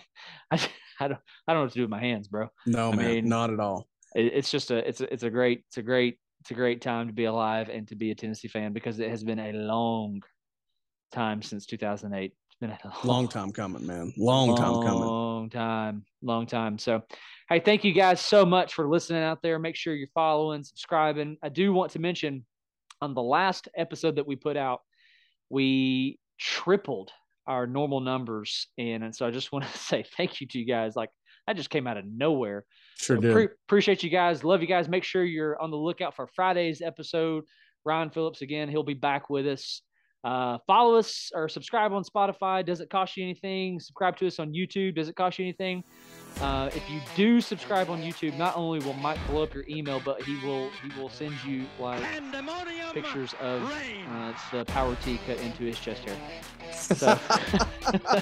I 0.99 1.09
don't 1.09 1.21
I 1.47 1.53
don't 1.53 1.57
know 1.57 1.61
what 1.63 1.73
to 1.73 1.79
do 1.79 1.83
with 1.83 1.91
my 1.91 2.01
hands, 2.01 2.27
bro 2.29 2.49
No, 2.67 2.91
I 2.93 2.97
man, 2.97 3.07
mean- 3.17 3.29
not 3.29 3.51
at 3.51 3.61
all. 3.61 3.87
It, 4.15 4.33
it's 4.35 4.51
just 4.51 4.71
a 4.71 4.89
it's 4.89 5.01
a 5.01 5.13
it's 5.13 5.23
a 5.23 5.31
great 5.31 5.65
it's 5.69 5.79
a 5.79 5.83
great 5.83 6.19
it's 6.41 6.51
a 6.51 6.55
great 6.55 6.81
time 6.81 7.07
to 7.07 7.13
be 7.13 7.25
alive 7.25 7.69
and 7.69 7.87
to 7.89 7.95
be 7.95 8.11
a 8.11 8.15
Tennessee 8.15 8.49
fan 8.49 8.73
because 8.73 8.99
it 8.99 9.11
has 9.11 9.23
been 9.23 9.39
a 9.39 9.53
long 9.53 10.23
time 11.13 11.43
since 11.43 11.67
2008. 11.67 12.33
It's 12.47 12.57
been 12.61 12.71
a 12.71 12.79
Long 13.07 13.29
time 13.29 13.53
coming, 13.53 13.87
man. 13.87 14.13
Long 14.17 14.57
time 14.57 14.83
coming. 14.83 15.01
Long 15.01 15.51
time, 15.51 16.05
long 16.23 16.47
time. 16.47 16.79
So, 16.79 17.03
hey, 17.49 17.61
thank 17.61 17.85
you 17.85 17.93
guys 17.93 18.21
so 18.21 18.47
much 18.47 18.75
for 18.75 18.89
listening 18.89 19.23
out 19.23 19.43
there. 19.43 19.59
Make 19.59 19.77
sure 19.77 19.95
you're 19.95 20.09
following, 20.15 20.63
subscribing. 20.63 21.37
I 21.43 21.49
do 21.51 21.73
want 21.73 21.93
to 21.93 21.99
mention 21.99 22.45
on 23.03 23.15
the 23.15 23.23
last 23.23 23.69
episode 23.77 24.17
that 24.17 24.27
we 24.27 24.37
put 24.37 24.57
out, 24.57 24.81
we 25.49 26.19
tripled 26.39 27.11
our 27.47 27.67
normal 27.67 28.01
numbers, 28.01 28.69
and, 28.79 29.03
and 29.03 29.15
so 29.15 29.27
I 29.27 29.31
just 29.31 29.53
want 29.53 29.67
to 29.67 29.79
say 29.79 30.05
thank 30.17 30.41
you 30.41 30.47
to 30.49 30.59
you 30.59 30.65
guys. 30.65 30.97
Like 30.97 31.11
that 31.47 31.57
just 31.57 31.71
came 31.71 31.87
out 31.87 31.97
of 31.97 32.05
nowhere. 32.07 32.65
Sure 33.01 33.17
So 33.21 33.33
pre- 33.33 33.49
appreciate 33.67 34.03
you 34.03 34.11
guys. 34.11 34.45
Love 34.45 34.61
you 34.61 34.67
guys. 34.67 34.89
Make 34.89 35.05
sure 35.05 35.25
you're 35.25 35.61
on 35.61 35.71
the 35.71 35.77
lookout 35.77 36.15
for 36.15 36.27
Friday's 36.27 36.83
episode. 36.83 37.45
Ryan 37.85 38.11
Phillips 38.11 38.43
again. 38.43 38.69
He'll 38.69 38.83
be 38.83 38.93
back 38.93 39.31
with 39.31 39.47
us. 39.47 39.81
Uh, 40.23 40.59
follow 40.67 40.97
us 40.97 41.31
or 41.35 41.49
subscribe 41.49 41.93
on 41.93 42.05
Spotify. 42.05 42.65
Does 42.65 42.81
it 42.81 42.91
cost 42.91 43.17
you 43.17 43.25
anything? 43.25 43.81
Subscribe 43.81 44.17
to 44.19 44.27
us 44.27 44.39
on 44.39 44.53
YouTube. 44.53 44.95
Does 44.95 45.09
it 45.09 45.17
cost 45.17 45.39
you 45.39 45.45
anything? 45.47 45.83
Uh, 46.41 46.71
if 46.75 46.89
you 46.91 47.01
do 47.17 47.41
subscribe 47.41 47.91
on 47.91 48.03
YouTube, 48.03 48.37
not 48.37 48.57
only 48.57 48.79
will 48.81 48.93
Mike 48.95 49.19
blow 49.29 49.43
up 49.43 49.55
your 49.55 49.65
email, 49.69 50.01
but 50.05 50.23
he 50.23 50.37
will 50.47 50.71
he 50.83 51.01
will 51.01 51.09
send 51.09 51.35
you 51.45 51.65
like 51.79 52.03
pictures 52.93 53.35
of 53.41 53.63
uh, 53.63 54.33
the 54.53 54.65
power 54.67 54.97
T 55.03 55.19
cut 55.27 55.39
into 55.41 55.65
his 55.65 55.79
chest 55.81 56.03
hair. 56.05 56.17
So 56.73 57.19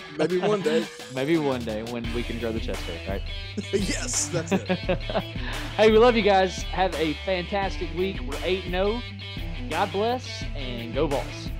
Maybe 0.18 0.38
one 0.46 0.62
day. 0.62 0.86
maybe 1.14 1.36
one 1.38 1.62
day 1.62 1.82
when 1.84 2.02
we 2.14 2.22
can 2.22 2.38
grow 2.38 2.52
the 2.52 2.60
chest 2.60 2.80
hair, 2.82 3.08
right? 3.08 3.22
yes, 3.72 4.28
that's 4.28 4.52
it. 4.52 4.66
hey, 5.76 5.90
we 5.90 5.98
love 5.98 6.16
you 6.16 6.22
guys. 6.22 6.62
Have 6.62 6.94
a 6.94 7.14
fantastic 7.24 7.88
week. 7.96 8.20
We're 8.26 8.38
8 8.42 8.64
0. 8.70 9.00
God 9.68 9.92
bless 9.92 10.42
and 10.56 10.94
go 10.94 11.06
balls. 11.06 11.50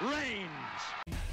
Reigns. 0.00 1.25